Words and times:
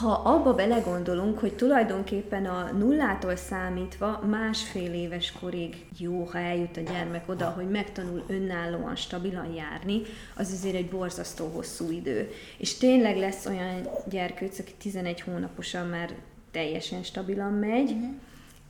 ha 0.00 0.12
abba 0.24 0.54
belegondolunk, 0.54 1.38
hogy 1.38 1.52
tulajdonképpen 1.52 2.46
a 2.46 2.70
nullától 2.78 3.36
számítva 3.36 4.22
másfél 4.30 4.92
éves 4.92 5.32
korig 5.32 5.84
jó, 5.98 6.24
ha 6.24 6.38
eljut 6.38 6.76
a 6.76 6.80
gyermek 6.80 7.28
oda, 7.28 7.48
hogy 7.48 7.68
megtanul 7.68 8.24
önállóan, 8.28 8.96
stabilan 8.96 9.54
járni, 9.54 10.02
az 10.36 10.52
azért 10.52 10.74
egy 10.74 10.88
borzasztó 10.88 11.46
hosszú 11.54 11.90
idő. 11.90 12.30
És 12.56 12.76
tényleg 12.76 13.16
lesz 13.16 13.46
olyan 13.46 13.88
gyerkőc, 14.08 14.58
aki 14.58 14.72
11 14.78 15.20
hónaposan 15.20 15.86
már 15.86 16.14
teljesen 16.50 17.02
stabilan 17.02 17.52
megy, 17.52 17.90
uh-huh. 17.90 18.10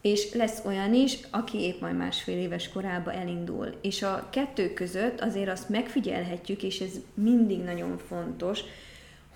és 0.01 0.33
lesz 0.35 0.63
olyan 0.65 0.95
is, 0.95 1.19
aki 1.31 1.59
épp 1.59 1.81
majd 1.81 1.97
másfél 1.97 2.39
éves 2.39 2.69
korába 2.69 3.13
elindul. 3.13 3.75
És 3.81 4.03
a 4.03 4.29
kettő 4.31 4.73
között 4.73 5.21
azért 5.21 5.51
azt 5.51 5.69
megfigyelhetjük, 5.69 6.63
és 6.63 6.81
ez 6.81 6.93
mindig 7.15 7.63
nagyon 7.63 7.99
fontos, 8.09 8.61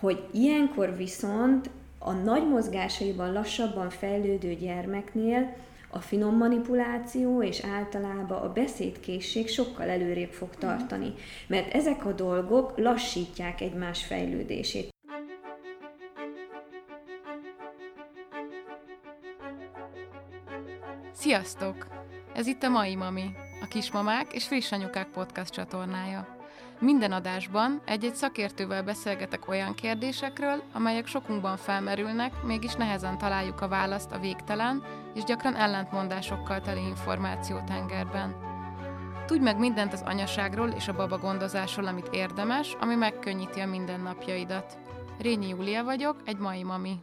hogy 0.01 0.29
ilyenkor 0.33 0.97
viszont 0.97 1.71
a 1.99 2.13
nagy 2.13 2.49
mozgásaiban 2.49 3.33
lassabban 3.33 3.91
fejlődő 3.91 4.55
gyermeknél 4.55 5.57
a 5.91 5.99
finom 5.99 6.37
manipuláció 6.37 7.43
és 7.43 7.65
általában 7.65 8.43
a 8.43 8.53
beszédkészség 8.53 9.49
sokkal 9.49 9.89
előrébb 9.89 10.33
fog 10.33 10.55
tartani, 10.59 11.15
mert 11.47 11.75
ezek 11.75 12.05
a 12.05 12.13
dolgok 12.13 12.79
lassítják 12.79 13.61
egymás 13.61 14.05
fejlődését. 14.05 14.95
Sziasztok! 21.13 21.87
Ez 22.35 22.47
itt 22.47 22.63
a 22.63 22.69
Mai 22.69 22.95
Mami, 22.95 23.31
a 23.63 23.67
Kismamák 23.67 24.33
és 24.33 24.47
Friss 24.47 24.73
Anyukák 24.73 25.09
podcast 25.09 25.53
csatornája. 25.53 26.36
Minden 26.79 27.13
adásban 27.13 27.81
egy-egy 27.85 28.15
szakértővel 28.15 28.83
beszélgetek 28.83 29.49
olyan 29.49 29.75
kérdésekről, 29.75 30.63
amelyek 30.73 31.07
sokunkban 31.07 31.57
felmerülnek, 31.57 32.43
mégis 32.43 32.75
nehezen 32.75 33.19
találjuk 33.19 33.61
a 33.61 33.69
választ 33.69 34.13
a 34.13 34.19
végtelen 34.19 34.83
és 35.15 35.25
gyakran 35.25 35.57
ellentmondásokkal 35.57 36.61
teli 36.61 36.87
információtengerben. 36.87 38.37
Tudj 39.27 39.43
meg 39.43 39.59
mindent 39.59 39.93
az 39.93 40.03
anyaságról 40.05 40.69
és 40.69 40.89
a 40.89 40.95
baba 40.95 41.19
gondozásról, 41.19 41.87
amit 41.87 42.09
érdemes, 42.13 42.77
ami 42.81 42.95
megkönnyíti 42.95 43.61
a 43.61 43.67
mindennapjaidat. 43.67 44.79
Rényi 45.19 45.49
Júlia 45.49 45.85
vagyok, 45.85 46.17
egy 46.25 46.39
mai 46.39 46.63
mami. 46.63 46.99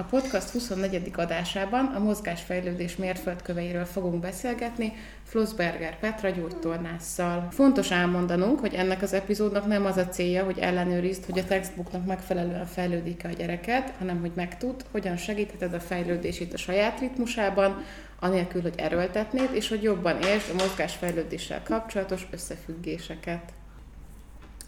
A 0.00 0.04
podcast 0.04 0.50
24. 0.50 1.10
adásában 1.14 1.84
a 1.84 1.98
mozgásfejlődés 1.98 2.96
mérföldköveiről 2.96 3.84
fogunk 3.84 4.20
beszélgetni 4.20 4.92
Flossberger 5.24 5.98
Petra 5.98 6.30
gyógytornásszal. 6.30 7.48
Fontos 7.50 7.90
elmondanunk, 7.90 8.60
hogy 8.60 8.74
ennek 8.74 9.02
az 9.02 9.12
epizódnak 9.12 9.66
nem 9.66 9.84
az 9.84 9.96
a 9.96 10.08
célja, 10.08 10.44
hogy 10.44 10.58
ellenőrizd, 10.58 11.24
hogy 11.24 11.38
a 11.38 11.44
textbooknak 11.44 12.06
megfelelően 12.06 12.66
fejlődik-e 12.66 13.28
a 13.28 13.32
gyereket, 13.32 13.92
hanem 13.98 14.20
hogy 14.20 14.32
megtud, 14.34 14.84
hogyan 14.90 15.16
segítheted 15.16 15.74
a 15.74 15.80
fejlődését 15.80 16.52
a 16.52 16.58
saját 16.58 17.00
ritmusában, 17.00 17.84
anélkül, 18.20 18.62
hogy 18.62 18.74
erőltetnéd, 18.76 19.48
és 19.52 19.68
hogy 19.68 19.82
jobban 19.82 20.22
értsd 20.22 20.50
a 20.50 20.62
mozgásfejlődéssel 20.62 21.62
kapcsolatos 21.62 22.26
összefüggéseket. 22.30 23.52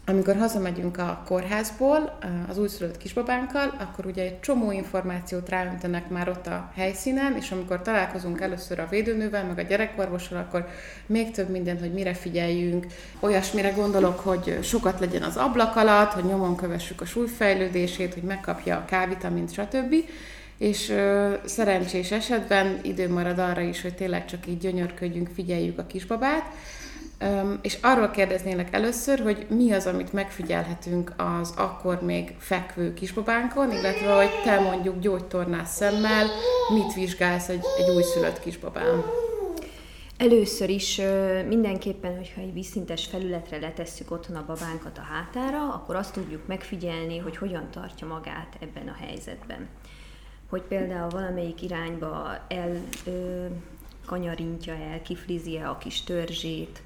Amikor 0.05 0.35
hazamegyünk 0.35 0.97
a 0.97 1.23
kórházból 1.25 2.17
az 2.49 2.57
újszülött 2.57 2.97
kisbabánkkal, 2.97 3.73
akkor 3.79 4.05
ugye 4.05 4.23
egy 4.23 4.39
csomó 4.39 4.71
információt 4.71 5.49
ráöntenek 5.49 6.09
már 6.09 6.29
ott 6.29 6.47
a 6.47 6.71
helyszínen, 6.75 7.35
és 7.35 7.51
amikor 7.51 7.81
találkozunk 7.81 8.41
először 8.41 8.79
a 8.79 8.87
védőnővel, 8.89 9.45
meg 9.45 9.57
a 9.57 9.61
gyerekorvossal, 9.61 10.37
akkor 10.37 10.67
még 11.05 11.31
több 11.31 11.49
mindent, 11.49 11.79
hogy 11.79 11.93
mire 11.93 12.13
figyeljünk. 12.13 12.85
Olyasmire 13.19 13.69
gondolok, 13.69 14.19
hogy 14.19 14.59
sokat 14.63 14.99
legyen 14.99 15.23
az 15.23 15.37
ablak 15.37 15.75
alatt, 15.75 16.11
hogy 16.11 16.25
nyomon 16.25 16.55
kövessük 16.55 17.01
a 17.01 17.05
súlyfejlődését, 17.05 18.13
hogy 18.13 18.23
megkapja 18.23 18.75
a 18.75 18.85
K-vitamint, 18.85 19.53
stb. 19.53 19.95
És 20.57 20.89
ö, 20.89 21.33
szerencsés 21.45 22.11
esetben 22.11 22.79
idő 22.81 23.09
marad 23.09 23.39
arra 23.39 23.61
is, 23.61 23.81
hogy 23.81 23.95
tényleg 23.95 24.25
csak 24.25 24.47
így 24.47 24.57
gyönyörködjünk, 24.57 25.29
figyeljük 25.33 25.79
a 25.79 25.85
kisbabát. 25.85 26.43
És 27.61 27.77
arról 27.81 28.09
kérdeznélek 28.09 28.73
először, 28.73 29.19
hogy 29.19 29.45
mi 29.49 29.71
az, 29.71 29.85
amit 29.85 30.13
megfigyelhetünk 30.13 31.13
az 31.17 31.53
akkor 31.57 32.01
még 32.01 32.35
fekvő 32.37 32.93
kisbabánkon, 32.93 33.71
illetve 33.71 34.15
hogy 34.15 34.29
te 34.43 34.59
mondjuk 34.59 34.99
gyógytornász 34.99 35.75
szemmel 35.75 36.27
mit 36.73 36.93
vizsgálsz 36.93 37.49
egy, 37.49 37.63
egy 37.77 37.95
újszülött 37.95 38.39
kisbabán? 38.39 39.03
Először 40.17 40.69
is 40.69 41.01
mindenképpen, 41.47 42.15
hogyha 42.15 42.41
egy 42.41 42.53
vízszintes 42.53 43.05
felületre 43.05 43.59
letesszük 43.59 44.11
otthon 44.11 44.35
a 44.35 44.45
babánkat 44.45 44.97
a 44.97 45.01
hátára, 45.01 45.73
akkor 45.73 45.95
azt 45.95 46.13
tudjuk 46.13 46.47
megfigyelni, 46.47 47.17
hogy 47.17 47.37
hogyan 47.37 47.67
tartja 47.71 48.07
magát 48.07 48.57
ebben 48.59 48.87
a 48.87 49.05
helyzetben. 49.05 49.67
Hogy 50.49 50.61
például 50.61 51.09
valamelyik 51.09 51.61
irányba 51.61 52.37
el 52.47 52.77
ö, 53.05 53.45
kanyarintja 54.05 54.73
el, 54.73 55.01
kiflizi 55.01 55.57
a 55.57 55.77
kis 55.77 56.03
törzsét, 56.03 56.81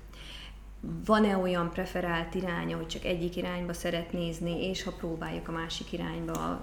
van-e 1.06 1.38
olyan 1.38 1.70
preferált 1.70 2.36
iránya, 2.36 2.78
hogy 2.78 2.88
csak 2.88 3.06
egyik 3.06 3.36
irányba 3.36 3.74
szeret 3.74 4.12
nézni, 4.12 4.68
és 4.70 4.84
ha 4.84 4.92
próbáljuk 4.92 5.48
a 5.48 5.52
másik 5.52 5.94
irányba 5.94 6.62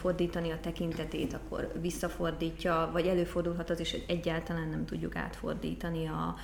fordítani 0.00 0.50
a 0.50 0.60
tekintetét, 0.60 1.32
akkor 1.32 1.72
visszafordítja, 1.80 2.90
vagy 2.92 3.06
előfordulhat 3.06 3.70
az 3.70 3.80
is, 3.80 3.90
hogy 3.90 4.04
egyáltalán 4.08 4.68
nem 4.68 4.84
tudjuk 4.84 5.16
átfordítani 5.16 6.06
a 6.06 6.34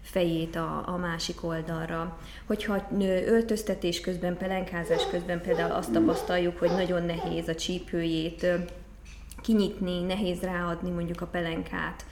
fejét 0.00 0.56
a, 0.56 0.82
a 0.88 0.96
másik 0.96 1.44
oldalra. 1.44 2.18
Hogyha 2.46 2.86
öltöztetés 3.26 4.00
közben, 4.00 4.36
pelenkázás 4.36 5.06
közben 5.10 5.40
például 5.40 5.72
azt 5.72 5.92
tapasztaljuk, 5.92 6.58
hogy 6.58 6.70
nagyon 6.70 7.02
nehéz 7.02 7.48
a 7.48 7.54
csípőjét 7.54 8.46
kinyitni, 9.42 10.02
nehéz 10.02 10.40
ráadni 10.40 10.90
mondjuk 10.90 11.20
a 11.20 11.26
pelenkát, 11.26 12.04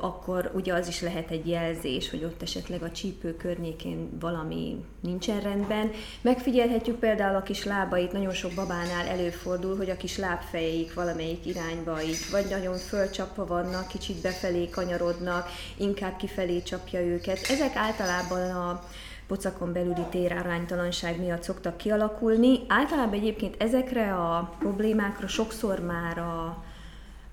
akkor 0.00 0.50
ugye 0.54 0.74
az 0.74 0.88
is 0.88 1.00
lehet 1.00 1.30
egy 1.30 1.48
jelzés, 1.48 2.10
hogy 2.10 2.24
ott 2.24 2.42
esetleg 2.42 2.82
a 2.82 2.90
csípő 2.90 3.36
környékén 3.36 4.18
valami 4.20 4.84
nincsen 5.00 5.40
rendben. 5.40 5.90
Megfigyelhetjük 6.20 6.98
például 6.98 7.36
a 7.36 7.42
kis 7.42 7.64
lábait, 7.64 8.12
nagyon 8.12 8.32
sok 8.32 8.52
babánál 8.54 9.06
előfordul, 9.06 9.76
hogy 9.76 9.90
a 9.90 9.96
kis 9.96 10.16
lábfejeik 10.16 10.94
valamelyik 10.94 11.46
irányba 11.46 12.02
így, 12.02 12.18
vagy 12.30 12.46
nagyon 12.50 12.76
fölcsapva 12.76 13.46
vannak, 13.46 13.88
kicsit 13.88 14.22
befelé 14.22 14.68
kanyarodnak, 14.68 15.48
inkább 15.76 16.16
kifelé 16.16 16.62
csapja 16.62 17.00
őket. 17.00 17.38
Ezek 17.48 17.76
általában 17.76 18.50
a 18.50 18.84
pocakon 19.26 19.72
belüli 19.72 20.04
téráránytalanság 20.10 21.20
miatt 21.20 21.42
szoktak 21.42 21.76
kialakulni. 21.76 22.58
Általában 22.68 23.18
egyébként 23.18 23.54
ezekre 23.58 24.14
a 24.14 24.54
problémákra 24.58 25.26
sokszor 25.26 25.80
már 25.80 26.18
a 26.18 26.64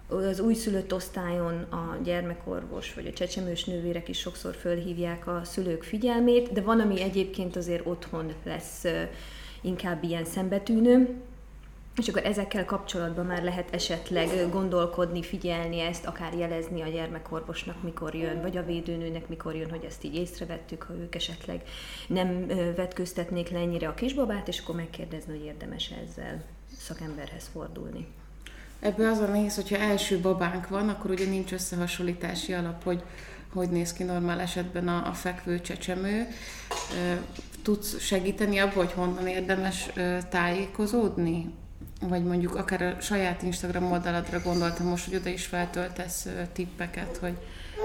az 0.07 0.39
újszülött 0.39 0.93
osztályon 0.93 1.61
a 1.61 1.97
gyermekorvos 2.03 2.93
vagy 2.93 3.07
a 3.07 3.13
csecsemős 3.13 3.63
nővérek 3.63 4.09
is 4.09 4.19
sokszor 4.19 4.55
fölhívják 4.55 5.27
a 5.27 5.41
szülők 5.43 5.83
figyelmét, 5.83 6.51
de 6.51 6.61
van, 6.61 6.79
ami 6.79 7.01
egyébként 7.01 7.55
azért 7.55 7.85
otthon 7.85 8.33
lesz 8.43 8.83
inkább 9.61 10.03
ilyen 10.03 10.25
szembetűnő, 10.25 11.21
és 11.97 12.07
akkor 12.07 12.25
ezekkel 12.25 12.65
kapcsolatban 12.65 13.25
már 13.25 13.43
lehet 13.43 13.73
esetleg 13.73 14.49
gondolkodni, 14.51 15.23
figyelni 15.23 15.79
ezt, 15.79 16.05
akár 16.05 16.33
jelezni 16.33 16.81
a 16.81 16.87
gyermekorvosnak, 16.87 17.83
mikor 17.83 18.15
jön, 18.15 18.41
vagy 18.41 18.57
a 18.57 18.65
védőnőnek, 18.65 19.27
mikor 19.27 19.55
jön, 19.55 19.69
hogy 19.69 19.83
ezt 19.83 20.03
így 20.03 20.15
észrevettük, 20.15 20.83
ha 20.83 20.93
ők 20.93 21.15
esetleg 21.15 21.63
nem 22.07 22.47
vetköztetnék 22.75 23.49
le 23.49 23.59
ennyire 23.59 23.87
a 23.87 23.93
kisbabát, 23.93 24.47
és 24.47 24.59
akkor 24.59 24.75
megkérdezni, 24.75 25.37
hogy 25.37 25.45
érdemes 25.45 25.91
ezzel 26.07 26.43
szakemberhez 26.77 27.49
fordulni. 27.53 28.07
Ebből 28.79 29.09
az 29.11 29.19
a 29.19 29.27
nehéz, 29.27 29.55
hogyha 29.55 29.77
első 29.77 30.19
babánk 30.19 30.67
van, 30.67 30.89
akkor 30.89 31.11
ugye 31.11 31.25
nincs 31.25 31.51
összehasonlítási 31.51 32.53
alap, 32.53 32.83
hogy 32.83 33.03
hogy 33.53 33.69
néz 33.69 33.93
ki 33.93 34.03
normál 34.03 34.39
esetben 34.39 34.87
a, 34.87 35.07
a 35.07 35.13
fekvő 35.13 35.61
csecsemő. 35.61 36.27
Tudsz 37.61 37.99
segíteni 37.99 38.57
abban, 38.57 38.75
hogy 38.75 38.91
honnan 38.91 39.27
érdemes 39.27 39.89
tájékozódni? 40.29 41.53
Vagy 42.01 42.23
mondjuk 42.23 42.55
akár 42.55 42.81
a 42.81 43.01
saját 43.01 43.41
Instagram 43.41 43.91
oldaladra 43.91 44.41
gondoltam 44.41 44.87
most, 44.87 45.05
hogy 45.05 45.15
oda 45.15 45.29
is 45.29 45.45
feltöltesz 45.45 46.27
tippeket, 46.53 47.17
hogy 47.17 47.37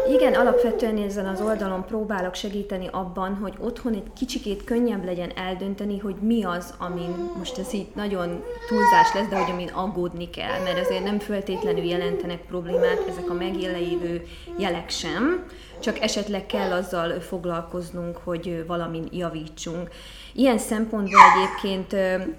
igen, 0.09 0.35
alapvetően 0.35 0.99
ezen 0.99 1.27
az 1.27 1.41
oldalon 1.41 1.85
próbálok 1.85 2.35
segíteni 2.35 2.89
abban, 2.91 3.35
hogy 3.35 3.55
otthon 3.59 3.95
egy 3.95 4.13
kicsikét 4.17 4.65
könnyebb 4.65 5.05
legyen 5.05 5.33
eldönteni, 5.37 5.99
hogy 5.99 6.15
mi 6.21 6.45
az, 6.45 6.75
amin 6.79 7.31
most 7.39 7.59
ez 7.59 7.75
így 7.75 7.87
nagyon 7.95 8.45
túlzás 8.69 9.15
lesz, 9.15 9.29
de 9.29 9.37
hogy 9.37 9.51
amin 9.53 9.69
aggódni 9.69 10.31
kell, 10.31 10.63
mert 10.65 10.79
azért 10.79 11.05
nem 11.05 11.19
föltétlenül 11.19 11.85
jelentenek 11.85 12.47
problémát 12.47 13.05
ezek 13.09 13.31
a 13.31 13.35
megjelenő 13.35 14.27
jelek 14.59 14.91
sem, 14.91 15.47
csak 15.81 16.01
esetleg 16.01 16.47
kell 16.47 16.73
azzal 16.73 17.21
foglalkoznunk, 17.21 18.17
hogy 18.17 18.65
valamin 18.67 19.09
javítsunk. 19.11 19.89
Ilyen 20.35 20.59
szempontból 20.59 21.21
egyébként 21.37 21.97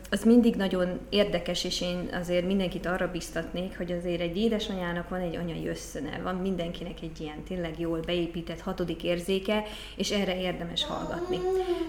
az 0.10 0.24
mindig 0.24 0.56
nagyon 0.56 1.00
érdekes, 1.10 1.63
és 1.63 1.81
én 1.81 2.10
azért 2.22 2.45
mindenkit 2.45 2.86
arra 2.86 3.12
biztatnék, 3.12 3.78
hogy 3.78 3.92
azért 3.92 4.22
egy 4.22 4.38
édesanyának 4.38 5.10
van 5.10 5.19
egy 5.19 5.36
anyai 5.36 5.68
összöne, 5.68 6.19
van 6.24 6.36
mindenkinek 6.36 7.01
egy 7.01 7.22
ilyen 7.22 7.44
tényleg 7.48 7.80
jól 7.80 8.00
beépített 8.06 8.62
hatodik 8.62 9.04
érzéke, 9.04 9.63
és 9.95 10.12
erre 10.12 10.42
érdemes 10.42 10.86
hallgatni. 10.86 11.40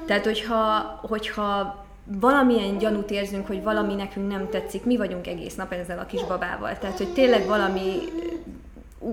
Tehát, 0.07 0.25
hogyha, 0.25 0.79
hogyha 1.03 1.85
valamilyen 2.07 2.79
gyanút 2.79 3.11
érzünk, 3.11 3.47
hogy 3.47 3.63
valami 3.63 3.95
nekünk 3.95 4.29
nem 4.29 4.49
tetszik, 4.51 4.85
mi 4.85 4.97
vagyunk 4.97 5.27
egész 5.27 5.55
nap 5.55 5.73
ezzel 5.73 5.99
a 5.99 6.07
kis 6.07 6.25
babával. 6.25 6.79
Tehát, 6.79 6.99
hogy 6.99 7.13
tényleg 7.13 7.47
valami 7.47 7.99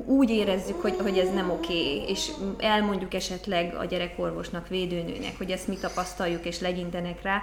úgy 0.06 0.30
érezzük, 0.30 0.82
hogy, 0.82 0.96
hogy 1.02 1.18
ez 1.18 1.34
nem 1.34 1.50
oké, 1.50 2.04
és 2.08 2.32
elmondjuk 2.58 3.14
esetleg 3.14 3.76
a 3.76 3.86
gyerekorvosnak, 3.86 4.68
védőnőnek, 4.68 5.38
hogy 5.38 5.52
ezt 5.52 5.68
mi 5.68 5.78
tapasztaljuk, 5.78 6.46
és 6.46 6.60
legyintenek 6.60 7.22
rá, 7.22 7.42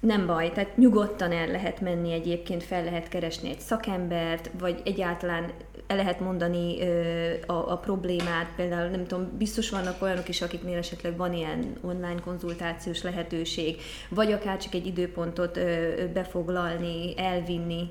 nem 0.00 0.26
baj, 0.26 0.52
tehát 0.52 0.76
nyugodtan 0.76 1.32
el 1.32 1.46
lehet 1.46 1.80
menni 1.80 2.12
egyébként, 2.12 2.62
fel 2.62 2.84
lehet 2.84 3.08
keresni 3.08 3.48
egy 3.48 3.60
szakembert, 3.60 4.50
vagy 4.58 4.80
egyáltalán 4.84 5.52
el 5.86 5.96
lehet 5.96 6.20
mondani 6.20 6.80
ö, 6.80 7.32
a, 7.46 7.72
a 7.72 7.76
problémát, 7.76 8.48
például 8.56 8.88
nem 8.88 9.06
tudom, 9.06 9.30
biztos 9.38 9.70
vannak 9.70 10.02
olyanok 10.02 10.28
is, 10.28 10.42
akiknél 10.42 10.78
esetleg 10.78 11.16
van 11.16 11.34
ilyen 11.34 11.76
online 11.80 12.20
konzultációs 12.24 13.02
lehetőség, 13.02 13.80
vagy 14.08 14.32
akár 14.32 14.58
csak 14.58 14.74
egy 14.74 14.86
időpontot 14.86 15.56
ö, 15.56 15.92
befoglalni, 16.12 17.14
elvinni, 17.16 17.90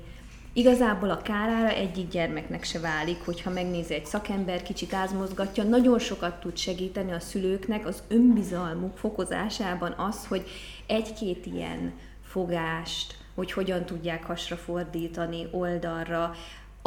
Igazából 0.58 1.10
a 1.10 1.22
kárára 1.22 1.68
egyik 1.68 2.08
gyermeknek 2.08 2.64
se 2.64 2.80
válik, 2.80 3.24
hogyha 3.24 3.50
megnézi 3.50 3.94
egy 3.94 4.06
szakember, 4.06 4.62
kicsit 4.62 4.94
ázmozgatja, 4.94 5.64
nagyon 5.64 5.98
sokat 5.98 6.40
tud 6.40 6.56
segíteni 6.56 7.12
a 7.12 7.20
szülőknek 7.20 7.86
az 7.86 8.02
önbizalmuk 8.08 8.96
fokozásában 8.96 9.92
az, 9.92 10.26
hogy 10.26 10.46
egy-két 10.86 11.46
ilyen 11.46 11.92
fogást, 12.22 13.14
hogy 13.34 13.52
hogyan 13.52 13.84
tudják 13.84 14.24
hasra 14.24 14.56
fordítani, 14.56 15.48
oldalra, 15.50 16.34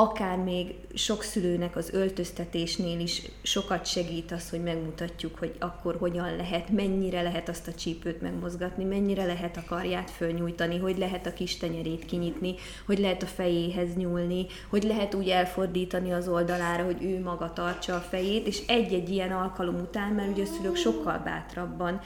akár 0.01 0.37
még 0.37 0.75
sok 0.93 1.23
szülőnek 1.23 1.75
az 1.75 1.89
öltöztetésnél 1.93 2.99
is 2.99 3.21
sokat 3.41 3.85
segít 3.85 4.31
az, 4.31 4.49
hogy 4.49 4.63
megmutatjuk, 4.63 5.37
hogy 5.37 5.55
akkor 5.59 5.95
hogyan 5.99 6.35
lehet, 6.35 6.69
mennyire 6.69 7.21
lehet 7.21 7.49
azt 7.49 7.67
a 7.67 7.73
csípőt 7.73 8.21
megmozgatni, 8.21 8.83
mennyire 8.83 9.25
lehet 9.25 9.57
a 9.57 9.63
karját 9.67 10.11
fölnyújtani, 10.11 10.77
hogy 10.77 10.97
lehet 10.97 11.25
a 11.25 11.33
kis 11.33 11.57
tenyerét 11.57 12.05
kinyitni, 12.05 12.55
hogy 12.85 12.99
lehet 12.99 13.23
a 13.23 13.25
fejéhez 13.25 13.95
nyúlni, 13.95 14.45
hogy 14.69 14.83
lehet 14.83 15.13
úgy 15.13 15.29
elfordítani 15.29 16.13
az 16.13 16.27
oldalára, 16.27 16.83
hogy 16.83 17.03
ő 17.03 17.21
maga 17.21 17.53
tartsa 17.53 17.95
a 17.95 17.99
fejét, 17.99 18.47
és 18.47 18.61
egy-egy 18.67 19.09
ilyen 19.09 19.31
alkalom 19.31 19.75
után, 19.75 20.13
mert 20.13 20.31
ugye 20.31 20.43
a 20.43 20.45
szülők 20.45 20.75
sokkal 20.75 21.17
bátrabban 21.17 21.99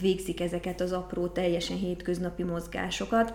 végzik 0.00 0.40
ezeket 0.40 0.80
az 0.80 0.92
apró, 0.92 1.26
teljesen 1.26 1.76
hétköznapi 1.76 2.42
mozgásokat, 2.42 3.34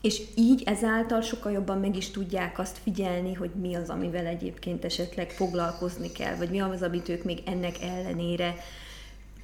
és 0.00 0.22
így 0.34 0.62
ezáltal 0.66 1.20
sokkal 1.20 1.52
jobban 1.52 1.78
meg 1.78 1.96
is 1.96 2.10
tudják 2.10 2.58
azt 2.58 2.78
figyelni, 2.82 3.34
hogy 3.34 3.50
mi 3.60 3.74
az, 3.74 3.88
amivel 3.88 4.26
egyébként 4.26 4.84
esetleg 4.84 5.30
foglalkozni 5.30 6.12
kell, 6.12 6.34
vagy 6.34 6.50
mi 6.50 6.60
az, 6.60 6.82
amit 6.82 7.08
ők 7.08 7.24
még 7.24 7.42
ennek 7.46 7.82
ellenére 7.82 8.54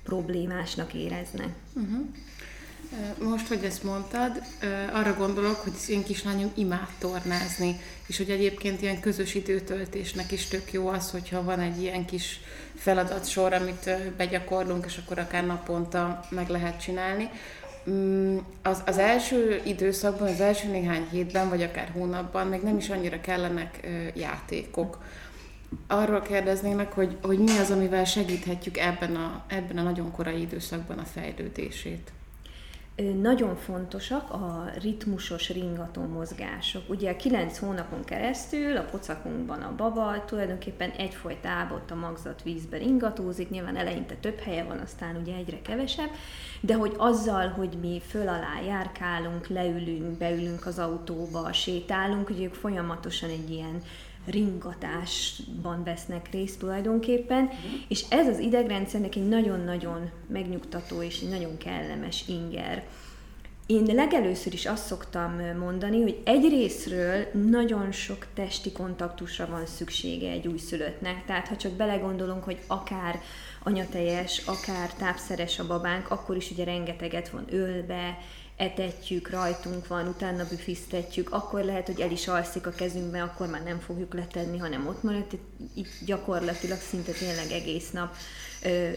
problémásnak 0.04 0.94
éreznek. 0.94 1.48
Uh-huh. 1.72 2.06
Most, 3.22 3.46
hogy 3.46 3.64
ezt 3.64 3.82
mondtad, 3.82 4.42
arra 4.92 5.14
gondolok, 5.14 5.56
hogy 5.56 5.72
az 5.76 5.88
én 5.88 6.04
kislányom 6.04 6.50
imád 6.54 6.88
tornázni, 6.98 7.80
és 8.06 8.16
hogy 8.16 8.30
egyébként 8.30 8.82
ilyen 8.82 9.00
közös 9.00 9.34
időtöltésnek 9.34 10.32
is 10.32 10.46
tök 10.46 10.72
jó 10.72 10.88
az, 10.88 11.10
hogyha 11.10 11.42
van 11.42 11.60
egy 11.60 11.82
ilyen 11.82 12.04
kis 12.04 12.40
feladatsor, 12.74 13.52
amit 13.52 13.90
begyakorlunk, 14.16 14.84
és 14.86 15.00
akkor 15.04 15.18
akár 15.18 15.46
naponta 15.46 16.20
meg 16.28 16.48
lehet 16.48 16.80
csinálni. 16.80 17.30
Mm, 17.90 18.36
az, 18.62 18.82
az 18.86 18.98
első 18.98 19.60
időszakban, 19.64 20.28
az 20.28 20.40
első 20.40 20.68
néhány 20.68 21.06
hétben, 21.10 21.48
vagy 21.48 21.62
akár 21.62 21.90
hónapban 21.92 22.46
még 22.46 22.62
nem 22.62 22.76
is 22.76 22.90
annyira 22.90 23.20
kellenek 23.20 23.88
játékok. 24.14 25.02
Arról 25.86 26.20
kérdeznének, 26.20 26.92
hogy, 26.92 27.16
hogy 27.22 27.38
mi 27.38 27.58
az, 27.58 27.70
amivel 27.70 28.04
segíthetjük 28.04 28.78
ebben 28.78 29.16
a, 29.16 29.44
ebben 29.46 29.78
a 29.78 29.82
nagyon 29.82 30.10
korai 30.10 30.40
időszakban 30.40 30.98
a 30.98 31.04
fejlődését. 31.04 32.12
Nagyon 32.96 33.56
fontosak 33.56 34.30
a 34.30 34.70
ritmusos 34.80 35.50
ringató 35.50 36.02
mozgások. 36.02 36.82
Ugye 36.88 37.16
9 37.16 37.58
hónapon 37.58 38.04
keresztül 38.04 38.76
a 38.76 38.82
pocakunkban 38.82 39.62
a 39.62 39.74
baba 39.76 40.24
tulajdonképpen 40.24 40.90
egyfolytában 40.90 41.82
a 41.90 41.94
magzat 41.94 42.42
vízbe 42.42 42.76
ringatózik, 42.76 43.50
nyilván 43.50 43.76
eleinte 43.76 44.14
több 44.14 44.38
helye 44.38 44.64
van, 44.64 44.78
aztán 44.78 45.16
ugye 45.16 45.34
egyre 45.34 45.62
kevesebb, 45.62 46.10
de 46.60 46.74
hogy 46.74 46.94
azzal, 46.96 47.48
hogy 47.48 47.78
mi 47.80 48.00
föl 48.06 48.28
alá 48.28 48.60
járkálunk, 48.66 49.46
leülünk, 49.46 50.18
beülünk 50.18 50.66
az 50.66 50.78
autóba, 50.78 51.52
sétálunk, 51.52 52.30
ugye 52.30 52.44
ők 52.44 52.54
folyamatosan 52.54 53.30
egy 53.30 53.50
ilyen 53.50 53.82
ringatásban 54.26 55.84
vesznek 55.84 56.30
részt 56.30 56.58
tulajdonképpen, 56.58 57.44
uh-huh. 57.44 57.58
és 57.88 58.04
ez 58.08 58.28
az 58.28 58.38
idegrendszernek 58.38 59.14
egy 59.14 59.28
nagyon-nagyon 59.28 60.10
megnyugtató 60.28 61.02
és 61.02 61.20
egy 61.20 61.28
nagyon 61.28 61.58
kellemes 61.58 62.24
inger. 62.28 62.84
Én 63.66 63.94
legelőször 63.94 64.52
is 64.52 64.66
azt 64.66 64.86
szoktam 64.86 65.40
mondani, 65.58 66.02
hogy 66.02 66.20
egy 66.24 66.48
részről 66.48 67.26
nagyon 67.48 67.92
sok 67.92 68.26
testi 68.34 68.72
kontaktusra 68.72 69.46
van 69.46 69.66
szüksége 69.66 70.30
egy 70.30 70.46
újszülöttnek. 70.46 71.24
Tehát 71.24 71.48
ha 71.48 71.56
csak 71.56 71.72
belegondolunk, 71.72 72.44
hogy 72.44 72.58
akár 72.66 73.20
anyatejes, 73.62 74.42
akár 74.46 74.94
tápszeres 74.94 75.58
a 75.58 75.66
babánk, 75.66 76.10
akkor 76.10 76.36
is 76.36 76.50
ugye 76.50 76.64
rengeteget 76.64 77.28
van 77.28 77.44
ölve, 77.50 78.18
etetjük, 78.56 79.30
rajtunk 79.30 79.86
van, 79.86 80.08
utána 80.08 80.46
büfisztetjük, 80.48 81.32
akkor 81.32 81.64
lehet, 81.64 81.86
hogy 81.86 82.00
el 82.00 82.10
is 82.10 82.28
alszik 82.28 82.66
a 82.66 82.70
kezünkbe, 82.70 83.22
akkor 83.22 83.46
már 83.46 83.62
nem 83.62 83.78
fogjuk 83.78 84.14
letenni, 84.14 84.58
hanem 84.58 84.86
ott 84.86 85.02
marad, 85.02 85.26
itt 85.74 85.88
gyakorlatilag 86.04 86.78
szinte 86.78 87.12
tényleg 87.12 87.50
egész 87.50 87.90
nap 87.90 88.16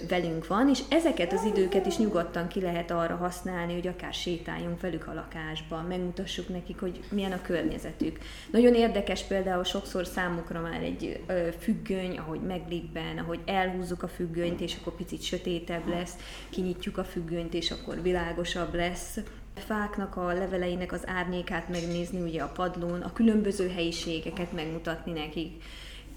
velünk 0.09 0.47
van, 0.47 0.69
és 0.69 0.79
ezeket 0.89 1.33
az 1.33 1.43
időket 1.43 1.85
is 1.85 1.97
nyugodtan 1.97 2.47
ki 2.47 2.61
lehet 2.61 2.91
arra 2.91 3.15
használni, 3.15 3.73
hogy 3.73 3.87
akár 3.87 4.13
sétáljunk 4.13 4.81
velük 4.81 5.07
a 5.07 5.13
lakásba, 5.13 5.85
megmutassuk 5.87 6.49
nekik, 6.49 6.79
hogy 6.79 6.99
milyen 7.11 7.31
a 7.31 7.41
környezetük. 7.41 8.19
Nagyon 8.51 8.73
érdekes 8.73 9.21
például 9.21 9.63
sokszor 9.63 10.05
számukra 10.05 10.61
már 10.61 10.81
egy 10.81 11.19
ö, 11.27 11.47
függöny, 11.59 12.17
ahogy 12.17 12.41
meglibben, 12.41 13.17
ahogy 13.17 13.39
elhúzzuk 13.45 14.03
a 14.03 14.07
függönyt, 14.07 14.61
és 14.61 14.75
akkor 14.79 14.95
picit 14.95 15.21
sötétebb 15.21 15.87
lesz, 15.87 16.15
kinyitjuk 16.49 16.97
a 16.97 17.03
függönyt, 17.03 17.53
és 17.53 17.71
akkor 17.71 18.01
világosabb 18.01 18.73
lesz 18.73 19.17
fáknak 19.53 20.15
a 20.15 20.33
leveleinek 20.33 20.91
az 20.91 21.07
árnyékát 21.07 21.69
megnézni 21.69 22.21
ugye 22.21 22.41
a 22.41 22.51
padlón, 22.55 23.01
a 23.01 23.13
különböző 23.13 23.69
helyiségeket 23.69 24.51
megmutatni 24.51 25.11
nekik. 25.11 25.63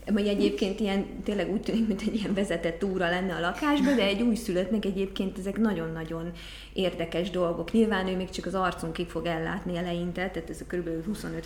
Vagy 0.07 0.27
egyébként 0.27 0.81
ilyen, 0.81 1.07
tényleg 1.25 1.51
úgy 1.51 1.61
tűnik, 1.61 1.87
mint 1.87 2.01
egy 2.01 2.15
ilyen 2.15 2.35
vezetett 2.35 2.79
túra 2.79 3.09
lenne 3.09 3.35
a 3.35 3.41
lakásban, 3.41 3.97
de 3.97 4.03
egy 4.03 4.23
újszülöttnek 4.23 4.85
egyébként 4.85 5.39
ezek 5.39 5.57
nagyon-nagyon 5.57 6.31
érdekes 6.73 7.31
dolgok. 7.31 7.73
Nyilván 7.73 8.09
ő 8.09 8.17
még 8.17 8.31
csak 8.31 8.47
az 8.47 8.55
arcunkig 8.55 9.09
fog 9.09 9.27
ellátni 9.27 9.77
eleinte, 9.77 10.31
tehát 10.31 10.51
ez 10.51 10.61
a 10.61 10.77
kb. 10.77 10.89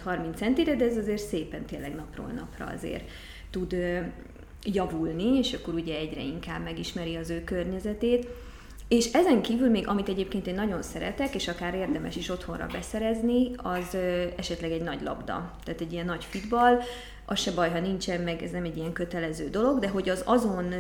25-30 0.04 0.36
centire, 0.36 0.76
de 0.76 0.84
ez 0.84 0.96
azért 0.96 1.26
szépen 1.26 1.64
tényleg 1.64 1.94
napról 1.94 2.26
napra 2.26 2.66
azért 2.74 3.10
tud 3.50 3.76
javulni, 4.62 5.38
és 5.38 5.52
akkor 5.52 5.74
ugye 5.74 5.96
egyre 5.96 6.20
inkább 6.20 6.62
megismeri 6.62 7.16
az 7.16 7.30
ő 7.30 7.44
környezetét. 7.44 8.28
És 8.88 9.12
ezen 9.12 9.42
kívül 9.42 9.70
még, 9.70 9.88
amit 9.88 10.08
egyébként 10.08 10.46
én 10.46 10.54
nagyon 10.54 10.82
szeretek, 10.82 11.34
és 11.34 11.48
akár 11.48 11.74
érdemes 11.74 12.16
is 12.16 12.28
otthonra 12.28 12.66
beszerezni, 12.72 13.50
az 13.56 13.94
ö, 13.94 14.24
esetleg 14.36 14.70
egy 14.70 14.82
nagy 14.82 15.02
labda, 15.02 15.56
tehát 15.64 15.80
egy 15.80 15.92
ilyen 15.92 16.06
nagy 16.06 16.24
fitball, 16.24 16.80
az 17.26 17.38
se 17.38 17.50
baj, 17.50 17.70
ha 17.70 17.80
nincsen 17.80 18.20
meg, 18.20 18.42
ez 18.42 18.50
nem 18.50 18.64
egy 18.64 18.76
ilyen 18.76 18.92
kötelező 18.92 19.48
dolog, 19.50 19.78
de 19.78 19.88
hogy 19.88 20.08
az 20.08 20.22
azon 20.24 20.74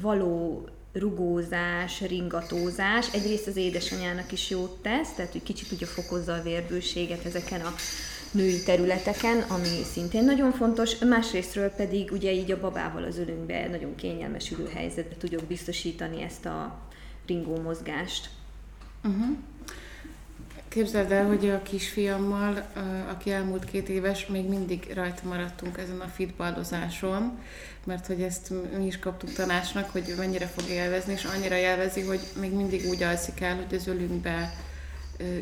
való 0.00 0.64
rugózás, 0.92 2.00
ringatózás 2.00 3.14
egyrészt 3.14 3.46
az 3.46 3.56
édesanyának 3.56 4.32
is 4.32 4.50
jót 4.50 4.82
tesz, 4.82 5.12
tehát 5.12 5.32
hogy 5.32 5.42
kicsit 5.42 5.72
ugye 5.72 5.86
fokozza 5.86 6.34
a 6.34 6.42
vérbőséget 6.42 7.24
ezeken 7.24 7.60
a 7.60 7.74
női 8.30 8.62
területeken, 8.62 9.40
ami 9.40 9.82
szintén 9.92 10.24
nagyon 10.24 10.52
fontos, 10.52 10.98
másrésztről 10.98 11.68
pedig 11.68 12.12
ugye 12.12 12.32
így 12.32 12.50
a 12.50 12.60
babával 12.60 13.04
az 13.04 13.18
ölünkbe 13.18 13.68
nagyon 13.68 13.94
kényelmes 13.94 14.50
ülőhelyzetbe 14.50 15.14
tudjuk 15.18 15.42
biztosítani 15.42 16.22
ezt 16.22 16.46
a 16.46 16.78
ringó 17.26 17.60
mozgást. 17.60 18.28
Uh-huh. 19.04 19.36
Képzeld 20.78 21.12
el, 21.12 21.26
hogy 21.26 21.48
a 21.48 21.62
kisfiammal, 21.62 22.66
aki 23.10 23.30
elmúlt 23.30 23.64
két 23.64 23.88
éves, 23.88 24.26
még 24.26 24.48
mindig 24.48 24.92
rajta 24.94 25.20
maradtunk 25.28 25.78
ezen 25.78 26.00
a 26.00 26.06
fitballozáson, 26.14 27.38
mert 27.84 28.06
hogy 28.06 28.22
ezt 28.22 28.52
mi 28.76 28.86
is 28.86 28.98
kaptuk 28.98 29.32
tanácsnak, 29.32 29.90
hogy 29.90 30.14
mennyire 30.16 30.46
fog 30.46 30.68
élvezni, 30.68 31.12
és 31.12 31.24
annyira 31.24 31.56
élvezi, 31.56 32.00
hogy 32.00 32.20
még 32.40 32.52
mindig 32.52 32.86
úgy 32.88 33.02
alszik 33.02 33.40
el, 33.40 33.56
hogy 33.56 33.74
az 33.74 33.86
ölünkbe 33.86 34.54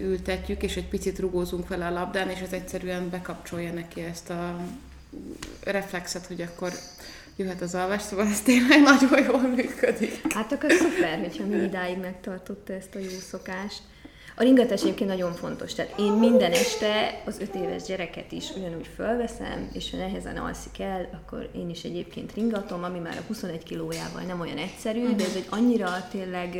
ültetjük, 0.02 0.62
és 0.62 0.76
egy 0.76 0.88
picit 0.88 1.18
rugózunk 1.18 1.68
vele 1.68 1.86
a 1.86 1.92
labdán, 1.92 2.30
és 2.30 2.40
ez 2.40 2.52
egyszerűen 2.52 3.10
bekapcsolja 3.10 3.72
neki 3.72 4.00
ezt 4.00 4.30
a 4.30 4.60
reflexet, 5.64 6.26
hogy 6.26 6.40
akkor 6.40 6.72
jöhet 7.36 7.60
az 7.60 7.74
alvás, 7.74 8.02
szóval 8.02 8.26
ez 8.26 8.40
tényleg 8.40 8.82
nagyon 8.82 9.24
jól 9.24 9.48
működik. 9.48 10.32
Hát 10.34 10.52
akkor 10.52 10.70
szuper, 10.70 11.18
hogyha 11.18 11.46
mi 11.46 11.56
idáig 11.56 11.98
megtartotta 11.98 12.72
ezt 12.72 12.94
a 12.94 12.98
jó 12.98 13.18
szokást. 13.30 13.82
A 14.38 14.42
ringatás 14.42 14.82
egyébként 14.82 15.10
nagyon 15.10 15.32
fontos, 15.32 15.74
tehát 15.74 15.98
én 15.98 16.12
minden 16.12 16.52
este 16.52 17.22
az 17.24 17.40
öt 17.40 17.54
éves 17.54 17.82
gyereket 17.82 18.32
is 18.32 18.50
ugyanúgy 18.56 18.88
fölveszem, 18.94 19.70
és 19.72 19.90
ha 19.90 19.96
nehezen 19.96 20.36
alszik 20.36 20.80
el, 20.80 21.08
akkor 21.12 21.50
én 21.54 21.70
is 21.70 21.82
egyébként 21.82 22.34
ringatom, 22.34 22.84
ami 22.84 22.98
már 22.98 23.16
a 23.16 23.26
21 23.26 23.62
kilójával 23.62 24.22
nem 24.22 24.40
olyan 24.40 24.56
egyszerű, 24.56 25.14
de 25.14 25.24
ez 25.24 25.34
egy 25.36 25.46
annyira 25.50 26.08
tényleg 26.10 26.56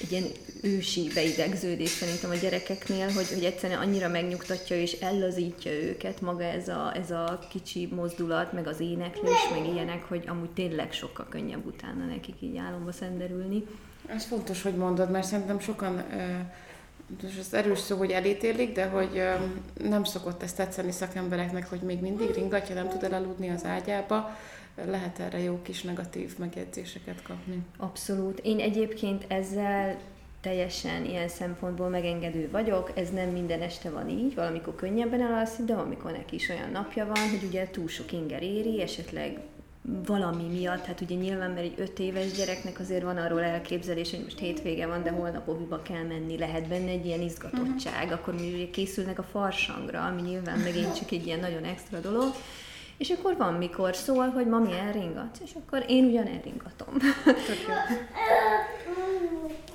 egy 0.00 0.12
ilyen 0.12 0.24
ősi 0.62 1.10
beidegződés 1.14 1.88
szerintem 1.88 2.30
a 2.30 2.34
gyerekeknél, 2.34 3.10
hogy, 3.10 3.28
hogy 3.32 3.44
egyszerűen 3.44 3.80
annyira 3.80 4.08
megnyugtatja 4.08 4.76
és 4.76 4.92
ellazítja 4.92 5.72
őket 5.72 6.20
maga 6.20 6.42
ez 6.42 6.68
a, 6.68 6.92
ez 6.96 7.10
a 7.10 7.38
kicsi 7.50 7.88
mozdulat, 7.94 8.52
meg 8.52 8.66
az 8.66 8.80
éneklés, 8.80 9.48
meg 9.52 9.66
ilyenek, 9.72 10.04
hogy 10.08 10.24
amúgy 10.26 10.50
tényleg 10.50 10.92
sokkal 10.92 11.26
könnyebb 11.28 11.66
utána 11.66 12.04
nekik 12.04 12.34
így 12.40 12.56
álomba 12.56 12.92
szenderülni. 12.92 13.64
Ez 14.14 14.24
fontos, 14.24 14.62
hogy 14.62 14.74
mondod, 14.74 15.10
mert 15.10 15.26
szerintem 15.26 15.58
sokan 15.58 16.04
most 17.22 17.38
az 17.38 17.54
erős 17.54 17.78
szó, 17.78 17.96
hogy 17.96 18.10
elítélik, 18.10 18.72
de 18.72 18.86
hogy 18.86 19.22
nem 19.82 20.04
szokott 20.04 20.42
ezt 20.42 20.56
tetszeni 20.56 20.90
szakembereknek, 20.90 21.68
hogy 21.68 21.80
még 21.80 22.00
mindig 22.00 22.30
ringatja, 22.30 22.74
nem 22.74 22.88
tud 22.88 23.02
elaludni 23.02 23.48
az 23.50 23.64
ágyába, 23.64 24.36
lehet 24.84 25.18
erre 25.18 25.38
jó 25.38 25.62
kis 25.62 25.82
negatív 25.82 26.38
megjegyzéseket 26.38 27.22
kapni. 27.22 27.62
Abszolút. 27.76 28.40
Én 28.42 28.60
egyébként 28.60 29.24
ezzel 29.28 29.96
teljesen 30.40 31.04
ilyen 31.04 31.28
szempontból 31.28 31.88
megengedő 31.88 32.48
vagyok, 32.50 32.92
ez 32.94 33.10
nem 33.10 33.28
minden 33.28 33.62
este 33.62 33.90
van 33.90 34.08
így, 34.08 34.34
valamikor 34.34 34.74
könnyebben 34.74 35.20
elalszik, 35.20 35.64
de 35.64 35.74
valamikor 35.74 36.10
neki 36.10 36.34
is 36.34 36.48
olyan 36.48 36.70
napja 36.70 37.06
van, 37.06 37.28
hogy 37.30 37.48
ugye 37.48 37.68
túl 37.70 37.88
sok 37.88 38.12
inger 38.12 38.42
éri, 38.42 38.82
esetleg 38.82 39.38
valami 40.06 40.42
miatt, 40.42 40.84
hát 40.84 41.00
ugye 41.00 41.14
nyilván, 41.14 41.50
mert 41.50 41.64
egy 41.64 41.74
öt 41.76 41.98
éves 41.98 42.32
gyereknek 42.32 42.80
azért 42.80 43.02
van 43.02 43.16
arról 43.16 43.42
elképzelés, 43.42 44.10
hogy 44.10 44.22
most 44.22 44.38
hétvége 44.38 44.86
van, 44.86 45.02
de 45.02 45.10
holnap 45.10 45.48
oviba 45.48 45.82
kell 45.82 46.02
menni, 46.02 46.38
lehet 46.38 46.68
benne 46.68 46.90
egy 46.90 47.06
ilyen 47.06 47.20
izgatottság, 47.20 48.02
uh-huh. 48.02 48.12
akkor 48.12 48.34
mi 48.34 48.52
ugye 48.54 48.70
készülnek 48.70 49.18
a 49.18 49.22
farsangra, 49.22 50.06
ami 50.06 50.20
nyilván 50.20 50.58
megint 50.58 50.98
csak 50.98 51.10
egy 51.10 51.26
ilyen 51.26 51.40
nagyon 51.40 51.64
extra 51.64 52.00
dolog, 52.00 52.34
és 52.96 53.10
akkor 53.10 53.36
van, 53.36 53.54
mikor 53.54 53.94
szól, 53.94 54.28
hogy 54.28 54.46
mami 54.46 54.72
elringat, 54.72 55.38
és 55.44 55.50
akkor 55.54 55.84
én 55.88 56.04
ugyan 56.04 56.26
elringatom. 56.26 56.94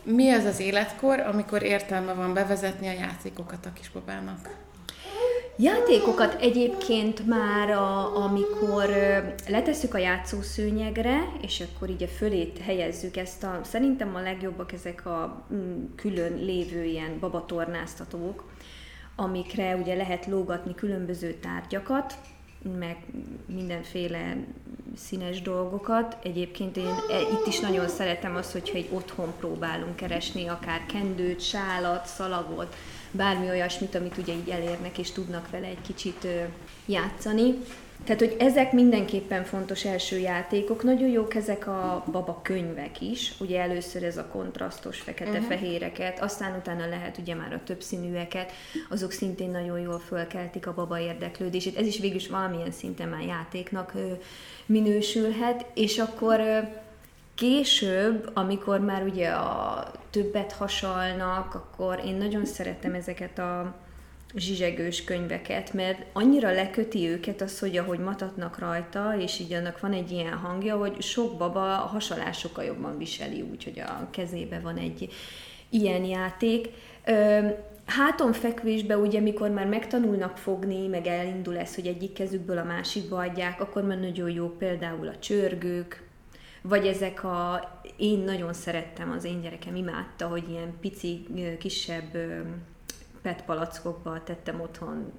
Mi 0.03 0.31
az 0.31 0.43
az 0.43 0.59
életkor, 0.59 1.19
amikor 1.19 1.63
értelme 1.63 2.13
van 2.13 2.33
bevezetni 2.33 2.87
a 2.87 2.91
játékokat 2.91 3.65
a 3.65 3.73
kisbabának? 3.73 4.49
Játékokat 5.57 6.41
egyébként 6.41 7.27
már, 7.27 7.69
a, 7.69 8.15
amikor 8.23 8.89
letesszük 9.47 9.93
a 9.93 9.97
játszószőnyegre, 9.97 11.31
és 11.41 11.61
akkor 11.61 11.89
így 11.89 12.03
a 12.03 12.07
fölét 12.07 12.57
helyezzük 12.57 13.17
ezt 13.17 13.43
a, 13.43 13.59
szerintem 13.63 14.15
a 14.15 14.21
legjobbak 14.21 14.71
ezek 14.71 15.05
a 15.05 15.45
mm, 15.53 15.83
külön 15.95 16.33
lévő 16.35 16.83
ilyen 16.83 17.19
babatornáztatók, 17.19 18.43
amikre 19.15 19.75
ugye 19.75 19.95
lehet 19.95 20.25
lógatni 20.25 20.75
különböző 20.75 21.33
tárgyakat, 21.33 22.17
meg 22.79 22.97
mindenféle 23.45 24.37
színes 24.95 25.41
dolgokat. 25.41 26.17
Egyébként 26.23 26.77
én 26.77 26.95
e, 27.09 27.21
itt 27.21 27.47
is 27.47 27.59
nagyon 27.59 27.87
szeretem 27.87 28.35
azt, 28.35 28.51
hogyha 28.51 28.77
egy 28.77 28.89
otthon 28.91 29.33
próbálunk 29.39 29.95
keresni, 29.95 30.47
akár 30.47 30.85
kendőt, 30.85 31.41
sálat, 31.41 32.05
szalagot, 32.05 32.75
bármi 33.13 33.49
olyasmit, 33.49 33.95
amit 33.95 34.17
ugye 34.17 34.33
így 34.33 34.49
elérnek, 34.49 34.97
és 34.97 35.11
tudnak 35.11 35.49
vele 35.49 35.67
egy 35.67 35.81
kicsit 35.81 36.27
játszani. 36.85 37.53
Tehát, 38.03 38.21
hogy 38.21 38.35
ezek 38.39 38.71
mindenképpen 38.71 39.43
fontos 39.43 39.85
első 39.85 40.17
játékok. 40.17 40.83
Nagyon 40.83 41.09
jók 41.09 41.35
ezek 41.35 41.67
a 41.67 42.03
baba 42.11 42.39
könyvek 42.43 43.01
is. 43.01 43.33
Ugye 43.39 43.61
először 43.61 44.03
ez 44.03 44.17
a 44.17 44.25
kontrasztos 44.25 44.99
fekete-fehéreket, 44.99 46.21
aztán 46.21 46.55
utána 46.57 46.87
lehet 46.87 47.17
ugye 47.17 47.35
már 47.35 47.53
a 47.53 47.63
többszínűeket. 47.63 48.51
Azok 48.89 49.11
szintén 49.11 49.49
nagyon 49.49 49.79
jól 49.79 49.99
fölkeltik 49.99 50.67
a 50.67 50.73
baba 50.73 50.99
érdeklődését. 50.99 51.77
Ez 51.77 51.87
is 51.87 51.99
végül 51.99 52.15
is 52.15 52.27
valamilyen 52.27 52.71
szinten 52.71 53.09
már 53.09 53.21
játéknak 53.21 53.93
minősülhet. 54.65 55.65
És 55.73 55.97
akkor 55.97 56.41
később, 57.35 58.31
amikor 58.33 58.79
már 58.79 59.03
ugye 59.03 59.29
a 59.29 59.91
többet 60.09 60.51
hasalnak, 60.51 61.55
akkor 61.55 62.01
én 62.05 62.15
nagyon 62.15 62.45
szeretem 62.45 62.93
ezeket 62.93 63.39
a 63.39 63.75
zsizsegős 64.35 65.03
könyveket, 65.03 65.73
mert 65.73 66.05
annyira 66.13 66.51
leköti 66.51 67.07
őket 67.07 67.41
az, 67.41 67.59
hogy 67.59 67.77
ahogy 67.77 67.99
matatnak 67.99 68.59
rajta, 68.59 69.15
és 69.17 69.39
így 69.39 69.53
annak 69.53 69.79
van 69.79 69.93
egy 69.93 70.11
ilyen 70.11 70.33
hangja, 70.33 70.77
hogy 70.77 71.01
sok 71.01 71.37
baba 71.37 71.83
a 71.83 71.85
hasalásokkal 71.85 72.63
jobban 72.63 72.97
viseli, 72.97 73.41
úgyhogy 73.41 73.79
a 73.79 74.07
kezébe 74.11 74.59
van 74.59 74.77
egy 74.77 75.09
ilyen 75.69 76.03
játék. 76.03 76.69
Háton 77.85 78.33
fekvésbe 78.33 78.97
ugye, 78.97 79.19
mikor 79.19 79.49
már 79.49 79.67
megtanulnak 79.67 80.37
fogni, 80.37 80.87
meg 80.87 81.07
elindul 81.07 81.57
ez, 81.57 81.75
hogy 81.75 81.87
egyik 81.87 82.13
kezükből 82.13 82.57
a 82.57 82.63
másikba 82.63 83.17
adják, 83.17 83.61
akkor 83.61 83.83
már 83.83 83.99
nagyon 83.99 84.29
jó 84.29 84.49
például 84.57 85.07
a 85.07 85.19
csörgők, 85.19 86.03
vagy 86.67 86.87
ezek 86.87 87.23
a, 87.23 87.71
én 87.97 88.19
nagyon 88.19 88.53
szerettem, 88.53 89.11
az 89.11 89.23
én 89.23 89.41
gyerekem 89.41 89.75
imádta, 89.75 90.27
hogy 90.27 90.49
ilyen 90.49 90.79
pici, 90.79 91.25
kisebb 91.59 92.17
PET 93.21 93.43
palackokba 93.45 94.23
tettem 94.23 94.61
otthon 94.61 95.11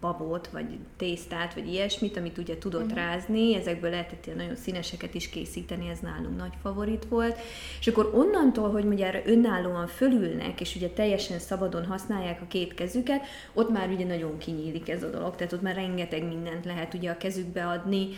babot, 0.00 0.48
vagy 0.48 0.78
tésztát, 0.96 1.54
vagy 1.54 1.68
ilyesmit, 1.68 2.16
amit 2.16 2.38
ugye 2.38 2.58
tudott 2.58 2.82
uh-huh. 2.82 2.98
rázni, 2.98 3.54
ezekből 3.54 3.90
lehetett 3.90 4.26
ilyen 4.26 4.38
nagyon 4.38 4.56
színeseket 4.56 5.14
is 5.14 5.28
készíteni, 5.28 5.88
ez 5.88 5.98
nálunk 5.98 6.36
nagy 6.36 6.52
favorit 6.62 7.04
volt. 7.08 7.38
És 7.80 7.86
akkor 7.86 8.10
onnantól, 8.14 8.70
hogy 8.70 8.84
ugye 8.84 9.06
erre 9.06 9.22
önállóan 9.26 9.86
fölülnek, 9.86 10.60
és 10.60 10.76
ugye 10.76 10.88
teljesen 10.88 11.38
szabadon 11.38 11.86
használják 11.86 12.40
a 12.40 12.46
két 12.46 12.74
kezüket, 12.74 13.24
ott 13.52 13.70
már 13.70 13.88
ugye 13.88 14.06
nagyon 14.06 14.38
kinyílik 14.38 14.88
ez 14.88 15.02
a 15.02 15.10
dolog, 15.10 15.36
tehát 15.36 15.52
ott 15.52 15.62
már 15.62 15.74
rengeteg 15.74 16.26
mindent 16.26 16.64
lehet 16.64 16.94
ugye 16.94 17.10
a 17.10 17.16
kezükbe 17.16 17.66
adni, 17.66 18.08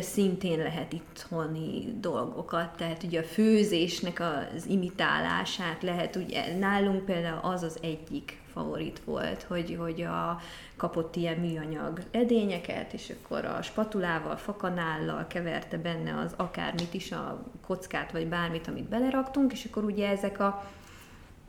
szintén 0.00 0.58
lehet 0.58 0.92
itthoni 0.92 1.94
dolgokat, 2.00 2.76
tehát 2.76 3.02
ugye 3.02 3.20
a 3.20 3.24
főzésnek 3.24 4.20
az 4.20 4.66
imitálását 4.66 5.82
lehet, 5.82 6.16
ugye 6.16 6.58
nálunk 6.58 7.04
például 7.04 7.40
az 7.42 7.62
az 7.62 7.78
egyik 7.82 8.40
favorit 8.52 9.00
volt, 9.04 9.42
hogy, 9.42 9.76
hogy 9.78 10.02
a, 10.02 10.40
kapott 10.76 11.16
ilyen 11.16 11.38
műanyag 11.38 12.02
edényeket, 12.10 12.92
és 12.92 13.12
akkor 13.22 13.44
a 13.44 13.62
spatulával, 13.62 14.36
fakanállal 14.36 15.26
keverte 15.26 15.76
benne 15.76 16.18
az 16.18 16.32
akármit 16.36 16.94
is, 16.94 17.12
a 17.12 17.42
kockát, 17.66 18.12
vagy 18.12 18.26
bármit, 18.26 18.68
amit 18.68 18.88
beleraktunk, 18.88 19.52
és 19.52 19.64
akkor 19.64 19.84
ugye 19.84 20.08
ezek 20.08 20.40
a 20.40 20.64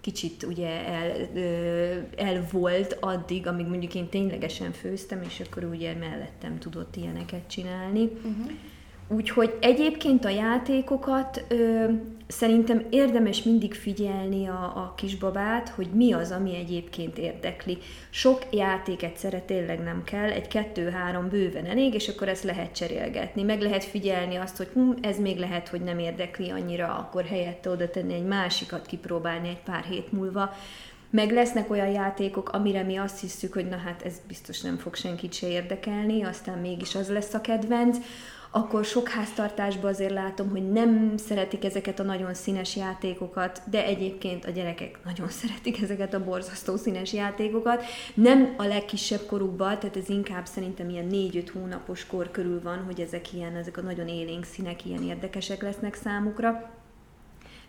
kicsit 0.01 0.43
ugye 0.43 0.85
el, 0.85 1.29
el 2.15 2.47
volt 2.51 2.97
addig, 2.99 3.47
amíg 3.47 3.65
mondjuk 3.65 3.95
én 3.95 4.09
ténylegesen 4.09 4.71
főztem, 4.71 5.21
és 5.21 5.41
akkor 5.45 5.63
ugye 5.63 5.93
mellettem 5.93 6.59
tudott 6.59 6.95
ilyeneket 6.95 7.47
csinálni. 7.47 8.03
Uh-huh. 8.03 8.51
Úgyhogy 9.11 9.57
egyébként 9.61 10.25
a 10.25 10.29
játékokat 10.29 11.45
ö, 11.47 11.85
szerintem 12.27 12.85
érdemes 12.89 13.43
mindig 13.43 13.73
figyelni 13.73 14.47
a, 14.47 14.71
a 14.75 14.93
kisbabát, 14.97 15.69
hogy 15.69 15.87
mi 15.93 16.13
az, 16.13 16.31
ami 16.31 16.55
egyébként 16.55 17.17
érdekli. 17.17 17.77
Sok 18.09 18.41
játék 18.51 19.03
egyszerre 19.03 19.39
tényleg 19.39 19.83
nem 19.83 20.03
kell, 20.03 20.29
egy 20.29 20.47
kettő-három 20.47 21.29
bőven 21.29 21.65
elég, 21.65 21.93
és 21.93 22.07
akkor 22.07 22.27
ezt 22.27 22.43
lehet 22.43 22.75
cserélgetni. 22.75 23.43
Meg 23.43 23.61
lehet 23.61 23.83
figyelni 23.83 24.35
azt, 24.35 24.57
hogy 24.57 24.69
hm, 24.73 24.91
ez 25.01 25.19
még 25.19 25.37
lehet, 25.37 25.67
hogy 25.67 25.81
nem 25.81 25.99
érdekli 25.99 26.49
annyira, 26.49 26.95
akkor 26.95 27.25
helyette 27.25 27.69
oda 27.69 27.89
tenni 27.89 28.13
egy 28.13 28.25
másikat, 28.25 28.85
kipróbálni 28.85 29.47
egy 29.47 29.61
pár 29.61 29.83
hét 29.83 30.11
múlva. 30.11 30.53
Meg 31.09 31.31
lesznek 31.31 31.69
olyan 31.69 31.89
játékok, 31.89 32.49
amire 32.49 32.83
mi 32.83 32.97
azt 32.97 33.19
hiszük, 33.19 33.53
hogy 33.53 33.67
na 33.67 33.77
hát 33.77 34.01
ez 34.01 34.21
biztos 34.27 34.61
nem 34.61 34.77
fog 34.77 34.95
senkit 34.95 35.33
se 35.33 35.47
érdekelni, 35.47 36.23
aztán 36.23 36.57
mégis 36.57 36.95
az 36.95 37.09
lesz 37.09 37.33
a 37.33 37.41
kedvenc 37.41 37.97
akkor 38.51 38.85
sok 38.85 39.09
háztartásban 39.09 39.91
azért 39.91 40.13
látom, 40.13 40.49
hogy 40.49 40.71
nem 40.71 41.17
szeretik 41.17 41.65
ezeket 41.65 41.99
a 41.99 42.03
nagyon 42.03 42.33
színes 42.33 42.75
játékokat, 42.75 43.61
de 43.69 43.85
egyébként 43.85 44.45
a 44.45 44.51
gyerekek 44.51 44.99
nagyon 45.05 45.29
szeretik 45.29 45.81
ezeket 45.81 46.13
a 46.13 46.23
borzasztó 46.23 46.75
színes 46.75 47.13
játékokat. 47.13 47.83
Nem 48.13 48.53
a 48.57 48.63
legkisebb 48.63 49.25
korukban, 49.27 49.79
tehát 49.79 49.97
ez 49.97 50.09
inkább 50.09 50.45
szerintem 50.45 50.89
ilyen 50.89 51.07
4-5 51.11 51.49
hónapos 51.53 52.05
kor 52.05 52.31
körül 52.31 52.61
van, 52.61 52.83
hogy 52.83 52.99
ezek 52.99 53.33
ilyen, 53.33 53.55
ezek 53.55 53.77
a 53.77 53.81
nagyon 53.81 54.07
élénk 54.07 54.43
színek 54.43 54.85
ilyen 54.85 55.03
érdekesek 55.03 55.61
lesznek 55.61 55.95
számukra 55.95 56.77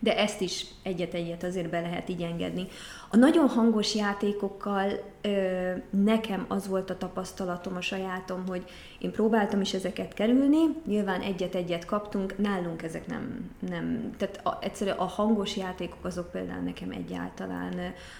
de 0.02 0.16
ezt 0.16 0.40
is 0.40 0.64
egyet-egyet 0.82 1.42
azért 1.42 1.70
be 1.70 1.80
lehet 1.80 2.08
így 2.08 2.22
engedni. 2.22 2.66
A 3.12 3.16
nagyon 3.16 3.48
hangos 3.48 3.94
játékokkal 3.94 4.90
ö, 5.20 5.72
nekem 5.90 6.44
az 6.48 6.68
volt 6.68 6.90
a 6.90 6.96
tapasztalatom, 6.96 7.76
a 7.76 7.80
sajátom, 7.80 8.46
hogy 8.46 8.64
én 8.98 9.10
próbáltam 9.10 9.60
is 9.60 9.74
ezeket 9.74 10.14
kerülni, 10.14 10.58
nyilván 10.86 11.20
egyet-egyet 11.20 11.84
kaptunk, 11.84 12.38
nálunk 12.38 12.82
ezek 12.82 13.06
nem, 13.06 13.50
nem 13.68 14.14
tehát 14.16 14.40
a, 14.46 14.58
egyszerűen 14.60 14.96
a 14.96 15.04
hangos 15.04 15.56
játékok 15.56 16.04
azok 16.04 16.30
például 16.30 16.62
nekem 16.62 16.90
egyáltalán 16.90 17.74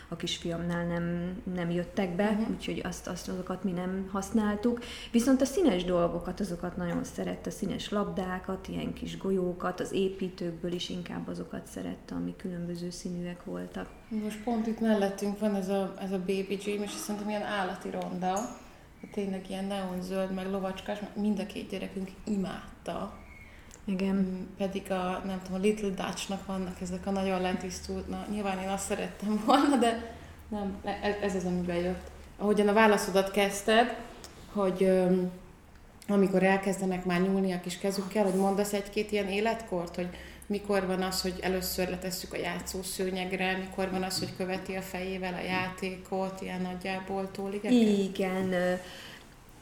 a 0.08 0.16
kisfiamnál 0.16 0.86
nem, 0.86 1.36
nem 1.54 1.70
jöttek 1.70 2.16
be, 2.16 2.30
uh-huh. 2.30 2.50
úgyhogy 2.50 2.80
azt, 2.84 3.06
azt 3.06 3.28
azokat 3.28 3.64
mi 3.64 3.70
nem 3.70 4.08
használtuk. 4.12 4.80
Viszont 5.12 5.40
a 5.40 5.44
színes 5.44 5.84
dolgokat, 5.84 6.40
azokat 6.40 6.76
nagyon 6.76 7.04
szerette, 7.04 7.50
a 7.50 7.52
színes 7.52 7.90
labdákat, 7.90 8.68
ilyen 8.68 8.92
kis 8.92 9.18
golyókat, 9.18 9.80
az 9.80 9.92
építőkből 9.92 10.72
is 10.72 10.88
inkább 10.88 11.28
azokat 11.28 11.66
szerette, 11.66 12.14
ami 12.14 12.34
különböző 12.36 12.90
színűek 12.90 13.44
voltak. 13.44 13.99
Most 14.10 14.42
pont 14.42 14.66
itt 14.66 14.80
mellettünk 14.80 15.38
van 15.38 15.54
ez 15.54 15.68
a, 15.68 15.94
ez 16.00 16.12
a 16.12 16.18
Baby 16.18 16.58
Dream, 16.62 16.82
és 16.82 16.90
szerintem 16.90 17.28
ilyen 17.28 17.42
állati 17.42 17.90
ronda, 17.90 18.56
tényleg 19.12 19.44
ilyen 19.48 19.64
neonzöld, 19.64 20.34
meg 20.34 20.50
lovacskás, 20.50 20.98
mind 21.14 21.38
a 21.38 21.46
két 21.46 21.68
gyerekünk 21.68 22.10
imádta. 22.24 23.18
Igen. 23.84 24.14
Mm, 24.14 24.56
pedig 24.56 24.90
a, 24.90 25.22
nem 25.24 25.40
tudom, 25.44 25.60
a 25.60 25.62
Little 25.62 25.88
Dutch-nak 25.88 26.46
vannak 26.46 26.80
ezek 26.80 27.06
a 27.06 27.10
nagyon 27.10 27.40
lentisztult, 27.40 28.08
na 28.08 28.26
nyilván 28.30 28.58
én 28.58 28.68
azt 28.68 28.86
szerettem 28.86 29.42
volna, 29.46 29.76
de 29.76 30.14
nem, 30.48 30.76
ez, 31.02 31.14
ez 31.22 31.34
az, 31.34 31.44
ami 31.44 31.60
bejött. 31.60 32.10
Ahogyan 32.38 32.68
a 32.68 32.72
válaszodat 32.72 33.30
kezdted, 33.30 33.96
hogy 34.52 34.82
öm, 34.82 35.30
amikor 36.08 36.42
elkezdenek 36.42 37.04
már 37.04 37.20
nyúlni 37.20 37.52
a 37.52 37.60
kis 37.60 37.78
kezükkel, 37.78 38.24
hogy 38.24 38.34
mondasz 38.34 38.72
egy-két 38.72 39.12
ilyen 39.12 39.28
életkort, 39.28 39.94
hogy 39.94 40.08
mikor 40.50 40.86
van 40.86 41.02
az, 41.02 41.22
hogy 41.22 41.34
először 41.40 41.88
letesszük 41.88 42.32
a 42.32 42.36
játszószőnyegre, 42.36 43.56
mikor 43.56 43.90
van 43.90 44.02
az, 44.02 44.18
hogy 44.18 44.36
követi 44.36 44.74
a 44.74 44.82
fejével 44.82 45.34
a 45.34 45.44
játékot, 45.46 46.40
ilyen 46.40 46.60
nagyjából 46.60 47.30
tóligeket? 47.30 47.72
Igen. 47.72 48.54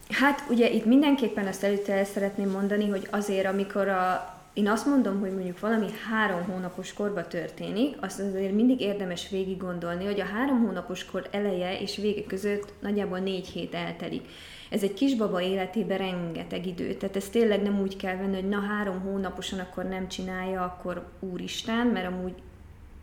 Hát 0.08 0.44
ugye 0.50 0.70
itt 0.70 0.84
mindenképpen 0.84 1.46
azt 1.46 1.64
előtte 1.64 1.92
el 1.92 2.04
szeretném 2.04 2.50
mondani, 2.50 2.88
hogy 2.88 3.06
azért, 3.10 3.46
amikor 3.46 3.88
a, 3.88 4.34
én 4.52 4.68
azt 4.68 4.86
mondom, 4.86 5.20
hogy 5.20 5.32
mondjuk 5.32 5.60
valami 5.60 5.86
három 6.10 6.42
hónapos 6.42 6.92
korba 6.92 7.26
történik, 7.26 7.96
azt 8.00 8.20
azért 8.20 8.52
mindig 8.52 8.80
érdemes 8.80 9.28
végig 9.28 9.56
gondolni, 9.56 10.04
hogy 10.04 10.20
a 10.20 10.24
három 10.24 10.64
hónapos 10.64 11.04
kor 11.04 11.28
eleje 11.30 11.80
és 11.80 11.96
vége 11.96 12.24
között 12.24 12.72
nagyjából 12.80 13.18
négy 13.18 13.48
hét 13.48 13.74
eltelik. 13.74 14.28
Ez 14.70 14.82
egy 14.82 14.94
kisbaba 14.94 15.40
életében 15.40 15.98
rengeteg 15.98 16.66
idő, 16.66 16.94
tehát 16.94 17.16
ez 17.16 17.28
tényleg 17.28 17.62
nem 17.62 17.80
úgy 17.80 17.96
kell 17.96 18.16
venni, 18.16 18.34
hogy 18.34 18.48
na 18.48 18.60
három 18.60 19.00
hónaposan 19.00 19.58
akkor 19.58 19.84
nem 19.84 20.08
csinálja, 20.08 20.62
akkor 20.62 21.08
úristen, 21.20 21.86
mert 21.86 22.06
amúgy 22.06 22.34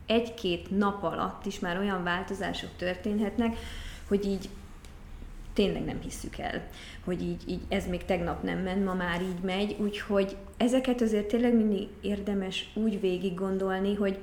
egy-két 0.06 0.78
nap 0.78 1.04
alatt 1.04 1.46
is 1.46 1.60
már 1.60 1.78
olyan 1.78 2.04
változások 2.04 2.70
történhetnek, 2.78 3.58
hogy 4.08 4.26
így 4.26 4.50
tényleg 5.54 5.86
nem 5.86 6.00
hisszük 6.02 6.38
el, 6.38 6.68
hogy 7.04 7.22
így, 7.22 7.42
így 7.48 7.62
ez 7.68 7.88
még 7.88 8.06
tegnap 8.06 8.44
nem 8.44 8.60
ment, 8.60 8.86
ma 8.86 8.94
már 8.94 9.22
így 9.22 9.40
megy, 9.44 9.76
úgyhogy 9.80 10.36
ezeket 10.58 11.02
azért 11.02 11.28
tényleg 11.28 11.56
mindig 11.56 11.88
érdemes 12.02 12.70
úgy 12.74 13.00
végig 13.00 13.34
gondolni, 13.34 13.96
hogy 13.96 14.18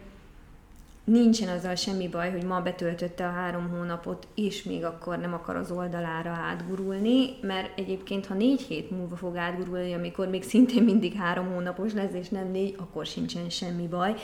nincsen 1.05 1.49
azzal 1.49 1.75
semmi 1.75 2.09
baj, 2.09 2.31
hogy 2.31 2.45
ma 2.45 2.61
betöltötte 2.61 3.27
a 3.27 3.31
három 3.31 3.69
hónapot, 3.69 4.29
és 4.35 4.63
még 4.63 4.85
akkor 4.85 5.19
nem 5.19 5.35
akar 5.35 5.57
az 5.57 5.71
oldalára 5.71 6.31
átgurulni, 6.31 7.31
mert 7.41 7.79
egyébként, 7.79 8.27
ha 8.27 8.35
négy 8.35 8.61
hét 8.61 8.91
múlva 8.91 9.17
fog 9.17 9.37
átgurulni, 9.37 9.93
amikor 9.93 10.29
még 10.29 10.43
szintén 10.43 10.83
mindig 10.83 11.15
három 11.15 11.53
hónapos 11.53 11.93
lesz, 11.93 12.13
és 12.13 12.29
nem 12.29 12.51
négy, 12.51 12.75
akkor 12.79 13.07
sincsen 13.07 13.51
semmi 13.51 13.87
baj. 13.87 14.15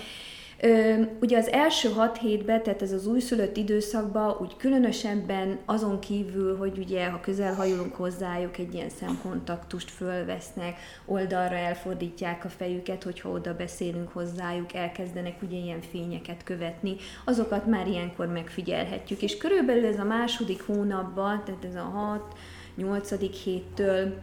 Ugye 1.20 1.38
az 1.38 1.48
első 1.48 1.88
hat 1.88 2.18
hétben, 2.18 2.62
tehát 2.62 2.82
ez 2.82 2.92
az 2.92 3.06
újszülött 3.06 3.56
időszakban, 3.56 4.36
úgy 4.40 4.56
különösebben 4.56 5.58
azon 5.64 6.00
kívül, 6.00 6.56
hogy 6.56 6.78
ugye 6.78 7.08
ha 7.08 7.20
közel 7.20 7.54
hajolunk 7.54 7.94
hozzájuk, 7.94 8.58
egy 8.58 8.74
ilyen 8.74 8.88
szemkontaktust 8.88 9.90
fölvesznek, 9.90 10.76
oldalra 11.06 11.54
elfordítják 11.54 12.44
a 12.44 12.48
fejüket, 12.48 13.02
hogyha 13.02 13.28
oda 13.30 13.54
beszélünk 13.56 14.12
hozzájuk, 14.12 14.74
elkezdenek 14.74 15.42
ugye 15.42 15.56
ilyen 15.56 15.80
fényeket 15.80 16.44
követni, 16.44 16.96
azokat 17.24 17.66
már 17.66 17.86
ilyenkor 17.86 18.26
megfigyelhetjük. 18.26 19.22
És 19.22 19.36
körülbelül 19.36 19.86
ez 19.86 19.98
a 19.98 20.04
második 20.04 20.62
hónapban, 20.62 21.42
tehát 21.44 21.64
ez 21.64 21.74
a 21.74 21.90
hat, 21.94 22.36
nyolcadik 22.74 23.34
héttől 23.34 24.14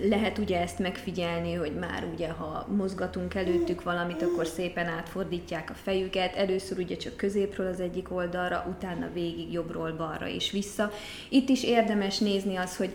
lehet 0.00 0.38
ugye 0.38 0.60
ezt 0.60 0.78
megfigyelni, 0.78 1.54
hogy 1.54 1.74
már 1.74 2.06
ugye, 2.14 2.28
ha 2.28 2.66
mozgatunk 2.76 3.34
előttük 3.34 3.82
valamit, 3.82 4.22
akkor 4.22 4.46
szépen 4.46 4.86
átfordítják 4.86 5.70
a 5.70 5.74
fejüket, 5.82 6.34
először 6.34 6.78
ugye 6.78 6.96
csak 6.96 7.16
középről 7.16 7.66
az 7.66 7.80
egyik 7.80 8.12
oldalra, 8.12 8.66
utána 8.76 9.08
végig 9.12 9.52
jobbról 9.52 9.92
balra 9.92 10.28
és 10.28 10.50
vissza. 10.50 10.90
Itt 11.28 11.48
is 11.48 11.64
érdemes 11.64 12.18
nézni 12.18 12.56
az, 12.56 12.76
hogy 12.76 12.94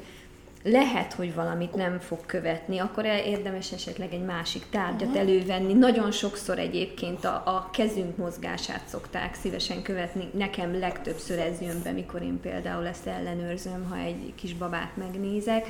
lehet, 0.64 1.14
hogy 1.14 1.34
valamit 1.34 1.76
nem 1.76 2.00
fog 2.00 2.26
követni, 2.26 2.78
akkor 2.78 3.06
érdemes 3.06 3.72
esetleg 3.72 4.14
egy 4.14 4.26
másik 4.26 4.64
tárgyat 4.70 5.16
elővenni. 5.16 5.74
Nagyon 5.74 6.12
sokszor 6.12 6.60
egyébként 6.60 7.26
a, 7.26 7.42
a 7.46 7.70
kezünk 7.74 8.18
mozgását 8.18 8.88
szokták 8.88 9.36
szívesen 9.36 9.82
követni. 9.82 10.30
Nekem 10.34 10.80
legtöbbször 10.80 11.40
ez 11.40 11.62
jön 11.62 11.82
be, 11.84 11.92
mikor 11.92 12.22
én 12.22 12.40
például 12.42 12.88
ezt 12.88 13.08
ellenőrzöm, 13.08 13.86
ha 13.90 13.98
egy 13.98 14.34
kis 14.36 14.54
babát 14.54 14.98
megnézek 14.98 15.68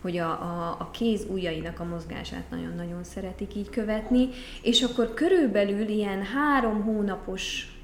hogy 0.00 0.16
a, 0.18 0.30
a, 0.30 0.76
a 0.78 0.90
kéz 0.90 1.26
ujjainak 1.30 1.80
a 1.80 1.84
mozgását 1.84 2.50
nagyon-nagyon 2.50 3.04
szeretik 3.04 3.54
így 3.54 3.70
követni, 3.70 4.28
és 4.62 4.82
akkor 4.82 5.14
körülbelül 5.14 5.88
ilyen 5.88 6.22
három 6.22 6.82
hónapos 6.82 7.74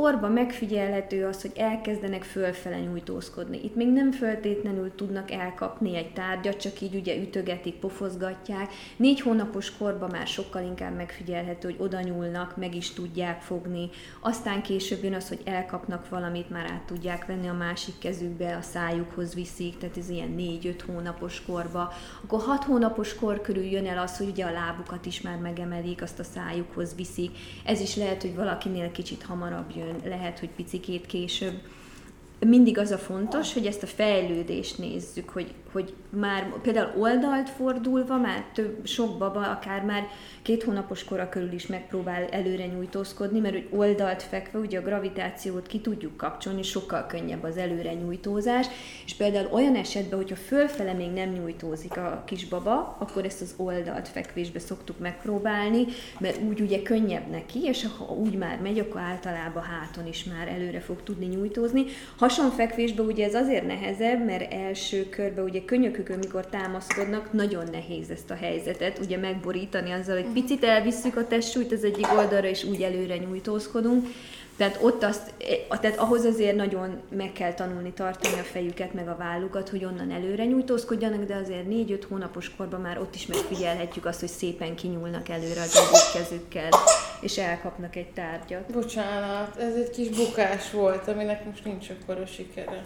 korba 0.00 0.28
megfigyelhető 0.28 1.26
az, 1.26 1.42
hogy 1.42 1.52
elkezdenek 1.56 2.22
fölfele 2.22 2.78
nyújtózkodni. 2.78 3.60
Itt 3.64 3.74
még 3.74 3.92
nem 3.92 4.12
föltétlenül 4.12 4.94
tudnak 4.94 5.30
elkapni 5.30 5.96
egy 5.96 6.12
tárgyat, 6.12 6.56
csak 6.56 6.80
így 6.80 6.94
ugye 6.94 7.16
ütögetik, 7.16 7.74
pofozgatják. 7.74 8.72
Négy 8.96 9.20
hónapos 9.20 9.76
korban 9.76 10.10
már 10.10 10.26
sokkal 10.26 10.62
inkább 10.62 10.96
megfigyelhető, 10.96 11.68
hogy 11.68 11.86
oda 11.86 12.00
nyúlnak, 12.00 12.56
meg 12.56 12.74
is 12.74 12.92
tudják 12.92 13.40
fogni. 13.40 13.88
Aztán 14.20 14.62
később 14.62 15.02
jön 15.02 15.14
az, 15.14 15.28
hogy 15.28 15.40
elkapnak 15.44 16.08
valamit, 16.08 16.50
már 16.50 16.70
át 16.70 16.86
tudják 16.86 17.26
venni 17.26 17.48
a 17.48 17.52
másik 17.52 17.98
kezükbe, 17.98 18.56
a 18.56 18.62
szájukhoz 18.62 19.34
viszik, 19.34 19.78
tehát 19.78 19.96
ez 19.96 20.08
ilyen 20.08 20.30
négy-öt 20.30 20.82
hónapos 20.82 21.42
korba. 21.46 21.92
Akkor 22.24 22.40
hat 22.40 22.64
hónapos 22.64 23.14
kor 23.14 23.40
körül 23.40 23.64
jön 23.64 23.86
el 23.86 23.98
az, 23.98 24.16
hogy 24.16 24.28
ugye 24.28 24.44
a 24.44 24.52
lábukat 24.52 25.06
is 25.06 25.20
már 25.20 25.38
megemelik, 25.38 26.02
azt 26.02 26.18
a 26.18 26.24
szájukhoz 26.24 26.94
viszik. 26.94 27.30
Ez 27.64 27.80
is 27.80 27.96
lehet, 27.96 28.22
hogy 28.22 28.34
valakinél 28.34 28.90
kicsit 28.92 29.22
hamarabb 29.22 29.70
jön 29.76 29.84
jön, 29.86 30.00
lehet, 30.04 30.38
hogy 30.38 30.48
picikét 30.48 31.06
később. 31.06 31.60
Mindig 32.38 32.78
az 32.78 32.90
a 32.90 32.98
fontos, 32.98 33.52
hogy 33.52 33.66
ezt 33.66 33.82
a 33.82 33.86
fejlődést 33.86 34.78
nézzük, 34.78 35.28
hogy, 35.28 35.54
hogy 35.76 35.94
már 36.10 36.60
például 36.62 37.00
oldalt 37.00 37.50
fordulva, 37.50 38.16
már 38.16 38.44
több, 38.54 38.86
sok 38.86 39.18
baba 39.18 39.40
akár 39.50 39.82
már 39.82 40.06
két 40.42 40.62
hónapos 40.62 41.04
kora 41.04 41.28
körül 41.28 41.52
is 41.52 41.66
megpróbál 41.66 42.24
előre 42.24 42.66
nyújtózkodni, 42.66 43.38
mert 43.38 43.54
hogy 43.54 43.68
oldalt 43.70 44.22
fekve 44.22 44.58
ugye 44.58 44.78
a 44.78 44.82
gravitációt 44.82 45.66
ki 45.66 45.80
tudjuk 45.80 46.16
kapcsolni, 46.16 46.62
sokkal 46.62 47.06
könnyebb 47.06 47.42
az 47.42 47.56
előre 47.56 47.94
nyújtózás, 47.94 48.66
és 49.04 49.14
például 49.14 49.52
olyan 49.52 49.74
esetben, 49.74 50.18
hogyha 50.18 50.36
fölfele 50.36 50.92
még 50.92 51.10
nem 51.10 51.28
nyújtózik 51.28 51.96
a 51.96 52.22
kisbaba, 52.26 52.96
akkor 52.98 53.24
ezt 53.24 53.40
az 53.40 53.54
oldalt 53.56 54.08
fekvésbe 54.08 54.58
szoktuk 54.58 54.98
megpróbálni, 54.98 55.84
mert 56.20 56.42
úgy 56.48 56.60
ugye 56.60 56.82
könnyebb 56.82 57.30
neki, 57.30 57.62
és 57.62 57.86
ha 57.98 58.14
úgy 58.14 58.36
már 58.36 58.58
megy, 58.62 58.78
akkor 58.78 59.00
általában 59.00 59.62
háton 59.62 60.06
is 60.06 60.24
már 60.24 60.48
előre 60.48 60.80
fog 60.80 61.02
tudni 61.02 61.26
nyújtózni. 61.26 61.84
Hasonfekvésben 62.16 63.06
ugye 63.06 63.24
ez 63.24 63.34
azért 63.34 63.66
nehezebb, 63.66 64.24
mert 64.24 64.52
első 64.52 65.08
körben 65.08 65.44
ugye 65.44 65.64
könyökükön, 65.66 66.18
mikor 66.18 66.46
támaszkodnak, 66.46 67.32
nagyon 67.32 67.64
nehéz 67.72 68.10
ezt 68.10 68.30
a 68.30 68.34
helyzetet 68.34 68.98
ugye 68.98 69.16
megborítani 69.16 69.90
azzal, 69.90 70.22
hogy 70.22 70.32
picit 70.32 70.64
elvisszük 70.64 71.16
a 71.16 71.26
testsúlyt 71.26 71.72
az 71.72 71.84
egyik 71.84 72.12
oldalra, 72.16 72.46
és 72.46 72.64
úgy 72.64 72.82
előre 72.82 73.16
nyújtózkodunk. 73.16 74.06
Tehát 74.56 74.78
ott 74.82 75.02
azt, 75.02 75.32
tehát 75.68 75.98
ahhoz 75.98 76.24
azért 76.24 76.56
nagyon 76.56 77.00
meg 77.10 77.32
kell 77.32 77.54
tanulni 77.54 77.92
tartani 77.92 78.34
a 78.34 78.42
fejüket, 78.42 78.94
meg 78.94 79.08
a 79.08 79.16
vállukat, 79.16 79.68
hogy 79.68 79.84
onnan 79.84 80.10
előre 80.10 80.44
nyújtózkodjanak, 80.44 81.24
de 81.24 81.34
azért 81.34 81.66
négy-öt 81.66 82.04
hónapos 82.04 82.54
korban 82.56 82.80
már 82.80 83.00
ott 83.00 83.14
is 83.14 83.26
megfigyelhetjük 83.26 84.06
azt, 84.06 84.20
hogy 84.20 84.28
szépen 84.28 84.74
kinyúlnak 84.74 85.28
előre 85.28 85.60
az 85.60 85.76
egyik 85.76 86.22
kezükkel, 86.22 86.68
és 87.20 87.38
elkapnak 87.38 87.96
egy 87.96 88.10
tárgyat. 88.10 88.72
Bocsánat, 88.72 89.56
ez 89.56 89.74
egy 89.74 89.90
kis 89.90 90.08
bukás 90.08 90.70
volt, 90.70 91.08
aminek 91.08 91.44
most 91.44 91.64
nincs 91.64 91.86
akkor 91.90 92.20
a 92.20 92.26
sikere 92.26 92.84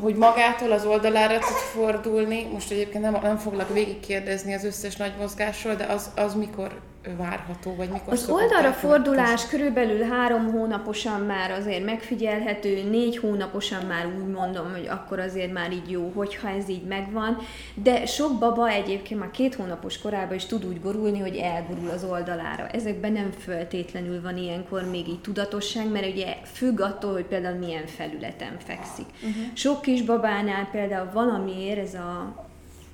hogy 0.00 0.14
magától 0.14 0.72
az 0.72 0.84
oldalára 0.84 1.38
tud 1.38 1.56
fordulni, 1.56 2.48
most 2.52 2.70
egyébként 2.70 3.04
nem, 3.04 3.18
nem 3.22 3.36
foglak 3.36 3.72
végigkérdezni 3.72 4.54
az 4.54 4.64
összes 4.64 4.96
nagy 4.96 5.12
mozgásról, 5.18 5.74
de 5.74 5.84
az, 5.84 6.10
az 6.16 6.34
mikor 6.34 6.80
várható, 7.16 7.74
vagy 7.74 7.88
mikor 7.88 8.12
Az 8.12 8.28
oldalra 8.28 8.72
fordulás 8.72 9.48
körülbelül 9.48 10.02
három 10.02 10.50
hónaposan 10.50 11.20
már 11.20 11.50
azért 11.50 11.84
megfigyelhető, 11.84 12.88
négy 12.90 13.16
hónaposan 13.18 13.86
már 13.86 14.06
úgy 14.06 14.26
mondom, 14.26 14.70
hogy 14.70 14.86
akkor 14.88 15.18
azért 15.18 15.52
már 15.52 15.72
így 15.72 15.90
jó, 15.90 16.12
hogyha 16.14 16.48
ez 16.48 16.68
így 16.68 16.84
megvan, 16.84 17.38
de 17.74 18.06
sok 18.06 18.38
baba 18.38 18.68
egyébként 18.68 19.20
már 19.20 19.30
két 19.30 19.54
hónapos 19.54 19.98
korában 19.98 20.34
is 20.34 20.44
tud 20.44 20.64
úgy 20.64 20.80
borulni, 20.80 21.18
hogy 21.18 21.36
elgurul 21.36 21.90
az 21.90 22.04
oldalára. 22.04 22.66
Ezekben 22.66 23.12
nem 23.12 23.30
föltétlenül 23.30 24.22
van 24.22 24.36
ilyenkor 24.36 24.90
még 24.90 25.08
így 25.08 25.20
tudatosság, 25.20 25.90
mert 25.90 26.06
ugye 26.06 26.36
függ 26.52 26.80
attól, 26.80 27.12
hogy 27.12 27.24
például 27.24 27.58
milyen 27.58 27.86
felületen 27.86 28.56
fekszik. 28.58 29.06
Uh-huh. 29.14 29.44
Sok 29.54 29.82
kis 29.82 30.02
babánál 30.02 30.68
például 30.72 31.10
valamiért 31.12 31.78
ez 31.78 31.94
a 31.94 32.45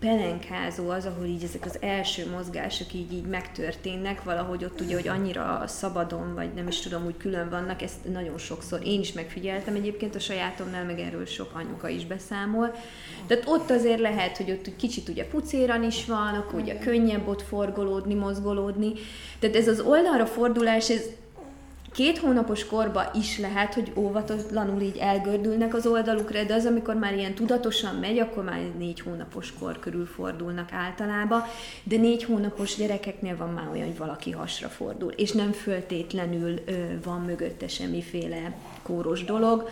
pelenkázó 0.03 0.89
az, 0.89 1.07
ahol 1.07 1.27
így 1.27 1.43
ezek 1.43 1.65
az 1.65 1.79
első 1.81 2.31
mozgások 2.31 2.93
így, 2.93 3.13
így 3.13 3.27
megtörténnek, 3.27 4.23
valahogy 4.23 4.65
ott 4.65 4.81
ugye, 4.81 4.95
hogy 4.95 5.09
annyira 5.09 5.63
szabadon, 5.67 6.35
vagy 6.35 6.55
nem 6.55 6.69
is 6.69 6.81
tudom, 6.81 7.05
úgy 7.05 7.17
külön 7.17 7.49
vannak, 7.51 7.83
ezt 7.83 8.13
nagyon 8.13 8.39
sokszor 8.39 8.81
én 8.85 9.01
is 9.01 9.13
megfigyeltem 9.13 9.75
egyébként 9.75 10.15
a 10.15 10.19
sajátomnál, 10.19 10.85
meg 10.85 10.99
erről 10.99 11.27
sok 11.27 11.51
anyuka 11.55 11.89
is 11.89 12.07
beszámol. 12.07 12.75
Tehát 13.27 13.45
ott 13.47 13.71
azért 13.71 14.01
lehet, 14.01 14.37
hogy 14.37 14.51
ott 14.51 14.77
kicsit 14.77 15.09
ugye 15.09 15.27
pucéran 15.27 15.83
is 15.83 16.07
van, 16.07 16.35
akkor 16.35 16.61
ugye 16.61 16.79
könnyebb 16.79 17.29
ott 17.29 17.43
forgolódni, 17.43 18.15
mozgolódni. 18.15 18.93
Tehát 19.39 19.57
ez 19.57 19.69
az 19.69 19.81
oldalra 19.81 20.27
fordulás, 20.27 20.91
ez 20.91 21.05
Két 21.93 22.19
hónapos 22.19 22.67
korba 22.67 23.11
is 23.15 23.39
lehet, 23.39 23.75
hogy 23.75 23.93
óvatlanul 23.97 24.81
így 24.81 24.97
elgördülnek 24.97 25.75
az 25.75 25.87
oldalukra, 25.87 26.45
de 26.45 26.55
az, 26.55 26.65
amikor 26.65 26.95
már 26.95 27.15
ilyen 27.15 27.35
tudatosan 27.35 27.95
megy, 27.95 28.19
akkor 28.19 28.45
már 28.45 28.61
négy 28.79 29.01
hónapos 29.01 29.53
kor 29.59 29.79
körül 29.79 30.07
fordulnak 30.07 30.73
általában, 30.73 31.43
de 31.83 31.97
négy 31.97 32.25
hónapos 32.25 32.77
gyerekeknél 32.77 33.37
van 33.37 33.49
már 33.49 33.69
olyan, 33.73 33.87
hogy 33.87 33.97
valaki 33.99 34.31
hasra 34.31 34.69
fordul, 34.69 35.13
és 35.13 35.33
nem 35.33 35.53
föltétlenül 35.53 36.59
ö, 36.65 36.73
van 37.05 37.21
mögötte 37.21 37.69
semmiféle 37.69 38.57
kóros 38.83 39.25
dolog, 39.25 39.69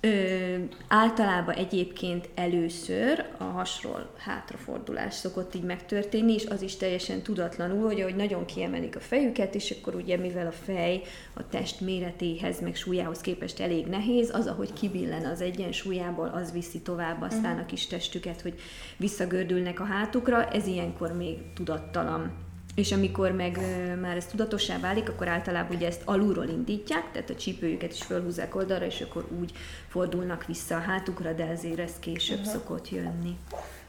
Ö, 0.00 0.56
általában 0.88 1.54
egyébként 1.54 2.28
először 2.34 3.24
a 3.38 3.44
hasról 3.44 4.10
hátrafordulás 4.16 5.14
szokott 5.14 5.54
így 5.54 5.62
megtörténni, 5.62 6.34
és 6.34 6.46
az 6.46 6.62
is 6.62 6.76
teljesen 6.76 7.22
tudatlanul, 7.22 7.84
hogy 7.84 8.00
ahogy 8.00 8.16
nagyon 8.16 8.44
kiemelik 8.44 8.96
a 8.96 9.00
fejüket, 9.00 9.54
és 9.54 9.70
akkor 9.70 9.94
ugye 9.94 10.16
mivel 10.16 10.46
a 10.46 10.52
fej 10.52 11.02
a 11.34 11.48
test 11.48 11.80
méretéhez, 11.80 12.60
meg 12.60 12.74
súlyához 12.74 13.20
képest 13.20 13.60
elég 13.60 13.86
nehéz, 13.86 14.30
az, 14.34 14.46
ahogy 14.46 14.72
kibillen 14.72 15.24
az 15.24 15.40
egyensúlyából, 15.40 16.28
az 16.28 16.52
viszi 16.52 16.80
tovább 16.80 17.22
aztán 17.22 17.44
uh-huh. 17.44 17.60
a 17.60 17.66
kis 17.66 17.86
testüket, 17.86 18.40
hogy 18.40 18.60
visszagördülnek 18.96 19.80
a 19.80 19.84
hátukra, 19.84 20.48
ez 20.48 20.66
ilyenkor 20.66 21.12
még 21.12 21.38
tudattalan 21.54 22.45
és 22.76 22.92
amikor 22.92 23.30
meg 23.30 23.58
már 24.00 24.16
ez 24.16 24.26
tudatossá 24.26 24.78
válik, 24.78 25.08
akkor 25.08 25.28
általában 25.28 25.76
ugye 25.76 25.86
ezt 25.86 26.02
alulról 26.04 26.48
indítják, 26.48 27.12
tehát 27.12 27.30
a 27.30 27.34
csípőjüket 27.34 27.92
is 27.92 28.02
felhúzzák 28.02 28.54
oldalra, 28.54 28.84
és 28.84 29.00
akkor 29.00 29.26
úgy 29.40 29.52
fordulnak 29.88 30.46
vissza 30.46 30.76
a 30.76 30.80
hátukra, 30.80 31.32
de 31.32 31.46
ezért 31.46 31.78
ez 31.78 31.92
később 32.00 32.38
uh-huh. 32.38 32.52
szokott 32.52 32.90
jönni. 32.90 33.36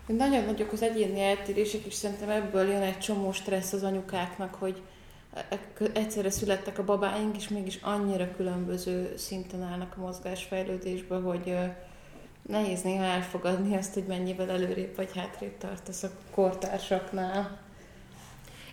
Nagyon 0.06 0.44
nagyok 0.44 0.72
az 0.72 0.82
egyéni 0.82 1.22
eltérések, 1.22 1.86
és 1.86 1.94
szerintem 1.94 2.30
ebből 2.30 2.68
jön 2.68 2.82
egy 2.82 3.00
csomó 3.00 3.32
stressz 3.32 3.74
az 3.74 3.84
anyukáknak, 3.84 4.56
hogy 4.56 4.82
egyszerre 5.94 6.30
születtek 6.30 6.80
a 6.80 6.84
babáink, 6.84 7.38
és 7.38 7.48
mégis 7.48 7.80
annyira 7.82 8.36
különböző 8.36 9.14
szinten 9.18 9.64
állnak 9.64 9.94
a 9.98 10.02
mozgásfejlődésbe, 10.02 11.16
hogy 11.16 11.58
nehéz 12.42 12.82
néha 12.82 13.04
elfogadni 13.04 13.76
azt, 13.76 13.94
hogy 13.94 14.06
mennyivel 14.08 14.50
előrébb 14.50 14.96
vagy 14.96 15.16
hátrébb 15.16 15.58
tartasz 15.58 16.04
a 16.04 16.10
kortársaknál. 16.32 17.66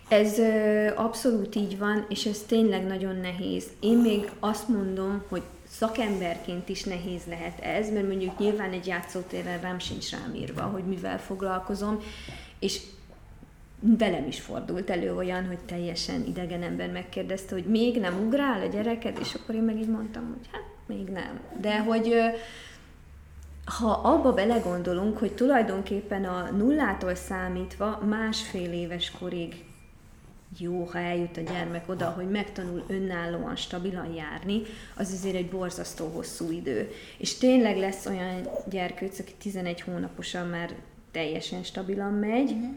Ez 0.07 0.37
ö, 0.37 0.87
abszolút 0.95 1.55
így 1.55 1.77
van, 1.77 2.05
és 2.09 2.25
ez 2.25 2.39
tényleg 2.39 2.85
nagyon 2.85 3.15
nehéz. 3.15 3.65
Én 3.79 3.97
még 3.97 4.31
azt 4.39 4.67
mondom, 4.67 5.23
hogy 5.29 5.41
szakemberként 5.67 6.69
is 6.69 6.83
nehéz 6.83 7.21
lehet 7.27 7.59
ez, 7.59 7.91
mert 7.91 8.07
mondjuk 8.07 8.39
nyilván 8.39 8.71
egy 8.71 8.87
játszótérrel 8.87 9.59
rám 9.59 9.79
sincs 9.79 10.11
rám 10.11 10.33
írva, 10.35 10.61
hogy 10.61 10.83
mivel 10.83 11.19
foglalkozom, 11.19 11.99
és 12.59 12.81
velem 13.79 14.27
is 14.27 14.41
fordult 14.41 14.89
elő 14.89 15.15
olyan, 15.15 15.47
hogy 15.47 15.59
teljesen 15.59 16.25
idegen 16.25 16.63
ember 16.63 16.91
megkérdezte, 16.91 17.53
hogy 17.53 17.65
még 17.65 17.99
nem 17.99 18.25
ugrál 18.25 18.61
a 18.61 18.67
gyereked, 18.67 19.17
és 19.19 19.33
akkor 19.33 19.55
én 19.55 19.61
meg 19.61 19.77
így 19.77 19.89
mondtam, 19.89 20.27
hogy 20.37 20.47
hát 20.51 20.63
még 20.85 21.07
nem. 21.07 21.39
De 21.61 21.79
hogy 21.79 22.15
ha 23.65 23.91
abba 23.91 24.33
belegondolunk, 24.33 25.17
hogy 25.17 25.31
tulajdonképpen 25.31 26.25
a 26.25 26.51
nullától 26.51 27.15
számítva 27.15 27.99
másfél 28.09 28.71
éves 28.71 29.11
korig 29.11 29.64
jó, 30.59 30.83
ha 30.83 30.99
eljut 30.99 31.37
a 31.37 31.41
gyermek 31.41 31.89
oda, 31.89 32.09
hogy 32.09 32.29
megtanul 32.29 32.83
önállóan, 32.87 33.55
stabilan 33.55 34.13
járni, 34.13 34.61
az 34.95 35.11
azért 35.11 35.35
egy 35.35 35.49
borzasztó 35.49 36.07
hosszú 36.07 36.51
idő. 36.51 36.91
És 37.17 37.37
tényleg 37.37 37.77
lesz 37.77 38.05
olyan 38.05 38.47
gyerkőc, 38.69 39.19
aki 39.19 39.33
11 39.37 39.81
hónaposan 39.81 40.47
már 40.47 40.75
teljesen 41.11 41.63
stabilan 41.63 42.13
megy, 42.13 42.51
uh-huh. 42.51 42.73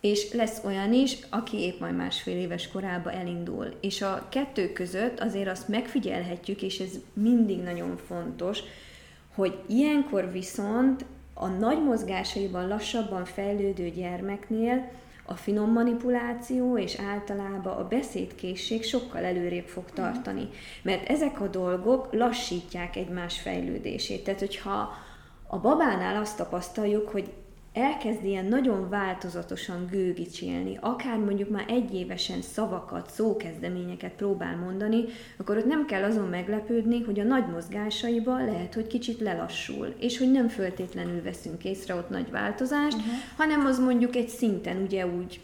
és 0.00 0.32
lesz 0.32 0.60
olyan 0.64 0.92
is, 0.92 1.16
aki 1.30 1.56
épp 1.56 1.80
majd 1.80 1.96
másfél 1.96 2.36
éves 2.36 2.68
korába 2.68 3.12
elindul. 3.12 3.74
És 3.80 4.02
a 4.02 4.26
kettő 4.30 4.72
között 4.72 5.20
azért 5.20 5.48
azt 5.48 5.68
megfigyelhetjük, 5.68 6.62
és 6.62 6.78
ez 6.78 6.90
mindig 7.12 7.58
nagyon 7.58 7.96
fontos, 7.96 8.58
hogy 9.34 9.58
ilyenkor 9.66 10.32
viszont 10.32 11.04
a 11.34 11.46
nagy 11.46 11.82
mozgásaiban 11.82 12.68
lassabban 12.68 13.24
fejlődő 13.24 13.88
gyermeknél 13.88 14.90
a 15.26 15.34
finom 15.34 15.72
manipuláció 15.72 16.78
és 16.78 16.98
általában 16.98 17.76
a 17.76 17.88
beszédkészség 17.88 18.84
sokkal 18.84 19.24
előrébb 19.24 19.66
fog 19.66 19.84
tartani. 19.90 20.48
Mert 20.82 21.08
ezek 21.08 21.40
a 21.40 21.46
dolgok 21.46 22.12
lassítják 22.12 22.96
egymás 22.96 23.40
fejlődését. 23.40 24.24
Tehát, 24.24 24.40
hogyha 24.40 24.92
a 25.46 25.58
babánál 25.58 26.16
azt 26.16 26.36
tapasztaljuk, 26.36 27.08
hogy 27.08 27.32
elkezd 27.74 28.24
ilyen 28.24 28.44
nagyon 28.44 28.88
változatosan 28.88 29.86
gőgicsélni, 29.90 30.78
akár 30.80 31.18
mondjuk 31.18 31.48
már 31.48 31.64
egy 31.68 31.94
évesen 31.94 32.42
szavakat, 32.42 33.10
szókezdeményeket 33.10 34.12
próbál 34.12 34.56
mondani, 34.56 35.04
akkor 35.36 35.56
ott 35.56 35.66
nem 35.66 35.86
kell 35.86 36.02
azon 36.02 36.28
meglepődni, 36.28 37.02
hogy 37.02 37.20
a 37.20 37.24
nagy 37.24 37.46
mozgásaiba 37.46 38.44
lehet, 38.44 38.74
hogy 38.74 38.86
kicsit 38.86 39.20
lelassul, 39.20 39.94
és 39.98 40.18
hogy 40.18 40.30
nem 40.30 40.48
föltétlenül 40.48 41.22
veszünk 41.22 41.64
észre 41.64 41.94
ott 41.94 42.10
nagy 42.10 42.30
változást, 42.30 42.96
uh-huh. 42.96 43.12
hanem 43.36 43.66
az 43.66 43.78
mondjuk 43.78 44.16
egy 44.16 44.28
szinten 44.28 44.82
ugye 44.82 45.06
úgy 45.06 45.40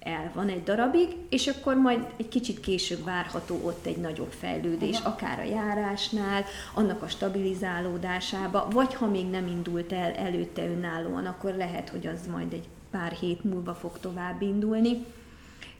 el 0.00 0.30
van 0.34 0.48
egy 0.48 0.62
darabig, 0.62 1.08
és 1.28 1.46
akkor 1.46 1.74
majd 1.74 2.06
egy 2.16 2.28
kicsit 2.28 2.60
később 2.60 3.04
várható 3.04 3.60
ott 3.64 3.86
egy 3.86 3.96
nagyobb 3.96 4.32
fejlődés, 4.32 4.98
Aha. 4.98 5.08
akár 5.08 5.38
a 5.38 5.42
járásnál, 5.42 6.44
annak 6.74 7.02
a 7.02 7.08
stabilizálódásába, 7.08 8.68
vagy 8.70 8.94
ha 8.94 9.06
még 9.06 9.26
nem 9.26 9.46
indult 9.46 9.92
el 9.92 10.12
előtte 10.12 10.68
önállóan, 10.68 11.26
akkor 11.26 11.54
lehet, 11.54 11.88
hogy 11.88 12.06
az 12.06 12.26
majd 12.30 12.52
egy 12.52 12.68
pár 12.90 13.12
hét 13.12 13.44
múlva 13.44 13.74
fog 13.74 13.98
tovább 13.98 14.42
indulni. 14.42 15.04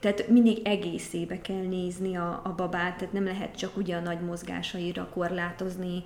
Tehát 0.01 0.29
mindig 0.29 0.59
egészébe 0.65 1.41
kell 1.41 1.67
nézni 1.67 2.17
a, 2.17 2.41
a 2.45 2.55
babát, 2.57 2.97
tehát 2.97 3.13
nem 3.13 3.25
lehet 3.25 3.57
csak 3.57 3.77
ugye 3.77 3.97
a 3.97 4.01
nagy 4.01 4.21
mozgásaira 4.21 5.09
korlátozni, 5.15 6.03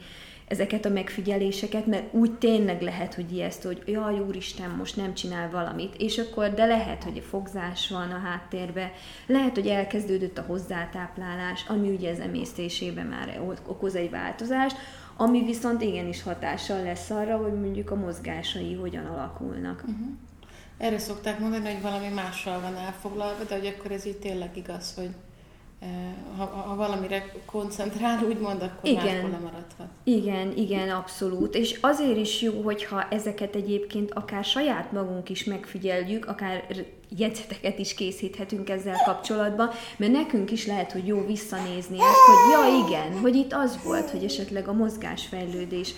ezeket 0.48 0.84
a 0.84 0.88
megfigyeléseket, 0.88 1.86
mert 1.86 2.14
úgy 2.14 2.32
tényleg 2.32 2.82
lehet, 2.82 3.14
hogy 3.14 3.32
ijeszt, 3.32 3.62
hogy 3.62 3.82
jaj, 3.86 4.18
úristen, 4.18 4.70
most 4.70 4.96
nem 4.96 5.14
csinál 5.14 5.50
valamit, 5.50 5.94
és 5.98 6.18
akkor, 6.18 6.54
de 6.54 6.64
lehet, 6.64 7.04
hogy 7.04 7.18
a 7.18 7.28
fogzás 7.28 7.88
van 7.88 8.10
a 8.10 8.18
háttérbe, 8.18 8.92
lehet, 9.26 9.54
hogy 9.54 9.66
elkezdődött 9.66 10.38
a 10.38 10.44
hozzátáplálás, 10.46 11.64
ami 11.68 11.88
ugye 11.88 12.10
az 12.10 12.20
emésztésében 12.20 13.06
már 13.06 13.40
okoz 13.66 13.94
egy 13.94 14.10
változást, 14.10 14.76
ami 15.16 15.44
viszont 15.44 15.82
igenis 15.82 16.22
hatással 16.22 16.82
lesz 16.82 17.10
arra, 17.10 17.36
hogy 17.36 17.60
mondjuk 17.60 17.90
a 17.90 17.94
mozgásai 17.94 18.74
hogyan 18.74 19.06
alakulnak. 19.06 19.84
Uh-huh. 19.86 20.06
Erre 20.78 20.98
szokták 20.98 21.38
mondani, 21.38 21.72
hogy 21.72 21.82
valami 21.82 22.08
mással 22.08 22.60
van 22.60 22.76
elfoglalva, 22.76 23.44
de 23.44 23.56
hogy 23.56 23.66
akkor 23.66 23.90
ez 23.90 24.06
így 24.06 24.18
tényleg 24.18 24.56
igaz, 24.56 24.94
hogy 24.94 25.10
ha, 26.36 26.44
ha 26.44 26.76
valamire 26.76 27.32
koncentrál, 27.46 28.24
úgymond, 28.24 28.62
akkor 28.62 28.90
igen. 28.90 29.04
máshol 29.04 29.30
lemaradhat. 29.30 29.86
Igen, 30.04 30.52
igen, 30.56 30.90
abszolút. 30.90 31.54
És 31.54 31.78
azért 31.80 32.16
is 32.18 32.42
jó, 32.42 32.62
hogyha 32.62 33.08
ezeket 33.08 33.54
egyébként 33.54 34.14
akár 34.14 34.44
saját 34.44 34.92
magunk 34.92 35.28
is 35.28 35.44
megfigyeljük, 35.44 36.26
akár 36.26 36.64
jegyzeteket 37.16 37.78
is 37.78 37.94
készíthetünk 37.94 38.70
ezzel 38.70 38.96
kapcsolatban, 39.04 39.70
mert 39.96 40.12
nekünk 40.12 40.50
is 40.50 40.66
lehet, 40.66 40.92
hogy 40.92 41.06
jó 41.06 41.26
visszanézni 41.26 41.96
ezt, 42.00 42.24
hogy 42.26 42.52
ja 42.52 42.86
igen, 42.86 43.20
hogy 43.20 43.34
itt 43.34 43.52
az 43.52 43.78
volt, 43.84 44.10
hogy 44.10 44.24
esetleg 44.24 44.68
a 44.68 44.72
mozgásfejlődés 44.72 45.94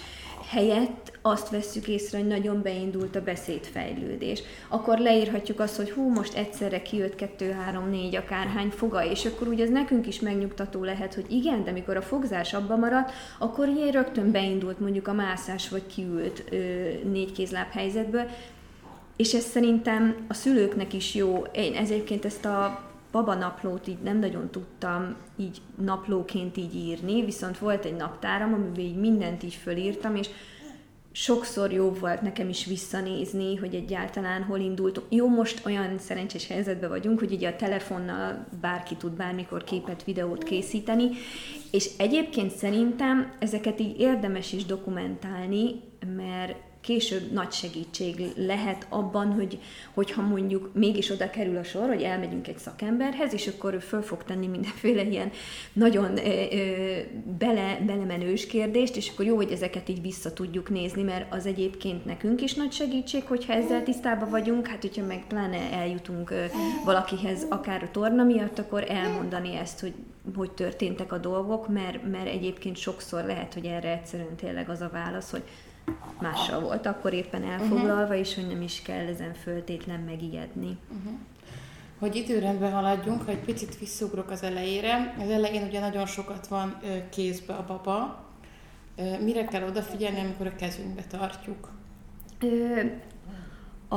helyett 0.48 1.18
azt 1.22 1.50
vesszük 1.50 1.88
észre, 1.88 2.18
hogy 2.18 2.26
nagyon 2.26 2.62
beindult 2.62 3.16
a 3.16 3.22
beszédfejlődés. 3.22 4.42
Akkor 4.68 4.98
leírhatjuk 4.98 5.60
azt, 5.60 5.76
hogy 5.76 5.90
hú, 5.90 6.08
most 6.08 6.34
egyszerre 6.34 6.82
kijött 6.82 7.14
kettő, 7.14 7.50
három, 7.50 7.90
négy, 7.90 8.16
akárhány 8.16 8.70
foga, 8.70 9.04
és 9.04 9.24
akkor 9.24 9.48
ugye 9.48 9.64
ez 9.64 9.70
nekünk 9.70 10.06
is 10.06 10.20
megnyugtató 10.20 10.84
lehet, 10.84 11.14
hogy 11.14 11.26
igen, 11.28 11.64
de 11.64 11.70
mikor 11.70 11.96
a 11.96 12.02
fogzás 12.02 12.54
abba 12.54 12.76
maradt, 12.76 13.12
akkor 13.38 13.68
ilyen 13.68 13.90
rögtön 13.90 14.30
beindult 14.30 14.80
mondjuk 14.80 15.08
a 15.08 15.12
mászás, 15.12 15.68
vagy 15.68 15.86
kiült 15.86 16.44
ö, 16.50 16.56
négy 17.04 17.32
kézláb 17.32 17.70
helyzetből, 17.70 18.24
és 19.16 19.34
ez 19.34 19.44
szerintem 19.44 20.16
a 20.28 20.34
szülőknek 20.34 20.92
is 20.92 21.14
jó. 21.14 21.44
Én 21.52 21.74
ezért 21.74 22.24
ezt 22.24 22.44
a 22.44 22.85
babanaplót 23.16 23.86
így 23.86 23.98
nem 24.02 24.18
nagyon 24.18 24.50
tudtam 24.50 25.16
így 25.36 25.60
naplóként 25.76 26.56
így 26.56 26.74
írni, 26.74 27.24
viszont 27.24 27.58
volt 27.58 27.84
egy 27.84 27.96
naptáram, 27.96 28.52
amiben 28.52 28.84
így 28.84 28.96
mindent 28.96 29.42
így 29.42 29.54
fölírtam, 29.54 30.16
és 30.16 30.28
sokszor 31.12 31.72
jó 31.72 31.90
volt 31.90 32.22
nekem 32.22 32.48
is 32.48 32.64
visszanézni, 32.64 33.56
hogy 33.56 33.74
egyáltalán 33.74 34.42
hol 34.42 34.58
indultunk. 34.58 35.06
Jó, 35.10 35.28
most 35.28 35.66
olyan 35.66 35.98
szerencsés 35.98 36.46
helyzetben 36.46 36.88
vagyunk, 36.88 37.18
hogy 37.18 37.32
ugye 37.32 37.48
a 37.48 37.56
telefonnal 37.56 38.46
bárki 38.60 38.94
tud 38.94 39.12
bármikor 39.12 39.64
képet, 39.64 40.04
videót 40.04 40.42
készíteni, 40.42 41.08
és 41.70 41.90
egyébként 41.98 42.50
szerintem 42.50 43.32
ezeket 43.38 43.80
így 43.80 44.00
érdemes 44.00 44.52
is 44.52 44.64
dokumentálni, 44.64 45.80
mert 46.16 46.65
később 46.86 47.32
nagy 47.32 47.52
segítség 47.52 48.32
lehet 48.36 48.86
abban, 48.88 49.32
hogy, 49.32 49.58
hogyha 49.94 50.22
mondjuk 50.22 50.70
mégis 50.74 51.10
oda 51.10 51.30
kerül 51.30 51.56
a 51.56 51.62
sor, 51.62 51.88
hogy 51.88 52.02
elmegyünk 52.02 52.48
egy 52.48 52.58
szakemberhez, 52.58 53.32
és 53.32 53.46
akkor 53.46 53.74
ő 53.74 53.78
föl 53.78 54.02
fog 54.02 54.24
tenni 54.24 54.46
mindenféle 54.46 55.02
ilyen 55.02 55.30
nagyon 55.72 56.16
ö, 56.16 56.44
bele, 57.38 57.78
belemenős 57.86 58.46
kérdést, 58.46 58.96
és 58.96 59.10
akkor 59.12 59.24
jó, 59.24 59.36
hogy 59.36 59.50
ezeket 59.50 59.88
így 59.88 60.02
vissza 60.02 60.32
tudjuk 60.32 60.70
nézni, 60.70 61.02
mert 61.02 61.32
az 61.32 61.46
egyébként 61.46 62.04
nekünk 62.04 62.42
is 62.42 62.54
nagy 62.54 62.72
segítség, 62.72 63.22
hogyha 63.24 63.52
ezzel 63.52 63.82
tisztában 63.82 64.30
vagyunk, 64.30 64.66
hát 64.66 64.80
hogyha 64.80 65.06
meg 65.06 65.26
pláne 65.26 65.72
eljutunk 65.72 66.30
ö, 66.30 66.44
valakihez, 66.84 67.46
akár 67.48 67.82
a 67.82 67.90
torna 67.90 68.24
miatt, 68.24 68.58
akkor 68.58 68.84
elmondani 68.88 69.56
ezt, 69.56 69.80
hogy 69.80 69.92
hogy 70.34 70.50
történtek 70.50 71.12
a 71.12 71.18
dolgok, 71.18 71.68
mert, 71.68 72.10
mert 72.10 72.26
egyébként 72.26 72.76
sokszor 72.76 73.24
lehet, 73.24 73.54
hogy 73.54 73.64
erre 73.64 73.92
egyszerűen 73.92 74.36
tényleg 74.36 74.68
az 74.68 74.80
a 74.80 74.90
válasz, 74.92 75.30
hogy 75.30 75.42
mással 76.20 76.60
volt 76.60 76.86
akkor 76.86 77.12
éppen 77.12 77.42
elfoglalva, 77.42 78.02
uh-huh. 78.02 78.18
és 78.18 78.34
hogy 78.34 78.46
nem 78.46 78.62
is 78.62 78.82
kell 78.82 79.06
ezen 79.06 79.34
föltétlen 79.34 80.00
megijedni. 80.00 80.78
Uh-huh. 80.88 81.18
Hogy 81.98 82.16
időrendben 82.16 82.72
haladjunk, 82.72 83.22
ha 83.22 83.30
egy 83.30 83.44
picit 83.44 83.78
visszugrok 83.78 84.30
az 84.30 84.42
elejére. 84.42 85.14
Az 85.20 85.28
elején 85.28 85.66
ugye 85.66 85.80
nagyon 85.80 86.06
sokat 86.06 86.46
van 86.46 86.76
kézbe 87.10 87.54
a 87.54 87.64
baba. 87.66 88.24
Mire 89.20 89.44
kell 89.44 89.68
odafigyelni, 89.68 90.20
amikor 90.20 90.46
a 90.46 90.56
kezünkbe 90.56 91.02
tartjuk? 91.02 91.70
A, 93.88 93.96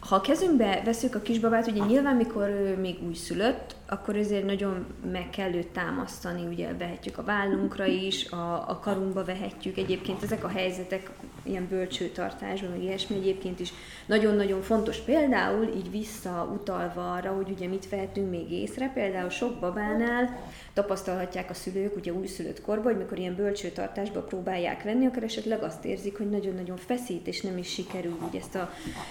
ha 0.00 0.14
a 0.14 0.20
kezünkbe 0.20 0.82
veszük 0.84 1.14
a 1.14 1.20
kisbabát, 1.20 1.66
ugye 1.66 1.84
nyilván 1.84 2.16
mikor 2.16 2.48
ő 2.48 2.76
még 2.76 3.02
új 3.06 3.14
szülött, 3.14 3.76
akkor 3.92 4.16
ezért 4.16 4.44
nagyon 4.44 4.86
meg 5.12 5.30
kell 5.30 5.54
őt 5.54 5.68
támasztani, 5.68 6.46
ugye 6.46 6.76
vehetjük 6.76 7.18
a 7.18 7.24
vállunkra 7.24 7.84
is, 7.84 8.30
a, 8.30 8.68
a 8.70 8.78
karunkba 8.78 9.24
vehetjük, 9.24 9.76
egyébként 9.76 10.22
ezek 10.22 10.44
a 10.44 10.48
helyzetek 10.48 11.10
ilyen 11.42 11.68
bölcsőtartásban, 11.68 12.70
vagy 12.70 12.82
ilyesmi 12.82 13.16
egyébként 13.16 13.60
is 13.60 13.72
nagyon-nagyon 14.06 14.62
fontos. 14.62 14.98
Például 14.98 15.72
így 15.76 15.90
visszautalva 15.90 17.12
arra, 17.12 17.30
hogy 17.30 17.50
ugye 17.50 17.68
mit 17.68 17.88
vehetünk 17.88 18.30
még 18.30 18.52
észre, 18.52 18.90
például 18.94 19.30
sok 19.30 19.58
babánál 19.60 20.38
tapasztalhatják 20.72 21.50
a 21.50 21.54
szülők, 21.54 21.96
ugye 21.96 22.12
újszülött 22.12 22.60
korban, 22.60 22.84
hogy 22.84 22.96
mikor 22.96 23.18
ilyen 23.18 23.36
bölcsőtartásba 23.36 24.20
próbálják 24.20 24.82
venni, 24.82 25.06
akkor 25.06 25.22
esetleg 25.22 25.62
azt 25.62 25.84
érzik, 25.84 26.16
hogy 26.16 26.30
nagyon-nagyon 26.30 26.76
feszít, 26.76 27.26
és 27.26 27.40
nem 27.40 27.58
is 27.58 27.68
sikerül 27.68 28.18
úgy 28.28 28.36
ezt 28.36 28.54
a 28.54 28.70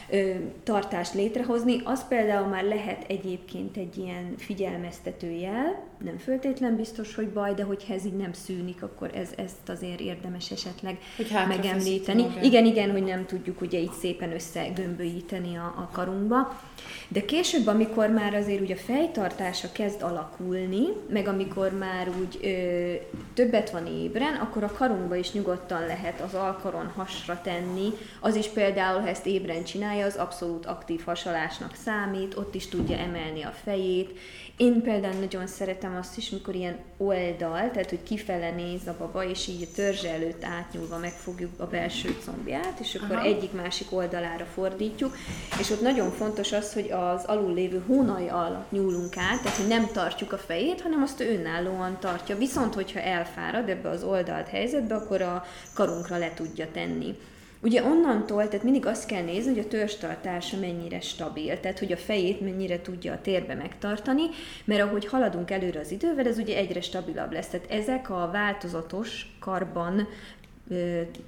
ö, 0.09 0.31
tartást 0.63 1.13
létrehozni. 1.13 1.81
Az 1.83 2.07
például 2.07 2.47
már 2.47 2.63
lehet 2.63 3.05
egyébként 3.07 3.77
egy 3.77 3.97
ilyen 3.97 4.33
figyelmeztető 4.37 5.29
jel, 5.29 5.89
nem 6.03 6.17
föltétlen 6.17 6.75
biztos, 6.75 7.15
hogy 7.15 7.29
baj, 7.29 7.53
de 7.53 7.63
hogyha 7.63 7.93
ez 7.93 8.05
így 8.05 8.15
nem 8.15 8.33
szűnik, 8.33 8.83
akkor 8.83 9.09
ez, 9.13 9.29
ezt 9.37 9.69
azért 9.69 9.99
érdemes 9.99 10.51
esetleg 10.51 10.97
hogy 11.15 11.27
megemlíteni. 11.47 12.25
Igen, 12.41 12.65
igen, 12.65 12.91
hogy 12.91 13.03
nem 13.03 13.25
tudjuk 13.25 13.61
ugye 13.61 13.79
így 13.79 13.91
szépen 13.91 14.31
összegömbölyíteni 14.31 15.55
a, 15.55 15.73
a 15.77 15.89
karunkba. 15.91 16.61
De 17.07 17.25
később, 17.25 17.67
amikor 17.67 18.09
már 18.09 18.33
azért 18.33 18.61
ugye 18.61 18.73
a 18.73 18.77
fejtartása 18.77 19.71
kezd 19.71 20.01
alakulni, 20.01 20.85
meg 21.09 21.27
amikor 21.27 21.77
már 21.77 22.09
úgy 22.19 22.39
ö, 22.41 22.93
többet 23.33 23.69
van 23.69 23.87
ébren, 23.87 24.35
akkor 24.35 24.63
a 24.63 24.71
karunkba 24.71 25.15
is 25.15 25.31
nyugodtan 25.31 25.85
lehet 25.85 26.21
az 26.21 26.33
alkaron 26.33 26.87
hasra 26.95 27.41
tenni. 27.41 27.89
Az 28.19 28.35
is 28.35 28.47
például, 28.47 28.99
ha 28.99 29.07
ezt 29.07 29.25
ébren 29.25 29.63
csinálja, 29.63 30.05
az 30.05 30.15
abszolút 30.15 30.65
aktív 30.65 31.03
hasalásnak 31.05 31.75
számít, 31.75 32.37
ott 32.37 32.55
is 32.55 32.67
tudja 32.67 32.97
emelni 32.97 33.41
a 33.41 33.53
fejét, 33.63 34.19
én 34.57 34.81
például 34.81 35.19
nagyon 35.19 35.47
szeretem 35.47 35.90
azt 35.97 36.17
is, 36.17 36.29
mikor 36.29 36.55
ilyen 36.55 36.77
oldal, 36.97 37.71
tehát 37.71 37.89
hogy 37.89 38.03
kifele 38.03 38.51
néz 38.51 38.87
a 38.87 38.95
baba, 38.97 39.23
és 39.23 39.47
így 39.47 39.67
a 39.71 39.75
törzse 39.75 40.09
előtt 40.09 40.43
átnyúlva 40.43 40.97
megfogjuk 40.97 41.51
a 41.57 41.65
belső 41.65 42.17
combját, 42.25 42.79
és 42.79 42.95
akkor 42.95 43.15
Aha. 43.15 43.25
egyik-másik 43.25 43.87
oldalára 43.91 44.45
fordítjuk, 44.45 45.15
és 45.59 45.69
ott 45.69 45.81
nagyon 45.81 46.11
fontos 46.11 46.51
az, 46.51 46.73
hogy 46.73 46.91
az 46.91 47.23
alul 47.25 47.53
lévő 47.53 47.83
hónaj 47.87 48.29
alatt 48.29 48.71
nyúlunk 48.71 49.17
át, 49.17 49.41
tehát 49.41 49.57
hogy 49.57 49.67
nem 49.67 49.87
tartjuk 49.93 50.33
a 50.33 50.37
fejét, 50.37 50.81
hanem 50.81 51.01
azt 51.01 51.19
önállóan 51.19 51.97
tartja. 51.99 52.37
Viszont, 52.37 52.73
hogyha 52.73 52.99
elfárad 52.99 53.69
ebbe 53.69 53.89
az 53.89 54.03
oldalt 54.03 54.47
helyzetbe, 54.47 54.95
akkor 54.95 55.21
a 55.21 55.45
karunkra 55.73 56.17
le 56.17 56.33
tudja 56.33 56.67
tenni. 56.71 57.15
Ugye 57.63 57.83
onnantól, 57.83 58.47
tehát 58.47 58.63
mindig 58.63 58.85
azt 58.85 59.07
kell 59.07 59.23
nézni, 59.23 59.53
hogy 59.53 59.63
a 59.65 59.67
törzstartása 59.67 60.57
mennyire 60.57 61.01
stabil, 61.01 61.59
tehát 61.59 61.79
hogy 61.79 61.91
a 61.91 61.97
fejét 61.97 62.41
mennyire 62.41 62.81
tudja 62.81 63.13
a 63.13 63.21
térbe 63.21 63.55
megtartani, 63.55 64.23
mert 64.65 64.81
ahogy 64.81 65.05
haladunk 65.05 65.51
előre 65.51 65.79
az 65.79 65.91
idővel, 65.91 66.27
ez 66.27 66.37
ugye 66.37 66.57
egyre 66.57 66.81
stabilabb 66.81 67.31
lesz. 67.31 67.47
Tehát 67.47 67.71
ezek 67.71 68.09
a 68.09 68.29
változatos 68.31 69.35
karban 69.39 70.07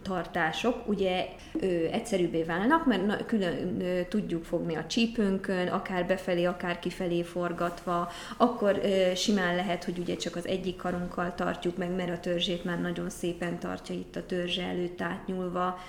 tartások 0.02 0.88
ugye 0.88 1.28
ö, 1.60 1.66
egyszerűbbé 1.92 2.44
válnak, 2.44 2.86
mert 2.86 3.06
na, 3.06 3.26
külön 3.26 3.82
ö, 3.82 4.02
tudjuk 4.10 4.44
fogni 4.44 4.76
a 4.76 4.86
csípőnkön, 4.86 5.68
akár 5.68 6.06
befelé, 6.06 6.44
akár 6.44 6.80
kifelé 6.80 7.24
forgatva, 7.24 8.12
akkor 8.38 8.80
ö, 8.84 9.16
simán 9.16 9.56
lehet, 9.56 9.84
hogy 9.84 9.98
ugye 9.98 10.16
csak 10.16 10.36
az 10.36 10.48
egyik 10.48 10.76
karunkkal 10.76 11.34
tartjuk 11.36 11.78
meg, 11.78 11.96
mert 11.96 12.12
a 12.12 12.20
törzsét 12.20 12.64
már 12.64 12.82
nagyon 12.82 13.10
szépen 13.10 13.60
tartja 13.60 13.96
itt 13.96 14.16
a 14.16 14.26
törzse 14.26 14.64
előtt 14.64 15.02
átnyúlva, 15.02 15.80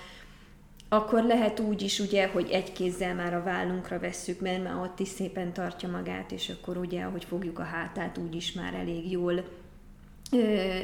akkor 0.89 1.23
lehet 1.23 1.59
úgy 1.59 1.81
is, 1.81 1.99
ugye, 1.99 2.27
hogy 2.27 2.49
egy 2.51 2.71
kézzel 2.71 3.15
már 3.15 3.33
a 3.33 3.43
vállunkra 3.43 3.99
vesszük, 3.99 4.39
mert 4.39 4.63
már 4.63 4.75
ott 4.75 4.99
is 4.99 5.07
szépen 5.07 5.53
tartja 5.53 5.89
magát, 5.89 6.31
és 6.31 6.49
akkor 6.49 6.77
ugye, 6.77 7.03
ahogy 7.03 7.23
fogjuk 7.23 7.59
a 7.59 7.63
hátát, 7.63 8.17
úgy 8.17 8.35
is 8.35 8.51
már 8.51 8.73
elég 8.73 9.11
jól 9.11 9.43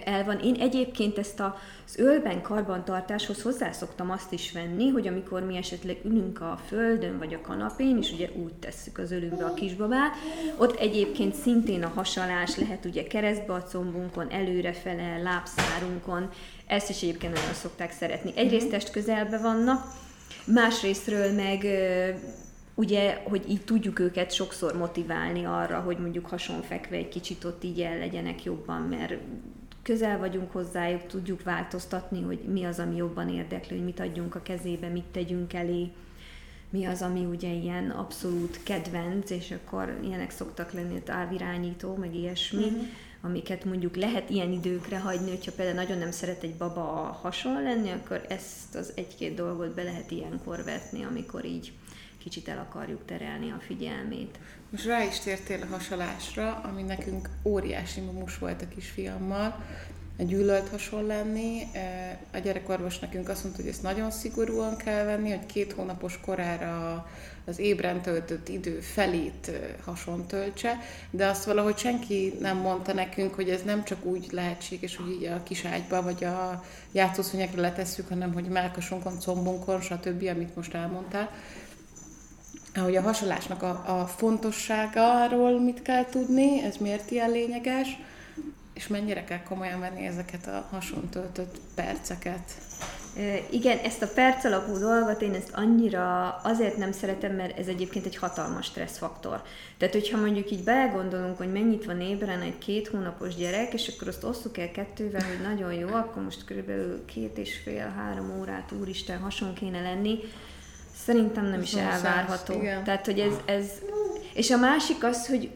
el 0.05 0.23
van. 0.25 0.39
Én 0.39 0.55
egyébként 0.59 1.17
ezt 1.17 1.39
az 1.39 1.97
ölben 1.97 2.41
karbantartáshoz 2.41 3.41
hozzászoktam 3.41 4.11
azt 4.11 4.31
is 4.31 4.51
venni, 4.51 4.87
hogy 4.87 5.07
amikor 5.07 5.43
mi 5.43 5.57
esetleg 5.57 5.97
ülünk 6.03 6.41
a 6.41 6.59
földön 6.67 7.17
vagy 7.17 7.33
a 7.33 7.41
kanapén, 7.41 7.97
és 7.97 8.11
ugye 8.11 8.29
úgy 8.43 8.53
tesszük 8.53 8.97
az 8.97 9.11
ölünkbe 9.11 9.45
a 9.45 9.53
kisbabát, 9.53 10.15
ott 10.57 10.79
egyébként 10.79 11.35
szintén 11.35 11.83
a 11.83 11.91
hasalás 11.95 12.57
lehet 12.57 12.85
ugye 12.85 13.03
keresztbe 13.03 13.53
a 13.53 13.63
combunkon, 13.63 14.29
előrefele, 14.29 15.17
lábszárunkon, 15.17 16.29
ezt 16.71 16.89
is 16.89 17.01
egyébként 17.01 17.33
nagyon 17.33 17.53
szokták 17.53 17.91
szeretni. 17.91 18.31
Egyrészt 18.35 18.65
mhm. 18.65 18.73
test 18.73 18.91
közelbe 18.91 19.37
vannak, 19.37 19.85
másrésztről 20.45 21.33
meg 21.33 21.65
ugye, 22.75 23.21
hogy 23.23 23.49
így 23.49 23.61
tudjuk 23.61 23.99
őket 23.99 24.31
sokszor 24.31 24.77
motiválni 24.77 25.45
arra, 25.45 25.79
hogy 25.79 25.97
mondjuk 25.97 26.25
hasonfekve 26.25 26.95
egy 26.95 27.09
kicsit 27.09 27.43
ott 27.43 27.63
így 27.63 27.81
el 27.81 27.97
legyenek 27.97 28.43
jobban, 28.43 28.81
mert 28.81 29.13
közel 29.83 30.17
vagyunk 30.17 30.51
hozzájuk, 30.51 31.07
tudjuk 31.07 31.43
változtatni, 31.43 32.21
hogy 32.21 32.39
mi 32.39 32.63
az, 32.63 32.79
ami 32.79 32.95
jobban 32.95 33.29
érdekli, 33.29 33.75
hogy 33.75 33.85
mit 33.85 33.99
adjunk 33.99 34.35
a 34.35 34.41
kezébe, 34.41 34.87
mit 34.87 35.05
tegyünk 35.11 35.53
elé, 35.53 35.91
mi 36.69 36.85
az, 36.85 37.01
ami 37.01 37.25
ugye 37.25 37.49
ilyen 37.49 37.89
abszolút 37.89 38.63
kedvenc, 38.63 39.29
és 39.29 39.51
akkor 39.51 39.99
ilyenek 40.03 40.31
szoktak 40.31 40.71
lenni, 40.71 41.01
távirányító, 41.01 41.95
meg 41.95 42.15
ilyesmi. 42.15 42.63
Uh-huh 42.63 42.87
amiket 43.21 43.65
mondjuk 43.65 43.95
lehet 43.95 44.29
ilyen 44.29 44.51
időkre 44.51 44.99
hagyni, 44.99 45.29
hogyha 45.29 45.51
például 45.51 45.75
nagyon 45.75 45.97
nem 45.97 46.11
szeret 46.11 46.43
egy 46.43 46.55
baba 46.55 46.81
hason 47.21 47.63
lenni, 47.63 47.91
akkor 47.91 48.25
ezt 48.29 48.75
az 48.75 48.91
egy-két 48.95 49.35
dolgot 49.35 49.73
be 49.73 49.83
lehet 49.83 50.11
ilyenkor 50.11 50.63
vetni, 50.63 51.03
amikor 51.03 51.45
így 51.45 51.71
kicsit 52.17 52.47
el 52.47 52.67
akarjuk 52.69 53.05
terelni 53.05 53.51
a 53.51 53.59
figyelmét. 53.59 54.39
Most 54.69 54.85
rá 54.85 55.03
is 55.03 55.19
tértél 55.19 55.61
a 55.61 55.73
hasalásra, 55.73 56.61
ami 56.63 56.81
nekünk 56.81 57.29
óriási 57.43 58.01
mumus 58.01 58.37
volt 58.37 58.61
a 58.61 58.67
kisfiammal, 58.67 59.65
gyűlölt 60.17 60.69
hason 60.69 61.05
lenni. 61.05 61.61
A 62.33 62.37
gyerekorvos 62.37 62.99
nekünk 62.99 63.29
azt 63.29 63.43
mondta, 63.43 63.61
hogy 63.61 63.71
ezt 63.71 63.81
nagyon 63.81 64.11
szigorúan 64.11 64.77
kell 64.77 65.05
venni, 65.05 65.29
hogy 65.29 65.45
két 65.45 65.73
hónapos 65.73 66.19
korára 66.25 67.07
az 67.45 67.59
ébren 67.59 68.01
töltött 68.01 68.49
idő 68.49 68.79
felét 68.79 69.51
hason 69.85 70.25
töltse, 70.27 70.79
de 71.09 71.27
azt 71.27 71.45
valahogy 71.45 71.77
senki 71.77 72.33
nem 72.39 72.57
mondta 72.57 72.93
nekünk, 72.93 73.33
hogy 73.33 73.49
ez 73.49 73.61
nem 73.63 73.83
csak 73.83 74.05
úgy 74.05 74.27
lehetséges, 74.31 74.95
hogy 74.95 75.11
így 75.11 75.25
a 75.25 75.43
kis 75.43 75.65
ágyba 75.65 76.01
vagy 76.01 76.23
a 76.23 76.63
játszószonyekre 76.91 77.61
letesszük, 77.61 78.07
hanem 78.07 78.33
hogy 78.33 78.45
melkasunkon, 78.45 79.19
combunkon, 79.19 79.81
stb., 79.81 80.27
amit 80.29 80.55
most 80.55 80.73
elmondtál. 80.73 81.29
Hogy 82.73 82.95
a 82.95 83.01
hasolásnak 83.01 83.63
a, 83.63 83.99
a 83.99 84.07
fontosságáról 84.07 85.59
mit 85.59 85.81
kell 85.81 86.05
tudni, 86.05 86.63
ez 86.63 86.77
miért 86.77 87.11
ilyen 87.11 87.31
lényeges, 87.31 87.87
és 88.73 88.87
mennyire 88.87 89.23
kell 89.23 89.43
komolyan 89.43 89.79
venni 89.79 90.05
ezeket 90.05 90.47
a 90.47 90.67
hason 90.71 91.09
töltött 91.09 91.59
perceket? 91.75 92.51
Igen, 93.49 93.77
ezt 93.77 94.01
a 94.01 94.07
perc 94.07 94.43
alapú 94.43 94.77
dolgot 94.77 95.21
én 95.21 95.33
ezt 95.33 95.51
annyira 95.53 96.35
azért 96.43 96.77
nem 96.77 96.91
szeretem, 96.91 97.35
mert 97.35 97.59
ez 97.59 97.67
egyébként 97.67 98.05
egy 98.05 98.15
hatalmas 98.15 98.65
stresszfaktor. 98.65 99.41
Tehát, 99.77 99.93
hogyha 99.93 100.17
mondjuk 100.17 100.51
így 100.51 100.63
belegondolunk, 100.63 101.37
hogy 101.37 101.51
mennyit 101.51 101.85
van 101.85 102.01
ébren 102.01 102.41
egy 102.41 102.57
két 102.57 102.87
hónapos 102.87 103.35
gyerek, 103.35 103.73
és 103.73 103.91
akkor 103.95 104.07
azt 104.07 104.23
osszuk 104.23 104.57
el 104.57 104.71
kettővel, 104.71 105.23
hogy 105.27 105.41
nagyon 105.47 105.73
jó, 105.73 105.87
akkor 105.87 106.23
most 106.23 106.45
körülbelül 106.45 107.05
két 107.05 107.37
és 107.37 107.59
fél-három 107.63 108.39
órát 108.39 108.71
úristen 108.79 109.19
hason 109.19 109.53
kéne 109.53 109.81
lenni, 109.81 110.19
szerintem 111.05 111.45
nem 111.45 111.61
is 111.61 111.73
elvárható. 111.73 112.53
Tehát, 112.83 113.05
hogy 113.05 113.19
ez, 113.19 113.33
ez... 113.45 113.65
És 114.33 114.51
a 114.51 114.57
másik 114.57 115.03
az, 115.03 115.27
hogy 115.27 115.49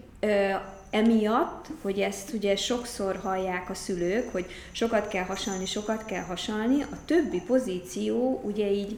emiatt, 0.95 1.65
hogy 1.81 1.99
ezt 1.99 2.33
ugye 2.33 2.55
sokszor 2.55 3.15
hallják 3.15 3.69
a 3.69 3.73
szülők, 3.73 4.31
hogy 4.31 4.45
sokat 4.71 5.07
kell 5.07 5.23
hasalni, 5.23 5.65
sokat 5.65 6.05
kell 6.05 6.23
hasalni, 6.23 6.81
a 6.81 6.97
többi 7.05 7.41
pozíció 7.41 8.41
ugye 8.43 8.71
így 8.71 8.97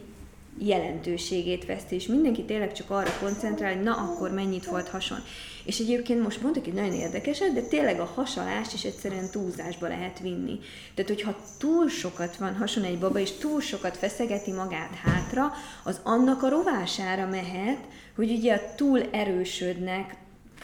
jelentőségét 0.58 1.66
veszti, 1.66 1.94
és 1.94 2.06
mindenki 2.06 2.44
tényleg 2.44 2.72
csak 2.72 2.90
arra 2.90 3.10
koncentrál, 3.20 3.74
hogy 3.74 3.82
na, 3.82 3.92
akkor 3.92 4.30
mennyit 4.30 4.66
volt 4.66 4.88
hason. 4.88 5.18
És 5.64 5.78
egyébként 5.78 6.22
most 6.22 6.42
mondok 6.42 6.66
egy 6.66 6.72
nagyon 6.72 6.92
érdekeset, 6.92 7.52
de 7.52 7.60
tényleg 7.60 8.00
a 8.00 8.12
hasalást 8.14 8.72
is 8.74 8.84
egyszerűen 8.84 9.30
túlzásba 9.30 9.88
lehet 9.88 10.18
vinni. 10.18 10.58
Tehát, 10.94 11.10
hogyha 11.10 11.36
túl 11.58 11.88
sokat 11.88 12.36
van 12.36 12.56
hason 12.56 12.84
egy 12.84 12.98
baba, 12.98 13.18
és 13.18 13.30
túl 13.32 13.60
sokat 13.60 13.96
feszegeti 13.96 14.52
magát 14.52 14.94
hátra, 15.04 15.52
az 15.84 16.00
annak 16.02 16.42
a 16.42 16.48
rovására 16.48 17.26
mehet, 17.26 17.80
hogy 18.16 18.30
ugye 18.30 18.72
túl 18.76 19.02
erősödnek 19.10 20.16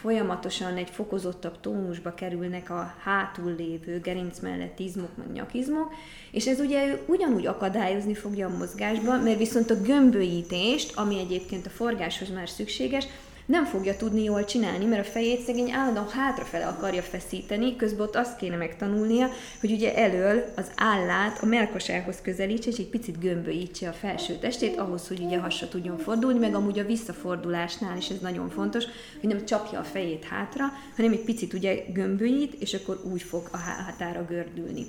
folyamatosan 0.05 0.75
egy 0.77 0.89
fokozottabb 0.89 1.59
tónusba 1.59 2.13
kerülnek 2.13 2.69
a 2.69 2.93
hátul 3.03 3.55
lévő 3.57 3.99
gerinc 3.99 4.39
mellett 4.39 4.79
izmok, 4.79 5.17
meg 5.17 5.31
nyakizmok, 5.31 5.93
és 6.31 6.47
ez 6.47 6.59
ugye 6.59 7.01
ugyanúgy 7.05 7.45
akadályozni 7.45 8.13
fogja 8.13 8.47
a 8.47 8.57
mozgásba, 8.57 9.17
mert 9.17 9.37
viszont 9.37 9.69
a 9.69 9.81
gömbölyítést, 9.81 10.97
ami 10.97 11.19
egyébként 11.19 11.65
a 11.65 11.69
forgáshoz 11.69 12.29
már 12.29 12.49
szükséges, 12.49 13.07
nem 13.45 13.65
fogja 13.65 13.95
tudni 13.95 14.23
jól 14.23 14.45
csinálni, 14.45 14.85
mert 14.85 15.07
a 15.07 15.11
fejét 15.11 15.41
szegény 15.41 15.71
állandóan 15.71 16.09
hátrafele 16.09 16.67
akarja 16.67 17.01
feszíteni, 17.01 17.75
közben 17.75 18.07
ott 18.07 18.15
azt 18.15 18.37
kéne 18.37 18.55
megtanulnia, 18.55 19.29
hogy 19.59 19.71
ugye 19.71 19.95
elől 19.95 20.43
az 20.55 20.71
állát 20.75 21.39
a 21.41 21.45
melkasához 21.45 22.21
közelítse, 22.21 22.69
és 22.69 22.77
egy 22.77 22.89
picit 22.89 23.19
gömbölyítse 23.19 23.87
a 23.89 23.93
felső 23.93 24.33
testét, 24.33 24.77
ahhoz, 24.77 25.07
hogy 25.07 25.19
ugye 25.19 25.39
hasra 25.39 25.67
tudjon 25.67 25.97
fordulni, 25.97 26.39
meg 26.39 26.55
amúgy 26.55 26.79
a 26.79 26.85
visszafordulásnál 26.85 27.97
is 27.97 28.09
ez 28.09 28.19
nagyon 28.19 28.49
fontos, 28.49 28.83
hogy 29.19 29.29
nem 29.29 29.45
csapja 29.45 29.79
a 29.79 29.83
fejét 29.83 30.23
hátra, 30.23 30.65
hanem 30.95 31.11
egy 31.11 31.23
picit 31.23 31.53
ugye 31.53 31.83
gömbölyít, 31.93 32.53
és 32.53 32.73
akkor 32.73 33.01
úgy 33.11 33.21
fog 33.21 33.47
a 33.51 33.57
hátára 33.57 34.25
gördülni. 34.25 34.85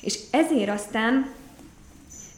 És 0.00 0.18
ezért 0.30 0.70
aztán 0.70 1.30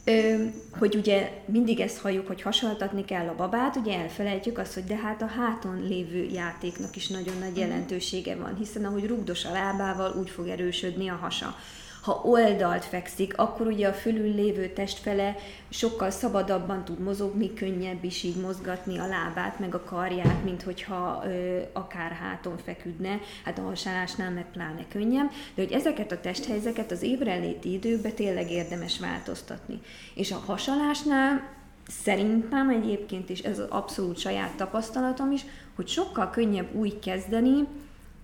Ö, 0.03 0.45
hogy 0.79 0.95
ugye 0.95 1.31
mindig 1.45 1.79
ezt 1.79 1.97
halljuk, 1.97 2.27
hogy 2.27 2.41
hasonlítatni 2.41 3.05
kell 3.05 3.27
a 3.27 3.35
babát, 3.35 3.75
ugye 3.75 3.97
elfelejtjük 3.99 4.57
azt, 4.57 4.73
hogy 4.73 4.83
de 4.83 4.95
hát 4.95 5.21
a 5.21 5.25
háton 5.25 5.83
lévő 5.87 6.23
játéknak 6.23 6.95
is 6.95 7.07
nagyon 7.07 7.37
nagy 7.39 7.51
mhm. 7.51 7.59
jelentősége 7.59 8.35
van, 8.35 8.55
hiszen 8.55 8.85
ahogy 8.85 9.07
rugdos 9.07 9.45
a 9.45 9.51
lábával, 9.51 10.15
úgy 10.19 10.29
fog 10.29 10.47
erősödni 10.47 11.09
a 11.09 11.15
hasa 11.21 11.55
ha 12.01 12.21
oldalt 12.23 12.85
fekszik, 12.85 13.37
akkor 13.37 13.67
ugye 13.67 13.87
a 13.87 13.93
fölül 13.93 14.35
lévő 14.35 14.67
testfele 14.69 15.35
sokkal 15.69 16.09
szabadabban 16.09 16.85
tud 16.85 16.99
mozogni, 16.99 17.53
könnyebb 17.53 18.03
is 18.03 18.23
így 18.23 18.35
mozgatni 18.35 18.97
a 18.97 19.07
lábát, 19.07 19.59
meg 19.59 19.75
a 19.75 19.83
karját, 19.83 20.43
mint 20.43 20.63
hogyha 20.63 21.23
ö, 21.25 21.59
akár 21.73 22.11
háton 22.11 22.57
feküdne, 22.57 23.19
hát 23.43 23.57
a 23.57 23.61
hasálásnál 23.61 24.31
meg 24.31 24.45
pláne 24.51 24.85
könnyebb, 24.89 25.29
de 25.55 25.61
hogy 25.61 25.71
ezeket 25.71 26.11
a 26.11 26.19
testhelyzeket 26.19 26.91
az 26.91 27.01
ébreléti 27.01 27.73
időkben 27.73 28.13
tényleg 28.13 28.51
érdemes 28.51 28.99
változtatni. 28.99 29.79
És 30.13 30.31
a 30.31 30.43
hasalásnál 30.45 31.59
szerintem 31.87 32.69
egyébként 32.69 33.29
is, 33.29 33.39
ez 33.39 33.59
az 33.59 33.67
abszolút 33.69 34.17
saját 34.17 34.55
tapasztalatom 34.55 35.31
is, 35.31 35.45
hogy 35.75 35.87
sokkal 35.87 36.29
könnyebb 36.29 36.75
úgy 36.75 36.99
kezdeni, 36.99 37.67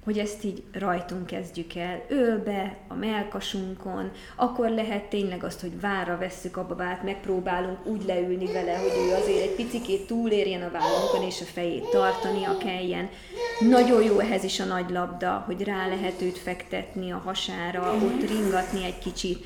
hogy 0.07 0.17
ezt 0.17 0.43
így 0.43 0.63
rajtunk 0.71 1.25
kezdjük 1.25 1.75
el, 1.75 2.01
ölbe, 2.07 2.77
a 2.87 2.93
melkasunkon, 2.93 4.11
akkor 4.35 4.69
lehet 4.69 5.03
tényleg 5.03 5.43
azt, 5.43 5.61
hogy 5.61 5.79
vára 5.79 6.17
vesszük 6.17 6.57
a 6.57 6.67
babát, 6.67 7.03
megpróbálunk 7.03 7.85
úgy 7.85 8.05
leülni 8.05 8.51
vele, 8.51 8.77
hogy 8.77 8.91
ő 9.07 9.13
azért 9.13 9.41
egy 9.41 9.55
picikét 9.55 10.07
túlérjen 10.07 10.61
a 10.61 10.71
vállunkon, 10.71 11.23
és 11.23 11.41
a 11.41 11.45
fejét 11.45 11.89
tartania 11.89 12.57
kelljen. 12.57 13.09
Nagyon 13.59 14.03
jó 14.03 14.19
ehhez 14.19 14.43
is 14.43 14.59
a 14.59 14.65
nagy 14.65 14.89
labda, 14.89 15.43
hogy 15.45 15.63
rá 15.63 15.87
lehet 15.87 16.21
őt 16.21 16.37
fektetni 16.37 17.11
a 17.11 17.21
hasára, 17.25 17.93
ott 17.93 18.29
ringatni 18.29 18.85
egy 18.85 18.99
kicsit, 18.99 19.45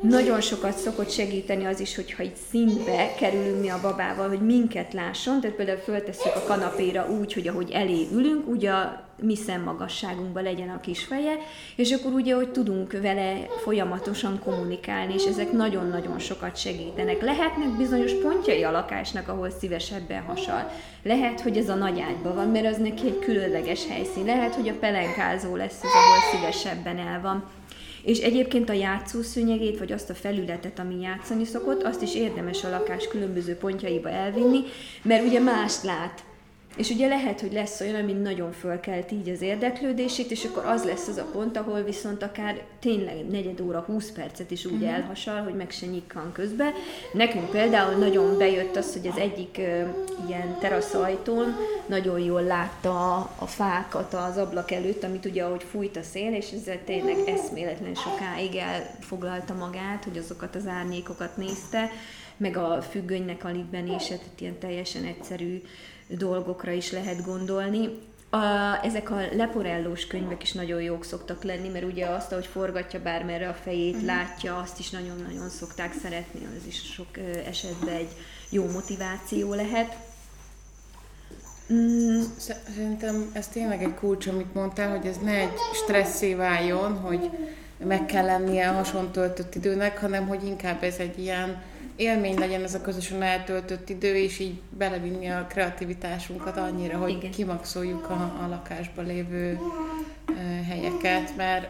nagyon 0.00 0.40
sokat 0.40 0.78
szokott 0.78 1.10
segíteni 1.10 1.64
az 1.64 1.80
is, 1.80 1.94
hogyha 1.94 2.22
itt 2.22 2.36
szintbe 2.50 3.14
kerülünk 3.18 3.60
mi 3.60 3.68
a 3.68 3.80
babával, 3.82 4.28
hogy 4.28 4.40
minket 4.40 4.92
lásson, 4.92 5.40
tehát 5.40 5.56
például 5.56 5.78
föltesszük 5.78 6.34
a 6.34 6.44
kanapéra 6.46 7.08
úgy, 7.10 7.32
hogy 7.32 7.48
ahogy 7.48 7.70
elé 7.70 8.06
ülünk, 8.12 8.48
úgy 8.48 8.66
a 8.66 9.06
mi 9.22 9.36
szemmagasságunkban 9.36 10.42
legyen 10.42 10.68
a 10.68 10.80
kis 10.80 11.04
feje, 11.04 11.34
és 11.76 11.92
akkor 11.92 12.12
ugye, 12.12 12.34
hogy 12.34 12.48
tudunk 12.48 12.92
vele 12.92 13.46
folyamatosan 13.62 14.38
kommunikálni, 14.44 15.14
és 15.14 15.24
ezek 15.24 15.52
nagyon-nagyon 15.52 16.18
sokat 16.18 16.56
segítenek. 16.56 17.22
Lehetnek 17.22 17.76
bizonyos 17.76 18.12
pontjai 18.12 18.62
a 18.62 18.70
lakásnak, 18.70 19.28
ahol 19.28 19.50
szívesebben 19.50 20.22
hasal. 20.22 20.70
Lehet, 21.02 21.40
hogy 21.40 21.56
ez 21.56 21.68
a 21.68 21.74
nagy 21.74 22.00
ágyban 22.00 22.34
van, 22.34 22.48
mert 22.48 22.66
az 22.66 22.76
neki 22.76 23.06
egy 23.06 23.18
különleges 23.18 23.86
helyszín. 23.88 24.24
Lehet, 24.24 24.54
hogy 24.54 24.68
a 24.68 24.78
pelenkázó 24.80 25.56
lesz 25.56 25.82
az, 25.82 25.90
ahol 25.90 26.40
szívesebben 26.40 26.98
el 26.98 27.20
van 27.20 27.44
és 28.02 28.18
egyébként 28.18 28.68
a 28.68 28.72
játszószőnyegét, 28.72 29.78
vagy 29.78 29.92
azt 29.92 30.10
a 30.10 30.14
felületet, 30.14 30.78
ami 30.78 31.00
játszani 31.00 31.44
szokott, 31.44 31.82
azt 31.82 32.02
is 32.02 32.14
érdemes 32.14 32.64
a 32.64 32.70
lakás 32.70 33.08
különböző 33.08 33.54
pontjaiba 33.54 34.10
elvinni, 34.10 34.60
mert 35.02 35.26
ugye 35.26 35.40
mást 35.40 35.82
lát 35.82 36.24
és 36.78 36.90
ugye 36.90 37.08
lehet, 37.08 37.40
hogy 37.40 37.52
lesz 37.52 37.80
olyan, 37.80 37.94
ami 37.94 38.12
nagyon 38.12 38.52
fölkelt 38.52 39.10
így 39.12 39.28
az 39.28 39.40
érdeklődését, 39.40 40.30
és 40.30 40.44
akkor 40.44 40.64
az 40.64 40.84
lesz 40.84 41.08
az 41.08 41.16
a 41.16 41.28
pont, 41.32 41.56
ahol 41.56 41.82
viszont 41.82 42.22
akár 42.22 42.62
tényleg 42.80 43.26
negyed 43.30 43.60
óra, 43.60 43.80
20 43.80 44.10
percet 44.10 44.50
is 44.50 44.64
úgy 44.64 44.72
uh-huh. 44.72 44.94
elhasal, 44.94 45.42
hogy 45.42 45.54
meg 45.54 45.70
se 45.70 45.86
nyikkan 45.86 46.32
közbe. 46.32 46.72
Nekünk 47.12 47.50
például 47.50 47.98
nagyon 47.98 48.38
bejött 48.38 48.76
az, 48.76 48.92
hogy 48.92 49.06
az 49.06 49.16
egyik 49.16 49.56
uh, 49.58 49.88
ilyen 50.28 50.58
teraszajtón 50.58 51.56
nagyon 51.86 52.20
jól 52.20 52.42
látta 52.42 53.16
a, 53.38 53.46
fákat 53.46 54.14
az 54.14 54.36
ablak 54.36 54.70
előtt, 54.70 55.04
amit 55.04 55.24
ugye 55.24 55.44
ahogy 55.44 55.64
fújt 55.70 55.96
a 55.96 56.02
szél, 56.02 56.34
és 56.34 56.50
ezzel 56.50 56.78
tényleg 56.84 57.16
eszméletlen 57.26 57.94
sokáig 57.94 58.54
elfoglalta 58.54 59.54
magát, 59.54 60.04
hogy 60.04 60.18
azokat 60.18 60.54
az 60.54 60.66
árnyékokat 60.66 61.36
nézte, 61.36 61.90
meg 62.36 62.56
a 62.56 62.82
függönynek 62.90 63.44
a 63.44 63.48
libbenése, 63.48 64.16
tehát 64.16 64.40
ilyen 64.40 64.58
teljesen 64.58 65.04
egyszerű 65.04 65.62
dolgokra 66.08 66.70
is 66.70 66.92
lehet 66.92 67.24
gondolni. 67.24 67.88
A, 68.30 68.38
ezek 68.82 69.10
a 69.10 69.20
leporellós 69.32 70.06
könyvek 70.06 70.42
is 70.42 70.52
nagyon 70.52 70.82
jók 70.82 71.04
szoktak 71.04 71.42
lenni, 71.42 71.68
mert 71.68 71.84
ugye 71.84 72.06
azt, 72.06 72.32
ahogy 72.32 72.46
forgatja 72.46 73.02
bármerre 73.02 73.48
a 73.48 73.54
fejét, 73.54 73.94
uh-huh. 73.94 74.06
látja, 74.06 74.56
azt 74.56 74.78
is 74.78 74.90
nagyon-nagyon 74.90 75.48
szokták 75.48 75.94
szeretni, 76.02 76.40
az 76.44 76.66
is 76.66 76.92
sok 76.92 77.18
esetben 77.46 77.94
egy 77.94 78.10
jó 78.50 78.70
motiváció 78.70 79.54
lehet. 79.54 79.96
Mm. 81.72 82.20
Szerintem 82.36 83.30
ez 83.32 83.48
tényleg 83.48 83.82
egy 83.82 83.94
kulcs, 83.94 84.26
amit 84.26 84.54
mondtál, 84.54 84.96
hogy 84.96 85.06
ez 85.06 85.16
ne 85.22 85.32
egy 85.32 85.58
stresszé 85.84 86.34
váljon, 86.34 86.98
hogy 86.98 87.30
meg 87.84 88.06
kell 88.06 88.24
lennie 88.24 88.68
a 88.68 88.72
hason 88.72 89.12
töltött 89.12 89.54
időnek, 89.54 89.98
hanem 89.98 90.26
hogy 90.26 90.44
inkább 90.44 90.82
ez 90.82 90.96
egy 90.98 91.18
ilyen 91.18 91.62
élmény 91.96 92.38
legyen 92.38 92.62
ez 92.62 92.74
a 92.74 92.80
közösen 92.80 93.22
eltöltött 93.22 93.88
idő, 93.88 94.16
és 94.16 94.38
így 94.38 94.60
belevinni 94.70 95.28
a 95.28 95.46
kreativitásunkat 95.48 96.56
annyira, 96.56 96.98
hogy 96.98 97.10
Igen. 97.10 97.30
kimaxoljuk 97.30 98.10
a, 98.10 98.38
a 98.44 98.48
lakásban 98.48 99.06
lévő 99.06 99.58
helyeket, 100.68 101.36
mert 101.36 101.68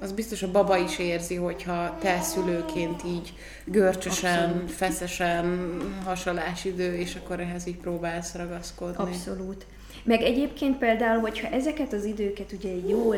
az 0.00 0.12
biztos 0.12 0.42
a 0.42 0.50
baba 0.50 0.76
is 0.76 0.98
érzi, 0.98 1.34
hogyha 1.34 1.98
te 2.00 2.20
szülőként 2.20 3.02
így 3.06 3.32
görcsösen, 3.64 4.48
Abszolút. 4.48 4.70
feszesen 4.70 5.76
hasalásidő, 6.04 6.94
és 6.96 7.14
akkor 7.14 7.40
ehhez 7.40 7.66
így 7.66 7.76
próbálsz 7.76 8.34
ragaszkodni. 8.34 9.02
Abszolút. 9.02 9.66
Meg 10.04 10.22
egyébként 10.22 10.78
például, 10.78 11.20
hogyha 11.20 11.48
ezeket 11.48 11.92
az 11.92 12.04
időket 12.04 12.52
ugye 12.52 12.70
jól 12.88 13.16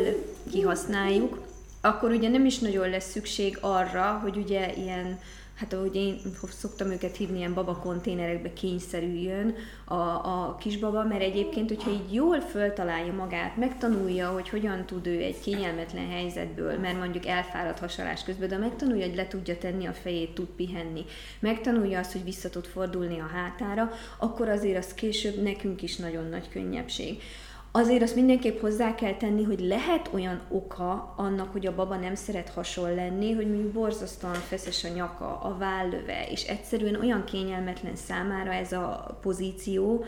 kihasználjuk, 0.51 1.43
akkor 1.85 2.11
ugye 2.11 2.29
nem 2.29 2.45
is 2.45 2.59
nagyon 2.59 2.91
lesz 2.91 3.11
szükség 3.11 3.59
arra, 3.61 4.19
hogy 4.23 4.37
ugye 4.37 4.75
ilyen 4.75 5.19
hát 5.55 5.73
ahogy 5.73 5.97
én 5.97 6.21
szoktam 6.51 6.91
őket 6.91 7.17
hívni, 7.17 7.39
ilyen 7.39 7.55
babakonténerekbe 7.55 8.53
kényszerüljön 8.53 9.55
a, 9.85 9.95
a 9.95 10.57
kisbaba, 10.61 11.05
mert 11.05 11.23
egyébként, 11.23 11.69
hogyha 11.69 11.91
így 11.91 12.13
jól 12.15 12.41
föltalálja 12.41 13.13
magát, 13.13 13.57
megtanulja, 13.57 14.29
hogy 14.29 14.49
hogyan 14.49 14.87
tud 14.87 15.07
ő 15.07 15.23
egy 15.23 15.41
kényelmetlen 15.41 16.11
helyzetből, 16.11 16.79
mert 16.79 16.99
mondjuk 16.99 17.27
elfáradt 17.27 17.79
hasalás 17.79 18.25
közben, 18.25 18.49
de 18.49 18.57
megtanulja, 18.57 19.07
hogy 19.07 19.17
le 19.17 19.27
tudja 19.27 19.59
tenni 19.59 19.87
a 19.87 19.93
fejét, 19.93 20.35
tud 20.35 20.49
pihenni, 20.57 21.05
megtanulja 21.41 21.99
azt, 21.99 22.13
hogy 22.13 22.25
vissza 22.25 22.51
tud 22.51 22.65
fordulni 22.65 23.19
a 23.19 23.31
hátára, 23.33 23.93
akkor 24.19 24.49
azért 24.49 24.85
az 24.85 24.95
később 24.95 25.43
nekünk 25.43 25.83
is 25.83 25.97
nagyon 25.97 26.29
nagy 26.29 26.49
könnyebbség. 26.49 27.23
Azért 27.77 28.03
azt 28.03 28.15
mindenképp 28.15 28.61
hozzá 28.61 28.95
kell 28.95 29.15
tenni, 29.15 29.43
hogy 29.43 29.61
lehet 29.61 30.11
olyan 30.13 30.41
oka 30.49 31.15
annak, 31.17 31.53
hogy 31.53 31.67
a 31.67 31.75
baba 31.75 31.97
nem 31.97 32.15
szeret 32.15 32.49
hasonl 32.49 32.95
lenni, 32.95 33.33
hogy 33.33 33.49
mondjuk 33.49 33.73
borzasztóan 33.73 34.35
feszes 34.35 34.85
a 34.85 34.89
nyaka, 34.89 35.41
a 35.41 35.57
vállöve, 35.59 36.29
és 36.31 36.45
egyszerűen 36.45 37.01
olyan 37.01 37.25
kényelmetlen 37.25 37.97
számára 37.97 38.53
ez 38.53 38.73
a 38.73 39.19
pozíció, 39.23 40.05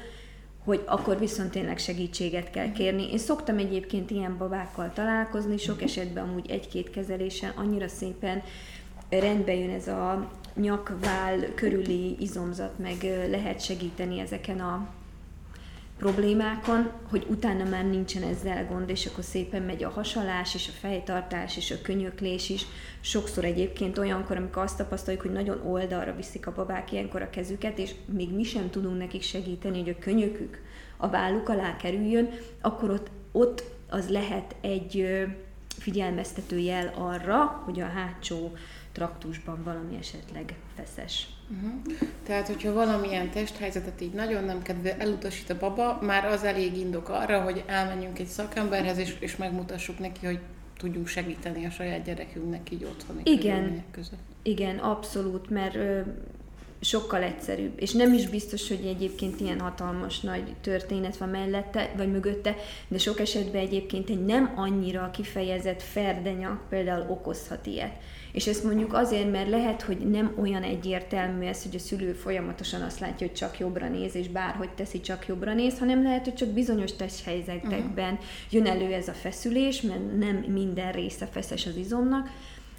hogy 0.64 0.82
akkor 0.86 1.18
viszont 1.18 1.50
tényleg 1.50 1.78
segítséget 1.78 2.50
kell 2.50 2.72
kérni. 2.72 3.10
Én 3.10 3.18
szoktam 3.18 3.58
egyébként 3.58 4.10
ilyen 4.10 4.36
babákkal 4.38 4.90
találkozni, 4.94 5.56
sok 5.56 5.82
esetben 5.82 6.28
amúgy 6.28 6.50
egy-két 6.50 6.90
kezelésen 6.90 7.52
annyira 7.56 7.88
szépen 7.88 8.42
rendbe 9.08 9.54
jön 9.54 9.70
ez 9.70 9.88
a 9.88 10.30
nyakvál 10.54 11.54
körüli 11.54 12.16
izomzat, 12.18 12.78
meg 12.78 12.96
lehet 13.30 13.60
segíteni 13.60 14.20
ezeken 14.20 14.60
a 14.60 14.88
problémákon, 15.98 16.90
hogy 17.08 17.26
utána 17.28 17.64
már 17.64 17.84
nincsen 17.84 18.22
ezzel 18.22 18.66
gond, 18.66 18.88
és 18.88 19.06
akkor 19.06 19.24
szépen 19.24 19.62
megy 19.62 19.84
a 19.84 19.88
hasalás, 19.88 20.54
és 20.54 20.68
a 20.68 20.78
fejtartás, 20.78 21.56
és 21.56 21.70
a 21.70 21.80
könyöklés 21.82 22.48
is. 22.48 22.66
Sokszor 23.00 23.44
egyébként 23.44 23.98
olyankor, 23.98 24.36
amikor 24.36 24.62
azt 24.62 24.76
tapasztaljuk, 24.76 25.22
hogy 25.22 25.32
nagyon 25.32 25.60
oldalra 25.66 26.14
viszik 26.14 26.46
a 26.46 26.52
babák 26.52 26.92
ilyenkor 26.92 27.22
a 27.22 27.30
kezüket, 27.30 27.78
és 27.78 27.94
még 28.12 28.34
mi 28.34 28.42
sem 28.42 28.70
tudunk 28.70 28.98
nekik 28.98 29.22
segíteni, 29.22 29.78
hogy 29.78 29.88
a 29.88 29.98
könyökük 29.98 30.58
a 30.96 31.08
válluk 31.08 31.48
alá 31.48 31.76
kerüljön, 31.76 32.30
akkor 32.60 32.90
ott, 32.90 33.10
ott 33.32 33.62
az 33.88 34.08
lehet 34.08 34.56
egy 34.60 35.24
figyelmeztető 35.68 36.58
jel 36.58 36.92
arra, 36.96 37.62
hogy 37.64 37.80
a 37.80 37.86
hátsó 37.86 38.52
traktusban 38.92 39.62
valami 39.62 39.96
esetleg 39.96 40.54
feszes. 40.74 41.35
Uh-huh. 41.50 41.98
Tehát, 42.26 42.46
hogyha 42.46 42.72
valamilyen 42.72 43.30
testhelyzetet 43.30 44.00
így 44.00 44.12
nagyon 44.12 44.44
nem 44.44 44.62
kedve 44.62 44.96
elutasít 44.96 45.50
a 45.50 45.58
baba, 45.58 45.98
már 46.02 46.24
az 46.24 46.44
elég 46.44 46.76
indok 46.76 47.08
arra, 47.08 47.40
hogy 47.40 47.64
elmenjünk 47.66 48.18
egy 48.18 48.26
szakemberhez, 48.26 48.98
és, 48.98 49.16
és 49.20 49.36
megmutassuk 49.36 49.98
neki, 49.98 50.26
hogy 50.26 50.38
tudjunk 50.78 51.06
segíteni 51.06 51.66
a 51.66 51.70
saját 51.70 52.04
gyerekünknek 52.04 52.70
így 52.70 52.84
otthoni 52.84 53.20
Igen, 53.24 53.82
között. 53.90 54.18
igen, 54.42 54.78
abszolút, 54.78 55.50
mert 55.50 55.74
ö, 55.74 56.00
sokkal 56.80 57.22
egyszerűbb. 57.22 57.72
És 57.76 57.92
nem 57.92 58.12
is 58.12 58.28
biztos, 58.28 58.68
hogy 58.68 58.84
egyébként 58.86 59.40
ilyen 59.40 59.60
hatalmas 59.60 60.20
nagy 60.20 60.54
történet 60.60 61.16
van 61.16 61.28
mellette, 61.28 61.92
vagy 61.96 62.10
mögötte, 62.10 62.56
de 62.88 62.98
sok 62.98 63.20
esetben 63.20 63.60
egyébként 63.60 64.10
egy 64.10 64.24
nem 64.24 64.52
annyira 64.56 65.10
kifejezett 65.10 65.82
ferdenyak 65.82 66.68
például 66.68 67.10
okozhat 67.10 67.66
ilyet. 67.66 67.92
És 68.36 68.46
ezt 68.46 68.64
mondjuk 68.64 68.92
azért, 68.92 69.30
mert 69.30 69.48
lehet, 69.48 69.82
hogy 69.82 69.98
nem 69.98 70.34
olyan 70.40 70.62
egyértelmű 70.62 71.44
ez, 71.44 71.62
hogy 71.62 71.74
a 71.74 71.78
szülő 71.78 72.12
folyamatosan 72.12 72.82
azt 72.82 73.00
látja, 73.00 73.26
hogy 73.26 73.36
csak 73.36 73.58
jobbra 73.58 73.88
néz, 73.88 74.14
és 74.14 74.28
bárhogy 74.28 74.70
teszi, 74.70 75.00
csak 75.00 75.26
jobbra 75.26 75.54
néz, 75.54 75.78
hanem 75.78 76.02
lehet, 76.02 76.24
hogy 76.24 76.34
csak 76.34 76.48
bizonyos 76.48 76.92
testhelyzetekben 76.92 78.12
uh-huh. 78.12 78.28
jön 78.50 78.66
elő 78.66 78.92
ez 78.92 79.08
a 79.08 79.12
feszülés, 79.12 79.80
mert 79.80 80.18
nem 80.18 80.36
minden 80.36 80.92
része 80.92 81.26
feszes 81.26 81.66
az 81.66 81.76
izomnak, 81.76 82.28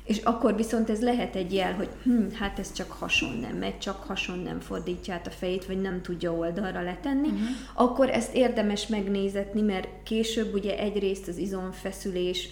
és 0.03 0.17
akkor 0.17 0.55
viszont 0.55 0.89
ez 0.89 1.01
lehet 1.01 1.35
egy 1.35 1.53
jel, 1.53 1.73
hogy 1.73 1.89
hm, 2.03 2.29
hát 2.33 2.59
ez 2.59 2.71
csak 2.73 2.91
hason 2.91 3.37
nem 3.37 3.57
megy, 3.57 3.77
csak 3.77 4.03
hason 4.03 4.39
nem 4.39 4.59
fordítja 4.59 5.13
át 5.13 5.27
a 5.27 5.31
fejét, 5.31 5.65
vagy 5.65 5.81
nem 5.81 6.01
tudja 6.01 6.33
oldalra 6.33 6.81
letenni, 6.81 7.27
uh-huh. 7.27 7.47
akkor 7.73 8.09
ezt 8.09 8.35
érdemes 8.35 8.87
megnézetni, 8.87 9.61
mert 9.61 9.87
később 10.03 10.53
ugye 10.53 10.77
egyrészt 10.77 11.27
az 11.27 11.37
izomfeszülés 11.37 12.49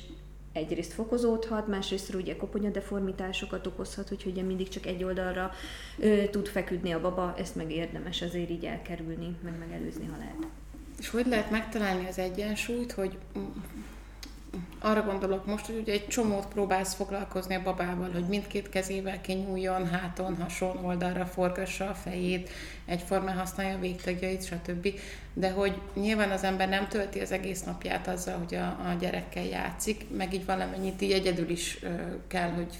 egyrészt 0.55 0.93
fokozódhat, 0.93 1.67
másrészt 1.67 2.13
ugye 2.13 2.35
koponyadeformitásokat 2.35 3.67
okozhat, 3.67 4.09
hogy 4.09 4.23
ugye 4.25 4.41
mindig 4.41 4.67
csak 4.67 4.85
egy 4.85 5.03
oldalra 5.03 5.51
ö, 5.99 6.23
tud 6.31 6.47
feküdni 6.47 6.91
a 6.91 7.01
baba, 7.01 7.33
ezt 7.37 7.55
meg 7.55 7.71
érdemes 7.71 8.21
azért 8.21 8.49
így 8.49 8.65
elkerülni, 8.65 9.35
meg 9.43 9.57
megelőzni, 9.59 10.05
ha 10.05 10.17
lehet. 10.17 10.47
És 10.99 11.09
hogy 11.09 11.25
lehet 11.27 11.51
megtalálni 11.51 12.07
az 12.07 12.17
egyensúlyt, 12.17 12.91
hogy 12.91 13.17
arra 14.79 15.01
gondolok 15.01 15.45
most, 15.45 15.65
hogy 15.65 15.77
ugye 15.77 15.93
egy 15.93 16.07
csomót 16.07 16.47
próbálsz 16.47 16.93
foglalkozni 16.93 17.55
a 17.55 17.61
babával, 17.61 18.11
hogy 18.11 18.27
mindkét 18.27 18.69
kezével 18.69 19.21
kinyúljon, 19.21 19.87
háton, 19.89 20.35
hason, 20.41 20.85
oldalra 20.85 21.25
forgassa 21.25 21.89
a 21.89 21.93
fejét, 21.93 22.49
egyformán 22.85 23.37
használja 23.37 23.75
a 23.75 23.79
végtagjait, 23.79 24.45
stb. 24.45 24.87
De 25.33 25.51
hogy 25.51 25.81
nyilván 25.93 26.31
az 26.31 26.43
ember 26.43 26.69
nem 26.69 26.87
tölti 26.87 27.19
az 27.19 27.31
egész 27.31 27.63
napját 27.63 28.07
azzal, 28.07 28.37
hogy 28.37 28.55
a, 28.55 28.65
a 28.65 28.95
gyerekkel 28.99 29.45
játszik, 29.45 30.05
meg 30.17 30.33
így 30.33 30.45
valamennyit 30.45 31.01
így 31.01 31.11
egyedül 31.11 31.49
is 31.49 31.79
ö, 31.81 31.89
kell, 32.27 32.49
hogy 32.49 32.73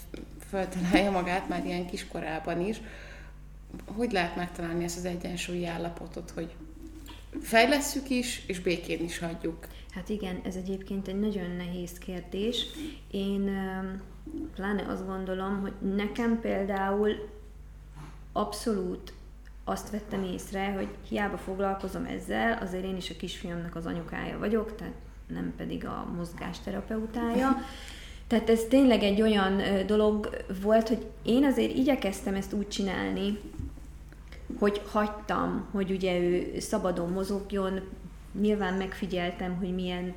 föltalálja 0.49 1.11
magát 1.11 1.49
már 1.49 1.65
ilyen 1.65 1.86
kiskorában 1.86 2.67
is. 2.67 2.82
Hogy 3.95 4.11
lehet 4.11 4.36
megtalálni 4.36 4.84
ezt 4.84 4.97
az 4.97 5.05
egyensúlyi 5.05 5.65
állapotot, 5.65 6.32
hogy 6.32 6.55
fejlesszük 7.41 8.09
is, 8.09 8.43
és 8.47 8.59
békén 8.59 9.03
is 9.03 9.19
hagyjuk? 9.19 9.67
Hát 9.96 10.10
igen, 10.10 10.41
ez 10.43 10.56
egyébként 10.56 11.08
egy 11.08 11.20
nagyon 11.20 11.52
nehéz 11.58 11.98
kérdés. 11.98 12.66
Én 13.12 13.41
pláne 14.56 14.86
azt 14.88 15.06
gondolom, 15.06 15.62
hogy 15.62 15.74
nekem 15.96 16.39
például 16.39 17.30
abszolút 18.32 19.14
azt 19.64 19.89
vettem 19.89 20.24
észre, 20.24 20.72
hogy 20.72 20.88
hiába 21.10 21.38
foglalkozom 21.38 22.06
ezzel, 22.06 22.58
azért 22.62 22.84
én 22.84 22.96
is 22.96 23.10
a 23.10 23.16
kisfiamnak 23.18 23.76
az 23.76 23.86
anyukája 23.86 24.39
vagyok, 24.39 24.76
tehát 24.76 24.93
nem 25.28 25.54
pedig 25.58 25.86
a 25.86 26.08
mozgásterapeutája. 26.16 27.58
Tehát 28.28 28.50
ez 28.50 28.64
tényleg 28.70 29.04
egy 29.04 29.22
olyan 29.22 29.62
dolog 29.86 30.30
volt, 30.62 30.88
hogy 30.88 31.06
én 31.24 31.46
azért 31.46 31.76
igyekeztem 31.76 32.36
ezt 32.36 32.54
úgy 32.54 32.68
csinálni, 32.68 33.39
hogy 34.60 34.82
hagytam, 34.91 35.68
hogy 35.72 35.91
ugye 35.91 36.20
ő 36.20 36.60
szabadon 36.60 37.12
mozogjon, 37.12 37.80
nyilván 38.42 38.74
megfigyeltem, 38.74 39.56
hogy 39.56 39.74
milyen 39.74 40.14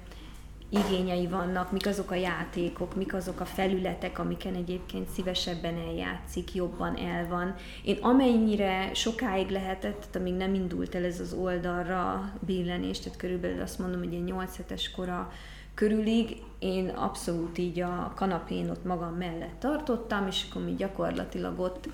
igényei 0.71 1.27
vannak, 1.27 1.73
mik 1.73 1.87
azok 1.87 2.11
a 2.11 2.14
játékok, 2.14 2.97
mik 2.97 3.14
azok 3.14 3.41
a 3.41 3.45
felületek, 3.45 4.19
amiken 4.19 4.55
egyébként 4.55 5.09
szívesebben 5.09 5.75
eljátszik, 5.75 6.55
jobban 6.55 6.97
el 6.97 7.27
van. 7.29 7.55
Én 7.85 7.97
amennyire 8.01 8.95
sokáig 8.95 9.49
lehetett, 9.51 9.99
tehát 9.99 10.16
amíg 10.16 10.35
nem 10.35 10.55
indult 10.55 10.95
el 10.95 11.05
ez 11.05 11.21
az 11.21 11.33
oldalra 11.33 12.33
billenés, 12.41 12.99
tehát 12.99 13.19
körülbelül 13.19 13.61
azt 13.61 13.79
mondom, 13.79 14.03
hogy 14.03 14.14
egy 14.14 14.25
8 14.25 14.57
hetes 14.57 14.91
kora 14.91 15.33
körülig 15.75 16.37
én 16.59 16.89
abszolút 16.89 17.59
így 17.59 17.81
a 17.81 18.12
kanapén 18.16 18.71
ott 18.71 18.85
magam 18.85 19.14
mellett 19.14 19.59
tartottam, 19.59 20.27
és 20.27 20.47
akkor 20.51 20.64
mi 20.64 20.75
gyakorlatilag 20.75 21.61
ott 21.61 21.89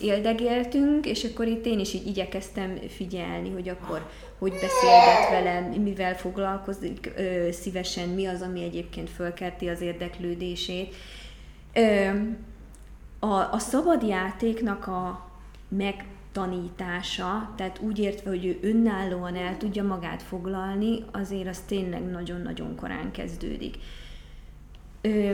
éldegéltünk, 0.00 1.06
és 1.06 1.24
akkor 1.24 1.46
itt 1.46 1.66
én 1.66 1.78
is 1.78 1.94
így 1.94 2.06
igyekeztem 2.06 2.76
figyelni, 2.88 3.50
hogy 3.50 3.68
akkor 3.68 4.08
hogy 4.40 4.52
beszélget 4.52 5.30
velem, 5.30 5.64
mivel 5.64 6.16
foglalkozik 6.16 7.12
ö, 7.16 7.48
szívesen, 7.52 8.08
mi 8.08 8.26
az, 8.26 8.42
ami 8.42 8.62
egyébként 8.62 9.10
fölkerti 9.10 9.68
az 9.68 9.80
érdeklődését. 9.80 10.94
Ö, 11.72 12.10
a, 13.18 13.52
a 13.52 13.58
szabad 13.58 14.02
játéknak 14.02 14.86
a 14.86 15.30
megtanítása, 15.68 17.52
tehát 17.56 17.78
úgy 17.78 17.98
értve, 17.98 18.30
hogy 18.30 18.46
ő 18.46 18.58
önállóan 18.60 19.36
el 19.36 19.56
tudja 19.56 19.82
magát 19.82 20.22
foglalni, 20.22 21.04
azért 21.12 21.48
az 21.48 21.58
tényleg 21.66 22.10
nagyon-nagyon 22.10 22.76
korán 22.76 23.10
kezdődik. 23.10 23.76
Ö, 25.00 25.30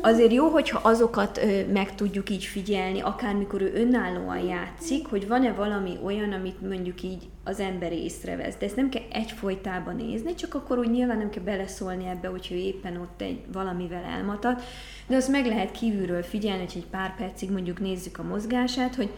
azért 0.00 0.32
jó, 0.32 0.48
hogyha 0.48 0.80
azokat 0.82 1.38
ö, 1.38 1.66
meg 1.72 1.94
tudjuk 1.94 2.30
így 2.30 2.44
figyelni, 2.44 3.00
akármikor 3.00 3.62
ő 3.62 3.72
önállóan 3.74 4.38
játszik, 4.38 5.06
hogy 5.06 5.28
van-e 5.28 5.52
valami 5.52 5.98
olyan, 6.04 6.32
amit 6.32 6.60
mondjuk 6.68 7.02
így 7.02 7.28
az 7.44 7.60
ember 7.60 7.92
észrevesz. 7.92 8.56
De 8.56 8.66
ezt 8.66 8.76
nem 8.76 8.88
kell 8.88 9.02
egyfolytában 9.12 9.96
nézni, 9.96 10.34
csak 10.34 10.54
akkor 10.54 10.78
úgy 10.78 10.90
nyilván 10.90 11.18
nem 11.18 11.30
kell 11.30 11.42
beleszólni 11.42 12.06
ebbe, 12.06 12.28
hogyha 12.28 12.54
ő 12.54 12.58
éppen 12.58 12.96
ott 12.96 13.20
egy 13.20 13.40
valamivel 13.52 14.04
elmatat, 14.04 14.62
de 15.06 15.16
azt 15.16 15.28
meg 15.28 15.46
lehet 15.46 15.70
kívülről 15.70 16.22
figyelni, 16.22 16.64
hogy 16.64 16.72
egy 16.76 16.90
pár 16.90 17.16
percig 17.16 17.50
mondjuk 17.50 17.80
nézzük 17.80 18.18
a 18.18 18.22
mozgását, 18.22 18.94
hogy 18.94 19.10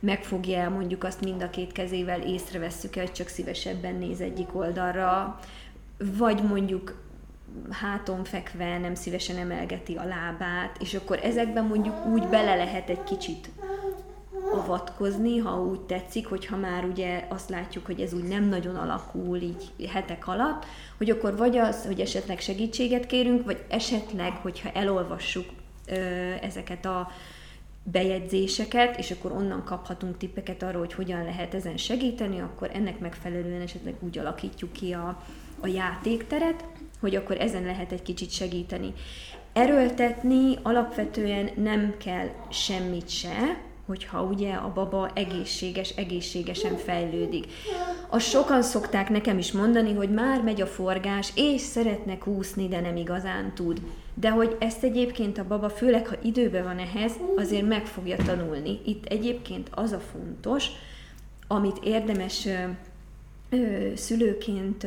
megfogja 0.00 0.70
mondjuk 0.70 1.04
azt 1.04 1.24
mind 1.24 1.42
a 1.42 1.50
két 1.50 1.72
kezével, 1.72 2.20
észrevesszük 2.20 2.96
el, 2.96 3.04
hogy 3.04 3.12
csak 3.12 3.28
szívesebben 3.28 3.94
néz 3.94 4.20
egyik 4.20 4.48
oldalra, 4.52 5.40
vagy 6.18 6.42
mondjuk 6.42 6.94
háton 7.70 8.24
fekve 8.24 8.78
nem 8.78 8.94
szívesen 8.94 9.36
emelgeti 9.36 9.94
a 9.94 10.04
lábát, 10.04 10.76
és 10.80 10.94
akkor 10.94 11.18
ezekben 11.22 11.64
mondjuk 11.64 12.06
úgy 12.06 12.26
bele 12.26 12.54
lehet 12.54 12.88
egy 12.88 13.04
kicsit 13.04 13.50
avatkozni, 14.52 15.38
ha 15.38 15.62
úgy 15.62 15.80
tetszik, 15.80 16.26
hogyha 16.26 16.56
már 16.56 16.84
ugye 16.84 17.26
azt 17.28 17.48
látjuk, 17.48 17.86
hogy 17.86 18.00
ez 18.00 18.14
úgy 18.14 18.24
nem 18.24 18.44
nagyon 18.44 18.76
alakul 18.76 19.36
így 19.36 19.88
hetek 19.92 20.26
alatt, 20.26 20.64
hogy 20.96 21.10
akkor 21.10 21.36
vagy 21.36 21.56
az, 21.56 21.86
hogy 21.86 22.00
esetleg 22.00 22.40
segítséget 22.40 23.06
kérünk, 23.06 23.44
vagy 23.44 23.64
esetleg, 23.68 24.32
hogyha 24.32 24.70
elolvassuk 24.72 25.46
ö, 25.86 25.94
ezeket 26.42 26.84
a 26.84 27.10
bejegyzéseket, 27.82 28.98
és 28.98 29.10
akkor 29.10 29.32
onnan 29.32 29.64
kaphatunk 29.64 30.16
tippeket 30.16 30.62
arról, 30.62 30.80
hogy 30.80 30.94
hogyan 30.94 31.24
lehet 31.24 31.54
ezen 31.54 31.76
segíteni, 31.76 32.40
akkor 32.40 32.70
ennek 32.72 32.98
megfelelően 32.98 33.60
esetleg 33.60 33.94
úgy 34.00 34.18
alakítjuk 34.18 34.72
ki 34.72 34.92
a, 34.92 35.22
a 35.60 35.66
játékteret, 35.66 36.64
hogy 37.00 37.14
akkor 37.14 37.40
ezen 37.40 37.62
lehet 37.62 37.92
egy 37.92 38.02
kicsit 38.02 38.30
segíteni. 38.30 38.92
Erőltetni 39.52 40.58
alapvetően 40.62 41.50
nem 41.56 41.94
kell 41.98 42.28
semmit 42.50 43.08
se, 43.08 43.66
hogyha 43.88 44.22
ugye 44.22 44.52
a 44.52 44.72
baba 44.74 45.10
egészséges, 45.14 45.90
egészségesen 45.90 46.76
fejlődik. 46.76 47.46
A 48.08 48.18
sokan 48.18 48.62
szokták 48.62 49.08
nekem 49.08 49.38
is 49.38 49.52
mondani, 49.52 49.94
hogy 49.94 50.10
már 50.10 50.42
megy 50.42 50.60
a 50.60 50.66
forgás, 50.66 51.32
és 51.34 51.60
szeretne 51.60 52.18
úszni, 52.24 52.68
de 52.68 52.80
nem 52.80 52.96
igazán 52.96 53.52
tud. 53.54 53.80
De 54.14 54.30
hogy 54.30 54.56
ezt 54.58 54.82
egyébként 54.82 55.38
a 55.38 55.46
baba, 55.46 55.68
főleg 55.68 56.06
ha 56.06 56.14
időben 56.22 56.64
van 56.64 56.78
ehhez, 56.78 57.12
azért 57.36 57.66
meg 57.68 57.86
fogja 57.86 58.16
tanulni. 58.16 58.80
Itt 58.84 59.06
egyébként 59.06 59.68
az 59.74 59.92
a 59.92 60.00
fontos, 60.00 60.68
amit 61.46 61.78
érdemes 61.82 62.48
szülőként 63.94 64.86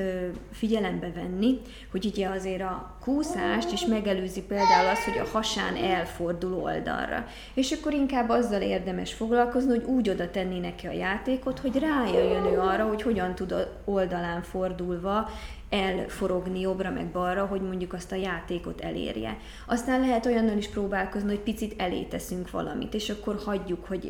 figyelembe 0.51 1.11
venni, 1.15 1.59
hogy 1.91 2.05
ugye 2.05 2.27
azért 2.27 2.61
a 2.61 2.97
kúszást 3.03 3.71
is 3.71 3.85
megelőzi 3.85 4.41
például 4.41 4.89
az, 4.89 5.03
hogy 5.03 5.17
a 5.17 5.29
hasán 5.31 5.75
elfordul 5.75 6.53
oldalra. 6.53 7.25
És 7.53 7.71
akkor 7.71 7.93
inkább 7.93 8.29
azzal 8.29 8.61
érdemes 8.61 9.13
foglalkozni, 9.13 9.69
hogy 9.69 9.83
úgy 9.83 10.09
oda 10.09 10.31
tenni 10.31 10.59
neki 10.59 10.87
a 10.87 10.91
játékot, 10.91 11.59
hogy 11.59 11.75
rájöjjön 11.75 12.45
ő 12.45 12.59
arra, 12.59 12.87
hogy 12.87 13.01
hogyan 13.01 13.35
tud 13.35 13.67
oldalán 13.85 14.41
fordulva 14.41 15.29
elforogni 15.69 16.59
jobbra 16.59 16.91
meg 16.91 17.05
balra, 17.05 17.45
hogy 17.45 17.61
mondjuk 17.61 17.93
azt 17.93 18.11
a 18.11 18.15
játékot 18.15 18.81
elérje. 18.81 19.37
Aztán 19.67 19.99
lehet 19.99 20.25
olyannal 20.25 20.57
is 20.57 20.67
próbálkozni, 20.67 21.29
hogy 21.29 21.39
picit 21.39 21.81
elé 21.81 22.01
teszünk 22.01 22.51
valamit, 22.51 22.93
és 22.93 23.09
akkor 23.09 23.39
hagyjuk, 23.45 23.85
hogy 23.85 24.05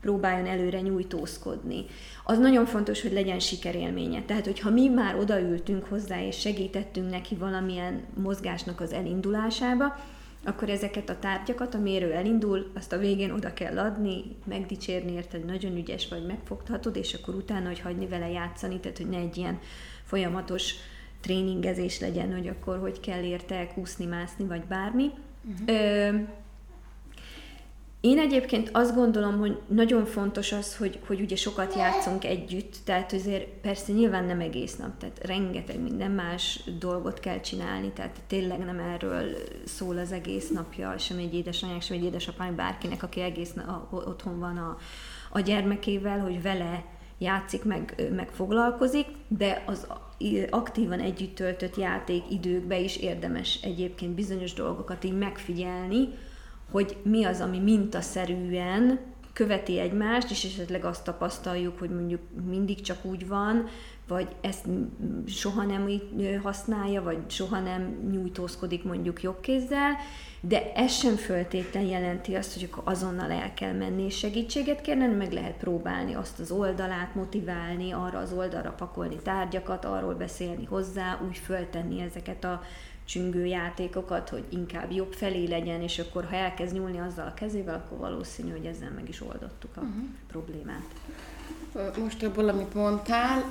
próbáljon 0.00 0.46
előre 0.46 0.80
nyújtózkodni. 0.80 1.84
Az 2.24 2.38
nagyon 2.38 2.66
fontos, 2.66 3.02
hogy 3.02 3.12
legyen 3.12 3.38
sikerélménye. 3.38 4.22
Tehát, 4.22 4.44
hogyha 4.44 4.70
mi 4.70 4.88
már 4.88 5.16
odaültünk 5.16 5.84
hozzá, 5.84 6.22
és 6.22 6.40
segítettünk 6.40 7.10
neki 7.10 7.34
valamilyen 7.34 8.04
mozgásnak 8.14 8.80
az 8.80 8.92
elindulásába, 8.92 9.96
akkor 10.44 10.68
ezeket 10.68 11.08
a 11.08 11.18
tárgyakat, 11.18 11.74
amire 11.74 12.14
elindul, 12.14 12.70
azt 12.74 12.92
a 12.92 12.98
végén 12.98 13.30
oda 13.30 13.52
kell 13.52 13.78
adni, 13.78 14.22
megdicsérni 14.44 15.12
érte, 15.12 15.36
hogy 15.36 15.46
nagyon 15.46 15.76
ügyes 15.76 16.08
vagy, 16.08 16.26
megfoghatod, 16.26 16.96
és 16.96 17.14
akkor 17.14 17.34
utána, 17.34 17.66
hogy 17.66 17.80
hagyni 17.80 18.06
vele 18.06 18.30
játszani, 18.30 18.80
tehát 18.80 18.96
hogy 18.96 19.08
ne 19.08 19.18
egy 19.18 19.36
ilyen 19.36 19.58
folyamatos 20.04 20.74
tréningezés 21.20 22.00
legyen, 22.00 22.32
hogy 22.32 22.48
akkor 22.48 22.78
hogy 22.78 23.00
kell 23.00 23.22
érte 23.22 23.66
kúszni, 23.74 24.04
mászni, 24.04 24.44
vagy 24.44 24.64
bármi. 24.64 25.10
Uh-huh. 25.44 25.76
Ö, 25.76 26.08
én 28.00 28.18
egyébként 28.18 28.70
azt 28.72 28.94
gondolom, 28.94 29.38
hogy 29.38 29.58
nagyon 29.66 30.04
fontos 30.04 30.52
az, 30.52 30.76
hogy, 30.76 30.98
hogy 31.06 31.20
ugye 31.20 31.36
sokat 31.36 31.74
játszunk 31.74 32.24
együtt, 32.24 32.76
tehát 32.84 33.12
azért 33.12 33.44
persze 33.44 33.92
nyilván 33.92 34.24
nem 34.24 34.40
egész 34.40 34.76
nap, 34.76 34.98
tehát 34.98 35.24
rengeteg 35.24 35.80
minden 35.80 36.10
más 36.10 36.60
dolgot 36.78 37.20
kell 37.20 37.40
csinálni, 37.40 37.90
tehát 37.92 38.16
tényleg 38.26 38.58
nem 38.58 38.78
erről 38.78 39.24
szól 39.64 39.98
az 39.98 40.12
egész 40.12 40.48
napja, 40.48 40.98
sem 40.98 41.18
egy 41.18 41.34
édesanyák, 41.34 41.82
sem 41.82 41.96
egy 41.96 42.04
édesapány, 42.04 42.54
bárkinek, 42.54 43.02
aki 43.02 43.20
egész 43.20 43.52
nap 43.52 43.92
otthon 43.92 44.38
van 44.38 44.56
a, 44.56 44.76
a 45.30 45.40
gyermekével, 45.40 46.18
hogy 46.18 46.42
vele 46.42 46.84
játszik, 47.18 47.64
meg, 47.64 48.10
meg 48.14 48.30
foglalkozik, 48.30 49.06
de 49.28 49.62
az 49.66 49.86
aktívan 50.50 51.00
együtt 51.00 51.34
töltött 51.34 51.76
játék 51.76 52.22
időkbe 52.30 52.78
is 52.78 52.96
érdemes 52.96 53.58
egyébként 53.62 54.14
bizonyos 54.14 54.52
dolgokat 54.52 55.04
így 55.04 55.18
megfigyelni, 55.18 56.08
hogy 56.70 56.96
mi 57.02 57.24
az, 57.24 57.40
ami 57.40 57.58
mintaszerűen 57.58 59.00
követi 59.32 59.78
egymást, 59.78 60.30
és 60.30 60.44
esetleg 60.44 60.84
azt 60.84 61.04
tapasztaljuk, 61.04 61.78
hogy 61.78 61.90
mondjuk 61.90 62.20
mindig 62.46 62.80
csak 62.80 63.04
úgy 63.04 63.28
van, 63.28 63.68
vagy 64.08 64.28
ezt 64.40 64.66
soha 65.26 65.62
nem 65.62 65.88
használja, 66.42 67.02
vagy 67.02 67.18
soha 67.26 67.60
nem 67.60 68.08
nyújtózkodik 68.10 68.84
mondjuk 68.84 69.22
jobb 69.22 69.40
kézzel, 69.40 69.96
de 70.40 70.72
ez 70.72 70.92
sem 70.92 71.16
föltétlen 71.16 71.82
jelenti 71.82 72.34
azt, 72.34 72.54
hogy 72.54 72.68
akkor 72.70 72.82
azonnal 72.86 73.30
el 73.30 73.54
kell 73.54 73.72
menni 73.72 74.02
és 74.02 74.18
segítséget 74.18 74.80
kérni, 74.80 75.06
meg 75.06 75.32
lehet 75.32 75.56
próbálni 75.56 76.14
azt 76.14 76.40
az 76.40 76.50
oldalát, 76.50 77.14
motiválni, 77.14 77.92
arra 77.92 78.18
az 78.18 78.32
oldalra 78.32 78.70
pakolni 78.70 79.16
tárgyakat, 79.22 79.84
arról 79.84 80.14
beszélni 80.14 80.64
hozzá, 80.64 81.20
úgy 81.28 81.36
föltenni 81.36 82.00
ezeket 82.00 82.44
a 82.44 82.62
csüngő 83.08 83.46
játékokat, 83.46 84.28
hogy 84.28 84.44
inkább 84.48 84.92
jobb 84.92 85.12
felé 85.12 85.46
legyen, 85.46 85.82
és 85.82 85.98
akkor 85.98 86.24
ha 86.24 86.36
elkezd 86.36 86.74
nyúlni 86.74 86.98
azzal 86.98 87.26
a 87.26 87.34
kezével, 87.34 87.74
akkor 87.74 87.98
valószínű, 87.98 88.50
hogy 88.50 88.64
ezzel 88.64 88.90
meg 88.94 89.08
is 89.08 89.20
oldottuk 89.20 89.70
a 89.76 89.80
uh-huh. 89.80 90.04
problémát. 90.26 90.86
Most 92.02 92.22
ebből, 92.22 92.48
amit 92.48 92.74
mondtál, 92.74 93.50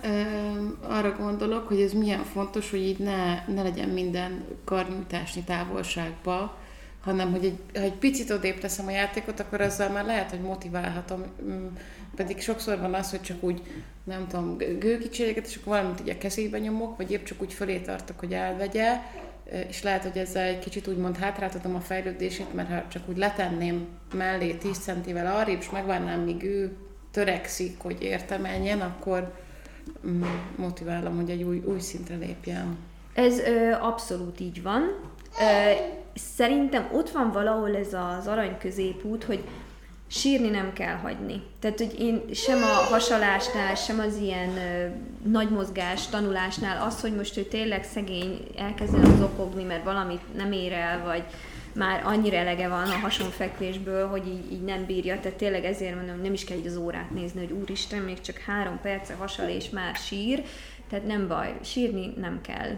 arra 0.81 1.15
gondolok, 1.17 1.67
hogy 1.67 1.81
ez 1.81 1.93
milyen 1.93 2.23
fontos, 2.23 2.69
hogy 2.69 2.79
így 2.79 2.99
ne, 2.99 3.45
ne 3.47 3.61
legyen 3.61 3.89
minden 3.89 4.45
karnyújtásnyi 4.63 5.43
távolságba, 5.43 6.57
hanem 7.03 7.31
hogy 7.31 7.45
egy, 7.45 7.59
ha 7.73 7.81
egy 7.81 7.93
picit 7.93 8.29
odébb 8.29 8.59
teszem 8.59 8.87
a 8.87 8.91
játékot, 8.91 9.39
akkor 9.39 9.61
ezzel 9.61 9.91
már 9.91 10.05
lehet, 10.05 10.29
hogy 10.29 10.41
motiválhatom. 10.41 11.25
Mm, 11.43 11.67
pedig 12.15 12.41
sokszor 12.41 12.79
van 12.79 12.93
az, 12.93 13.09
hogy 13.09 13.21
csak 13.21 13.43
úgy, 13.43 13.61
nem 14.03 14.27
tudom, 14.27 14.57
gőkicséget, 14.57 15.47
és 15.47 15.55
akkor 15.55 15.77
valamit 15.77 15.99
így 15.99 16.09
a 16.09 16.17
kezébe 16.17 16.59
nyomok, 16.59 16.97
vagy 16.97 17.11
épp 17.11 17.23
csak 17.23 17.41
úgy 17.41 17.53
fölé 17.53 17.79
tartok, 17.79 18.19
hogy 18.19 18.33
elvegye, 18.33 19.01
és 19.67 19.83
lehet, 19.83 20.03
hogy 20.03 20.17
ezzel 20.17 20.43
egy 20.43 20.59
kicsit 20.59 20.87
úgymond 20.87 21.17
hátráltatom 21.17 21.75
a 21.75 21.79
fejlődését, 21.79 22.53
mert 22.53 22.69
ha 22.69 22.83
csak 22.87 23.09
úgy 23.09 23.17
letenném 23.17 23.87
mellé 24.13 24.53
10 24.53 24.77
centivel 24.77 25.35
arrébb, 25.35 25.59
és 25.59 25.69
megvárnám, 25.69 26.19
míg 26.19 26.43
ő 26.43 26.75
törekszik, 27.11 27.79
hogy 27.79 28.01
értemeljen, 28.01 28.81
akkor 28.81 29.33
mm, 30.07 30.23
motiválom, 30.55 31.15
hogy 31.15 31.29
egy 31.29 31.43
új, 31.43 31.61
új 31.65 31.79
szintre 31.79 32.15
lépjen. 32.15 32.77
Ez 33.13 33.39
ö, 33.39 33.71
abszolút 33.71 34.39
így 34.39 34.61
van. 34.61 34.81
Ö, 35.39 35.71
szerintem 36.13 36.89
ott 36.93 37.09
van 37.09 37.31
valahol 37.31 37.75
ez 37.75 37.93
az 37.93 38.27
arany 38.27 38.57
középút, 38.59 39.23
hogy 39.23 39.43
sírni 40.07 40.49
nem 40.49 40.73
kell 40.73 40.95
hagyni. 40.95 41.41
Tehát, 41.59 41.77
hogy 41.77 41.99
én 41.99 42.21
sem 42.33 42.63
a 42.63 42.91
hasalásnál, 42.91 43.75
sem 43.75 43.99
az 43.99 44.17
ilyen 44.17 44.57
ö, 44.57 44.87
nagy 45.29 45.49
mozgás 45.49 46.07
tanulásnál 46.07 46.85
az, 46.85 47.01
hogy 47.01 47.15
most 47.15 47.37
ő 47.37 47.41
tényleg 47.41 47.83
szegény 47.83 48.47
elkezden 48.57 49.21
okogni, 49.21 49.63
mert 49.63 49.83
valamit 49.83 50.35
nem 50.35 50.51
ér 50.51 50.73
el, 50.73 51.03
vagy 51.03 51.23
már 51.73 52.01
annyira 52.05 52.37
elege 52.37 52.67
van 52.67 52.89
a 52.89 52.97
hasonfekvésből, 53.01 54.07
hogy 54.07 54.27
így, 54.27 54.51
így 54.51 54.63
nem 54.63 54.85
bírja, 54.85 55.19
tehát 55.19 55.37
tényleg 55.37 55.65
ezért 55.65 55.95
mondom, 55.95 56.21
nem 56.21 56.33
is 56.33 56.43
kell 56.43 56.57
így 56.57 56.67
az 56.67 56.77
órát 56.77 57.11
nézni, 57.11 57.39
hogy 57.39 57.57
úristen, 57.61 58.01
még 58.01 58.21
csak 58.21 58.37
három 58.37 58.79
perce 58.81 59.13
hasal 59.13 59.49
és 59.49 59.69
már 59.69 59.95
sír, 59.95 60.43
tehát 60.89 61.05
nem 61.05 61.27
baj, 61.27 61.57
sírni 61.63 62.13
nem 62.17 62.41
kell. 62.41 62.77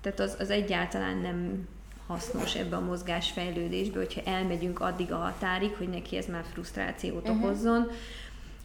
Tehát 0.00 0.20
az, 0.20 0.36
az 0.38 0.50
egyáltalán 0.50 1.16
nem 1.16 1.68
hasznos 2.08 2.54
ebbe 2.54 2.76
a 2.76 2.80
mozgásfejlődésbe, 2.80 3.98
hogyha 3.98 4.20
elmegyünk 4.24 4.80
addig 4.80 5.12
a 5.12 5.16
határig, 5.16 5.74
hogy 5.78 5.88
neki 5.88 6.16
ez 6.16 6.26
már 6.26 6.44
frusztrációt 6.52 7.28
uh-huh. 7.28 7.44
okozzon, 7.44 7.86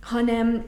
hanem 0.01 0.65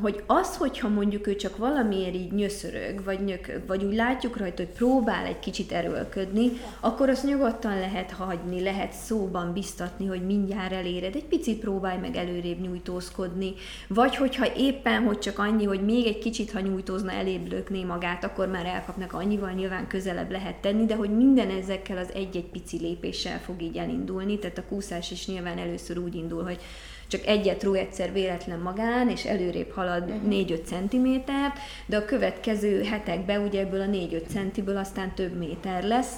hogy 0.00 0.22
az, 0.26 0.56
hogyha 0.56 0.88
mondjuk 0.88 1.26
ő 1.26 1.36
csak 1.36 1.56
valamiért 1.56 2.14
így 2.14 2.32
nyöszörög, 2.32 3.04
vagy 3.04 3.24
nyökög, 3.24 3.66
vagy 3.66 3.84
úgy 3.84 3.94
látjuk 3.94 4.36
rajta, 4.36 4.62
hogy 4.62 4.72
próbál 4.72 5.24
egy 5.24 5.38
kicsit 5.38 5.72
erőlködni, 5.72 6.50
akkor 6.80 7.08
azt 7.08 7.24
nyugodtan 7.24 7.78
lehet 7.78 8.10
hagyni, 8.10 8.62
lehet 8.62 8.92
szóban 8.92 9.52
biztatni, 9.52 10.06
hogy 10.06 10.26
mindjárt 10.26 10.72
eléred, 10.72 11.14
egy 11.14 11.24
picit 11.24 11.60
próbálj 11.60 11.98
meg 11.98 12.16
előrébb 12.16 12.60
nyújtózkodni, 12.60 13.54
vagy 13.88 14.16
hogyha 14.16 14.54
éppen, 14.56 15.02
hogy 15.02 15.18
csak 15.18 15.38
annyi, 15.38 15.64
hogy 15.64 15.84
még 15.84 16.06
egy 16.06 16.18
kicsit, 16.18 16.52
ha 16.52 16.60
nyújtózna, 16.60 17.12
elébb 17.12 17.50
lökné 17.52 17.84
magát, 17.84 18.24
akkor 18.24 18.48
már 18.48 18.66
elkapnak 18.66 19.12
annyival, 19.12 19.50
nyilván 19.50 19.86
közelebb 19.86 20.30
lehet 20.30 20.56
tenni, 20.56 20.84
de 20.84 20.94
hogy 20.94 21.10
minden 21.10 21.50
ezekkel 21.50 21.96
az 21.96 22.10
egy-egy 22.14 22.50
pici 22.50 22.78
lépéssel 22.78 23.40
fog 23.40 23.62
így 23.62 23.76
elindulni, 23.76 24.38
tehát 24.38 24.58
a 24.58 24.64
kúszás 24.68 25.10
is 25.10 25.26
nyilván 25.26 25.58
először 25.58 25.98
úgy 25.98 26.14
indul, 26.14 26.42
hogy 26.42 26.60
csak 27.06 27.26
egyet 27.26 27.62
ró 27.62 27.72
egyszer 27.72 28.12
véletlen 28.12 28.58
magán, 28.58 29.10
és 29.10 29.24
előrébb 29.24 29.70
halad 29.70 30.02
uh-huh. 30.02 30.22
Mhm. 30.22 30.30
4-5 30.30 30.64
centimétert, 30.64 31.58
de 31.86 31.96
a 31.96 32.04
következő 32.04 32.82
hetekben 32.82 33.42
ugye 33.42 33.60
ebből 33.60 33.80
a 33.80 33.86
4-5 33.86 34.26
centiből 34.28 34.76
aztán 34.76 35.14
több 35.14 35.36
méter 35.38 35.82
lesz. 35.84 36.14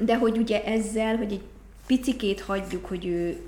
De 0.00 0.16
hogy 0.16 0.38
ugye 0.38 0.64
ezzel, 0.64 1.16
hogy 1.16 1.32
egy 1.32 1.42
picikét 1.86 2.40
hagyjuk, 2.40 2.86
hogy 2.86 3.06
ő 3.06 3.40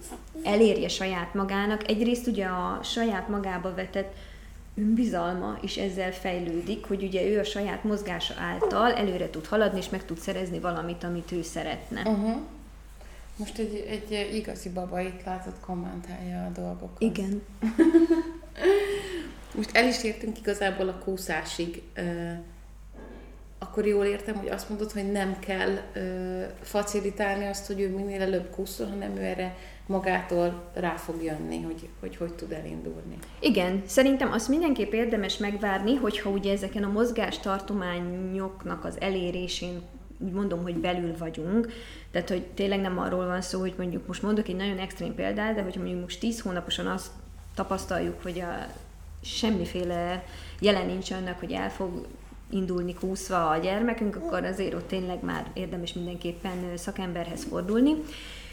elérje 0.42 0.88
saját 0.88 1.34
magának, 1.34 1.88
egyrészt 1.88 2.26
ugye 2.26 2.44
a 2.44 2.80
saját 2.82 3.28
magába 3.28 3.74
vetett 3.74 4.14
önbizalma 4.76 5.58
is 5.62 5.76
ezzel 5.76 6.12
fejlődik, 6.12 6.84
hogy 6.84 7.02
ugye 7.02 7.26
ő 7.26 7.38
a 7.38 7.44
saját 7.44 7.84
mozgása 7.84 8.34
által 8.38 8.92
előre 8.92 9.30
tud 9.30 9.46
haladni, 9.46 9.78
és 9.78 9.88
meg 9.88 10.04
tud 10.04 10.18
szerezni 10.18 10.58
valamit, 10.58 11.04
amit 11.04 11.32
ő 11.32 11.42
szeretne. 11.42 12.00
Uh-huh. 12.00 12.36
Most 13.36 13.58
egy, 13.58 13.86
egy 13.88 14.34
igazi 14.34 14.68
baba 14.68 15.00
itt 15.00 15.24
látott 15.24 15.60
kommentálja 15.60 16.44
a 16.44 16.60
dolgokat. 16.60 17.00
Igen. 17.00 17.42
Most 19.56 19.76
el 19.76 19.88
is 19.88 20.04
értünk 20.04 20.38
igazából 20.38 20.88
a 20.88 20.98
kúszásig. 20.98 21.82
Akkor 23.58 23.86
jól 23.86 24.04
értem, 24.04 24.34
hogy 24.34 24.48
azt 24.48 24.68
mondod, 24.68 24.92
hogy 24.92 25.12
nem 25.12 25.38
kell 25.38 25.78
facilitálni 26.62 27.46
azt, 27.46 27.66
hogy 27.66 27.80
ő 27.80 27.94
minél 27.94 28.20
előbb 28.20 28.50
kúszol, 28.50 28.86
hanem 28.86 29.16
ő 29.16 29.20
erre 29.20 29.56
magától 29.86 30.70
rá 30.74 30.96
fog 30.96 31.22
jönni, 31.22 31.62
hogy, 31.62 31.88
hogy 32.00 32.16
hogy 32.16 32.34
tud 32.34 32.52
elindulni. 32.52 33.18
Igen, 33.40 33.82
szerintem 33.86 34.32
azt 34.32 34.48
mindenképp 34.48 34.92
érdemes 34.92 35.36
megvárni, 35.36 35.94
hogyha 35.94 36.30
ugye 36.30 36.52
ezeken 36.52 36.84
a 36.84 36.92
mozgástartományoknak 36.92 38.84
az 38.84 39.00
elérésén 39.00 39.82
mondom, 40.32 40.62
hogy 40.62 40.76
belül 40.76 41.16
vagyunk, 41.16 41.72
tehát 42.10 42.28
hogy 42.28 42.42
tényleg 42.42 42.80
nem 42.80 42.98
arról 42.98 43.26
van 43.26 43.40
szó, 43.40 43.60
hogy 43.60 43.74
mondjuk 43.76 44.06
most 44.06 44.22
mondok 44.22 44.48
egy 44.48 44.56
nagyon 44.56 44.78
extrém 44.78 45.14
példát, 45.14 45.54
de 45.54 45.62
hogyha 45.62 45.80
mondjuk 45.80 46.02
most 46.02 46.20
10 46.20 46.40
hónaposan 46.40 46.86
azt 46.86 47.10
tapasztaljuk, 47.54 48.22
hogy 48.22 48.40
a 48.40 48.66
semmiféle 49.22 50.24
jelen 50.60 50.86
nincs 50.86 51.10
annak, 51.10 51.38
hogy 51.38 51.52
el 51.52 51.70
fog 51.70 52.06
indulni 52.50 52.94
kúszva 52.94 53.48
a 53.48 53.56
gyermekünk, 53.56 54.16
akkor 54.16 54.44
azért 54.44 54.74
ott 54.74 54.88
tényleg 54.88 55.24
már 55.24 55.50
érdemes 55.52 55.92
mindenképpen 55.92 56.76
szakemberhez 56.76 57.44
fordulni. 57.44 57.94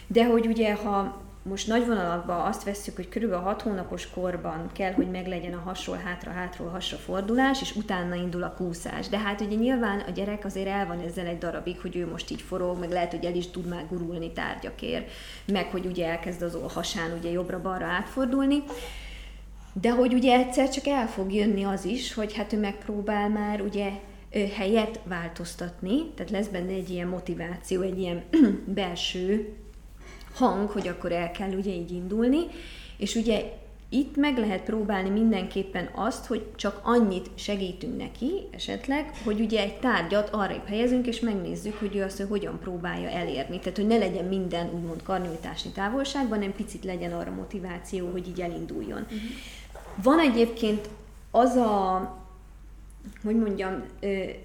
De 0.08 0.26
hogy 0.26 0.46
ugye, 0.46 0.76
ha 0.76 1.22
most 1.44 1.68
nagy 1.68 1.86
vonalakban 1.86 2.40
azt 2.40 2.64
vesszük, 2.64 2.96
hogy 2.96 3.10
körülbelül 3.10 3.44
6 3.44 3.62
hónapos 3.62 4.10
korban 4.10 4.70
kell, 4.74 4.94
hogy 4.94 5.10
meglegyen 5.12 5.54
a 5.54 5.62
hasról 5.66 5.98
hátra, 5.98 6.32
hátról 6.32 6.70
hasra 6.70 6.98
fordulás, 6.98 7.62
és 7.62 7.76
utána 7.76 8.16
indul 8.16 8.44
a 8.44 8.54
kúszás. 8.54 9.08
De 9.10 9.18
hát 9.18 9.42
ugye 9.42 9.56
nyilván 9.56 10.00
a 10.00 10.12
gyerek 10.12 10.46
azért 10.46 10.68
el 10.68 10.88
van 10.88 11.00
ezzel 11.00 11.26
egy 11.26 11.38
darabig, 11.38 11.80
hogy 11.80 11.96
ő 11.96 12.08
most 12.08 12.32
így 12.32 12.42
forog, 12.42 12.80
meg 12.80 12.90
lehet, 12.90 13.12
hogy 13.12 13.26
el 13.26 13.36
is 13.36 13.50
tud 13.50 13.68
már 13.68 13.88
gurulni 13.90 14.32
tárgyakért, 14.32 15.10
meg 15.46 15.66
hogy 15.66 15.86
ugye 15.86 16.08
elkezd 16.08 16.42
az 16.42 16.58
hasán 16.74 17.18
ugye 17.18 17.30
jobbra-balra 17.30 17.86
átfordulni. 17.86 18.64
De 19.74 19.92
hogy 19.92 20.14
ugye 20.14 20.38
egyszer 20.38 20.70
csak 20.70 20.88
el 20.88 21.08
fog 21.08 21.34
jönni 21.34 21.64
az 21.64 21.86
is, 21.86 22.14
hogy 22.14 22.36
hát 22.36 22.54
ő 22.54 22.60
megpróbál 22.60 23.30
már 23.30 23.62
ugye 23.62 23.90
helyet 24.56 25.00
változtatni, 25.04 26.10
tehát 26.16 26.32
lesz 26.32 26.48
benne 26.48 26.72
egy 26.72 26.90
ilyen 26.90 27.08
motiváció, 27.08 27.82
egy 27.82 28.00
ilyen 28.00 28.24
belső 28.76 29.56
hang, 30.36 30.70
hogy 30.70 30.88
akkor 30.88 31.12
el 31.12 31.32
kell 31.32 31.52
ugye 31.52 31.72
így 31.72 31.92
indulni, 31.92 32.40
és 32.98 33.16
ugye 33.16 33.60
itt 33.90 34.16
meg 34.16 34.38
lehet 34.38 34.64
próbálni 34.64 35.10
mindenképpen 35.10 35.90
azt, 35.96 36.26
hogy 36.26 36.46
csak 36.56 36.80
annyit 36.84 37.30
segítünk 37.36 37.98
neki 37.98 38.32
esetleg, 38.52 39.12
hogy 39.24 39.40
ugye 39.40 39.62
egy 39.62 39.80
tárgyat 39.80 40.30
arra 40.30 40.64
helyezünk, 40.66 41.08
és 41.08 41.20
megnézzük, 41.20 41.80
hogy 41.80 41.96
ő 41.96 42.04
azt, 42.04 42.18
hogy 42.18 42.28
hogyan 42.30 42.60
próbálja 42.60 43.10
elérni. 43.10 43.60
Tehát, 43.60 43.78
hogy 43.78 43.88
ne 43.88 43.98
legyen 43.98 44.26
minden 44.26 44.70
úgymond 44.74 45.04
karnyújtásni 45.04 45.72
távolságban, 45.72 46.38
hanem 46.38 46.54
picit 46.54 46.84
legyen 46.84 47.14
arra 47.14 47.32
motiváció, 47.32 48.10
hogy 48.12 48.28
így 48.28 48.42
elinduljon. 48.42 49.02
Uh-huh. 49.02 49.20
Van 50.04 50.20
egyébként 50.20 50.90
az 51.32 51.56
a 51.56 52.20
hogy 53.24 53.36
mondjam, 53.36 53.84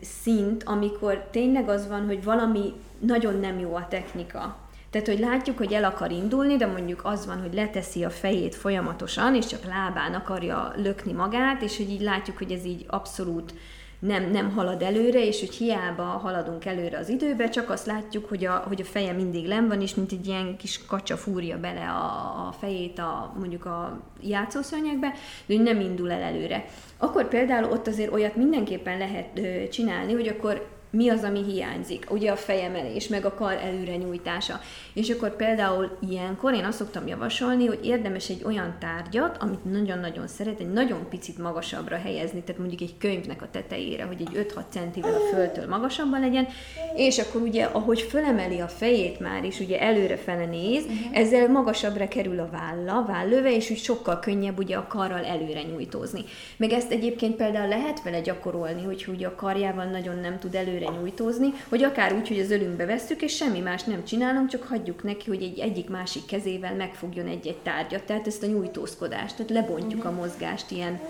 szint, 0.00 0.62
amikor 0.62 1.28
tényleg 1.30 1.68
az 1.68 1.88
van, 1.88 2.06
hogy 2.06 2.24
valami 2.24 2.72
nagyon 2.98 3.40
nem 3.40 3.58
jó 3.58 3.74
a 3.74 3.88
technika. 3.88 4.56
Tehát, 4.96 5.10
hogy 5.10 5.28
látjuk, 5.28 5.56
hogy 5.56 5.72
el 5.72 5.84
akar 5.84 6.10
indulni, 6.10 6.56
de 6.56 6.66
mondjuk 6.66 7.00
az 7.04 7.26
van, 7.26 7.40
hogy 7.40 7.54
leteszi 7.54 8.04
a 8.04 8.10
fejét 8.10 8.54
folyamatosan, 8.54 9.34
és 9.34 9.46
csak 9.46 9.64
lábán 9.64 10.14
akarja 10.14 10.72
lökni 10.76 11.12
magát, 11.12 11.62
és 11.62 11.76
hogy 11.76 11.90
így 11.90 12.00
látjuk, 12.00 12.38
hogy 12.38 12.52
ez 12.52 12.64
így 12.64 12.84
abszolút 12.88 13.54
nem, 13.98 14.30
nem 14.30 14.50
halad 14.50 14.82
előre, 14.82 15.26
és 15.26 15.40
hogy 15.40 15.54
hiába 15.54 16.02
haladunk 16.02 16.64
előre 16.64 16.98
az 16.98 17.08
időbe, 17.08 17.48
csak 17.48 17.70
azt 17.70 17.86
látjuk, 17.86 18.28
hogy 18.28 18.44
a, 18.44 18.64
hogy 18.66 18.80
a 18.80 18.84
feje 18.84 19.12
mindig 19.12 19.46
len 19.46 19.68
van, 19.68 19.80
és 19.80 19.94
mint 19.94 20.12
egy 20.12 20.26
ilyen 20.26 20.56
kis 20.56 20.86
kacsa 20.86 21.16
fúrja 21.16 21.58
bele 21.58 21.88
a, 21.88 22.04
a 22.48 22.54
fejét 22.60 22.98
a, 22.98 23.34
mondjuk 23.38 23.64
a 23.64 24.00
játszószörnyekbe, 24.22 25.12
de 25.46 25.54
hogy 25.54 25.62
nem 25.62 25.80
indul 25.80 26.10
el 26.10 26.22
előre. 26.22 26.64
Akkor 26.96 27.28
például 27.28 27.70
ott 27.70 27.86
azért 27.86 28.12
olyat 28.12 28.36
mindenképpen 28.36 28.98
lehet 28.98 29.38
ö, 29.38 29.68
csinálni, 29.68 30.12
hogy 30.12 30.28
akkor 30.28 30.75
mi 30.96 31.08
az, 31.08 31.22
ami 31.22 31.42
hiányzik. 31.44 32.06
Ugye 32.10 32.30
a 32.30 32.36
fejemelés, 32.36 33.08
meg 33.08 33.24
a 33.24 33.34
kar 33.34 33.52
előre 33.52 33.96
nyújtása. 33.96 34.60
És 34.94 35.10
akkor 35.10 35.36
például 35.36 35.96
ilyenkor 36.08 36.54
én 36.54 36.64
azt 36.64 36.78
szoktam 36.78 37.06
javasolni, 37.06 37.66
hogy 37.66 37.78
érdemes 37.82 38.28
egy 38.28 38.42
olyan 38.44 38.76
tárgyat, 38.80 39.36
amit 39.40 39.64
nagyon-nagyon 39.64 40.26
szeret, 40.26 40.60
egy 40.60 40.72
nagyon 40.72 41.08
picit 41.08 41.38
magasabbra 41.38 41.96
helyezni, 41.96 42.42
tehát 42.42 42.60
mondjuk 42.60 42.80
egy 42.80 42.94
könyvnek 42.98 43.42
a 43.42 43.48
tetejére, 43.50 44.04
hogy 44.04 44.20
egy 44.20 44.46
5-6 44.54 44.62
centivel 44.68 45.14
a 45.14 45.34
földtől 45.34 45.68
magasabban 45.68 46.20
legyen, 46.20 46.48
és 46.96 47.18
akkor 47.18 47.40
ugye, 47.40 47.64
ahogy 47.64 48.00
fölemeli 48.00 48.60
a 48.60 48.68
fejét 48.68 49.20
már 49.20 49.44
is, 49.44 49.60
ugye 49.60 49.80
előre 49.80 50.16
fele 50.16 50.44
néz, 50.44 50.82
uh-huh. 50.82 51.18
ezzel 51.18 51.48
magasabbra 51.48 52.08
kerül 52.08 52.38
a 52.38 52.48
válla, 52.52 53.04
vállöve, 53.06 53.54
és 53.54 53.70
úgy 53.70 53.78
sokkal 53.78 54.18
könnyebb 54.18 54.58
ugye 54.58 54.76
a 54.76 54.86
karral 54.86 55.24
előre 55.24 55.62
nyújtózni. 55.62 56.24
Meg 56.56 56.72
ezt 56.72 56.90
egyébként 56.90 57.36
például 57.36 57.68
lehet 57.68 58.02
vele 58.02 58.20
gyakorolni, 58.20 58.84
hogy 58.84 59.06
ugye 59.08 59.26
a 59.26 59.34
karjával 59.34 59.84
nagyon 59.84 60.18
nem 60.18 60.38
tud 60.38 60.54
előre 60.54 60.85
előre 60.86 61.00
nyújtózni, 61.00 61.52
hogy 61.68 61.82
akár 61.82 62.12
úgy, 62.12 62.28
hogy 62.28 62.40
az 62.40 62.50
ölünkbe 62.50 62.84
vesszük, 62.84 63.22
és 63.22 63.36
semmi 63.36 63.60
más 63.60 63.82
nem 63.82 64.04
csinálunk, 64.04 64.48
csak 64.48 64.62
hagyjuk 64.62 65.02
neki, 65.02 65.28
hogy 65.28 65.42
egy 65.42 65.58
egyik-másik 65.58 66.26
kezével 66.26 66.74
megfogjon 66.74 67.26
egy-egy 67.26 67.58
tárgyat. 67.58 68.02
Tehát 68.02 68.26
ezt 68.26 68.42
a 68.42 68.46
nyújtózkodást, 68.46 69.36
tehát 69.36 69.50
lebontjuk 69.50 70.04
a 70.04 70.10
mozgást 70.10 70.70
ilyen 70.70 71.00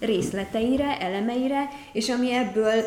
részleteire, 0.00 1.00
elemeire, 1.00 1.68
és 1.92 2.08
ami 2.08 2.34
ebből 2.34 2.82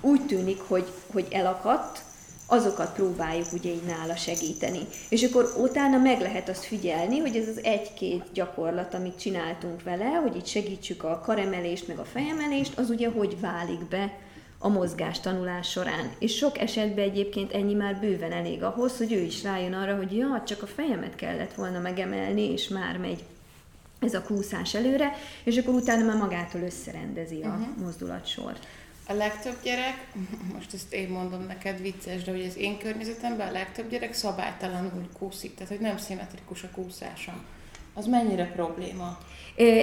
úgy 0.00 0.26
tűnik, 0.26 0.60
hogy, 0.60 0.86
hogy 1.12 1.26
elakadt, 1.30 2.02
azokat 2.46 2.94
próbáljuk 2.94 3.52
ugye 3.52 3.70
így 3.70 3.82
nála 3.86 4.16
segíteni. 4.16 4.80
És 5.08 5.22
akkor 5.22 5.54
utána 5.58 5.98
meg 5.98 6.20
lehet 6.20 6.48
azt 6.48 6.64
figyelni, 6.64 7.18
hogy 7.18 7.36
ez 7.36 7.48
az 7.48 7.60
egy-két 7.62 8.24
gyakorlat, 8.32 8.94
amit 8.94 9.18
csináltunk 9.18 9.82
vele, 9.82 10.04
hogy 10.04 10.36
itt 10.36 10.46
segítsük 10.46 11.04
a 11.04 11.20
karemelést, 11.24 11.88
meg 11.88 11.98
a 11.98 12.04
fejemelést, 12.04 12.78
az 12.78 12.90
ugye 12.90 13.08
hogy 13.08 13.40
válik 13.40 13.84
be 13.88 14.12
a 14.64 14.68
mozgás 14.68 15.20
tanulás 15.20 15.70
során. 15.70 16.10
És 16.18 16.36
sok 16.36 16.58
esetben 16.58 17.04
egyébként 17.04 17.52
ennyi 17.52 17.74
már 17.74 18.00
bőven 18.00 18.32
elég 18.32 18.62
ahhoz, 18.62 18.96
hogy 18.96 19.12
ő 19.12 19.20
is 19.20 19.42
rájön 19.42 19.72
arra, 19.72 19.96
hogy 19.96 20.16
ja, 20.16 20.42
csak 20.46 20.62
a 20.62 20.66
fejemet 20.66 21.14
kellett 21.14 21.54
volna 21.54 21.80
megemelni, 21.80 22.52
és 22.52 22.68
már 22.68 22.98
megy 22.98 23.24
ez 24.00 24.14
a 24.14 24.22
kúszás 24.22 24.74
előre, 24.74 25.12
és 25.42 25.56
akkor 25.56 25.74
utána 25.74 26.04
már 26.04 26.16
magától 26.16 26.60
összerendezi 26.60 27.42
a 27.42 27.48
uh-huh. 27.48 27.76
mozdulatsort. 27.76 28.66
A 29.06 29.12
legtöbb 29.12 29.56
gyerek, 29.62 30.06
most 30.54 30.74
ezt 30.74 30.92
én 30.92 31.08
mondom 31.08 31.46
neked 31.46 31.80
vicces, 31.80 32.22
de 32.22 32.30
hogy 32.30 32.44
az 32.44 32.56
én 32.56 32.78
környezetemben 32.78 33.48
a 33.48 33.52
legtöbb 33.52 33.90
gyerek 33.90 34.14
szabálytalanul 34.14 35.08
kúszik, 35.18 35.54
tehát 35.54 35.72
hogy 35.72 35.80
nem 35.80 35.96
szimmetrikus 35.96 36.62
a 36.62 36.68
kúszása. 36.74 37.44
Az 37.94 38.06
mennyire 38.06 38.52
probléma? 38.54 39.18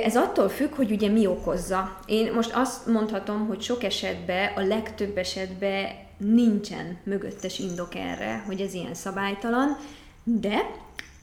Ez 0.03 0.15
attól 0.15 0.49
függ, 0.49 0.73
hogy 0.73 0.91
ugye 0.91 1.09
mi 1.09 1.27
okozza. 1.27 1.99
Én 2.05 2.33
most 2.33 2.51
azt 2.53 2.87
mondhatom, 2.87 3.47
hogy 3.47 3.61
sok 3.61 3.83
esetben, 3.83 4.51
a 4.55 4.61
legtöbb 4.61 5.17
esetben 5.17 5.87
nincsen 6.17 6.97
mögöttes 7.03 7.59
indok 7.59 7.95
erre, 7.95 8.43
hogy 8.45 8.61
ez 8.61 8.73
ilyen 8.73 8.93
szabálytalan, 8.93 9.77
de 10.23 10.57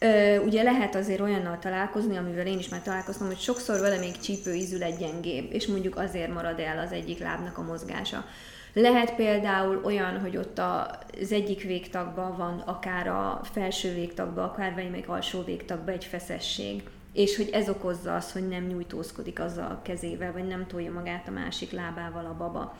Ö, 0.01 0.39
ugye 0.39 0.63
lehet 0.63 0.95
azért 0.95 1.21
olyannal 1.21 1.59
találkozni, 1.59 2.17
amivel 2.17 2.47
én 2.47 2.59
is 2.59 2.69
már 2.69 2.83
találkoztam, 2.83 3.27
hogy 3.27 3.39
sokszor 3.39 3.81
vele 3.81 3.99
még 3.99 4.19
csípőízület 4.19 4.99
gyengébb, 4.99 5.53
és 5.53 5.67
mondjuk 5.67 5.97
azért 5.97 6.35
marad 6.35 6.59
el 6.59 6.79
az 6.79 6.93
egyik 6.93 7.19
lábnak 7.19 7.59
a 7.59 7.63
mozgása. 7.63 8.25
Lehet 8.73 9.15
például 9.15 9.81
olyan, 9.85 10.21
hogy 10.21 10.37
ott 10.37 10.59
az 10.59 11.33
egyik 11.33 11.63
végtagban 11.63 12.37
van 12.37 12.63
akár 12.67 13.07
a 13.09 13.41
felső 13.53 13.95
végtagban, 13.95 14.45
akár 14.45 14.75
valamelyik 14.75 15.09
alsó 15.09 15.43
végtagban 15.43 15.95
egy 15.95 16.05
feszesség 16.05 16.83
és 17.13 17.37
hogy 17.37 17.49
ez 17.53 17.69
okozza 17.69 18.15
azt, 18.15 18.31
hogy 18.31 18.49
nem 18.49 18.65
nyújtózkodik 18.65 19.41
azzal 19.41 19.65
a 19.65 19.83
kezével, 19.83 20.33
vagy 20.33 20.47
nem 20.47 20.67
tolja 20.67 20.93
magát 20.93 21.29
a 21.29 21.31
másik 21.31 21.73
lábával 21.73 22.25
a 22.27 22.37
baba. 22.39 22.77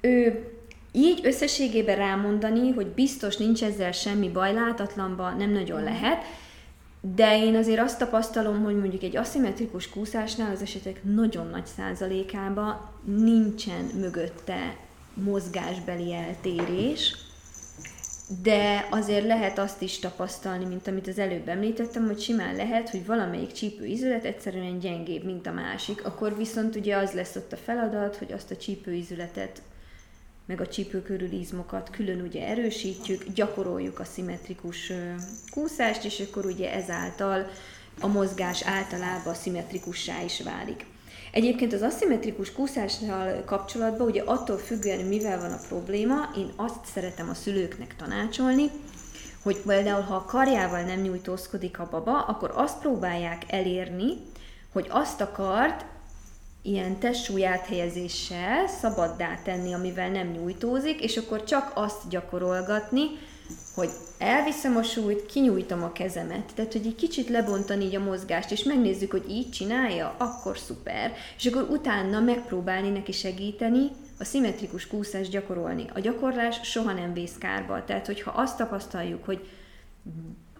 Ő 0.00 0.48
így 0.92 1.20
összességében 1.22 1.96
rámondani, 1.96 2.70
hogy 2.70 2.86
biztos 2.86 3.36
nincs 3.36 3.62
ezzel 3.62 3.92
semmi 3.92 4.28
baj, 4.28 4.52
látatlanban 4.52 5.36
nem 5.36 5.50
nagyon 5.50 5.82
lehet, 5.82 6.22
de 7.00 7.44
én 7.44 7.54
azért 7.54 7.80
azt 7.80 7.98
tapasztalom, 7.98 8.64
hogy 8.64 8.78
mondjuk 8.78 9.02
egy 9.02 9.16
aszimmetrikus 9.16 9.88
kúszásnál 9.88 10.50
az 10.50 10.62
esetek 10.62 11.04
nagyon 11.04 11.46
nagy 11.46 11.66
százalékában 11.66 12.90
nincsen 13.04 13.84
mögötte 13.94 14.76
mozgásbeli 15.22 16.14
eltérés, 16.14 17.16
de 18.42 18.86
azért 18.90 19.26
lehet 19.26 19.58
azt 19.58 19.82
is 19.82 19.98
tapasztalni, 19.98 20.64
mint 20.64 20.86
amit 20.86 21.08
az 21.08 21.18
előbb 21.18 21.48
említettem, 21.48 22.06
hogy 22.06 22.20
simán 22.20 22.56
lehet, 22.56 22.90
hogy 22.90 23.06
valamelyik 23.06 23.52
csípőizület 23.52 24.24
egyszerűen 24.24 24.78
gyengébb, 24.78 25.24
mint 25.24 25.46
a 25.46 25.52
másik, 25.52 26.04
akkor 26.04 26.36
viszont 26.36 26.76
ugye 26.76 26.96
az 26.96 27.12
lesz 27.12 27.36
ott 27.36 27.52
a 27.52 27.56
feladat, 27.56 28.16
hogy 28.16 28.32
azt 28.32 28.50
a 28.50 28.56
csípőizületet 28.56 29.62
meg 30.46 30.60
a 30.60 30.66
csípő 30.66 31.02
körül 31.02 31.32
izmokat 31.32 31.90
külön 31.90 32.20
ugye 32.20 32.46
erősítjük, 32.46 33.24
gyakoroljuk 33.34 34.00
a 34.00 34.04
szimmetrikus 34.04 34.92
kúszást, 35.50 36.04
és 36.04 36.20
akkor 36.20 36.46
ugye 36.46 36.72
ezáltal 36.72 37.46
a 38.00 38.06
mozgás 38.06 38.62
általában 38.62 39.34
szimmetrikussá 39.34 40.22
is 40.22 40.42
válik. 40.42 40.86
Egyébként 41.32 41.72
az 41.72 41.82
aszimmetrikus 41.82 42.52
kúszással 42.52 43.42
kapcsolatban, 43.44 44.06
ugye 44.06 44.22
attól 44.22 44.56
függően, 44.56 45.04
mivel 45.04 45.40
van 45.40 45.52
a 45.52 45.60
probléma, 45.68 46.30
én 46.36 46.52
azt 46.56 46.84
szeretem 46.94 47.28
a 47.28 47.34
szülőknek 47.34 47.96
tanácsolni, 47.96 48.70
hogy 49.42 49.56
például, 49.56 50.02
ha 50.02 50.14
a 50.14 50.24
karjával 50.24 50.82
nem 50.82 51.00
nyújtózkodik 51.00 51.78
a 51.78 51.88
baba, 51.90 52.20
akkor 52.20 52.52
azt 52.54 52.78
próbálják 52.78 53.42
elérni, 53.48 54.12
hogy 54.72 54.86
azt 54.90 55.20
a 55.20 55.30
kart 55.30 55.84
ilyen 56.62 56.98
testsúly 56.98 57.46
áthelyezéssel 57.46 58.66
szabaddá 58.66 59.38
tenni, 59.44 59.72
amivel 59.72 60.10
nem 60.10 60.26
nyújtózik, 60.26 61.00
és 61.00 61.16
akkor 61.16 61.44
csak 61.44 61.72
azt 61.74 62.08
gyakorolgatni, 62.08 63.06
hogy 63.74 63.90
elviszem 64.18 64.76
a 64.76 64.82
súlyt, 64.82 65.26
kinyújtom 65.26 65.82
a 65.82 65.92
kezemet. 65.92 66.52
Tehát, 66.54 66.72
hogy 66.72 66.86
egy 66.86 66.94
kicsit 66.94 67.28
lebontani 67.28 67.84
így 67.84 67.94
a 67.94 68.00
mozgást, 68.00 68.50
és 68.50 68.62
megnézzük, 68.62 69.10
hogy 69.10 69.24
így 69.30 69.50
csinálja, 69.50 70.14
akkor 70.18 70.58
szuper. 70.58 71.12
És 71.36 71.46
akkor 71.46 71.68
utána 71.70 72.20
megpróbálni 72.20 72.88
neki 72.88 73.12
segíteni, 73.12 73.90
a 74.18 74.24
szimmetrikus 74.24 74.86
kúszást 74.86 75.30
gyakorolni. 75.30 75.84
A 75.94 76.00
gyakorlás 76.00 76.60
soha 76.62 76.92
nem 76.92 77.12
vész 77.12 77.34
kárba. 77.38 77.84
Tehát, 77.84 78.06
hogyha 78.06 78.30
azt 78.30 78.56
tapasztaljuk, 78.56 79.24
hogy 79.24 79.48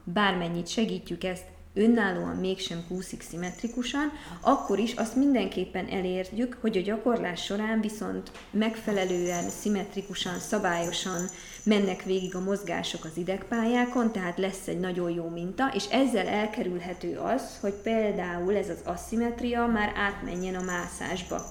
bármennyit 0.05 0.69
segítjük 0.69 1.25
ezt, 1.25 1.45
önállóan 1.79 2.37
mégsem 2.37 2.85
kúszik 2.89 3.23
szimmetrikusan, 3.23 4.13
akkor 4.41 4.79
is 4.79 4.93
azt 4.93 5.17
mindenképpen 5.17 5.87
elérjük, 5.89 6.59
hogy 6.61 6.77
a 6.77 6.81
gyakorlás 6.81 7.45
során 7.45 7.81
viszont 7.81 8.31
megfelelően, 8.51 9.51
szimmetrikusan, 9.51 10.39
szabályosan 10.39 11.29
mennek 11.63 12.03
végig 12.03 12.35
a 12.35 12.41
mozgások 12.41 13.05
az 13.05 13.17
idegpályákon, 13.17 14.13
tehát 14.13 14.39
lesz 14.39 14.67
egy 14.67 14.81
nagyon 14.81 15.11
jó 15.11 15.29
minta, 15.29 15.71
és 15.75 15.85
ezzel 15.91 16.27
elkerülhető 16.27 17.17
az, 17.17 17.59
hogy 17.61 17.75
például 17.83 18.57
ez 18.57 18.69
az 18.69 18.81
asszimetria 18.85 19.67
már 19.67 19.93
átmenjen 19.97 20.55
a 20.55 20.63
mászásba. 20.63 21.43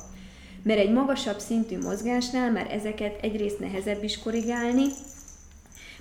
Mert 0.64 0.80
egy 0.80 0.92
magasabb 0.92 1.40
szintű 1.40 1.78
mozgásnál 1.78 2.52
már 2.52 2.72
ezeket 2.72 3.22
egyrészt 3.22 3.60
nehezebb 3.60 4.04
is 4.04 4.20
korrigálni, 4.20 4.86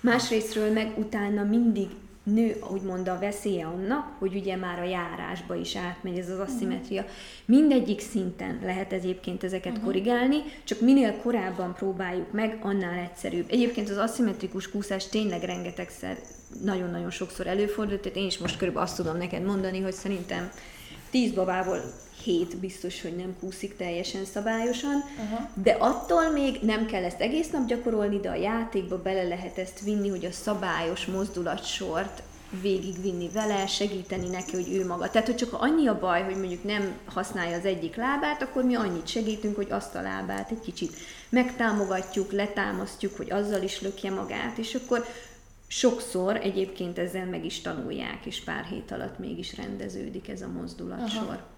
másrésztről 0.01 0.72
meg 0.72 0.93
utána 0.99 1.43
mindig 1.43 1.89
nő, 2.35 2.57
úgymond 2.72 3.09
a 3.09 3.18
veszélye 3.18 3.66
annak, 3.66 4.12
hogy 4.18 4.35
ugye 4.35 4.57
már 4.57 4.79
a 4.79 4.85
járásba 4.85 5.55
is 5.55 5.77
átmegy 5.77 6.18
ez 6.18 6.31
az 6.31 6.39
asszimetria. 6.39 7.05
Mindegyik 7.45 8.01
szinten 8.01 8.61
lehet 8.62 8.93
egyébként 8.93 9.45
ezeket 9.45 9.72
uh-huh. 9.72 9.85
korrigálni, 9.85 10.37
csak 10.64 10.81
minél 10.81 11.16
korábban 11.22 11.74
próbáljuk 11.74 12.33
meg, 12.33 12.59
annál 12.62 12.99
egyszerűbb. 12.99 13.47
Egyébként 13.51 13.89
az 13.89 13.97
aszimmetrikus 13.97 14.70
kúszás 14.70 15.09
tényleg 15.09 15.43
rengetegszer, 15.43 16.16
nagyon-nagyon 16.62 17.11
sokszor 17.11 17.47
előfordult, 17.47 18.01
tehát 18.01 18.18
én 18.18 18.27
is 18.27 18.39
most 18.39 18.57
körülbelül 18.57 18.89
azt 18.89 18.97
tudom 18.97 19.16
neked 19.16 19.43
mondani, 19.43 19.81
hogy 19.81 19.93
szerintem 19.93 20.51
tíz 21.11 21.33
babából 21.33 21.81
hét 22.27 22.57
biztos, 22.57 23.03
hogy 23.03 23.16
nem 23.16 23.37
kúszik 23.41 23.77
teljesen 23.77 24.24
szabályosan, 24.24 24.95
uh-huh. 24.95 25.49
de 25.55 25.70
attól 25.70 26.31
még 26.31 26.59
nem 26.62 26.87
kell 26.87 27.05
ezt 27.05 27.20
egész 27.20 27.51
nap 27.51 27.66
gyakorolni, 27.66 28.20
de 28.20 28.29
a 28.29 28.35
játékba 28.35 29.03
bele 29.03 29.22
lehet 29.22 29.59
ezt 29.59 29.81
vinni, 29.81 30.09
hogy 30.09 30.24
a 30.24 30.33
szabályos 30.33 31.05
mozdulatsort 31.05 32.22
végigvinni 32.61 33.29
vele, 33.29 33.66
segíteni 33.66 34.29
neki, 34.29 34.53
hogy 34.53 34.72
ő 34.72 34.87
maga. 34.87 35.11
Tehát, 35.11 35.27
hogy 35.27 35.37
csak 35.37 35.53
annyi 35.53 35.87
a 35.87 35.99
baj, 35.99 36.22
hogy 36.22 36.37
mondjuk 36.37 36.64
nem 36.64 36.99
használja 37.05 37.57
az 37.57 37.64
egyik 37.64 37.97
lábát, 37.97 38.43
akkor 38.43 38.64
mi 38.64 38.74
annyit 38.74 39.07
segítünk, 39.07 39.57
hogy 39.57 39.70
azt 39.70 39.95
a 39.95 40.03
lábát 40.03 40.51
egy 40.51 40.61
kicsit 40.61 40.97
megtámogatjuk, 41.29 42.33
letámasztjuk, 42.33 43.16
hogy 43.16 43.31
azzal 43.31 43.62
is 43.62 43.81
lökje 43.81 44.11
magát, 44.11 44.59
és 44.59 44.74
akkor 44.74 45.05
sokszor 45.66 46.37
egyébként 46.37 46.99
ezzel 46.99 47.27
meg 47.27 47.45
is 47.45 47.61
tanulják, 47.61 48.27
és 48.27 48.41
pár 48.41 48.64
hét 48.64 48.91
alatt 48.91 49.18
mégis 49.18 49.57
rendeződik 49.57 50.29
ez 50.29 50.43
a 50.43 50.49
mozdulatsor. 50.49 51.22
Aha. 51.22 51.55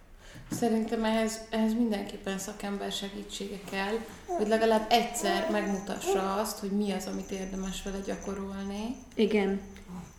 Szerintem 0.50 1.04
ehhez, 1.04 1.40
ehhez 1.50 1.74
mindenképpen 1.74 2.38
szakember 2.38 2.92
segítsége 2.92 3.58
kell, 3.70 3.94
hogy 4.26 4.48
legalább 4.48 4.86
egyszer 4.88 5.48
megmutassa 5.50 6.34
azt, 6.34 6.58
hogy 6.58 6.70
mi 6.70 6.92
az, 6.92 7.06
amit 7.06 7.30
érdemes 7.30 7.82
vele 7.82 7.98
gyakorolni. 8.06 8.96
Igen. 9.14 9.60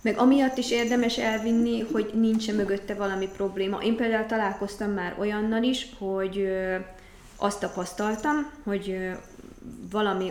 Meg 0.02 0.18
amiatt 0.18 0.58
is 0.58 0.72
érdemes 0.72 1.18
elvinni, 1.18 1.80
hogy 1.80 2.12
nincs 2.14 2.52
mögötte 2.52 2.94
valami 2.94 3.28
probléma. 3.28 3.78
Én 3.78 3.96
például 3.96 4.26
találkoztam 4.26 4.92
már 4.92 5.16
olyannal 5.20 5.64
is, 5.64 5.88
hogy 5.98 6.48
azt 7.36 7.60
tapasztaltam, 7.60 8.52
hogy 8.64 9.12
valami, 9.92 10.30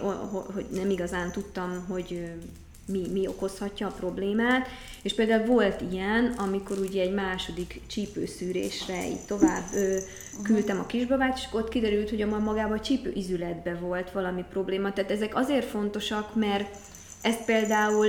hogy 0.55 0.67
nem 0.71 0.91
igazán 0.91 1.33
tudtam, 1.33 1.85
hogy 1.89 2.33
mi, 2.89 3.07
mi 3.13 3.27
okozhatja 3.27 3.87
a 3.87 3.95
problémát, 3.99 4.69
és 5.03 5.15
például 5.15 5.47
volt 5.47 5.83
ilyen, 5.93 6.35
amikor 6.37 6.79
ugye 6.79 7.03
egy 7.03 7.15
második 7.15 7.81
csípőszűrésre 7.87 9.07
így 9.07 9.25
tovább 9.27 9.65
ö, 9.75 9.97
küldtem 10.43 10.79
a 10.79 10.87
kisbabát, 10.87 11.37
és 11.37 11.45
ott 11.53 11.69
kiderült, 11.69 12.11
hogy 12.11 12.23
a 12.23 12.27
magában 12.27 12.79
a 12.79 12.81
csípő 12.81 13.13
izületbe 13.15 13.75
volt 13.75 14.11
valami 14.11 14.45
probléma. 14.51 14.93
Tehát 14.93 15.11
ezek 15.11 15.37
azért 15.37 15.67
fontosak, 15.67 16.35
mert 16.35 16.77
ezt 17.23 17.45
például 17.45 18.07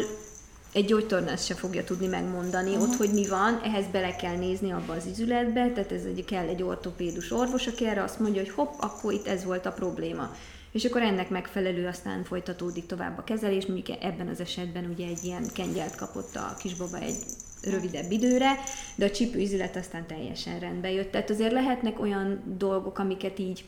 egy 0.73 0.85
gyógytornász 0.85 1.45
se 1.45 1.53
fogja 1.53 1.83
tudni 1.83 2.07
megmondani 2.07 2.69
uh-huh. 2.69 2.83
ott, 2.83 2.95
hogy 2.95 3.13
mi 3.13 3.27
van, 3.27 3.61
ehhez 3.63 3.85
bele 3.91 4.15
kell 4.15 4.35
nézni 4.35 4.71
abba 4.71 4.93
az 4.93 5.05
izületbe, 5.05 5.71
tehát 5.71 5.91
ez 5.91 6.03
egy, 6.03 6.25
kell 6.25 6.47
egy 6.47 6.63
ortopédus 6.63 7.31
orvos, 7.31 7.67
aki 7.67 7.87
erre 7.87 8.03
azt 8.03 8.19
mondja, 8.19 8.41
hogy 8.41 8.51
hopp, 8.51 8.73
akkor 8.79 9.13
itt 9.13 9.27
ez 9.27 9.43
volt 9.43 9.65
a 9.65 9.71
probléma 9.71 10.35
és 10.71 10.85
akkor 10.85 11.01
ennek 11.01 11.29
megfelelő 11.29 11.87
aztán 11.87 12.23
folytatódik 12.23 12.85
tovább 12.85 13.17
a 13.17 13.23
kezelés, 13.23 13.65
mondjuk 13.65 13.97
ebben 14.03 14.27
az 14.27 14.39
esetben 14.39 14.89
ugye 14.93 15.07
egy 15.07 15.23
ilyen 15.23 15.43
kengyelt 15.53 15.95
kapott 15.95 16.35
a 16.35 16.55
kisbaba 16.59 16.97
egy 16.97 17.15
rövidebb 17.63 18.11
időre, 18.11 18.53
de 18.95 19.05
a 19.05 19.11
csípőizület 19.11 19.75
aztán 19.75 20.07
teljesen 20.07 20.59
rendbe 20.59 20.91
jött. 20.91 21.11
Tehát 21.11 21.29
azért 21.29 21.51
lehetnek 21.51 21.99
olyan 21.99 22.55
dolgok, 22.57 22.99
amiket 22.99 23.39
így 23.39 23.65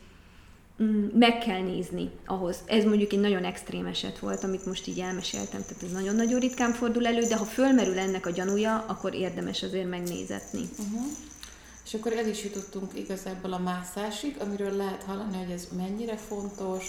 mm, 0.84 1.06
meg 1.14 1.38
kell 1.38 1.62
nézni 1.62 2.10
ahhoz. 2.26 2.58
Ez 2.66 2.84
mondjuk 2.84 3.14
egy 3.14 3.20
nagyon 3.20 3.44
extrém 3.44 3.86
eset 3.86 4.20
volt, 4.20 4.44
amit 4.44 4.66
most 4.66 4.88
így 4.88 5.00
elmeséltem, 5.00 5.62
tehát 5.62 5.84
ez 5.84 5.92
nagyon-nagyon 5.92 6.40
ritkán 6.40 6.72
fordul 6.72 7.08
elő, 7.08 7.22
de 7.22 7.36
ha 7.36 7.46
fölmerül 7.46 8.00
ennek 8.00 8.26
a 8.26 8.32
gyanúja, 8.32 8.86
akkor 8.88 9.14
érdemes 9.14 9.64
azért 9.64 9.90
megnézetni. 9.90 10.62
Uh-huh. 10.78 11.06
És 11.92 11.98
akkor 11.98 12.14
el 12.14 12.28
is 12.28 12.44
jutottunk 12.44 12.92
igazából 12.94 13.54
a 13.54 13.58
mászásig, 13.58 14.38
amiről 14.40 14.76
lehet 14.76 15.04
hallani, 15.04 15.38
hogy 15.38 15.52
ez 15.52 15.68
mennyire 15.78 16.18
fontos, 16.18 16.86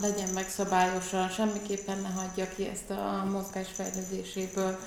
legyen 0.00 0.28
megszabályosan, 0.34 1.28
semmiképpen 1.28 1.98
ne 1.98 2.08
hagyja 2.08 2.48
ki 2.48 2.66
ezt 2.66 2.90
a 2.90 3.24
mozgás 3.32 3.68
fejlődéséből. 3.68 4.78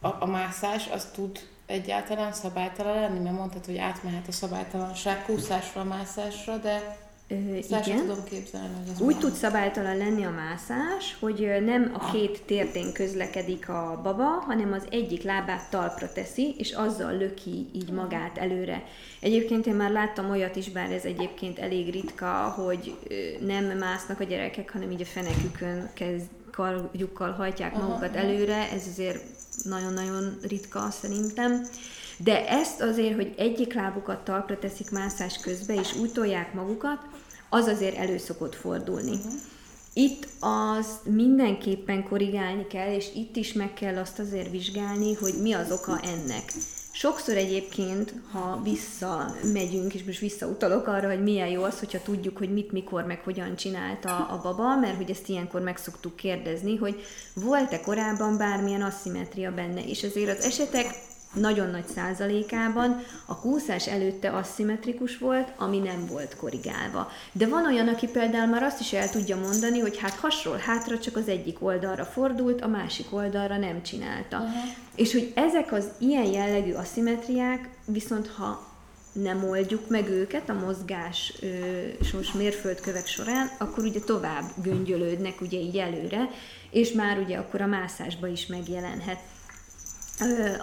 A, 0.00 0.06
a 0.06 0.26
mászás 0.26 0.88
az 0.88 1.06
tud 1.12 1.38
egyáltalán 1.66 2.32
szabálytalan 2.32 3.00
lenni, 3.00 3.18
mert 3.18 3.36
mondtad, 3.36 3.64
hogy 3.64 3.78
átmehet 3.78 4.28
a 4.28 4.32
szabálytalanság 4.32 5.24
kúszásra, 5.24 5.84
mászásra, 5.84 6.56
de 6.56 6.98
Ö, 7.28 7.34
igen. 7.68 7.96
tudom 7.96 8.24
képzelni, 8.24 8.74
hogy 8.78 8.92
ez 8.92 9.00
Úgy 9.00 9.18
tud 9.18 9.32
szabálytalan 9.32 9.96
lenni 9.96 10.24
a 10.24 10.30
mászás, 10.30 11.16
hogy 11.20 11.62
nem 11.64 11.90
a 11.94 12.10
két 12.10 12.42
térdén 12.42 12.92
közlekedik 12.92 13.68
a 13.68 14.00
baba, 14.02 14.24
hanem 14.24 14.72
az 14.72 14.86
egyik 14.90 15.22
lábát 15.22 15.70
talpra 15.70 16.12
teszi, 16.12 16.54
és 16.58 16.72
azzal 16.72 17.16
löki 17.16 17.66
így 17.74 17.90
magát 17.90 18.38
előre. 18.38 18.84
Egyébként 19.20 19.66
én 19.66 19.74
már 19.74 19.90
láttam 19.90 20.30
olyat 20.30 20.56
is, 20.56 20.70
bár 20.70 20.90
ez 20.90 21.04
egyébként 21.04 21.58
elég 21.58 21.90
ritka, 21.90 22.54
hogy 22.56 22.96
nem 23.40 23.64
másznak 23.64 24.20
a 24.20 24.24
gyerekek, 24.24 24.72
hanem 24.72 24.90
így 24.90 25.00
a 25.00 25.04
fenekükön 25.04 25.90
kezd, 25.94 26.26
karjukkal 26.52 27.30
hajtják 27.30 27.76
magukat 27.76 28.14
aha, 28.14 28.24
előre, 28.24 28.70
ez 28.70 28.86
azért 28.90 29.24
nagyon-nagyon 29.64 30.38
ritka 30.48 30.90
szerintem. 30.90 31.66
De 32.16 32.48
ezt 32.48 32.80
azért, 32.80 33.14
hogy 33.14 33.34
egyik 33.36 33.74
lábukat 33.74 34.24
talpra 34.24 34.58
teszik 34.58 34.90
mászás 34.90 35.38
közben, 35.38 35.78
és 35.78 35.94
úgy 35.94 36.12
tolják 36.12 36.54
magukat, 36.54 36.98
az 37.48 37.66
azért 37.66 37.96
elő 37.96 38.18
szokott 38.18 38.54
fordulni. 38.54 39.10
Uh-huh. 39.16 39.32
Itt 39.98 40.28
az 40.40 40.86
mindenképpen 41.04 42.02
korrigálni 42.08 42.66
kell, 42.66 42.94
és 42.94 43.06
itt 43.14 43.36
is 43.36 43.52
meg 43.52 43.72
kell 43.74 43.96
azt 43.96 44.18
azért 44.18 44.50
vizsgálni, 44.50 45.14
hogy 45.14 45.34
mi 45.42 45.52
az 45.52 45.70
oka 45.70 46.00
ennek. 46.02 46.52
Sokszor 46.92 47.36
egyébként, 47.36 48.14
ha 48.32 48.60
visszamegyünk, 48.62 49.94
és 49.94 50.04
most 50.04 50.18
visszautalok 50.18 50.86
arra, 50.86 51.08
hogy 51.08 51.22
milyen 51.22 51.48
jó 51.48 51.62
az, 51.62 51.78
hogyha 51.78 52.02
tudjuk, 52.02 52.38
hogy 52.38 52.52
mit, 52.52 52.72
mikor, 52.72 53.04
meg 53.04 53.20
hogyan 53.24 53.56
csinálta 53.56 54.26
a 54.26 54.40
baba, 54.42 54.76
mert 54.76 54.96
hogy 54.96 55.10
ezt 55.10 55.28
ilyenkor 55.28 55.60
meg 55.60 55.76
szoktuk 55.76 56.16
kérdezni, 56.16 56.76
hogy 56.76 57.02
volt-e 57.34 57.80
korábban 57.80 58.36
bármilyen 58.36 58.82
asszimetria 58.82 59.54
benne, 59.54 59.84
és 59.84 60.02
azért 60.02 60.38
az 60.38 60.44
esetek 60.44 60.86
nagyon 61.36 61.70
nagy 61.70 61.86
százalékában 61.94 63.02
a 63.26 63.40
kúszás 63.40 63.88
előtte 63.88 64.30
aszimmetrikus 64.30 65.18
volt, 65.18 65.52
ami 65.56 65.78
nem 65.78 66.06
volt 66.06 66.36
korrigálva. 66.36 67.10
De 67.32 67.46
van 67.46 67.66
olyan, 67.66 67.88
aki 67.88 68.06
például 68.06 68.46
már 68.46 68.62
azt 68.62 68.80
is 68.80 68.92
el 68.92 69.10
tudja 69.10 69.36
mondani, 69.36 69.78
hogy 69.78 69.98
hát 69.98 70.14
hasról 70.14 70.56
hátra 70.56 70.98
csak 70.98 71.16
az 71.16 71.28
egyik 71.28 71.56
oldalra 71.62 72.04
fordult, 72.04 72.60
a 72.60 72.68
másik 72.68 73.06
oldalra 73.10 73.56
nem 73.56 73.82
csinálta. 73.82 74.36
Uh-huh. 74.36 74.54
És 74.94 75.12
hogy 75.12 75.32
ezek 75.34 75.72
az 75.72 75.88
ilyen 75.98 76.26
jellegű 76.26 76.72
aszimetriák, 76.72 77.68
viszont 77.84 78.28
ha 78.28 78.74
nem 79.12 79.44
oldjuk 79.44 79.88
meg 79.88 80.08
őket 80.08 80.48
a 80.48 80.54
mozgás 80.64 81.32
sos 82.02 82.32
mérföldkövek 82.32 83.06
során, 83.06 83.50
akkor 83.58 83.84
ugye 83.84 84.00
tovább 84.00 84.44
göngyölődnek 84.62 85.40
ugye 85.40 85.58
így 85.58 85.76
előre, 85.76 86.30
és 86.70 86.92
már 86.92 87.18
ugye 87.18 87.36
akkor 87.36 87.60
a 87.60 87.66
mászásba 87.66 88.26
is 88.26 88.46
megjelenhet. 88.46 89.18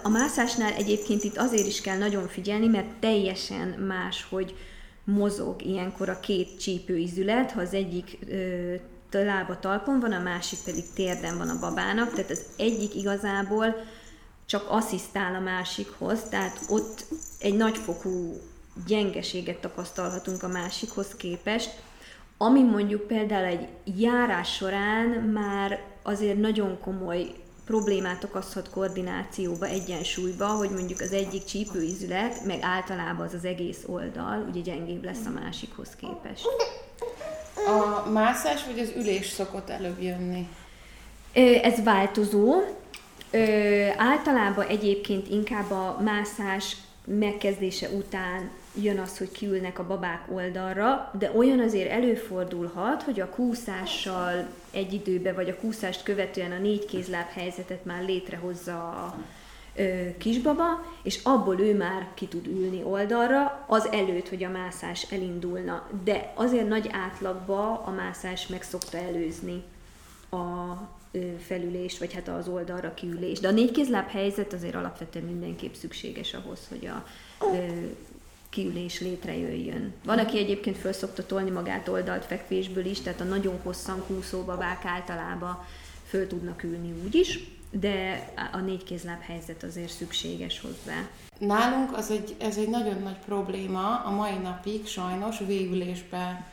A 0.02 0.08
mászásnál 0.08 0.72
egyébként 0.72 1.24
itt 1.24 1.36
azért 1.36 1.66
is 1.66 1.80
kell 1.80 1.98
nagyon 1.98 2.28
figyelni, 2.28 2.66
mert 2.66 2.94
teljesen 3.00 3.68
más, 3.68 4.26
hogy 4.30 4.56
mozog 5.04 5.62
ilyenkor 5.62 6.08
a 6.08 6.20
két 6.20 6.58
csípőizület, 6.58 7.50
ha 7.50 7.60
az 7.60 7.74
egyik 7.74 8.18
ö, 8.28 8.74
lába 9.10 9.58
talpon 9.58 10.00
van, 10.00 10.12
a 10.12 10.22
másik 10.22 10.58
pedig 10.64 10.84
térden 10.94 11.38
van 11.38 11.48
a 11.48 11.58
babának, 11.58 12.12
tehát 12.12 12.30
az 12.30 12.42
egyik 12.56 12.94
igazából 12.94 13.74
csak 14.46 14.66
asszisztál 14.70 15.34
a 15.34 15.40
másikhoz, 15.40 16.22
tehát 16.30 16.60
ott 16.68 17.04
egy 17.38 17.56
nagyfokú 17.56 18.40
gyengeséget 18.86 19.60
tapasztalhatunk 19.60 20.42
a 20.42 20.48
másikhoz 20.48 21.14
képest, 21.16 21.70
ami 22.36 22.62
mondjuk 22.62 23.06
például 23.06 23.44
egy 23.44 23.68
járás 23.96 24.54
során 24.54 25.06
már 25.08 25.82
azért 26.02 26.40
nagyon 26.40 26.80
komoly 26.80 27.34
problémát 27.64 28.24
okozhat 28.24 28.70
koordinációba, 28.70 29.66
egyensúlyba, 29.66 30.46
hogy 30.46 30.70
mondjuk 30.70 31.00
az 31.00 31.12
egyik 31.12 31.44
csípőizület, 31.44 32.44
meg 32.44 32.58
általában 32.62 33.26
az 33.26 33.34
az 33.34 33.44
egész 33.44 33.82
oldal, 33.86 34.46
ugye 34.48 34.60
gyengébb 34.60 35.04
lesz 35.04 35.26
a 35.26 35.30
másikhoz 35.30 35.88
képest. 36.00 36.46
A 37.66 38.10
mászás 38.10 38.64
vagy 38.64 38.78
az 38.78 38.92
ülés 38.96 39.26
szokott 39.26 39.70
előbb 39.70 40.02
jönni? 40.02 40.48
Ez 41.62 41.82
változó. 41.82 42.54
Általában 43.96 44.66
egyébként 44.66 45.28
inkább 45.28 45.70
a 45.70 46.00
mászás 46.04 46.76
megkezdése 47.04 47.88
után 47.88 48.50
jön 48.82 48.98
az, 48.98 49.18
hogy 49.18 49.32
kiülnek 49.32 49.78
a 49.78 49.86
babák 49.86 50.24
oldalra, 50.32 51.10
de 51.18 51.30
olyan 51.34 51.60
azért 51.60 51.90
előfordulhat, 51.90 53.02
hogy 53.02 53.20
a 53.20 53.28
kúszással 53.28 54.46
egy 54.70 54.92
időbe, 54.92 55.32
vagy 55.32 55.48
a 55.48 55.56
kúszást 55.56 56.02
követően 56.02 56.52
a 56.52 56.58
négy 56.58 56.84
kézláb 56.84 57.28
helyzetet 57.28 57.84
már 57.84 58.04
létrehozza 58.04 58.88
a 58.88 59.16
ö, 59.76 60.16
kisbaba, 60.18 60.94
és 61.02 61.20
abból 61.22 61.60
ő 61.60 61.76
már 61.76 62.08
ki 62.14 62.26
tud 62.26 62.46
ülni 62.46 62.82
oldalra, 62.82 63.64
az 63.66 63.88
előtt, 63.92 64.28
hogy 64.28 64.44
a 64.44 64.50
mászás 64.50 65.12
elindulna. 65.12 65.88
De 66.04 66.32
azért 66.34 66.68
nagy 66.68 66.88
átlagba 66.92 67.82
a 67.86 67.90
mászás 67.90 68.46
meg 68.46 68.62
szokta 68.62 68.98
előzni 68.98 69.62
a 70.30 70.72
ö, 71.12 71.18
felülést, 71.46 71.98
vagy 71.98 72.12
hát 72.12 72.28
az 72.28 72.48
oldalra 72.48 72.94
kiülést. 72.94 73.40
De 73.40 73.48
a 73.48 73.52
négy 73.52 73.70
kézláb 73.70 74.08
helyzet 74.08 74.52
azért 74.52 74.74
alapvetően 74.74 75.24
mindenképp 75.24 75.72
szükséges 75.72 76.34
ahhoz, 76.34 76.68
hogy 76.68 76.86
a 76.86 77.04
kiülés 78.54 79.00
létrejöjjön. 79.00 79.92
Van, 80.04 80.18
aki 80.18 80.38
egyébként 80.38 80.76
föl 80.76 80.92
szokta 80.92 81.26
tolni 81.26 81.50
magát 81.50 81.88
oldalt 81.88 82.24
fekvésből 82.24 82.84
is, 82.84 83.00
tehát 83.00 83.20
a 83.20 83.24
nagyon 83.24 83.58
hosszan 83.62 84.04
kúszó 84.06 84.42
babák 84.42 84.84
általában 84.84 85.64
föl 86.08 86.26
tudnak 86.26 86.62
ülni 86.62 86.94
úgy 87.04 87.14
is, 87.14 87.38
de 87.70 88.28
a 88.52 88.58
négy 88.58 88.84
kézláb 88.84 89.20
helyzet 89.20 89.62
azért 89.62 89.92
szükséges 89.92 90.60
hozzá. 90.60 91.08
Nálunk 91.38 91.96
az 91.96 92.10
egy, 92.10 92.34
ez 92.38 92.56
egy 92.56 92.68
nagyon 92.68 93.02
nagy 93.02 93.18
probléma, 93.24 94.02
a 94.04 94.10
mai 94.10 94.36
napig 94.42 94.86
sajnos 94.86 95.38
végülésbe 95.46 96.52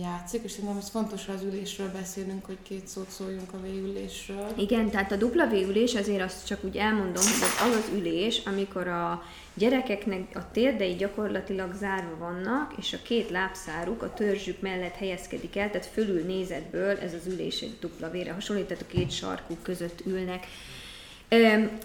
játszik, 0.00 0.42
és 0.44 0.50
szerintem 0.50 0.78
ez 0.78 0.88
fontos, 0.88 1.26
ha 1.26 1.32
az 1.32 1.42
ülésről 1.42 1.90
beszélünk, 1.92 2.44
hogy 2.44 2.58
két 2.62 2.88
szót 2.88 3.10
szóljunk 3.10 3.52
a 3.52 3.60
végülésről. 3.62 4.46
Igen, 4.56 4.90
tehát 4.90 5.12
a 5.12 5.16
dupla 5.16 5.46
végülés, 5.46 5.94
azért 5.94 6.22
azt 6.22 6.46
csak 6.46 6.64
úgy 6.64 6.76
elmondom, 6.76 7.22
hogy 7.22 7.70
az 7.70 7.76
az 7.76 7.90
ülés, 7.94 8.42
amikor 8.46 8.88
a 8.88 9.22
gyerekeknek 9.54 10.22
a 10.34 10.50
térdei 10.52 10.94
gyakorlatilag 10.94 11.74
zárva 11.74 12.16
vannak, 12.18 12.72
és 12.78 12.92
a 12.92 13.02
két 13.02 13.30
lábszáruk 13.30 14.02
a 14.02 14.14
törzsük 14.14 14.60
mellett 14.60 14.94
helyezkedik 14.94 15.56
el, 15.56 15.70
tehát 15.70 15.86
fölül 15.86 16.22
nézetből 16.22 16.98
ez 16.98 17.14
az 17.14 17.26
ülés 17.26 17.60
egy 17.60 17.76
dupla 17.80 18.10
vére 18.10 18.32
hasonlít, 18.32 18.66
tehát 18.66 18.84
a 18.88 18.92
két 18.92 19.10
sarkuk 19.10 19.62
között 19.62 20.06
ülnek. 20.06 20.46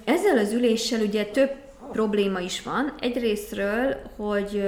Ezzel 0.04 0.38
az 0.38 0.52
üléssel 0.52 1.02
ugye 1.02 1.26
több 1.26 1.52
probléma 1.92 2.40
is 2.40 2.62
van. 2.62 2.94
Egyrésztről, 3.00 3.96
hogy 4.16 4.64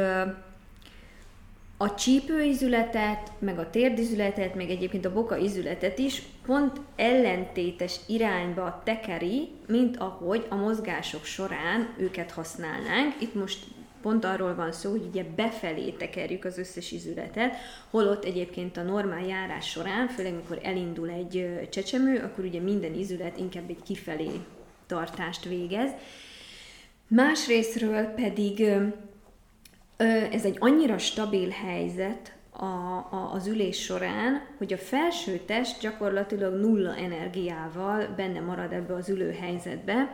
a 1.81 1.95
csípőizületet, 1.95 3.31
meg 3.39 3.59
a 3.59 3.69
térdizületet, 3.69 4.55
meg 4.55 4.69
egyébként 4.69 5.05
a 5.05 5.13
boka 5.13 5.37
izületet 5.37 5.99
is 5.99 6.21
pont 6.45 6.79
ellentétes 6.95 7.99
irányba 8.07 8.81
tekeri, 8.85 9.49
mint 9.67 9.97
ahogy 9.97 10.45
a 10.49 10.55
mozgások 10.55 11.25
során 11.25 11.93
őket 11.97 12.31
használnánk. 12.31 13.21
Itt 13.21 13.33
most 13.33 13.59
pont 14.01 14.25
arról 14.25 14.55
van 14.55 14.71
szó, 14.71 14.89
hogy 14.89 15.05
ugye 15.09 15.23
befelé 15.35 15.89
tekerjük 15.89 16.45
az 16.45 16.57
összes 16.57 16.91
izületet, 16.91 17.55
holott 17.89 18.23
egyébként 18.25 18.77
a 18.77 18.83
normál 18.83 19.25
járás 19.25 19.69
során, 19.69 20.07
főleg 20.07 20.33
mikor 20.35 20.59
elindul 20.63 21.09
egy 21.09 21.59
csecsemő, 21.69 22.17
akkor 22.17 22.45
ugye 22.45 22.59
minden 22.59 22.93
izület 22.93 23.37
inkább 23.37 23.69
egy 23.69 23.83
kifelé 23.83 24.29
tartást 24.87 25.43
végez. 25.43 25.89
Másrésztről 27.07 28.03
pedig 28.05 28.65
ez 30.31 30.45
egy 30.45 30.57
annyira 30.59 30.97
stabil 30.97 31.49
helyzet 31.49 32.33
a, 32.51 32.65
a, 32.65 33.31
az 33.33 33.47
ülés 33.47 33.81
során, 33.83 34.41
hogy 34.57 34.73
a 34.73 34.77
felső 34.77 35.37
test 35.45 35.81
gyakorlatilag 35.81 36.53
nulla 36.53 36.95
energiával 36.95 38.07
benne 38.15 38.39
marad 38.39 38.71
ebbe 38.71 38.95
az 38.95 39.09
ülő 39.09 39.31
helyzetbe, 39.31 40.13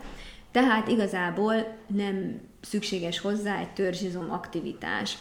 tehát 0.52 0.88
igazából 0.88 1.54
nem 1.88 2.42
szükséges 2.62 3.20
hozzá 3.20 3.60
egy 3.60 3.74
törzsizom 3.74 4.32
aktivitás. 4.32 5.18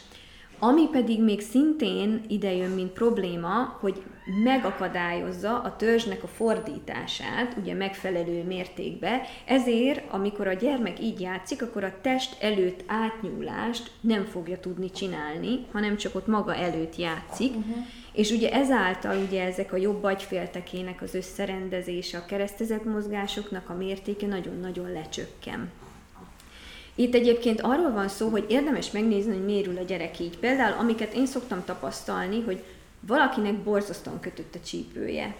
Ami 0.59 0.87
pedig 0.91 1.23
még 1.23 1.41
szintén 1.41 2.21
idejön, 2.27 2.71
mint 2.71 2.91
probléma, 2.91 3.77
hogy 3.79 4.03
megakadályozza 4.43 5.59
a 5.59 5.75
törzsnek 5.75 6.23
a 6.23 6.27
fordítását, 6.27 7.55
ugye 7.61 7.73
megfelelő 7.73 8.43
mértékbe, 8.43 9.21
ezért, 9.45 10.13
amikor 10.13 10.47
a 10.47 10.53
gyermek 10.53 11.01
így 11.01 11.19
játszik, 11.19 11.61
akkor 11.61 11.83
a 11.83 11.93
test 12.01 12.43
előtt 12.43 12.83
átnyúlást 12.85 13.91
nem 14.01 14.25
fogja 14.25 14.59
tudni 14.59 14.91
csinálni, 14.91 15.65
hanem 15.71 15.97
csak 15.97 16.15
ott 16.15 16.27
maga 16.27 16.55
előtt 16.55 16.95
játszik, 16.95 17.55
uh-huh. 17.55 17.85
és 18.13 18.31
ugye 18.31 18.51
ezáltal 18.51 19.17
ugye 19.27 19.43
ezek 19.43 19.73
a 19.73 19.77
jobb 19.77 20.03
agyféltekének 20.03 21.01
az 21.01 21.13
összerendezése, 21.13 22.17
a 22.17 22.25
keresztezett 22.25 22.83
mozgásoknak 22.83 23.69
a 23.69 23.73
mértéke 23.73 24.27
nagyon-nagyon 24.27 24.91
lecsökken. 24.91 25.71
Itt 26.99 27.15
egyébként 27.15 27.61
arról 27.61 27.91
van 27.91 28.07
szó, 28.07 28.29
hogy 28.29 28.45
érdemes 28.49 28.91
megnézni, 28.91 29.33
hogy 29.33 29.45
miért 29.45 29.67
ül 29.67 29.77
a 29.77 29.83
gyerek 29.83 30.19
így. 30.19 30.37
Például, 30.37 30.77
amiket 30.79 31.13
én 31.13 31.25
szoktam 31.25 31.63
tapasztalni, 31.65 32.41
hogy 32.41 32.63
valakinek 32.99 33.53
borzasztóan 33.53 34.19
kötött 34.19 34.55
a 34.55 34.65
csípője. 34.65 35.35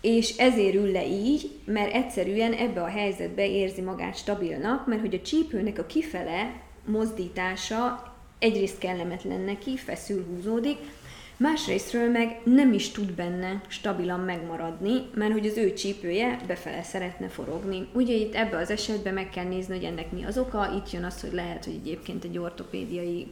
És 0.00 0.36
ezért 0.36 0.74
ül 0.74 0.92
le 0.92 1.06
így, 1.06 1.50
mert 1.64 1.94
egyszerűen 1.94 2.52
ebbe 2.52 2.82
a 2.82 2.88
helyzetbe 2.88 3.50
érzi 3.50 3.80
magát 3.80 4.16
stabilnak, 4.16 4.86
mert 4.86 5.00
hogy 5.00 5.14
a 5.14 5.26
csípőnek 5.26 5.78
a 5.78 5.86
kifele 5.86 6.62
mozdítása 6.84 8.14
egyrészt 8.38 8.78
kellemetlen 8.78 9.40
neki, 9.40 9.76
feszül, 9.76 10.24
húzódik, 10.24 10.76
másrésztről 11.36 12.10
meg 12.10 12.40
nem 12.44 12.72
is 12.72 12.90
tud 12.90 13.12
benne 13.12 13.62
stabilan 13.68 14.20
megmaradni, 14.20 14.92
mert 15.14 15.32
hogy 15.32 15.46
az 15.46 15.56
ő 15.56 15.72
csípője 15.72 16.40
befele 16.46 16.82
szeretne 16.82 17.28
forogni. 17.28 17.88
Ugye 17.92 18.14
itt 18.14 18.34
ebbe 18.34 18.56
az 18.56 18.70
esetben 18.70 19.14
meg 19.14 19.30
kell 19.30 19.44
nézni, 19.44 19.74
hogy 19.74 19.84
ennek 19.84 20.12
mi 20.12 20.24
az 20.24 20.38
oka, 20.38 20.72
itt 20.76 20.92
jön 20.92 21.04
az, 21.04 21.20
hogy 21.20 21.32
lehet, 21.32 21.64
hogy 21.64 21.74
egyébként 21.74 22.24
egy 22.24 22.38
ortopédiai 22.38 23.26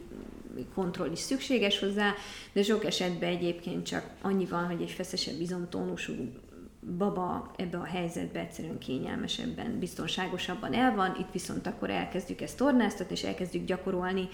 kontroll 0.74 1.12
is 1.12 1.18
szükséges 1.18 1.78
hozzá, 1.78 2.14
de 2.52 2.62
sok 2.62 2.84
esetben 2.84 3.28
egyébként 3.28 3.86
csak 3.86 4.10
annyi 4.22 4.46
van, 4.46 4.66
hogy 4.66 4.82
egy 4.82 4.90
feszesebb 4.90 5.40
izomtónusú 5.40 6.12
baba 6.98 7.50
ebbe 7.56 7.78
a 7.78 7.84
helyzetbe 7.84 8.40
egyszerűen 8.40 8.78
kényelmesebben, 8.78 9.78
biztonságosabban 9.78 10.74
el 10.74 10.94
van, 10.94 11.16
itt 11.20 11.32
viszont 11.32 11.66
akkor 11.66 11.90
elkezdjük 11.90 12.40
ezt 12.40 12.56
tornáztatni, 12.56 13.14
és 13.14 13.22
elkezdjük 13.22 13.64
gyakorolni 13.64 14.28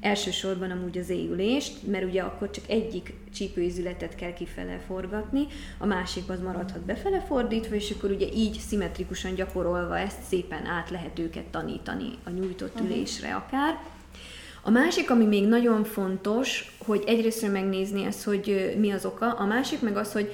elsősorban 0.00 0.70
amúgy 0.70 0.98
az 0.98 1.08
éjülést, 1.10 1.86
mert 1.86 2.04
ugye 2.04 2.22
akkor 2.22 2.50
csak 2.50 2.64
egyik 2.68 3.14
csípőizületet 3.34 4.14
kell 4.14 4.32
kifele 4.32 4.78
forgatni, 4.86 5.46
a 5.78 5.86
másik 5.86 6.28
az 6.28 6.40
maradhat 6.40 6.80
befele 6.80 7.20
fordítva, 7.20 7.74
és 7.74 7.90
akkor 7.90 8.10
ugye 8.10 8.26
így 8.34 8.58
szimmetrikusan 8.58 9.34
gyakorolva 9.34 9.98
ezt 9.98 10.22
szépen 10.28 10.66
át 10.66 10.90
lehet 10.90 11.18
őket 11.18 11.44
tanítani 11.44 12.10
a 12.24 12.30
nyújtott 12.30 12.80
ülésre 12.80 13.34
akár. 13.34 13.78
A 14.62 14.70
másik, 14.70 15.10
ami 15.10 15.24
még 15.24 15.46
nagyon 15.46 15.84
fontos, 15.84 16.76
hogy 16.86 17.02
egyrészt 17.06 17.52
megnézni 17.52 18.04
ezt, 18.04 18.24
hogy 18.24 18.74
mi 18.78 18.90
az 18.90 19.04
oka, 19.04 19.32
a 19.32 19.44
másik 19.44 19.80
meg 19.80 19.96
az, 19.96 20.12
hogy 20.12 20.32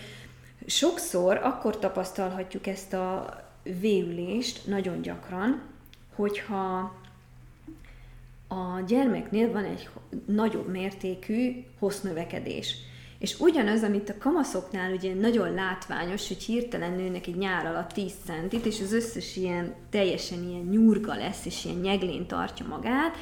sokszor 0.67 1.37
akkor 1.37 1.79
tapasztalhatjuk 1.79 2.67
ezt 2.67 2.93
a 2.93 3.37
véülést 3.81 4.67
nagyon 4.67 5.03
gyakran, 5.03 5.63
hogyha 6.15 7.01
a 8.49 8.81
gyermeknél 8.87 9.53
van 9.53 9.65
egy 9.65 9.89
nagyobb 10.27 10.69
mértékű 10.69 11.65
hossznövekedés. 11.79 12.75
És 13.19 13.41
ugyanaz, 13.41 13.83
amit 13.83 14.09
a 14.09 14.19
kamaszoknál 14.19 14.93
ugye 14.93 15.15
nagyon 15.15 15.55
látványos, 15.55 16.29
hogy 16.29 16.43
hirtelen 16.43 16.93
nőnek 16.93 17.27
egy 17.27 17.37
nyár 17.37 17.67
alatt 17.67 17.93
10 17.93 18.13
centit, 18.25 18.67
és 18.67 18.81
az 18.81 18.93
összes 18.93 19.37
ilyen 19.37 19.75
teljesen 19.91 20.49
ilyen 20.49 20.65
nyurga 20.65 21.15
lesz, 21.15 21.47
és 21.47 21.65
ilyen 21.65 21.77
nyeglén 21.77 22.27
tartja 22.27 22.67
magát, 22.67 23.17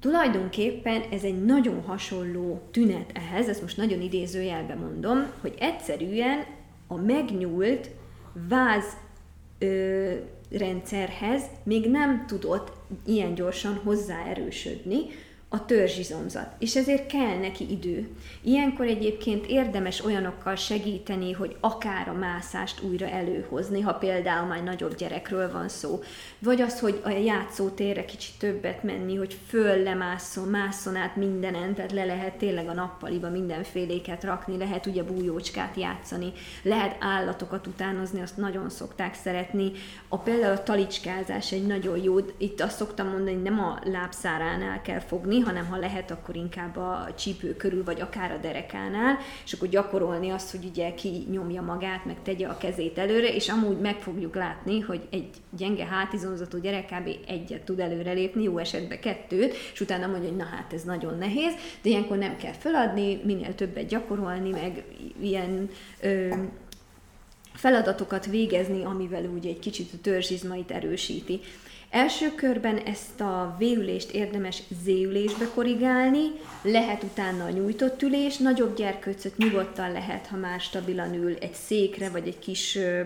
Tulajdonképpen 0.00 1.02
ez 1.10 1.22
egy 1.22 1.44
nagyon 1.44 1.82
hasonló 1.82 2.60
tünet 2.70 3.10
ehhez, 3.14 3.48
ezt 3.48 3.62
most 3.62 3.76
nagyon 3.76 4.00
idézőjelben 4.00 4.78
mondom, 4.78 5.26
hogy 5.40 5.54
egyszerűen 5.58 6.44
a 6.86 6.96
megnyúlt 6.96 7.90
váz 8.48 8.84
ö, 9.58 10.12
rendszerhez 10.50 11.42
még 11.62 11.90
nem 11.90 12.24
tudott 12.26 12.72
ilyen 13.06 13.34
gyorsan 13.34 13.80
hozzáerősödni, 13.84 14.98
a 15.52 15.64
törzsizomzat, 15.64 16.52
és 16.58 16.76
ezért 16.76 17.06
kell 17.06 17.38
neki 17.38 17.70
idő. 17.70 18.08
Ilyenkor 18.42 18.86
egyébként 18.86 19.46
érdemes 19.46 20.04
olyanokkal 20.04 20.56
segíteni, 20.56 21.32
hogy 21.32 21.56
akár 21.60 22.08
a 22.08 22.12
mászást 22.12 22.82
újra 22.82 23.08
előhozni, 23.08 23.80
ha 23.80 23.92
például 23.92 24.46
már 24.46 24.62
nagyobb 24.62 24.94
gyerekről 24.94 25.52
van 25.52 25.68
szó, 25.68 26.02
vagy 26.38 26.60
az, 26.60 26.80
hogy 26.80 27.00
a 27.04 27.08
játszótérre 27.08 28.04
kicsit 28.04 28.38
többet 28.38 28.82
menni, 28.82 29.16
hogy 29.16 29.38
föl 29.46 29.82
lemásszon, 29.82 30.48
másszon 30.48 30.96
át 30.96 31.16
mindenen, 31.16 31.74
tehát 31.74 31.92
le 31.92 32.04
lehet 32.04 32.34
tényleg 32.34 32.68
a 32.68 32.74
nappaliba 32.74 33.30
mindenféléket 33.30 34.24
rakni, 34.24 34.56
lehet 34.56 34.86
ugye 34.86 35.02
bújócskát 35.02 35.76
játszani, 35.76 36.32
lehet 36.62 36.96
állatokat 37.00 37.66
utánozni, 37.66 38.20
azt 38.20 38.36
nagyon 38.36 38.70
szokták 38.70 39.14
szeretni. 39.14 39.72
A 40.08 40.18
például 40.18 40.56
a 40.56 40.62
talicskázás 40.62 41.52
egy 41.52 41.66
nagyon 41.66 42.02
jó, 42.02 42.16
itt 42.38 42.60
azt 42.60 42.76
szoktam 42.76 43.08
mondani, 43.08 43.36
nem 43.36 43.60
a 43.60 43.78
lábszáránál 43.84 44.82
kell 44.82 45.00
fogni, 45.00 45.38
hanem 45.40 45.66
ha 45.66 45.76
lehet, 45.76 46.10
akkor 46.10 46.36
inkább 46.36 46.76
a 46.76 47.08
csípő 47.18 47.56
körül, 47.56 47.84
vagy 47.84 48.00
akár 48.00 48.32
a 48.32 48.36
derekánál, 48.40 49.18
és 49.44 49.52
akkor 49.52 49.68
gyakorolni 49.68 50.30
azt, 50.30 50.50
hogy 50.50 50.64
ugye 50.64 50.94
ki 50.94 51.26
nyomja 51.30 51.62
magát, 51.62 52.04
meg 52.04 52.16
tegye 52.22 52.46
a 52.46 52.56
kezét 52.56 52.98
előre, 52.98 53.34
és 53.34 53.48
amúgy 53.48 53.78
meg 53.78 53.96
fogjuk 53.96 54.34
látni, 54.34 54.80
hogy 54.80 55.00
egy 55.10 55.28
gyenge 55.56 55.84
hátizomzatú 55.84 56.58
gyerek 56.58 56.86
kb. 56.86 57.08
egyet 57.26 57.62
tud 57.62 57.80
előrelépni, 57.80 58.42
jó 58.42 58.58
esetben 58.58 59.00
kettőt, 59.00 59.54
és 59.72 59.80
utána 59.80 60.06
mondja, 60.06 60.28
hogy 60.28 60.38
na 60.38 60.44
hát 60.44 60.72
ez 60.72 60.82
nagyon 60.82 61.18
nehéz, 61.18 61.52
de 61.82 61.88
ilyenkor 61.88 62.16
nem 62.16 62.36
kell 62.36 62.52
feladni, 62.52 63.20
minél 63.24 63.54
többet 63.54 63.86
gyakorolni, 63.86 64.50
meg 64.50 64.84
ilyen 65.20 65.70
ö, 66.00 66.34
feladatokat 67.52 68.26
végezni, 68.26 68.84
amivel 68.84 69.24
ugye 69.24 69.48
egy 69.48 69.58
kicsit 69.58 69.92
a 69.92 70.00
törzsizmait 70.02 70.70
erősíti. 70.70 71.40
Első 71.90 72.34
körben 72.34 72.76
ezt 72.76 73.20
a 73.20 73.56
V-ülést 73.58 74.10
érdemes 74.10 74.62
Z-ülésbe 74.84 75.46
korrigálni, 75.54 76.26
lehet 76.62 77.02
utána 77.02 77.44
a 77.44 77.50
nyújtott 77.50 78.02
ülés, 78.02 78.36
nagyobb 78.36 78.76
gyerkőcöt 78.76 79.36
nyugodtan 79.36 79.92
lehet, 79.92 80.26
ha 80.26 80.36
már 80.36 80.60
stabilan 80.60 81.14
ül 81.14 81.36
egy 81.40 81.52
székre, 81.52 82.10
vagy 82.10 82.26
egy 82.26 82.38
kis 82.38 82.76
ö, 82.76 83.00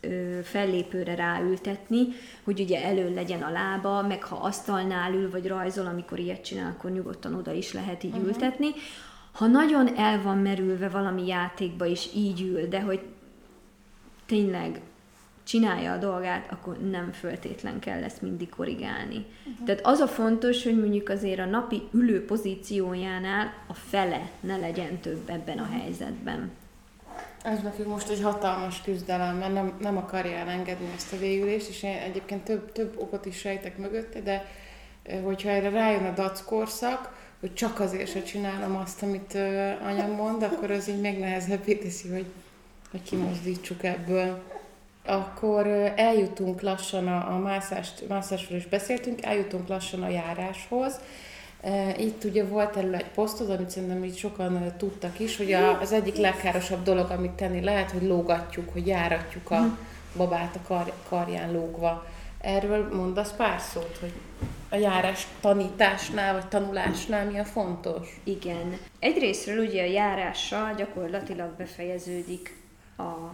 ö, 0.00 0.38
fellépőre 0.42 1.14
ráültetni, 1.14 2.06
hogy 2.44 2.60
ugye 2.60 2.84
elő 2.84 3.14
legyen 3.14 3.42
a 3.42 3.50
lába, 3.50 4.02
meg 4.02 4.22
ha 4.22 4.36
asztalnál 4.36 5.12
ül, 5.12 5.30
vagy 5.30 5.46
rajzol, 5.46 5.86
amikor 5.86 6.18
ilyet 6.18 6.44
csinál, 6.44 6.74
akkor 6.76 6.90
nyugodtan 6.90 7.34
oda 7.34 7.52
is 7.52 7.72
lehet 7.72 8.02
így 8.02 8.10
uh-huh. 8.10 8.26
ültetni. 8.26 8.68
Ha 9.32 9.46
nagyon 9.46 9.96
el 9.96 10.22
van 10.22 10.38
merülve 10.38 10.88
valami 10.88 11.26
játékba 11.26 11.84
is 11.84 12.08
így 12.14 12.42
ül, 12.42 12.68
de 12.68 12.80
hogy 12.80 13.00
tényleg 14.26 14.80
csinálja 15.44 15.92
a 15.92 15.96
dolgát, 15.96 16.52
akkor 16.52 16.78
nem 16.78 17.12
föltétlen 17.12 17.78
kell 17.78 18.02
ezt 18.02 18.22
mindig 18.22 18.48
korrigálni. 18.48 19.26
Uh-huh. 19.46 19.66
Tehát 19.66 19.86
az 19.86 19.98
a 19.98 20.06
fontos, 20.06 20.62
hogy 20.62 20.78
mondjuk 20.78 21.08
azért 21.08 21.38
a 21.40 21.44
napi 21.44 21.82
ülő 21.92 22.24
pozíciójánál 22.24 23.52
a 23.66 23.74
fele 23.74 24.30
ne 24.40 24.56
legyen 24.56 24.98
több 24.98 25.30
ebben 25.30 25.58
a 25.58 25.68
helyzetben. 25.72 26.50
Ez 27.42 27.62
nekünk 27.62 27.88
most 27.88 28.08
egy 28.08 28.22
hatalmas 28.22 28.82
küzdelem, 28.82 29.36
mert 29.36 29.52
nem, 29.52 29.72
nem 29.80 29.96
akarja 29.96 30.36
elengedni 30.36 30.86
ezt 30.94 31.12
a 31.12 31.18
végülést, 31.18 31.68
és 31.68 31.82
én 31.82 31.96
egyébként 31.96 32.44
több, 32.44 32.72
több 32.72 33.00
okot 33.00 33.26
is 33.26 33.36
sejtek 33.36 33.78
mögötte, 33.78 34.20
de 34.20 34.44
hogyha 35.22 35.48
erre 35.48 35.70
rájön 35.70 36.04
a 36.04 36.10
dac 36.10 36.44
korszak, 36.44 37.20
hogy 37.40 37.54
csak 37.54 37.80
azért 37.80 38.10
se 38.10 38.22
csinálom 38.22 38.76
azt, 38.76 39.02
amit 39.02 39.34
anyám 39.84 40.10
mond, 40.10 40.42
akkor 40.42 40.70
az 40.70 40.88
így 40.88 41.00
megnehezebbé 41.00 41.74
teszi, 41.74 42.08
hogy, 42.08 42.26
hogy 42.90 43.02
kimozdítsuk 43.02 43.82
ebből 43.84 44.42
akkor 45.06 45.66
eljutunk 45.96 46.60
lassan 46.60 47.08
a, 47.08 47.34
a 47.34 47.38
mászást, 47.38 48.08
mászásról 48.08 48.58
is 48.58 48.66
beszéltünk, 48.66 49.24
eljutunk 49.24 49.68
lassan 49.68 50.02
a 50.02 50.08
járáshoz. 50.08 51.00
Itt 51.96 52.24
ugye 52.24 52.44
volt 52.44 52.76
elő 52.76 52.94
egy 52.94 53.10
posztod, 53.10 53.50
amit 53.50 53.70
szerintem 53.70 54.04
így 54.04 54.16
sokan 54.16 54.72
tudtak 54.76 55.18
is, 55.18 55.36
hogy 55.36 55.52
az 55.52 55.92
egyik 55.92 56.16
legkárosabb 56.16 56.82
dolog, 56.82 57.10
amit 57.10 57.30
tenni 57.30 57.60
lehet, 57.60 57.90
hogy 57.90 58.02
lógatjuk, 58.02 58.72
hogy 58.72 58.86
járatjuk 58.86 59.50
a 59.50 59.58
mhm. 59.60 59.72
babát 60.16 60.56
a 60.56 60.66
kar, 60.66 60.92
karján 61.08 61.52
lógva. 61.52 62.06
Erről 62.40 62.94
mondasz 62.94 63.32
pár 63.32 63.60
szót, 63.60 63.96
hogy 64.00 64.12
a 64.68 64.76
járás 64.76 65.26
tanításnál 65.40 66.32
vagy 66.32 66.48
tanulásnál 66.48 67.24
mi 67.24 67.38
a 67.38 67.44
fontos? 67.44 68.20
Igen. 68.24 68.78
Egyrésztről 68.98 69.64
ugye 69.64 69.82
a 69.82 69.90
járással 69.90 70.74
gyakorlatilag 70.74 71.50
befejeződik 71.56 72.56
a 72.96 73.32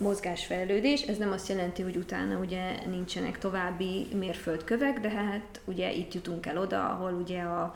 mozgásfejlődés, 0.00 1.02
ez 1.02 1.16
nem 1.16 1.32
azt 1.32 1.48
jelenti, 1.48 1.82
hogy 1.82 1.96
utána 1.96 2.38
ugye 2.38 2.86
nincsenek 2.86 3.38
további 3.38 4.06
mérföldkövek, 4.18 5.00
de 5.00 5.08
hát 5.08 5.60
ugye 5.64 5.92
itt 5.92 6.14
jutunk 6.14 6.46
el 6.46 6.58
oda, 6.58 6.88
ahol 6.88 7.12
ugye 7.12 7.40
a 7.40 7.74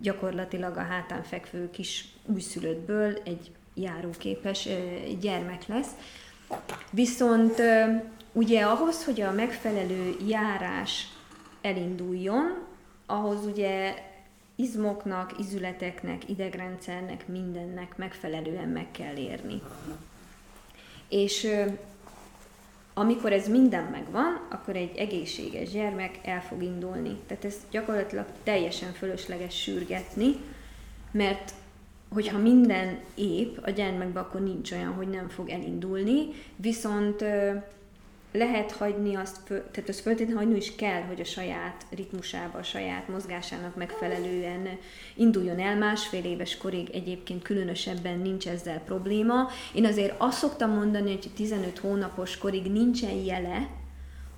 gyakorlatilag 0.00 0.76
a 0.76 0.82
hátán 0.82 1.22
fekvő 1.22 1.70
kis 1.70 2.04
újszülöttből 2.26 3.18
egy 3.24 3.50
járóképes 3.74 4.68
gyermek 5.20 5.66
lesz. 5.66 5.90
Viszont 6.90 7.62
ugye 8.32 8.64
ahhoz, 8.64 9.04
hogy 9.04 9.20
a 9.20 9.32
megfelelő 9.32 10.16
járás 10.26 11.08
elinduljon, 11.60 12.58
ahhoz 13.06 13.44
ugye 13.44 13.94
izmoknak, 14.54 15.38
izületeknek, 15.38 16.28
idegrendszernek, 16.28 17.28
mindennek 17.28 17.96
megfelelően 17.96 18.68
meg 18.68 18.90
kell 18.90 19.16
érni. 19.16 19.62
És 21.10 21.48
amikor 22.94 23.32
ez 23.32 23.48
minden 23.48 23.84
megvan, 23.84 24.46
akkor 24.50 24.76
egy 24.76 24.96
egészséges 24.96 25.70
gyermek 25.70 26.18
el 26.24 26.42
fog 26.42 26.62
indulni. 26.62 27.16
Tehát 27.26 27.44
ez 27.44 27.54
gyakorlatilag 27.70 28.26
teljesen 28.42 28.92
fölösleges 28.92 29.62
sürgetni, 29.62 30.34
mert 31.10 31.52
hogyha 32.08 32.38
minden 32.38 32.98
épp 33.14 33.56
a 33.62 33.70
gyermekben, 33.70 34.22
akkor 34.22 34.40
nincs 34.40 34.72
olyan, 34.72 34.92
hogy 34.92 35.08
nem 35.08 35.28
fog 35.28 35.48
elindulni, 35.48 36.26
viszont 36.56 37.24
lehet 38.32 38.72
hagyni 38.72 39.14
azt, 39.14 39.42
tehát 39.46 39.88
az 39.88 40.00
föltétlenül 40.00 40.42
hagyni 40.42 40.56
is 40.56 40.74
kell, 40.74 41.02
hogy 41.02 41.20
a 41.20 41.24
saját 41.24 41.86
ritmusába, 41.90 42.58
a 42.58 42.62
saját 42.62 43.08
mozgásának 43.08 43.76
megfelelően 43.76 44.68
induljon 45.14 45.60
el. 45.60 45.76
Másfél 45.76 46.24
éves 46.24 46.56
korig 46.56 46.90
egyébként 46.92 47.42
különösebben 47.42 48.18
nincs 48.18 48.48
ezzel 48.48 48.78
probléma. 48.78 49.48
Én 49.74 49.84
azért 49.84 50.14
azt 50.18 50.38
szoktam 50.38 50.70
mondani, 50.70 51.10
hogy 51.10 51.30
15 51.34 51.78
hónapos 51.78 52.38
korig 52.38 52.72
nincsen 52.72 53.14
jele 53.14 53.68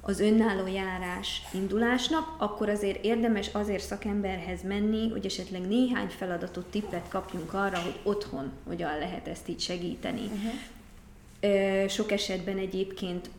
az 0.01 0.21
önálló 0.21 0.67
járás 0.67 1.43
indulásnak, 1.55 2.35
akkor 2.39 2.69
azért 2.69 3.05
érdemes 3.05 3.49
azért 3.53 3.83
szakemberhez 3.83 4.63
menni, 4.63 5.09
hogy 5.09 5.27
esetleg 5.27 5.61
néhány 5.61 6.09
feladatot, 6.09 6.67
tippet 6.71 7.09
kapjunk 7.09 7.55
arra, 7.55 7.79
hogy 7.79 7.99
otthon 8.03 8.53
hogyan 8.67 8.99
lehet 8.99 9.29
ezt 9.29 9.49
így 9.49 9.61
segíteni. 9.61 10.21
Uh-huh. 10.21 11.89
Sok 11.89 12.13
esetben 12.13 12.59
egyébként 12.59 13.31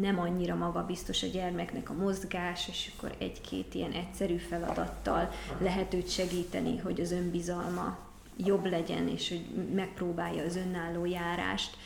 nem 0.00 0.18
annyira 0.18 0.54
magabiztos 0.54 1.22
a 1.22 1.26
gyermeknek 1.26 1.90
a 1.90 1.92
mozgás, 1.92 2.68
és 2.68 2.90
akkor 2.96 3.14
egy-két 3.18 3.74
ilyen 3.74 3.92
egyszerű 3.92 4.36
feladattal 4.36 5.30
lehet 5.58 5.94
őt 5.94 6.10
segíteni, 6.10 6.78
hogy 6.78 7.00
az 7.00 7.12
önbizalma 7.12 7.98
jobb 8.36 8.66
legyen, 8.66 9.08
és 9.08 9.28
hogy 9.28 9.44
megpróbálja 9.74 10.44
az 10.44 10.56
önálló 10.56 11.04
járást. 11.04 11.76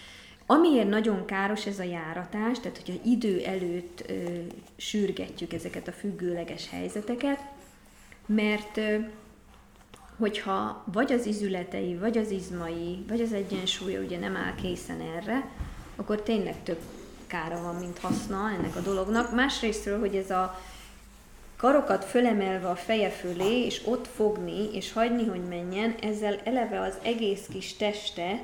Amiért 0.46 0.88
nagyon 0.88 1.24
káros 1.24 1.66
ez 1.66 1.78
a 1.78 1.82
járatás, 1.82 2.60
tehát 2.60 2.82
hogyha 2.84 3.02
idő 3.04 3.44
előtt 3.44 4.04
ö, 4.08 4.12
sürgetjük 4.76 5.52
ezeket 5.52 5.88
a 5.88 5.92
függőleges 5.92 6.70
helyzeteket, 6.70 7.40
mert 8.26 8.76
ö, 8.76 8.96
hogyha 10.18 10.84
vagy 10.92 11.12
az 11.12 11.26
izületei, 11.26 11.96
vagy 11.96 12.18
az 12.18 12.30
izmai, 12.30 13.04
vagy 13.08 13.20
az 13.20 13.32
egyensúlya 13.32 14.00
ugye 14.00 14.18
nem 14.18 14.36
áll 14.36 14.54
készen 14.54 15.00
erre, 15.00 15.48
akkor 15.96 16.22
tényleg 16.22 16.62
több 16.62 16.78
kára 17.26 17.62
van, 17.62 17.74
mint 17.74 17.98
haszna 17.98 18.50
ennek 18.58 18.76
a 18.76 18.80
dolognak. 18.80 19.34
Másrésztről, 19.34 19.98
hogy 19.98 20.16
ez 20.16 20.30
a 20.30 20.60
karokat 21.56 22.04
fölemelve 22.04 22.68
a 22.68 22.76
feje 22.76 23.10
fölé, 23.10 23.64
és 23.64 23.82
ott 23.86 24.06
fogni, 24.06 24.68
és 24.72 24.92
hagyni, 24.92 25.26
hogy 25.26 25.44
menjen, 25.48 25.94
ezzel 26.02 26.40
eleve 26.44 26.80
az 26.80 26.94
egész 27.02 27.46
kis 27.52 27.76
teste 27.76 28.42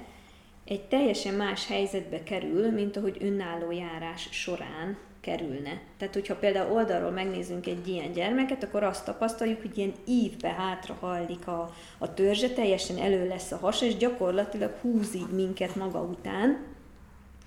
egy 0.64 0.82
teljesen 0.82 1.34
más 1.34 1.66
helyzetbe 1.66 2.22
kerül, 2.22 2.70
mint 2.70 2.96
ahogy 2.96 3.16
önálló 3.20 3.70
járás 3.70 4.28
során 4.30 4.96
kerülne. 5.20 5.80
Tehát, 5.98 6.14
hogyha 6.14 6.34
például 6.36 6.72
oldalról 6.72 7.10
megnézünk 7.10 7.66
egy 7.66 7.88
ilyen 7.88 8.12
gyermeket, 8.12 8.62
akkor 8.62 8.82
azt 8.82 9.04
tapasztaljuk, 9.04 9.60
hogy 9.60 9.78
ilyen 9.78 9.92
ívbe 10.06 10.48
hátra 10.48 10.96
hajlik 11.00 11.46
a, 11.46 11.74
a 11.98 12.14
törzse, 12.14 12.48
teljesen 12.50 12.98
elő 12.98 13.28
lesz 13.28 13.52
a 13.52 13.56
hasa, 13.56 13.84
és 13.84 13.96
gyakorlatilag 13.96 14.72
húz 14.80 15.14
így 15.14 15.30
minket 15.32 15.74
maga 15.74 16.00
után, 16.00 16.58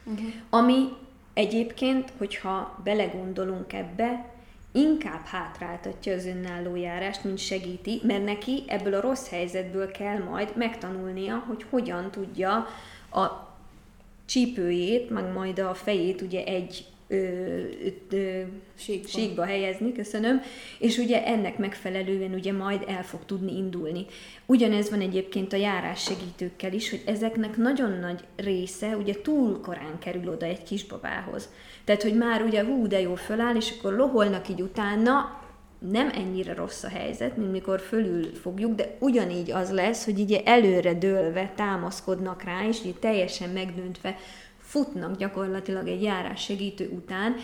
uh-huh. 0.05 0.27
ami 0.49 0.87
Egyébként, 1.33 2.13
hogyha 2.17 2.79
belegondolunk 2.83 3.73
ebbe, 3.73 4.25
inkább 4.71 5.25
hátráltatja 5.25 6.13
az 6.13 6.25
önálló 6.25 6.75
járást, 6.75 7.23
mint 7.23 7.37
segíti, 7.37 8.01
mert 8.03 8.23
neki 8.25 8.63
ebből 8.67 8.93
a 8.93 9.01
rossz 9.01 9.29
helyzetből 9.29 9.91
kell 9.91 10.17
majd 10.17 10.51
megtanulnia, 10.55 11.43
hogy 11.47 11.65
hogyan 11.69 12.11
tudja 12.11 12.67
a 13.11 13.51
csípőjét, 14.25 15.09
meg 15.09 15.31
majd 15.33 15.59
a 15.59 15.73
fejét 15.73 16.21
ugye 16.21 16.43
egy 16.43 16.85
ö, 17.07 17.15
ö, 18.09 18.41
síkba. 18.75 19.07
síkba 19.07 19.45
helyezni, 19.45 19.91
köszönöm, 19.91 20.41
és 20.79 20.97
ugye 20.97 21.25
ennek 21.25 21.57
megfelelően 21.57 22.33
ugye 22.33 22.51
majd 22.51 22.83
el 22.87 23.03
fog 23.03 23.25
tudni 23.25 23.57
indulni. 23.57 24.05
Ugyanez 24.45 24.89
van 24.89 25.01
egyébként 25.01 25.53
a 25.53 25.57
járás 25.57 26.03
segítőkkel 26.03 26.73
is, 26.73 26.89
hogy 26.89 27.01
ezeknek 27.05 27.57
nagyon 27.57 27.91
nagy 27.91 28.23
része 28.35 28.97
ugye 28.97 29.21
túl 29.21 29.61
korán 29.61 29.99
kerül 29.99 30.29
oda 30.29 30.45
egy 30.45 30.63
kisbabához. 30.63 31.49
Tehát, 31.83 32.03
hogy 32.03 32.17
már 32.17 32.41
ugye 32.41 32.63
hú, 32.63 32.87
de 32.87 32.99
jó 32.99 33.15
föláll, 33.15 33.55
és 33.55 33.73
akkor 33.77 33.93
loholnak 33.93 34.49
így 34.49 34.61
utána, 34.61 35.41
nem 35.91 36.09
ennyire 36.13 36.53
rossz 36.53 36.83
a 36.83 36.89
helyzet, 36.89 37.37
mint 37.37 37.51
mikor 37.51 37.79
fölül 37.79 38.33
fogjuk, 38.33 38.75
de 38.75 38.95
ugyanígy 38.99 39.51
az 39.51 39.71
lesz, 39.71 40.05
hogy 40.05 40.19
így 40.19 40.41
előre 40.45 40.93
dőlve 40.93 41.51
támaszkodnak 41.55 42.43
rá, 42.43 42.67
és 42.67 42.83
így 42.85 42.95
teljesen 42.95 43.49
megdöntve 43.49 44.17
futnak 44.73 45.17
gyakorlatilag 45.17 45.87
egy 45.87 46.01
járás 46.01 46.43
segítő 46.43 46.89
után, 46.89 47.35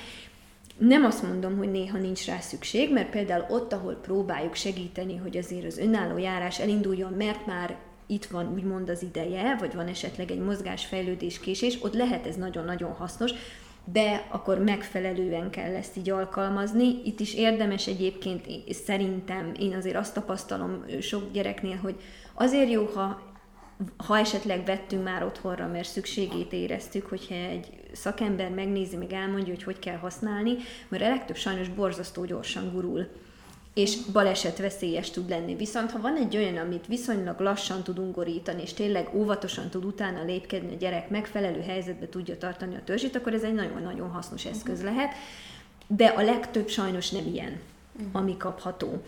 Nem 0.78 1.06
azt 1.06 1.24
mondom, 1.24 1.58
hogy 1.58 1.72
néha 1.72 1.98
nincs 1.98 2.26
rá 2.26 2.40
szükség, 2.40 2.94
mert 2.94 3.10
például 3.10 3.46
ott, 3.50 3.74
ahol 3.74 3.94
próbáljuk 3.94 4.56
segíteni, 4.56 5.18
hogy 5.18 5.38
azért 5.38 5.66
az 5.66 5.78
önálló 5.78 6.18
járás 6.18 6.60
elinduljon, 6.60 7.14
mert 7.14 7.46
már 7.46 7.76
itt 8.08 8.26
van 8.26 8.54
úgymond 8.54 8.90
az 8.90 9.02
ideje, 9.02 9.56
vagy 9.60 9.74
van 9.74 9.88
esetleg 9.88 10.32
egy 10.32 10.40
mozgásfejlődés 10.40 11.40
késés, 11.40 11.78
ott 11.82 11.94
lehet 11.94 12.26
ez 12.26 12.36
nagyon-nagyon 12.36 12.92
hasznos, 12.92 13.32
de 13.92 14.26
akkor 14.30 14.60
megfelelően 14.60 15.50
kell 15.50 15.76
ezt 15.76 15.98
így 15.98 16.10
alkalmazni. 16.10 17.02
Itt 17.04 17.20
is 17.20 17.34
érdemes 17.34 17.88
egyébként, 17.88 18.46
szerintem, 18.86 19.52
én 19.60 19.76
azért 19.76 19.96
azt 19.96 20.14
tapasztalom 20.14 20.86
sok 21.02 21.32
gyereknél, 21.32 21.76
hogy 21.76 21.96
azért 22.34 22.72
jó, 22.72 22.86
ha 22.86 23.29
ha 23.98 24.18
esetleg 24.18 24.66
vettünk 24.66 25.04
már 25.04 25.24
otthonra, 25.24 25.68
mert 25.68 25.90
szükségét 25.90 26.54
éreztük, 26.54 27.06
hogyha 27.06 27.36
egy 27.36 27.68
szakember 27.92 28.50
megnézi, 28.50 28.96
meg 28.96 29.14
elmondja, 29.14 29.54
hogy 29.54 29.64
hogy 29.64 29.80
kell 29.80 29.98
használni, 29.98 30.56
mert 30.88 31.04
a 31.04 31.10
legtöbb 31.10 31.36
sajnos 31.36 31.70
borzasztó 31.70 32.26
gyorsan 32.26 32.72
gurul 32.74 33.08
és 33.74 33.96
baleset 34.12 34.58
veszélyes 34.58 35.10
tud 35.10 35.30
lenni. 35.30 35.56
Viszont 35.56 35.92
ha 35.92 36.02
van 36.02 36.16
egy 36.16 36.38
olyan, 36.38 36.58
amit 36.58 36.88
viszonylag 36.88 37.40
lassan 37.40 37.84
tud 37.84 38.00
ungorítani, 38.00 38.62
és 38.62 38.74
tényleg 38.74 39.10
óvatosan 39.14 39.70
tud 39.70 39.86
utána 39.86 40.24
lépkedni 40.24 40.74
a 40.74 40.78
gyerek, 40.78 41.10
megfelelő 41.10 41.62
helyzetbe 41.62 42.10
tudja 42.10 42.38
tartani 42.38 42.76
a 42.76 42.84
törzsit, 42.84 43.16
akkor 43.16 43.34
ez 43.34 43.44
egy 43.44 43.54
nagyon-nagyon 43.54 44.10
hasznos 44.10 44.46
eszköz 44.46 44.84
lehet. 44.84 45.14
De 45.88 46.06
a 46.06 46.22
legtöbb 46.22 46.68
sajnos 46.68 47.10
nem 47.10 47.28
ilyen, 47.28 47.60
ami 48.12 48.38
kapható. 48.38 49.04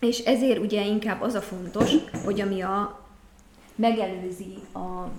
És 0.00 0.18
ezért 0.18 0.58
ugye 0.58 0.86
inkább 0.86 1.22
az 1.22 1.34
a 1.34 1.40
fontos, 1.40 1.90
hogy 2.24 2.40
ami 2.40 2.60
a 2.60 3.07
megelőzi 3.78 4.54
a 4.74 5.10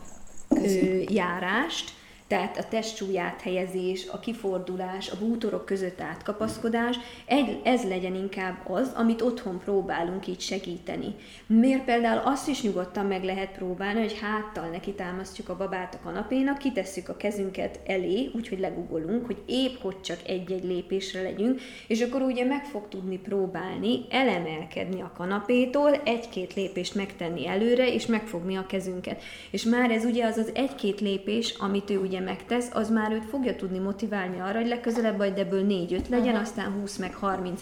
ö, 0.49 1.01
járást, 1.07 1.93
tehát 2.29 2.57
a 2.57 2.67
testsúlyát 2.69 3.41
helyezés, 3.41 4.07
a 4.11 4.19
kifordulás, 4.19 5.09
a 5.09 5.17
bútorok 5.19 5.65
között 5.65 6.01
átkapaszkodás, 6.01 6.95
egy, 7.25 7.59
ez 7.63 7.83
legyen 7.87 8.15
inkább 8.15 8.69
az, 8.69 8.91
amit 8.95 9.21
otthon 9.21 9.59
próbálunk 9.59 10.27
így 10.27 10.39
segíteni. 10.39 11.15
Miért 11.47 11.83
például 11.83 12.21
azt 12.25 12.47
is 12.47 12.61
nyugodtan 12.61 13.05
meg 13.05 13.23
lehet 13.23 13.51
próbálni, 13.51 13.99
hogy 13.99 14.19
háttal 14.19 14.69
neki 14.69 14.91
támasztjuk 14.91 15.49
a 15.49 15.57
babát 15.57 15.95
a 15.95 15.99
kanapénak, 16.03 16.57
kitesszük 16.57 17.09
a 17.09 17.17
kezünket 17.17 17.79
elé, 17.85 18.31
úgyhogy 18.35 18.59
legugolunk, 18.59 19.25
hogy 19.25 19.43
épp 19.45 19.81
hogy 19.81 20.01
csak 20.01 20.19
egy-egy 20.25 20.63
lépésre 20.63 21.21
legyünk, 21.21 21.61
és 21.87 22.01
akkor 22.01 22.21
ugye 22.21 22.45
meg 22.45 22.65
fog 22.65 22.87
tudni 22.87 23.17
próbálni 23.17 24.05
elemelkedni 24.09 25.01
a 25.01 25.11
kanapétól, 25.17 25.95
egy-két 26.05 26.53
lépést 26.53 26.95
megtenni 26.95 27.47
előre, 27.47 27.93
és 27.93 28.05
megfogni 28.05 28.55
a 28.55 28.65
kezünket. 28.65 29.21
És 29.51 29.63
már 29.63 29.91
ez 29.91 30.05
ugye 30.05 30.25
az 30.25 30.37
az 30.37 30.51
egy-két 30.53 30.99
lépés, 30.99 31.55
amit 31.57 31.89
ő 31.89 31.97
ugye 31.97 32.18
ugye 32.19 32.31
megtesz, 32.31 32.69
az 32.73 32.89
már 32.89 33.11
őt 33.11 33.25
fogja 33.25 33.55
tudni 33.55 33.77
motiválni 33.77 34.39
arra, 34.39 34.59
hogy 34.59 34.67
legközelebb 34.67 35.17
majd 35.17 35.37
ebből 35.37 35.65
4-5 35.67 35.89
legyen, 35.89 36.27
uh-huh. 36.27 36.41
aztán 36.41 36.71
20 36.71 36.97
meg 36.97 37.13
30. 37.13 37.61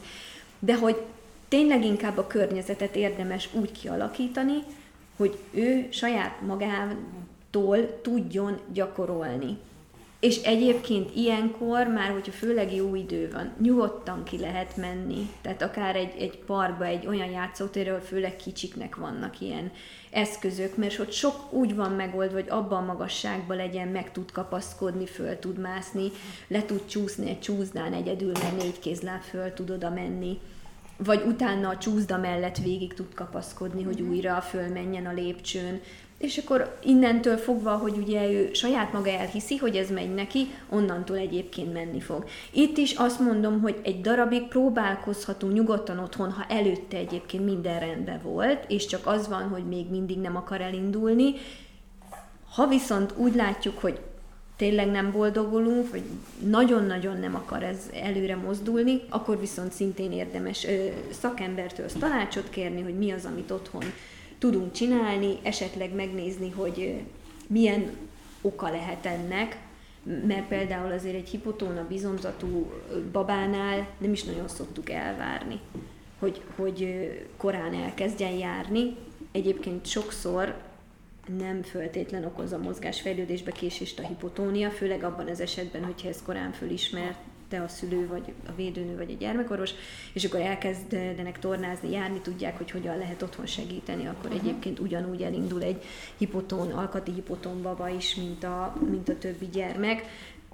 De 0.60 0.78
hogy 0.78 1.01
tényleg 1.47 1.86
inkább 1.86 2.18
a 2.18 2.28
környezetet 2.28 2.95
érdemes 2.95 3.49
úgy 3.53 3.72
kialakítani, 3.72 4.64
hogy 5.18 5.38
ő 5.51 5.88
saját 5.89 6.41
magától 6.41 8.01
tudjon 8.01 8.60
gyakorolni. 8.74 9.58
És 10.20 10.41
egyébként 10.41 11.15
ilyenkor 11.15 11.88
már, 11.88 12.11
hogyha 12.11 12.32
főleg 12.32 12.76
jó 12.76 12.95
idő 12.95 13.30
van, 13.34 13.53
nyugodtan 13.61 14.24
ki 14.24 14.38
lehet 14.38 14.78
menni. 14.78 15.30
Tehát 15.41 15.61
akár 15.61 15.95
egy, 15.95 16.13
egy 16.20 16.38
parkba, 16.38 16.86
egy 16.86 17.07
olyan 17.07 17.30
játszótérről, 17.30 17.99
főleg 17.99 18.36
kicsiknek 18.36 18.95
vannak 18.95 19.41
ilyen 19.41 19.72
eszközök, 20.11 20.78
mert 20.78 20.99
ott 20.99 21.11
sok 21.11 21.53
úgy 21.53 21.76
van 21.76 21.91
megoldva, 21.91 22.36
hogy 22.36 22.49
abban 22.49 22.84
a 22.84 22.86
magasságban 22.86 23.57
legyen, 23.57 23.88
meg 23.88 24.11
tud 24.11 24.32
kapaszkodni, 24.32 25.05
föl 25.05 25.39
tud 25.39 25.59
mászni, 25.59 26.11
le 26.47 26.65
tud 26.65 26.86
csúszni 26.86 27.30
egy 27.30 27.39
csúszdán 27.39 27.93
egyedül, 27.93 28.32
mert 28.32 28.57
négy 28.57 28.80
kézláb 28.80 29.22
föl 29.22 29.53
tud 29.53 29.70
oda 29.70 29.89
menni 29.89 30.39
vagy 30.97 31.24
utána 31.28 31.70
a 31.70 31.78
csúszda 31.78 32.18
mellett 32.18 32.57
végig 32.57 32.93
tud 32.93 33.13
kapaszkodni, 33.13 33.84
hogy 33.84 33.99
mhm. 33.99 34.09
újra 34.09 34.41
fölmenjen 34.41 35.05
a 35.05 35.13
lépcsőn. 35.13 35.82
És 36.18 36.38
akkor 36.38 36.78
innentől 36.84 37.38
fogva, 37.38 37.72
hogy 37.72 37.97
ugye 37.97 38.32
ő 38.32 38.53
saját 38.53 38.93
maga 38.93 39.09
elhiszi, 39.09 39.57
hogy 39.57 39.76
ez 39.76 39.89
megy 39.89 40.13
neki, 40.13 40.47
onnantól 40.70 41.18
egyébként 41.18 41.74
menni 41.74 41.99
fog. 41.99 42.26
Itt 42.51 42.78
is 42.78 42.93
azt 42.93 43.20
mondom, 43.20 43.61
hogy 43.61 43.76
egy 43.84 44.01
darabig 44.01 44.47
próbálkozhatunk 44.47 45.53
nyugodtan 45.53 45.99
otthon, 45.99 46.32
ha 46.32 46.45
előtte 46.49 46.97
egyébként 46.97 47.45
minden 47.45 47.80
rendben 47.80 48.22
volt, 48.24 48.65
és 48.68 48.86
csak 48.86 49.07
az 49.07 49.28
van, 49.28 49.47
hogy 49.47 49.63
még 49.63 49.89
mindig 49.89 50.18
nem 50.18 50.36
akar 50.36 50.61
elindulni. 50.61 51.34
Ha 52.53 52.68
viszont 52.68 53.13
úgy 53.18 53.36
látjuk, 53.36 53.80
hogy 53.80 53.99
tényleg 54.55 54.91
nem 54.91 55.11
boldogulunk, 55.11 55.89
vagy 55.89 56.03
nagyon-nagyon 56.39 57.18
nem 57.18 57.36
akar 57.36 57.63
ez 57.63 57.89
előre 57.93 58.36
mozdulni, 58.36 59.01
akkor 59.09 59.39
viszont 59.39 59.72
szintén 59.72 60.11
érdemes 60.11 60.65
ö, 60.65 60.86
szakembertől 61.22 61.86
tanácsot 61.99 62.49
kérni, 62.49 62.82
hogy 62.82 62.97
mi 62.97 63.11
az, 63.11 63.26
amit 63.26 63.51
otthon 63.51 63.84
tudunk 64.38 64.71
csinálni, 64.71 65.38
esetleg 65.43 65.93
megnézni, 65.93 66.49
hogy 66.49 67.01
milyen 67.47 67.97
oka 68.41 68.69
lehet 68.69 69.05
ennek, 69.05 69.57
mert 70.27 70.47
például 70.47 70.91
azért 70.91 71.15
egy 71.15 71.29
hipotóna 71.29 71.88
bizomzatú 71.88 72.71
babánál 73.11 73.88
nem 73.97 74.11
is 74.11 74.23
nagyon 74.23 74.47
szoktuk 74.47 74.89
elvárni, 74.89 75.59
hogy, 76.19 76.41
hogy 76.55 77.09
korán 77.38 77.73
elkezdjen 77.73 78.31
járni. 78.31 78.95
Egyébként 79.31 79.85
sokszor 79.85 80.55
nem 81.38 81.63
föltétlen 81.63 82.25
okoz 82.25 82.51
a 82.51 82.57
mozgásfejlődésbe 82.57 83.51
késést 83.51 83.99
a 83.99 84.07
hipotónia, 84.07 84.69
főleg 84.69 85.03
abban 85.03 85.27
az 85.27 85.39
esetben, 85.39 85.83
hogyha 85.83 86.07
ez 86.07 86.21
korán 86.25 86.51
fölismert 86.51 87.17
te 87.49 87.61
a 87.61 87.67
szülő, 87.67 88.07
vagy 88.07 88.33
a 88.47 88.51
védőnő, 88.55 88.95
vagy 88.95 89.11
a 89.11 89.17
gyermekorvos, 89.19 89.71
és 90.13 90.23
akkor 90.23 90.39
elkezdenek 90.39 91.39
tornázni, 91.39 91.91
járni, 91.91 92.21
tudják, 92.21 92.57
hogy 92.57 92.71
hogyan 92.71 92.97
lehet 92.97 93.21
otthon 93.21 93.45
segíteni, 93.45 94.07
akkor 94.07 94.31
uh-huh. 94.31 94.41
egyébként 94.41 94.79
ugyanúgy 94.79 95.21
elindul 95.21 95.63
egy 95.63 95.83
hipotón, 96.17 96.71
alkati 96.71 97.11
hipotón 97.11 97.61
baba 97.61 97.89
is, 97.89 98.15
mint 98.15 98.43
a, 98.43 98.77
mint 98.89 99.09
a 99.09 99.17
többi 99.17 99.45
gyermek. 99.45 100.03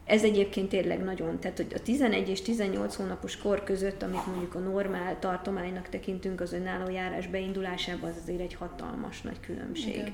Ez 0.06 0.24
egyébként 0.24 0.70
tényleg 0.70 1.04
nagyon, 1.04 1.40
tehát 1.40 1.58
hogy 1.58 1.72
a 1.76 1.82
11 1.82 2.30
és 2.30 2.42
18 2.42 2.96
hónapos 2.96 3.38
kor 3.38 3.64
között, 3.64 4.02
amit 4.02 4.26
mondjuk 4.28 4.56
a 4.56 4.60
normál 4.60 5.20
tartománynak 5.20 5.90
tekintünk 5.90 6.42
az 6.42 6.54
önálló 6.54 6.90
járás 6.90 7.28
beindulásában, 7.28 8.10
az 8.10 8.16
azért 8.22 8.40
egy 8.40 8.54
hatalmas 8.54 9.22
nagy 9.22 9.40
különbség. 9.40 9.94
Igen. 9.94 10.14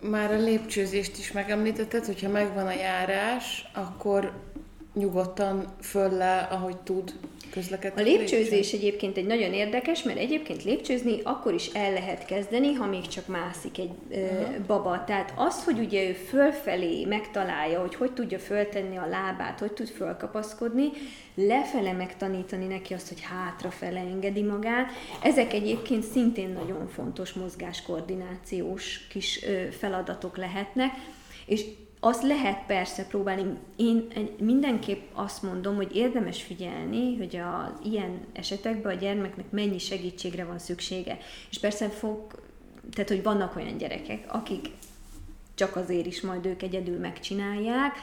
Már 0.00 0.32
a 0.32 0.38
lépcsőzést 0.38 1.18
is 1.18 1.32
megemlítetted, 1.32 2.04
hogyha 2.04 2.28
megvan 2.28 2.66
a 2.66 2.72
járás, 2.72 3.70
akkor 3.74 4.32
nyugodtan 4.94 5.74
föl 5.80 6.10
le, 6.10 6.48
ahogy 6.50 6.76
tud 6.76 7.14
közlekedni. 7.50 8.00
A 8.00 8.04
lépcsőzés 8.04 8.72
egyébként 8.72 9.16
egy 9.16 9.26
nagyon 9.26 9.52
érdekes, 9.52 10.02
mert 10.02 10.18
egyébként 10.18 10.64
lépcsőzni 10.64 11.20
akkor 11.22 11.54
is 11.54 11.66
el 11.66 11.92
lehet 11.92 12.24
kezdeni, 12.24 12.72
ha 12.72 12.86
még 12.86 13.08
csak 13.08 13.26
mászik 13.26 13.78
egy 13.78 13.90
uh-huh. 14.08 14.66
baba. 14.66 15.04
Tehát 15.04 15.32
az, 15.36 15.64
hogy 15.64 15.78
ugye 15.78 16.08
ő 16.08 16.12
fölfelé 16.12 17.04
megtalálja, 17.04 17.80
hogy 17.80 17.94
hogy 17.94 18.12
tudja 18.12 18.38
föltenni 18.38 18.96
a 18.96 19.06
lábát, 19.06 19.58
hogy 19.58 19.72
tud 19.72 19.88
fölkapaszkodni, 19.88 20.90
lefele 21.34 21.92
megtanítani 21.92 22.66
neki 22.66 22.94
azt, 22.94 23.08
hogy 23.08 23.20
hátrafele 23.20 24.00
engedi 24.00 24.42
magát. 24.42 24.90
Ezek 25.22 25.52
egyébként 25.52 26.02
szintén 26.02 26.48
nagyon 26.48 26.88
fontos 26.88 27.32
mozgáskoordinációs 27.32 29.06
kis 29.10 29.44
feladatok 29.78 30.36
lehetnek, 30.36 30.90
és 31.46 31.64
azt 32.04 32.22
lehet 32.22 32.66
persze 32.66 33.06
próbálni. 33.06 33.58
Én 33.76 34.08
mindenképp 34.38 35.02
azt 35.12 35.42
mondom, 35.42 35.76
hogy 35.76 35.96
érdemes 35.96 36.42
figyelni, 36.42 37.16
hogy 37.16 37.36
az 37.36 37.86
ilyen 37.90 38.20
esetekben 38.32 38.96
a 38.96 38.98
gyermeknek 38.98 39.50
mennyi 39.50 39.78
segítségre 39.78 40.44
van 40.44 40.58
szüksége. 40.58 41.18
És 41.50 41.58
persze 41.58 41.88
fog, 41.88 42.18
tehát 42.92 43.08
hogy 43.08 43.22
vannak 43.22 43.56
olyan 43.56 43.76
gyerekek, 43.76 44.24
akik 44.28 44.68
csak 45.54 45.76
azért 45.76 46.06
is 46.06 46.20
majd 46.20 46.46
ők 46.46 46.62
egyedül 46.62 46.98
megcsinálják, 46.98 47.94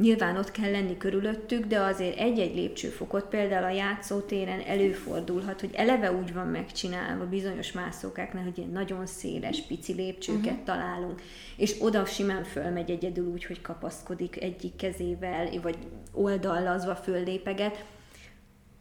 Nyilván 0.00 0.36
ott 0.36 0.50
kell 0.50 0.70
lenni 0.70 0.96
körülöttük, 0.96 1.64
de 1.64 1.80
azért 1.80 2.18
egy-egy 2.18 2.54
lépcsőfokot 2.54 3.24
például 3.24 3.64
a 3.64 3.70
játszótéren 3.70 4.60
előfordulhat, 4.60 5.60
hogy 5.60 5.74
eleve 5.74 6.12
úgy 6.12 6.32
van 6.32 6.46
megcsinálva 6.46 7.26
bizonyos 7.28 7.72
mászókáknál, 7.72 8.42
hogy 8.42 8.58
ilyen 8.58 8.70
nagyon 8.70 9.06
széles, 9.06 9.60
pici 9.60 9.92
lépcsőket 9.92 10.44
uh-huh. 10.44 10.64
találunk, 10.64 11.22
és 11.56 11.76
oda 11.80 12.04
simán 12.04 12.44
fölmegy 12.44 12.90
egyedül 12.90 13.26
úgy, 13.26 13.44
hogy 13.44 13.60
kapaszkodik 13.60 14.42
egyik 14.42 14.76
kezével, 14.76 15.48
vagy 15.62 15.78
oldallazva 16.12 16.94
föllépeget. 16.94 17.84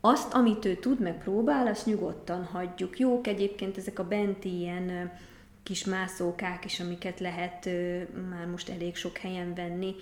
Azt, 0.02 0.34
amit 0.34 0.66
ő 0.66 0.76
tud, 0.76 1.00
meg 1.00 1.18
próbál, 1.18 1.68
azt 1.68 1.86
nyugodtan 1.86 2.44
hagyjuk. 2.44 3.00
Jók 3.00 3.28
egyébként 3.28 3.78
ezek 3.78 4.00
a 4.00 4.08
benti 4.08 4.60
ilyen 4.60 5.12
kis 5.66 5.86
mászókák 5.86 6.66
is, 6.66 6.80
amiket 6.80 7.20
lehet 7.20 7.70
már 8.30 8.46
most 8.46 8.70
elég 8.70 8.96
sok 8.96 9.18
helyen 9.18 9.54
venni, 9.54 9.96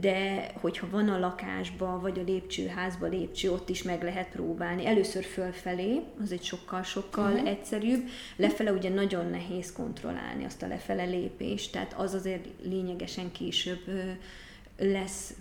de 0.00 0.50
hogyha 0.60 0.90
van 0.90 1.08
a 1.08 1.18
lakásba, 1.18 2.00
vagy 2.00 2.18
a 2.18 2.22
lépcsőházba 2.22 3.06
lépcső, 3.06 3.52
ott 3.52 3.68
is 3.68 3.82
meg 3.82 4.02
lehet 4.02 4.28
próbálni. 4.28 4.86
Először 4.86 5.24
fölfelé, 5.24 6.00
az 6.22 6.32
egy 6.32 6.42
sokkal-sokkal 6.42 7.32
uh-huh. 7.32 7.48
egyszerűbb, 7.48 8.08
lefele 8.36 8.72
ugye 8.72 8.88
nagyon 8.88 9.26
nehéz 9.26 9.72
kontrollálni 9.72 10.44
azt 10.44 10.62
a 10.62 10.66
lefele 10.66 11.04
lépést, 11.04 11.72
tehát 11.72 11.92
az 11.92 12.14
azért 12.14 12.46
lényegesen 12.62 13.32
később 13.32 13.82
lesz 14.78 15.34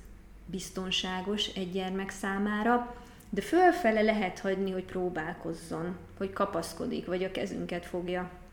biztonságos 0.46 1.48
egy 1.48 1.72
gyermek 1.72 2.10
számára, 2.10 2.96
de 3.30 3.42
fölfele 3.42 4.02
lehet 4.02 4.40
hagyni, 4.40 4.72
hogy 4.72 4.86
próbálkozzon, 4.86 5.98
hogy 6.18 6.34
kapaszkodik, 6.34 7.06
vagy 7.06 7.24
a 7.24 7.32
kezünket 7.32 7.86
fogja. 7.86 8.44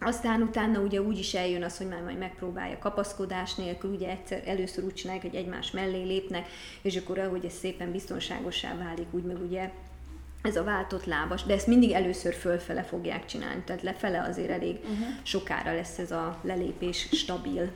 Aztán 0.00 0.42
utána 0.42 0.80
ugye 0.80 1.02
úgy 1.02 1.18
is 1.18 1.34
eljön 1.34 1.62
az, 1.62 1.76
hogy 1.76 1.88
már 1.88 2.02
majd 2.02 2.18
megpróbálja 2.18 2.78
kapaszkodás 2.78 3.54
nélkül, 3.54 3.90
ugye 3.90 4.08
egyszer, 4.08 4.42
először 4.46 4.84
úgy 4.84 4.94
csinálják, 4.94 5.24
hogy 5.24 5.34
egymás 5.34 5.70
mellé 5.70 6.02
lépnek, 6.02 6.48
és 6.82 6.96
akkor 6.96 7.18
ahogy 7.18 7.44
ez 7.44 7.52
szépen 7.52 7.92
biztonságosá 7.92 8.76
válik, 8.76 9.06
úgy 9.10 9.22
meg 9.22 9.40
ugye 9.40 9.70
ez 10.42 10.56
a 10.56 10.64
váltott 10.64 11.04
lábas, 11.04 11.42
de 11.42 11.54
ezt 11.54 11.66
mindig 11.66 11.90
először 11.90 12.34
fölfele 12.34 12.82
fogják 12.82 13.26
csinálni, 13.26 13.62
tehát 13.64 13.82
lefele 13.82 14.26
azért 14.28 14.50
elég 14.50 14.76
uh-huh. 14.82 15.06
sokára 15.22 15.74
lesz 15.74 15.98
ez 15.98 16.10
a 16.10 16.38
lelépés 16.42 17.08
stabil. 17.12 17.70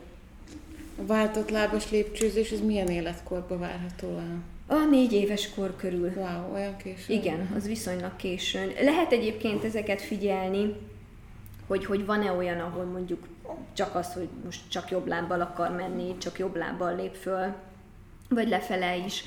A 0.99 1.07
váltott 1.07 1.51
lábas 1.51 1.91
lépcsőzés, 1.91 2.51
ez 2.51 2.61
milyen 2.61 2.89
életkorban 2.89 3.59
várható 3.59 4.09
el? 4.09 4.43
A 4.67 4.85
négy 4.91 5.13
éves 5.13 5.51
kor 5.55 5.77
körül. 5.77 6.13
Wow, 6.17 6.53
olyan 6.55 6.77
későn. 6.77 7.17
Igen, 7.17 7.53
az 7.57 7.67
viszonylag 7.67 8.17
későn. 8.17 8.73
Lehet 8.81 9.13
egyébként 9.13 9.65
ezeket 9.65 10.01
figyelni, 10.01 10.75
hogy, 11.73 11.85
hogy 11.85 12.07
van-e 12.07 12.33
olyan, 12.33 12.61
ahol 12.61 12.85
mondjuk 12.85 13.27
csak 13.73 13.95
az, 13.95 14.13
hogy 14.13 14.29
most 14.45 14.61
csak 14.69 14.91
jobb 14.91 15.07
lábbal 15.07 15.41
akar 15.41 15.71
menni, 15.71 16.19
csak 16.19 16.39
jobb 16.39 16.57
lábbal 16.57 16.97
lép 16.97 17.15
föl, 17.15 17.55
vagy 18.29 18.49
lefele 18.49 18.97
is. 18.97 19.25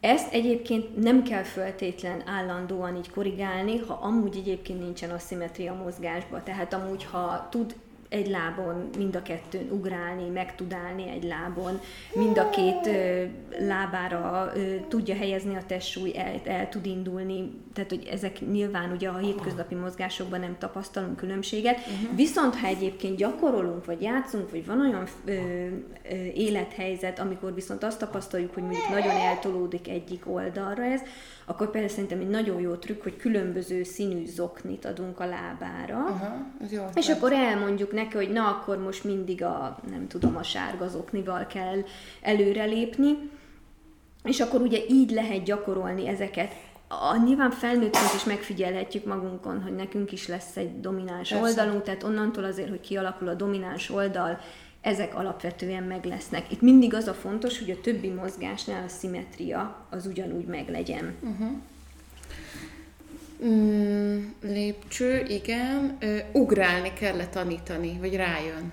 Ezt 0.00 0.32
egyébként 0.32 0.96
nem 0.96 1.22
kell 1.22 1.42
föltétlen 1.42 2.22
állandóan 2.26 2.96
így 2.96 3.10
korrigálni, 3.10 3.78
ha 3.78 3.94
amúgy 3.94 4.36
egyébként 4.36 4.80
nincsen 4.80 5.10
aszimetria 5.10 5.74
mozgásba. 5.74 6.42
Tehát 6.42 6.72
amúgy, 6.72 7.04
ha 7.04 7.48
tud 7.50 7.74
egy 8.08 8.26
lábon 8.26 8.88
mind 8.96 9.16
a 9.16 9.22
kettőn 9.22 9.70
ugrálni, 9.70 10.28
meg 10.28 10.54
tud 10.54 10.72
állni 10.72 11.08
egy 11.08 11.24
lábon, 11.24 11.80
mind 12.14 12.38
a 12.38 12.50
két 12.50 12.86
ö, 12.86 13.24
lábára 13.66 14.52
ö, 14.54 14.74
tudja 14.88 15.14
helyezni 15.14 15.56
a 15.56 15.62
testsúly, 15.66 16.12
el, 16.16 16.40
el 16.44 16.68
tud 16.68 16.86
indulni, 16.86 17.50
tehát 17.72 17.90
hogy 17.90 18.08
ezek 18.10 18.40
nyilván 18.40 18.92
ugye 18.92 19.08
a 19.08 19.16
hétköznapi 19.16 19.74
mozgásokban 19.74 20.40
nem 20.40 20.56
tapasztalunk 20.58 21.16
különbséget, 21.16 21.78
uh-huh. 21.78 22.16
viszont 22.16 22.54
ha 22.54 22.66
egyébként 22.66 23.16
gyakorolunk, 23.16 23.84
vagy 23.84 24.02
játszunk, 24.02 24.50
vagy 24.50 24.66
van 24.66 24.80
olyan 24.80 25.06
ö, 25.24 25.32
ö, 25.32 26.14
élethelyzet, 26.34 27.18
amikor 27.18 27.54
viszont 27.54 27.84
azt 27.84 27.98
tapasztaljuk, 27.98 28.54
hogy 28.54 28.62
mondjuk 28.62 28.88
nagyon 28.88 29.16
eltolódik 29.16 29.88
egyik 29.88 30.22
oldalra 30.30 30.84
ez, 30.84 31.00
akkor 31.48 31.70
például 31.70 31.92
szerintem 31.92 32.20
egy 32.20 32.28
nagyon 32.28 32.60
jó 32.60 32.74
trükk, 32.74 33.02
hogy 33.02 33.16
különböző 33.16 33.82
színű 33.82 34.26
zoknit 34.26 34.84
adunk 34.84 35.20
a 35.20 35.26
lábára, 35.26 36.20
ez 36.62 36.72
jó 36.72 36.84
és 36.94 37.08
akkor 37.08 37.32
elmondjuk 37.32 37.92
neki, 37.92 38.16
hogy 38.16 38.30
na 38.30 38.48
akkor 38.48 38.78
most 38.78 39.04
mindig 39.04 39.42
a, 39.42 39.78
nem 39.90 40.08
tudom, 40.08 40.36
a 40.36 40.42
sárga 40.42 40.88
zoknival 40.88 41.46
kell 41.46 41.82
előrelépni, 42.20 43.30
és 44.24 44.40
akkor 44.40 44.60
ugye 44.60 44.78
így 44.88 45.10
lehet 45.10 45.42
gyakorolni 45.42 46.08
ezeket. 46.08 46.52
A, 46.88 47.16
nyilván 47.24 47.50
felnőttként 47.50 48.14
is 48.14 48.24
megfigyelhetjük 48.24 49.04
magunkon, 49.04 49.62
hogy 49.62 49.74
nekünk 49.74 50.12
is 50.12 50.26
lesz 50.26 50.56
egy 50.56 50.80
domináns 50.80 51.28
Persze. 51.28 51.44
oldalunk, 51.44 51.82
tehát 51.82 52.02
onnantól 52.02 52.44
azért, 52.44 52.68
hogy 52.68 52.80
kialakul 52.80 53.28
a 53.28 53.34
domináns 53.34 53.90
oldal, 53.90 54.38
ezek 54.80 55.14
alapvetően 55.14 55.82
meg 55.82 56.04
lesznek. 56.04 56.52
Itt 56.52 56.60
mindig 56.60 56.94
az 56.94 57.06
a 57.06 57.14
fontos, 57.14 57.58
hogy 57.58 57.70
a 57.70 57.80
többi 57.80 58.08
mozgásnál 58.08 58.84
a 58.84 58.88
szimetria 58.88 59.86
az 59.90 60.06
ugyanúgy 60.06 60.44
meglegyen. 60.44 61.14
Uh-huh. 61.20 61.48
Mm, 63.44 64.24
lépcső, 64.42 65.24
igen. 65.28 65.96
Ö, 66.00 66.18
ugrálni 66.32 66.92
kell 66.92 67.26
tanítani, 67.26 67.98
vagy 68.00 68.16
rájön? 68.16 68.72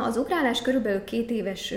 Az 0.00 0.16
ugrálás 0.16 0.62
körülbelül 0.62 1.04
két 1.04 1.30
éves 1.30 1.74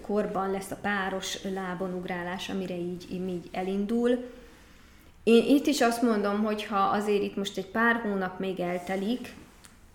korban 0.00 0.50
lesz 0.50 0.70
a 0.70 0.78
páros 0.82 1.42
lábon 1.42 1.94
ugrálás, 1.94 2.48
amire 2.48 2.74
így, 2.74 3.06
így 3.10 3.48
elindul. 3.52 4.30
Én 5.22 5.44
itt 5.56 5.66
is 5.66 5.80
azt 5.80 6.02
mondom, 6.02 6.42
hogy 6.42 6.64
ha 6.64 6.76
azért 6.76 7.22
itt 7.22 7.36
most 7.36 7.58
egy 7.58 7.66
pár 7.66 7.94
hónap 7.94 8.38
még 8.38 8.60
eltelik, 8.60 9.34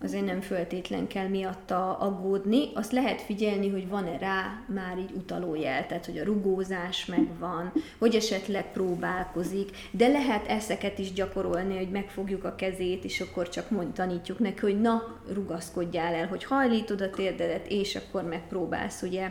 azért 0.02 0.24
nem 0.24 0.40
föltétlen 0.40 1.06
kell 1.06 1.26
miatta 1.26 1.98
aggódni. 1.98 2.70
Azt 2.74 2.92
lehet 2.92 3.20
figyelni, 3.20 3.68
hogy 3.68 3.88
van-e 3.88 4.18
rá 4.18 4.62
már 4.66 4.98
így 4.98 5.12
utalójel, 5.16 5.86
tehát 5.86 6.06
hogy 6.06 6.18
a 6.18 6.24
rugózás 6.24 7.06
megvan, 7.06 7.72
hogy 7.98 8.14
esetleg 8.14 8.72
próbálkozik, 8.72 9.70
de 9.90 10.08
lehet 10.08 10.46
eszeket 10.46 10.98
is 10.98 11.12
gyakorolni, 11.12 11.76
hogy 11.76 11.90
megfogjuk 11.90 12.44
a 12.44 12.54
kezét, 12.54 13.04
és 13.04 13.20
akkor 13.20 13.48
csak 13.48 13.70
mond, 13.70 13.92
tanítjuk 13.92 14.38
neki, 14.38 14.60
hogy 14.60 14.80
na, 14.80 15.02
rugaszkodjál 15.32 16.14
el, 16.14 16.26
hogy 16.26 16.44
hajlítod 16.44 17.00
a 17.00 17.10
térdedet, 17.10 17.66
és 17.66 17.96
akkor 17.96 18.22
megpróbálsz 18.22 19.02
ugye 19.02 19.30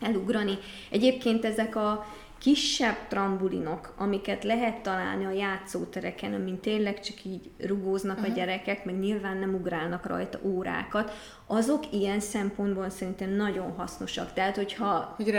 elugrani. 0.00 0.58
Egyébként 0.90 1.44
ezek 1.44 1.76
a 1.76 2.06
kisebb 2.40 2.96
trambulinok, 3.08 3.94
amiket 3.96 4.44
lehet 4.44 4.82
találni 4.82 5.24
a 5.24 5.30
játszótereken, 5.30 6.34
amin 6.34 6.60
tényleg 6.60 7.00
csak 7.00 7.24
így 7.24 7.50
rugóznak 7.58 8.18
uh-huh. 8.18 8.32
a 8.32 8.36
gyerekek, 8.36 8.84
meg 8.84 8.98
nyilván 8.98 9.36
nem 9.36 9.54
ugrálnak 9.54 10.06
rajta 10.06 10.38
órákat, 10.42 11.12
azok 11.46 11.92
ilyen 11.92 12.20
szempontból 12.20 12.90
szerintem 12.90 13.30
nagyon 13.30 13.72
hasznosak. 13.76 14.32
Tehát, 14.32 14.56
hogyha 14.56 15.14
hogy 15.16 15.34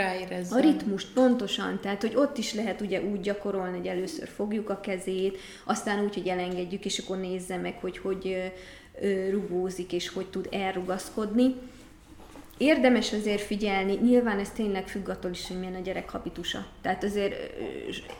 a 0.50 0.60
ritmust 0.60 1.12
pontosan, 1.12 1.80
tehát, 1.80 2.00
hogy 2.00 2.16
ott 2.16 2.38
is 2.38 2.54
lehet 2.54 2.80
ugye 2.80 3.02
úgy 3.02 3.20
gyakorolni, 3.20 3.76
hogy 3.76 3.86
először 3.86 4.28
fogjuk 4.28 4.70
a 4.70 4.80
kezét, 4.80 5.38
aztán 5.64 6.04
úgy, 6.04 6.14
hogy 6.14 6.28
elengedjük, 6.28 6.84
és 6.84 6.98
akkor 6.98 7.18
nézze 7.18 7.56
meg, 7.56 7.78
hogy 7.80 7.98
hogy 7.98 8.52
rugózik, 9.30 9.92
és 9.92 10.08
hogy 10.08 10.26
tud 10.26 10.48
elrugaszkodni 10.50 11.54
érdemes 12.62 13.12
azért 13.12 13.40
figyelni, 13.40 13.94
nyilván 13.94 14.38
ez 14.38 14.50
tényleg 14.50 14.88
függ 14.88 15.08
attól 15.08 15.30
is, 15.30 15.48
hogy 15.48 15.58
milyen 15.58 15.74
a 15.74 15.80
gyerek 15.80 16.10
habitusa. 16.10 16.66
Tehát 16.80 17.04
azért 17.04 17.34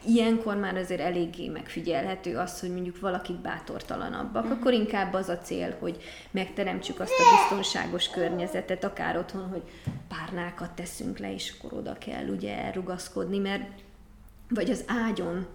ilyenkor 0.07 0.57
már 0.57 0.77
azért 0.77 1.01
eléggé 1.01 1.49
megfigyelhető 1.49 2.37
az, 2.37 2.61
hogy 2.61 2.73
mondjuk 2.73 3.01
valakik 3.01 3.37
bátortalanabbak, 3.37 4.45
uh-huh. 4.45 4.59
akkor 4.59 4.73
inkább 4.73 5.15
az 5.15 5.29
a 5.29 5.39
cél, 5.39 5.77
hogy 5.81 5.97
megteremtsük 6.31 7.01
azt 7.01 7.13
a 7.19 7.37
biztonságos 7.37 8.09
környezetet, 8.09 8.85
akár 8.85 9.17
otthon, 9.17 9.49
hogy 9.49 9.63
párnákat 10.09 10.71
teszünk 10.71 11.19
le, 11.19 11.35
és 11.35 11.55
akkor 11.59 11.79
oda 11.79 11.97
kell 11.99 12.29
ugye 12.29 12.57
elrugaszkodni, 12.57 13.39
mert 13.39 13.63
vagy 14.55 14.71
az 14.71 14.85
ágyon, 14.87 15.47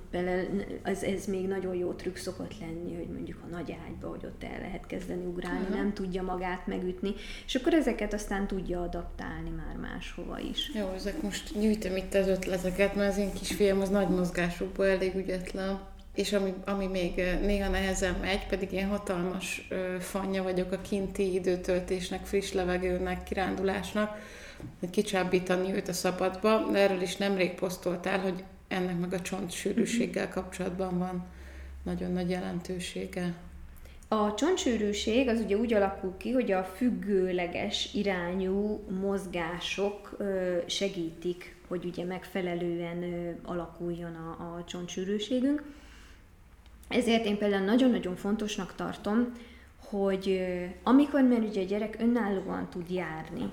az, 0.84 1.03
ez 1.03 1.26
még 1.26 1.48
nagyon 1.48 1.76
jó 1.76 1.91
trükk 1.91 2.15
szokott 2.15 2.60
lenni, 2.60 2.95
hogy 2.95 3.07
mondjuk 3.07 3.38
a 3.44 3.56
nagy 3.56 3.76
ágyba, 3.86 4.07
hogy 4.07 4.26
ott 4.26 4.44
el 4.44 4.60
lehet 4.60 4.86
kezdeni 4.86 5.26
ugrálni, 5.26 5.60
uh-huh. 5.60 5.76
nem 5.76 5.94
tudja 5.94 6.24
magát 6.24 6.68
megütni, 6.68 7.14
és 7.45 7.56
akkor 7.56 7.74
ezeket 7.74 8.14
aztán 8.14 8.48
tudja 8.48 8.82
adaptálni 8.82 9.49
már 9.49 9.76
máshova 9.76 10.40
is. 10.40 10.72
Jó, 10.74 10.91
ezek 10.95 11.22
most 11.22 11.60
gyűjtöm 11.60 11.95
itt 11.95 12.14
az 12.14 12.28
ötleteket, 12.28 12.95
mert 12.95 13.11
az 13.11 13.18
én 13.18 13.34
kisfiam 13.34 13.82
az 13.82 13.90
nagy 13.90 14.10
mozgásukból 14.10 14.86
elég 14.86 15.15
ügyetlen, 15.15 15.80
és 16.15 16.34
ami, 16.34 16.53
ami 16.65 16.88
még 16.88 17.15
néha 17.41 17.69
nehezen 17.69 18.15
megy, 18.22 18.48
pedig 18.48 18.72
ilyen 18.72 18.90
hatalmas 18.90 19.68
ö, 19.69 19.95
fanya 19.99 20.44
vagyok 20.44 20.72
a 20.72 20.82
kinti 20.82 21.34
időtöltésnek, 21.34 22.26
friss 22.26 22.52
levegőnek, 22.52 23.24
kirándulásnak, 23.24 24.18
hogy 24.80 24.90
kicsábítani 24.90 25.74
őt 25.74 25.88
a 25.88 25.94
szabadba, 25.94 26.68
de 26.72 26.80
erről 26.80 27.02
is 27.02 27.15
nemrég 27.15 27.53
posztoltál, 27.53 28.19
hogy 28.19 28.44
ennek 28.68 28.99
meg 28.99 29.14
a 29.14 29.22
csontsűrűséggel 29.22 30.30
kapcsolatban 30.30 30.98
van 30.98 31.26
nagyon 31.84 32.11
nagy 32.11 32.30
jelentősége. 32.30 33.34
A 34.07 34.34
csontsűrűség 34.34 35.27
az 35.27 35.39
ugye 35.39 35.57
úgy 35.57 35.73
alakul 35.73 36.18
ki, 36.18 36.31
hogy 36.31 36.52
a 36.52 36.64
függőleges 36.64 37.94
irányú 37.94 38.84
mozgások 39.02 40.18
segítik, 40.65 41.56
hogy 41.68 41.85
ugye 41.85 42.03
megfelelően 42.03 43.03
alakuljon 43.45 44.15
a, 44.15 44.30
a 44.30 44.64
csontsűrűségünk. 44.68 45.64
Ezért 46.88 47.26
én 47.26 47.38
például 47.38 47.65
nagyon-nagyon 47.65 48.15
fontosnak 48.15 48.76
tartom, 48.76 49.31
hogy 49.89 50.45
amikor 50.84 51.22
már 51.22 51.39
ugye 51.39 51.61
a 51.61 51.65
gyerek 51.65 51.95
önállóan 51.99 52.69
tud 52.69 52.89
járni, 52.89 53.52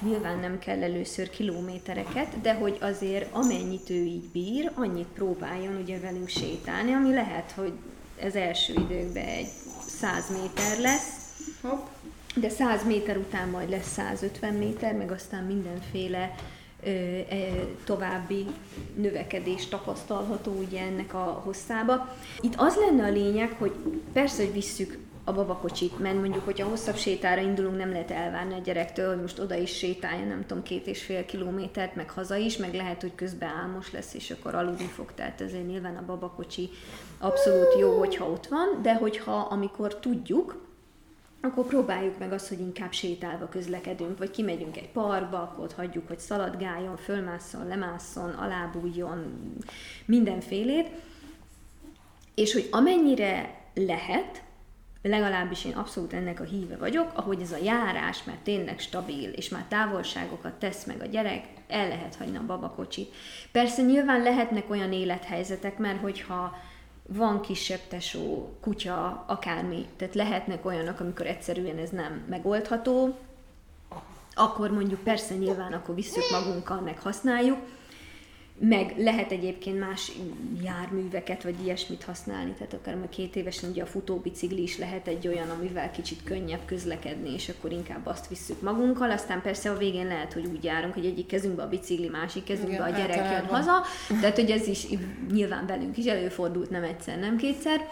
Nyilván 0.00 0.38
nem 0.38 0.58
kell 0.58 0.82
először 0.82 1.30
kilométereket, 1.30 2.40
de 2.40 2.54
hogy 2.54 2.78
azért 2.80 3.34
amennyit 3.34 3.90
ő 3.90 4.04
így 4.04 4.28
bír, 4.32 4.70
annyit 4.74 5.06
próbáljon 5.14 5.76
ugye 5.82 6.00
velünk 6.00 6.28
sétálni, 6.28 6.92
ami 6.92 7.14
lehet, 7.14 7.52
hogy 7.52 7.72
ez 8.20 8.34
első 8.34 8.72
időkben 8.72 9.26
egy 9.26 9.48
100 9.86 10.30
méter 10.30 10.80
lesz, 10.80 11.38
Hopp. 11.62 11.86
de 12.34 12.48
100 12.48 12.84
méter 12.84 13.16
után 13.16 13.48
majd 13.48 13.70
lesz 13.70 13.92
150 13.92 14.54
méter, 14.54 14.94
meg 14.94 15.10
aztán 15.10 15.44
mindenféle 15.44 16.34
ö, 16.82 16.90
ö, 16.90 17.22
további 17.84 18.46
növekedés 18.96 19.66
tapasztalható 19.68 20.52
ugye 20.52 20.80
ennek 20.80 21.14
a 21.14 21.42
hosszába. 21.44 22.16
Itt 22.40 22.54
az 22.56 22.76
lenne 22.76 23.04
a 23.04 23.10
lényeg, 23.10 23.54
hogy 23.58 23.72
persze, 24.12 24.42
hogy 24.42 24.52
visszük 24.52 24.98
a 25.24 25.32
babakocsit, 25.32 25.98
mert 25.98 26.20
mondjuk, 26.20 26.44
hogyha 26.44 26.68
hosszabb 26.68 26.96
sétára 26.96 27.40
indulunk, 27.40 27.76
nem 27.76 27.90
lehet 27.90 28.10
elvárni 28.10 28.54
a 28.54 28.58
gyerektől, 28.58 29.08
hogy 29.08 29.20
most 29.20 29.38
oda 29.38 29.54
is 29.54 29.76
sétálja, 29.76 30.24
nem 30.24 30.44
tudom, 30.46 30.62
két 30.62 30.86
és 30.86 31.02
fél 31.02 31.24
kilométert, 31.24 31.94
meg 31.94 32.10
haza 32.10 32.36
is, 32.36 32.56
meg 32.56 32.74
lehet, 32.74 33.00
hogy 33.00 33.14
közben 33.14 33.48
álmos 33.48 33.92
lesz, 33.92 34.14
és 34.14 34.30
akkor 34.30 34.54
aludni 34.54 34.86
fog, 34.86 35.12
tehát 35.14 35.40
ezért 35.40 35.66
nyilván 35.66 35.96
a 35.96 36.04
babakocsi 36.06 36.70
abszolút 37.18 37.78
jó, 37.78 37.98
hogyha 37.98 38.30
ott 38.30 38.46
van, 38.46 38.82
de 38.82 38.94
hogyha 38.94 39.32
amikor 39.32 39.98
tudjuk, 39.98 40.62
akkor 41.40 41.66
próbáljuk 41.66 42.18
meg 42.18 42.32
azt, 42.32 42.48
hogy 42.48 42.60
inkább 42.60 42.92
sétálva 42.92 43.48
közlekedünk, 43.48 44.18
vagy 44.18 44.30
kimegyünk 44.30 44.76
egy 44.76 44.88
parkba, 44.88 45.42
akkor 45.42 45.64
ott 45.64 45.74
hagyjuk, 45.74 46.08
hogy 46.08 46.18
szaladgáljon, 46.18 46.96
fölmásszon, 46.96 47.66
lemásszon, 47.66 48.30
alábújjon, 48.30 49.50
mindenfélét. 50.04 50.88
És 52.34 52.52
hogy 52.52 52.68
amennyire 52.70 53.60
lehet, 53.74 54.43
legalábbis 55.08 55.64
én 55.64 55.72
abszolút 55.72 56.12
ennek 56.12 56.40
a 56.40 56.44
híve 56.44 56.76
vagyok, 56.76 57.10
ahogy 57.14 57.40
ez 57.40 57.52
a 57.52 57.62
járás 57.62 58.24
már 58.24 58.36
tényleg 58.42 58.78
stabil, 58.78 59.30
és 59.30 59.48
már 59.48 59.64
távolságokat 59.68 60.52
tesz 60.52 60.84
meg 60.84 61.00
a 61.00 61.06
gyerek, 61.06 61.44
el 61.68 61.88
lehet 61.88 62.14
hagyni 62.14 62.36
a 62.36 62.46
babakocsit. 62.46 63.14
Persze 63.52 63.82
nyilván 63.82 64.22
lehetnek 64.22 64.70
olyan 64.70 64.92
élethelyzetek, 64.92 65.78
mert 65.78 66.00
hogyha 66.00 66.56
van 67.06 67.40
kisebb 67.40 67.80
tesó, 67.88 68.56
kutya, 68.60 69.24
akármi, 69.26 69.86
tehát 69.96 70.14
lehetnek 70.14 70.64
olyanok, 70.66 71.00
amikor 71.00 71.26
egyszerűen 71.26 71.78
ez 71.78 71.90
nem 71.90 72.24
megoldható, 72.28 73.18
akkor 74.34 74.70
mondjuk 74.70 75.00
persze 75.00 75.34
nyilván 75.34 75.72
akkor 75.72 75.94
visszük 75.94 76.30
magunkkal, 76.30 76.80
meg 76.80 76.98
használjuk, 76.98 77.58
meg 78.58 78.94
lehet 78.96 79.32
egyébként 79.32 79.78
más 79.78 80.12
járműveket, 80.62 81.42
vagy 81.42 81.54
ilyesmit 81.64 82.04
használni, 82.04 82.52
tehát 82.52 82.72
akár 82.72 82.96
a 83.04 83.08
két 83.08 83.36
évesen 83.36 83.70
ugye 83.70 83.82
a 83.82 83.86
futóbicikli 83.86 84.62
is 84.62 84.78
lehet 84.78 85.08
egy 85.08 85.28
olyan, 85.28 85.50
amivel 85.50 85.90
kicsit 85.90 86.24
könnyebb 86.24 86.64
közlekedni, 86.64 87.32
és 87.32 87.48
akkor 87.48 87.72
inkább 87.72 88.06
azt 88.06 88.28
visszük 88.28 88.60
magunkkal, 88.60 89.10
aztán 89.10 89.42
persze 89.42 89.70
a 89.70 89.76
végén 89.76 90.06
lehet, 90.06 90.32
hogy 90.32 90.46
úgy 90.46 90.64
járunk, 90.64 90.94
hogy 90.94 91.06
egyik 91.06 91.26
kezünkbe 91.26 91.62
a 91.62 91.68
bicikli, 91.68 92.08
másik 92.08 92.44
kezünkbe 92.44 92.74
Igen, 92.74 92.92
a 92.92 92.96
gyerek 92.96 93.30
jön 93.30 93.46
haza, 93.46 93.82
tehát 94.20 94.36
hogy 94.36 94.50
ez 94.50 94.66
is 94.66 94.86
nyilván 95.32 95.66
velünk 95.66 95.96
is 95.96 96.04
előfordult 96.04 96.70
nem 96.70 96.82
egyszer, 96.82 97.18
nem 97.18 97.36
kétszer, 97.36 97.88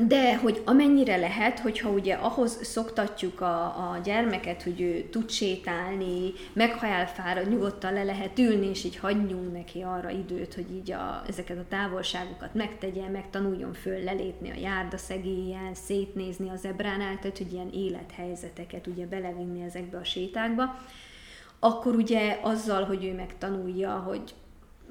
de 0.00 0.36
hogy 0.36 0.62
amennyire 0.64 1.16
lehet, 1.16 1.58
hogyha 1.58 1.90
ugye 1.90 2.14
ahhoz 2.14 2.64
szoktatjuk 2.64 3.40
a, 3.40 3.64
a 3.64 3.98
gyermeket, 4.04 4.62
hogy 4.62 4.80
ő 4.80 5.08
tud 5.10 5.30
sétálni, 5.30 6.32
meghajál 6.52 7.06
fára, 7.06 7.42
nyugodtan 7.42 7.92
le 7.92 8.02
lehet 8.02 8.38
ülni, 8.38 8.66
és 8.66 8.84
így 8.84 8.96
hagyjunk 8.96 9.52
neki 9.52 9.80
arra 9.82 10.10
időt, 10.10 10.54
hogy 10.54 10.70
így 10.74 10.92
a, 10.92 11.22
ezeket 11.28 11.58
a 11.58 11.68
távolságokat 11.68 12.54
megtegye, 12.54 13.08
megtanuljon 13.08 13.72
föl 13.72 14.02
lelépni 14.02 14.50
a 14.50 14.60
járda 14.60 14.96
szegélyen, 14.96 15.74
szétnézni 15.74 16.48
az 16.50 16.64
ebránál, 16.64 17.18
tehát 17.18 17.38
hogy 17.38 17.52
ilyen 17.52 17.70
élethelyzeteket 17.72 18.86
ugye 18.86 19.06
belevinni 19.06 19.62
ezekbe 19.62 19.98
a 19.98 20.04
sétákba, 20.04 20.76
akkor 21.58 21.94
ugye 21.94 22.38
azzal, 22.42 22.84
hogy 22.84 23.04
ő 23.04 23.14
megtanulja, 23.14 23.90
hogy 23.90 24.34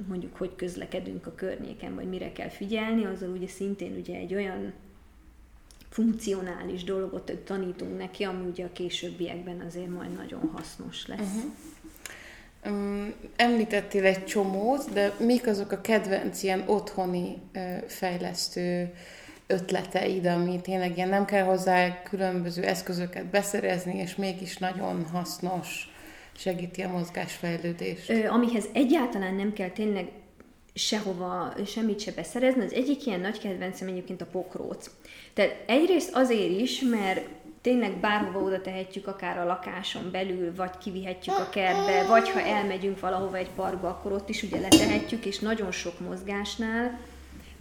mondjuk 0.08 0.36
hogy 0.36 0.56
közlekedünk 0.56 1.28
a 1.28 1.36
környéken, 1.36 1.96
vagy 1.96 2.10
mire 2.10 2.32
kell 2.32 2.50
figyelni, 2.50 3.06
azzal 3.06 3.30
ugye 3.30 3.48
szintén 3.48 3.96
ugye 3.96 4.16
egy 4.16 4.36
olyan 4.36 4.74
funkcionális 5.92 6.84
dolgot 6.84 7.32
tanítunk 7.46 7.98
neki, 7.98 8.24
ami 8.24 8.50
ugye 8.50 8.66
a 8.66 8.72
későbbiekben 8.72 9.64
azért 9.68 9.90
majd 9.90 10.14
nagyon 10.14 10.50
hasznos 10.54 11.08
lesz. 11.08 11.20
Uh-huh. 11.20 11.52
Um, 12.66 13.14
említettél 13.36 14.06
egy 14.06 14.26
csomót, 14.26 14.94
de 14.94 15.14
mik 15.20 15.48
azok 15.48 15.72
a 15.72 15.82
kedvenc 15.82 16.44
ilyen 16.44 16.64
otthoni 16.68 17.38
uh, 17.56 17.88
fejlesztő 17.88 18.94
ötleteid, 19.48 20.26
ami 20.26 20.62
tényleg 20.62 20.96
ilyen 20.96 21.10
nem 21.10 21.26
kell 21.26 21.44
hozzá 21.44 22.02
különböző 22.02 22.64
eszközöket 22.64 23.26
beszerezni, 23.26 23.98
és 23.98 24.16
mégis 24.16 24.58
nagyon 24.58 25.06
hasznos, 25.06 25.90
segíti 26.36 26.82
a 26.82 26.90
mozgásfejlődést? 26.90 28.10
Ö, 28.10 28.28
amihez 28.28 28.66
egyáltalán 28.74 29.36
nem 29.36 29.54
kell 29.54 29.70
tényleg 29.70 30.10
sehova, 30.74 31.54
semmit 31.66 32.00
se 32.00 32.12
beszerezni. 32.12 32.64
Az 32.64 32.74
egyik 32.74 33.06
ilyen 33.06 33.20
nagy 33.20 33.40
kedvencem 33.40 33.88
egyébként 33.88 34.22
a 34.22 34.26
pokróc. 34.26 34.90
Tehát 35.34 35.64
egyrészt 35.66 36.16
azért 36.16 36.60
is, 36.60 36.82
mert 36.82 37.28
tényleg 37.62 37.98
bárhova 37.98 38.40
oda 38.40 38.62
tehetjük, 38.62 39.08
akár 39.08 39.38
a 39.38 39.46
lakáson 39.46 40.12
belül, 40.12 40.56
vagy 40.56 40.78
kivihetjük 40.78 41.38
a 41.38 41.50
kertbe, 41.50 42.06
vagy 42.08 42.30
ha 42.30 42.42
elmegyünk 42.42 43.00
valahova 43.00 43.38
egy 43.38 43.50
parkba, 43.50 43.90
akkor 43.90 44.12
ott 44.12 44.30
is 44.30 44.44
ugye 44.44 44.60
letehetjük, 44.60 45.26
és 45.26 45.40
nagyon 45.40 45.72
sok 45.72 46.00
mozgásnál 46.00 47.00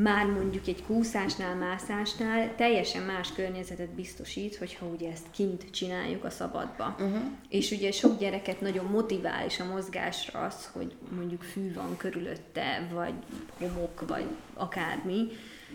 már 0.02 0.26
mondjuk 0.26 0.66
egy 0.66 0.82
kúszásnál, 0.86 1.54
mászásnál 1.54 2.54
teljesen 2.56 3.02
más 3.02 3.32
környezetet 3.32 3.90
biztosít, 3.90 4.56
hogyha 4.56 4.86
ugye 4.86 5.10
ezt 5.10 5.26
kint 5.30 5.70
csináljuk 5.70 6.24
a 6.24 6.30
szabadba. 6.30 6.96
Uh-huh. 6.98 7.20
És 7.48 7.70
ugye 7.70 7.92
sok 7.92 8.18
gyereket 8.18 8.60
nagyon 8.60 8.84
motivál 8.84 9.46
is 9.46 9.60
a 9.60 9.64
mozgásra 9.64 10.40
az, 10.40 10.70
hogy 10.72 10.94
mondjuk 11.16 11.42
fű 11.42 11.72
van 11.72 11.96
körülötte, 11.96 12.88
vagy 12.92 13.14
homok, 13.58 14.08
vagy 14.08 14.24
akármi. 14.54 15.28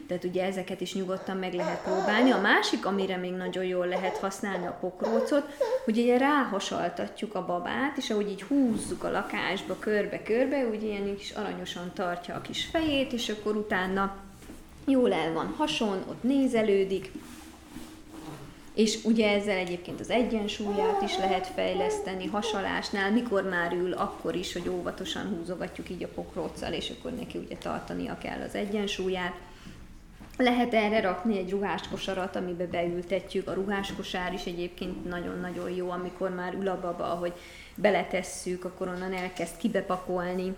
Tehát 0.07 0.23
ugye 0.23 0.43
ezeket 0.43 0.81
is 0.81 0.93
nyugodtan 0.93 1.37
meg 1.37 1.53
lehet 1.53 1.81
próbálni. 1.81 2.31
A 2.31 2.41
másik, 2.41 2.85
amire 2.85 3.17
még 3.17 3.31
nagyon 3.31 3.63
jól 3.63 3.87
lehet 3.87 4.17
használni 4.17 4.65
a 4.65 4.77
pokrócot, 4.79 5.45
hogy 5.85 5.97
ugye 5.97 6.17
ráhasaltatjuk 6.17 7.35
a 7.35 7.45
babát, 7.45 7.97
és 7.97 8.09
ahogy 8.09 8.29
így 8.29 8.41
húzzuk 8.43 9.03
a 9.03 9.11
lakásba 9.11 9.75
körbe-körbe, 9.79 10.65
ugye 10.65 10.87
ilyen 10.87 11.15
kis 11.17 11.31
aranyosan 11.31 11.91
tartja 11.93 12.35
a 12.35 12.41
kis 12.41 12.65
fejét, 12.65 13.13
és 13.13 13.29
akkor 13.29 13.55
utána 13.55 14.15
jól 14.85 15.13
el 15.13 15.33
van 15.33 15.53
hason, 15.57 16.03
ott 16.09 16.23
nézelődik, 16.23 17.11
és 18.75 18.99
ugye 19.03 19.29
ezzel 19.29 19.57
egyébként 19.57 19.99
az 19.99 20.09
egyensúlyát 20.09 21.01
is 21.01 21.17
lehet 21.17 21.47
fejleszteni, 21.47 22.25
hasalásnál, 22.25 23.11
mikor 23.11 23.43
már 23.43 23.73
ül, 23.73 23.93
akkor 23.93 24.35
is, 24.35 24.53
hogy 24.53 24.69
óvatosan 24.69 25.35
húzogatjuk 25.37 25.89
így 25.89 26.03
a 26.03 26.07
pokróccal, 26.07 26.73
és 26.73 26.93
akkor 26.97 27.11
neki 27.11 27.37
ugye 27.37 27.55
tartania 27.55 28.17
kell 28.17 28.41
az 28.41 28.55
egyensúlyát. 28.55 29.33
Lehet 30.37 30.73
erre 30.73 31.01
rakni 31.01 31.37
egy 31.37 31.49
ruháskosarat, 31.49 32.35
amiben 32.35 32.69
beültetjük. 32.69 33.47
A 33.47 33.53
ruháskosár 33.53 34.33
is 34.33 34.43
egyébként 34.45 35.05
nagyon-nagyon 35.05 35.69
jó, 35.69 35.89
amikor 35.89 36.29
már 36.29 36.53
ül 36.53 36.67
a 36.67 36.79
baba, 36.79 37.03
hogy 37.03 37.33
beletesszük, 37.75 38.65
akkor 38.65 38.87
onnan 38.87 39.13
elkezd 39.13 39.57
kibepakolni. 39.57 40.55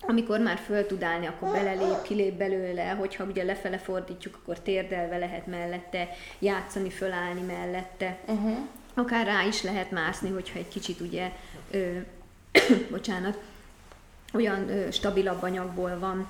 Amikor 0.00 0.40
már 0.40 0.58
föl 0.58 0.86
tud 0.86 1.02
állni, 1.02 1.26
akkor 1.26 1.52
belelép, 1.52 2.02
kilép 2.02 2.34
belőle, 2.34 2.88
hogyha 2.88 3.24
ugye 3.24 3.44
lefele 3.44 3.78
fordítjuk, 3.78 4.38
akkor 4.42 4.60
térdelve 4.60 5.16
lehet 5.16 5.46
mellette 5.46 6.08
játszani, 6.38 6.90
fölállni 6.90 7.40
mellette. 7.40 8.18
Uh-huh. 8.26 8.56
Akár 8.94 9.26
rá 9.26 9.44
is 9.44 9.62
lehet 9.62 9.90
mászni, 9.90 10.30
hogyha 10.30 10.58
egy 10.58 10.68
kicsit 10.68 11.00
ugye, 11.00 11.32
ö, 11.70 11.98
bocsánat, 12.90 13.38
olyan 14.32 14.68
ö, 14.68 14.90
stabilabb 14.90 15.42
anyagból 15.42 15.98
van. 15.98 16.26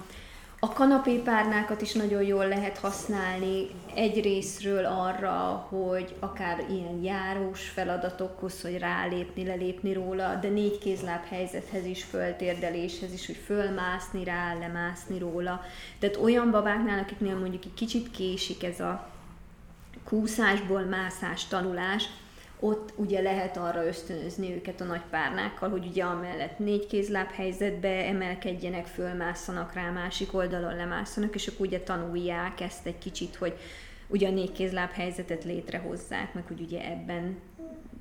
A 0.58 0.72
kanapépárnákat 0.72 1.80
is 1.80 1.92
nagyon 1.92 2.22
jól 2.22 2.48
lehet 2.48 2.78
használni 2.78 3.66
egy 3.94 4.20
részről 4.22 4.84
arra, 4.84 5.66
hogy 5.68 6.14
akár 6.20 6.64
ilyen 6.70 7.02
járós 7.02 7.68
feladatokhoz, 7.68 8.62
hogy 8.62 8.78
rálépni, 8.78 9.44
lelépni 9.44 9.92
róla, 9.92 10.34
de 10.34 10.48
négy 10.48 10.78
kézláb 10.78 11.24
helyzethez 11.24 11.84
is, 11.84 12.04
föltérdeléshez 12.04 13.12
is, 13.12 13.26
hogy 13.26 13.40
fölmászni 13.44 14.24
rá, 14.24 14.54
lemászni 14.58 15.18
róla. 15.18 15.60
Tehát 15.98 16.16
olyan 16.16 16.50
babáknál, 16.50 16.98
akiknél 16.98 17.38
mondjuk 17.38 17.64
egy 17.64 17.74
kicsit 17.74 18.10
késik 18.10 18.64
ez 18.64 18.80
a 18.80 19.08
kúszásból 20.04 20.82
mászás 20.82 21.46
tanulás, 21.46 22.08
ott 22.60 22.92
ugye 22.96 23.20
lehet 23.20 23.56
arra 23.56 23.86
ösztönözni 23.86 24.54
őket 24.54 24.80
a 24.80 24.84
nagy 24.84 25.02
párnákkal, 25.10 25.68
hogy 25.68 25.86
ugye 25.86 26.04
amellett 26.04 26.58
négy 26.58 26.86
kézláb 26.86 27.30
helyzetbe 27.30 28.06
emelkedjenek, 28.06 28.86
fölmásszanak 28.86 29.72
rá, 29.72 29.90
másik 29.90 30.34
oldalon 30.34 30.76
lemásszanak, 30.76 31.34
és 31.34 31.46
akkor 31.46 31.66
ugye 31.66 31.80
tanulják 31.80 32.60
ezt 32.60 32.86
egy 32.86 32.98
kicsit, 32.98 33.36
hogy 33.36 33.56
ugye 34.06 34.28
a 34.28 34.32
négy 34.32 34.52
kézláb 34.52 34.90
helyzetet 34.90 35.44
létrehozzák, 35.44 36.34
meg 36.34 36.46
hogy 36.46 36.60
ugye 36.60 36.90
ebben 36.90 37.36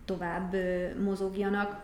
tovább 0.05 0.55
mozogjanak. 1.03 1.83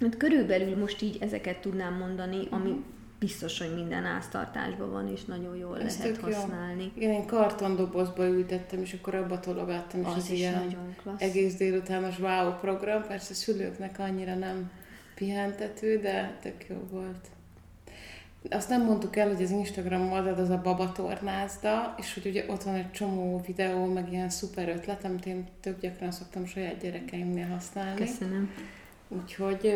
Hát 0.00 0.16
körülbelül 0.16 0.76
most 0.78 1.02
így 1.02 1.16
ezeket 1.20 1.60
tudnám 1.60 1.94
mondani, 1.94 2.46
ami 2.50 2.84
biztos, 3.24 3.58
hogy 3.58 3.74
minden 3.74 4.04
áztartásban 4.04 4.90
van, 4.90 5.08
és 5.08 5.24
nagyon 5.24 5.56
jól 5.56 5.80
Ez 5.80 5.98
lehet 5.98 6.20
használni. 6.20 6.82
Jó. 6.82 6.90
Igen, 6.94 7.10
én 7.10 7.26
kartondobozba 7.26 8.26
ültettem, 8.26 8.80
és 8.80 8.92
akkor 8.92 9.14
abba 9.14 9.40
tologattam, 9.40 10.00
és 10.00 10.06
az, 10.06 10.16
az 10.16 10.30
is 10.30 10.38
ilyen 10.38 10.64
nagyon 10.64 10.94
klassz. 11.02 11.22
egész 11.22 11.54
délutános 11.54 12.18
wow 12.18 12.52
program, 12.52 13.02
persze 13.02 13.34
szülőknek 13.34 13.98
annyira 13.98 14.34
nem 14.34 14.70
pihentető, 15.14 15.98
de 15.98 16.38
tök 16.42 16.66
jó 16.68 16.76
volt. 16.90 17.26
Azt 18.50 18.68
nem 18.68 18.84
mondtuk 18.84 19.16
el, 19.16 19.28
hogy 19.28 19.42
az 19.42 19.50
Instagram 19.50 20.12
oldal 20.12 20.34
az 20.34 20.50
a 20.50 20.60
babatornázda, 20.62 21.94
és 21.98 22.14
hogy 22.14 22.26
ugye 22.26 22.44
ott 22.48 22.62
van 22.62 22.74
egy 22.74 22.90
csomó 22.90 23.42
videó, 23.46 23.84
meg 23.84 24.12
ilyen 24.12 24.30
szuper 24.30 24.68
ötlet, 24.68 25.04
amit 25.04 25.26
én 25.26 25.46
tök 25.60 25.80
gyakran 25.80 26.10
szoktam 26.10 26.46
saját 26.46 26.80
gyerekeimnél 26.80 27.46
használni. 27.46 28.04
Köszönöm. 28.04 28.50
Úgyhogy 29.08 29.74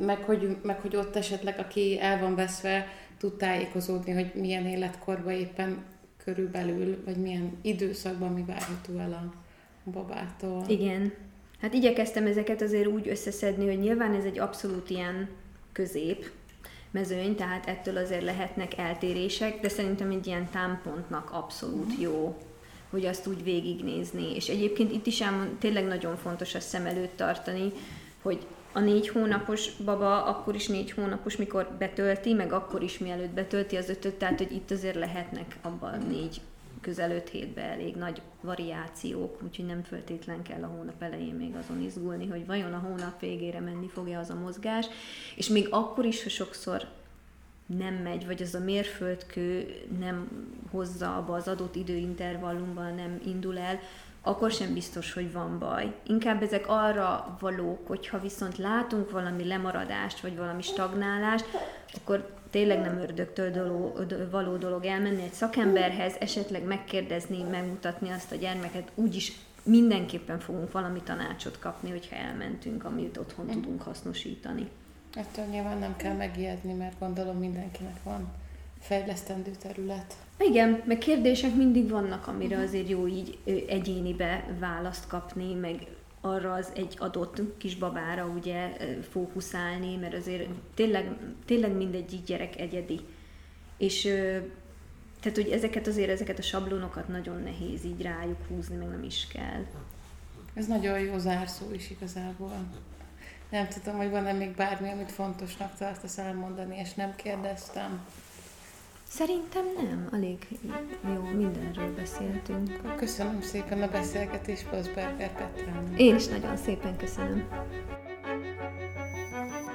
meg 0.00 0.22
hogy, 0.22 0.56
meg 0.62 0.80
hogy 0.80 0.96
ott 0.96 1.16
esetleg, 1.16 1.58
aki 1.58 2.00
el 2.00 2.20
van 2.20 2.34
veszve, 2.34 2.86
tud 3.18 3.36
tájékozódni, 3.36 4.12
hogy 4.12 4.32
milyen 4.34 4.66
életkorban 4.66 5.32
éppen 5.32 5.84
körülbelül, 6.24 7.02
vagy 7.04 7.16
milyen 7.16 7.58
időszakban 7.62 8.32
mi 8.32 8.44
várható 8.46 8.98
el 8.98 9.12
a 9.12 9.34
babától. 9.90 10.64
Igen. 10.68 11.12
Hát 11.60 11.74
igyekeztem 11.74 12.26
ezeket 12.26 12.62
azért 12.62 12.86
úgy 12.86 13.08
összeszedni, 13.08 13.66
hogy 13.66 13.78
nyilván 13.78 14.14
ez 14.14 14.24
egy 14.24 14.38
abszolút 14.38 14.90
ilyen 14.90 15.28
közép 15.72 16.30
mezőny, 16.90 17.34
tehát 17.34 17.66
ettől 17.66 17.96
azért 17.96 18.22
lehetnek 18.22 18.78
eltérések, 18.78 19.60
de 19.60 19.68
szerintem 19.68 20.10
egy 20.10 20.26
ilyen 20.26 20.48
támpontnak 20.50 21.30
abszolút 21.32 22.00
jó 22.00 22.36
hogy 22.90 23.06
azt 23.06 23.26
úgy 23.26 23.42
végignézni. 23.42 24.34
És 24.34 24.48
egyébként 24.48 24.92
itt 24.92 25.06
is 25.06 25.20
elmond, 25.20 25.50
tényleg 25.58 25.84
nagyon 25.86 26.16
fontos 26.16 26.54
azt 26.54 26.68
szem 26.68 26.86
előtt 26.86 27.16
tartani, 27.16 27.72
hogy 28.22 28.46
a 28.76 28.80
négy 28.80 29.08
hónapos 29.08 29.70
baba 29.84 30.24
akkor 30.24 30.54
is 30.54 30.66
négy 30.66 30.90
hónapos, 30.90 31.36
mikor 31.36 31.68
betölti, 31.78 32.32
meg 32.32 32.52
akkor 32.52 32.82
is 32.82 32.98
mielőtt 32.98 33.30
betölti 33.30 33.76
az 33.76 33.88
ötöt, 33.88 34.14
tehát 34.14 34.38
hogy 34.38 34.52
itt 34.52 34.70
azért 34.70 34.94
lehetnek 34.94 35.56
abban 35.62 35.98
négy 36.08 36.40
közel 36.80 37.10
öt 37.10 37.28
hétben 37.28 37.64
elég 37.64 37.94
nagy 37.94 38.22
variációk, 38.40 39.42
úgyhogy 39.42 39.66
nem 39.66 39.82
föltétlen 39.82 40.42
kell 40.42 40.62
a 40.62 40.66
hónap 40.66 41.02
elején 41.02 41.34
még 41.34 41.54
azon 41.54 41.82
izgulni, 41.82 42.26
hogy 42.26 42.46
vajon 42.46 42.72
a 42.72 42.78
hónap 42.78 43.20
végére 43.20 43.60
menni 43.60 43.88
fogja 43.88 44.18
az 44.18 44.30
a 44.30 44.34
mozgás, 44.34 44.86
és 45.36 45.48
még 45.48 45.68
akkor 45.70 46.04
is, 46.04 46.22
ha 46.22 46.28
sokszor 46.28 46.86
nem 47.66 47.94
megy, 47.94 48.26
vagy 48.26 48.42
az 48.42 48.54
a 48.54 48.60
mérföldkő 48.60 49.74
nem 49.98 50.28
hozza 50.70 51.16
abba 51.16 51.34
az 51.34 51.48
adott 51.48 51.76
időintervallumban, 51.76 52.94
nem 52.94 53.20
indul 53.24 53.58
el, 53.58 53.80
akkor 54.26 54.50
sem 54.50 54.72
biztos, 54.72 55.12
hogy 55.12 55.32
van 55.32 55.58
baj. 55.58 55.94
Inkább 56.06 56.42
ezek 56.42 56.64
arra 56.68 57.36
valók, 57.40 57.86
hogyha 57.86 58.20
viszont 58.20 58.58
látunk 58.58 59.10
valami 59.10 59.46
lemaradást, 59.46 60.20
vagy 60.20 60.36
valami 60.36 60.62
stagnálást, 60.62 61.46
akkor 61.94 62.34
tényleg 62.50 62.80
nem 62.80 62.98
ördögtől 62.98 64.30
való 64.30 64.56
dolog 64.56 64.84
elmenni 64.84 65.22
egy 65.22 65.32
szakemberhez, 65.32 66.14
esetleg 66.20 66.64
megkérdezni, 66.64 67.42
megmutatni 67.42 68.10
azt 68.10 68.32
a 68.32 68.36
gyermeket, 68.36 68.90
úgyis 68.94 69.32
mindenképpen 69.62 70.38
fogunk 70.38 70.72
valami 70.72 71.00
tanácsot 71.02 71.58
kapni, 71.58 71.90
hogyha 71.90 72.16
elmentünk, 72.16 72.84
amit 72.84 73.16
otthon 73.16 73.46
tudunk 73.46 73.82
hasznosítani. 73.82 74.68
Ettől 75.14 75.44
nyilván 75.44 75.78
nem 75.78 75.96
kell 75.96 76.14
megijedni, 76.14 76.72
mert 76.72 76.98
gondolom 76.98 77.38
mindenkinek 77.38 78.02
van 78.02 78.32
fejlesztendő 78.80 79.50
terület. 79.50 80.14
Igen, 80.38 80.82
meg 80.84 80.98
kérdések 80.98 81.54
mindig 81.54 81.90
vannak, 81.90 82.26
amire 82.26 82.58
azért 82.58 82.88
jó 82.88 83.06
így 83.06 83.38
egyénibe 83.68 84.56
választ 84.58 85.06
kapni, 85.06 85.54
meg 85.54 85.86
arra 86.20 86.52
az 86.52 86.72
egy 86.74 86.96
adott 86.98 87.42
kisbabára 87.58 88.26
ugye 88.26 88.76
fókuszálni, 89.10 89.96
mert 89.96 90.14
azért 90.14 90.48
tényleg, 90.74 91.10
tényleg 91.44 91.76
mindegyik 91.76 92.24
gyerek 92.24 92.60
egyedi. 92.60 93.00
És 93.76 94.02
tehát, 95.20 95.38
hogy 95.42 95.48
ezeket 95.48 95.86
azért, 95.86 96.10
ezeket 96.10 96.38
a 96.38 96.42
sablonokat 96.42 97.08
nagyon 97.08 97.42
nehéz 97.42 97.84
így 97.84 98.02
rájuk 98.02 98.46
húzni, 98.48 98.76
meg 98.76 98.88
nem 98.88 99.02
is 99.02 99.26
kell. 99.32 99.64
Ez 100.54 100.66
nagyon 100.66 101.00
jó 101.00 101.18
zárszó 101.18 101.72
is 101.72 101.90
igazából. 101.90 102.52
Nem 103.50 103.68
tudom, 103.68 103.96
hogy 103.96 104.10
van-e 104.10 104.32
még 104.32 104.54
bármi, 104.54 104.90
amit 104.90 105.12
fontosnak 105.12 105.76
tartasz 105.76 106.18
elmondani, 106.18 106.78
és 106.78 106.94
nem 106.94 107.14
kérdeztem. 107.16 108.06
Szerintem 109.08 109.64
nem, 109.76 110.08
elég 110.12 110.46
jó, 111.14 111.22
mindenről 111.22 111.94
beszéltünk. 111.94 112.96
Köszönöm 112.96 113.40
szépen 113.40 113.82
a 113.82 113.88
beszélgetést 113.88 114.68
Paszberger 114.68 115.32
Petrának. 115.32 115.98
Én 116.00 116.14
is 116.14 116.26
nagyon 116.26 116.56
szépen 116.56 116.96
köszönöm. 116.96 117.48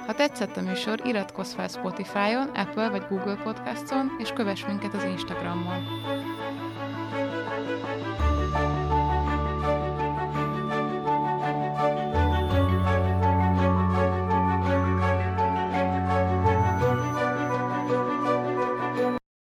Ha 0.06 0.14
tetszett 0.14 0.56
a 0.56 0.60
műsor, 0.60 1.00
iratkozz 1.04 1.52
fel 1.52 1.68
Spotify-on, 1.68 2.48
Apple 2.48 2.88
vagy 2.90 3.06
Google 3.08 3.36
Podcast-on, 3.42 4.16
és 4.18 4.30
kövess 4.30 4.66
minket 4.66 4.94
az 4.94 5.04
Instagramon. 5.04 5.82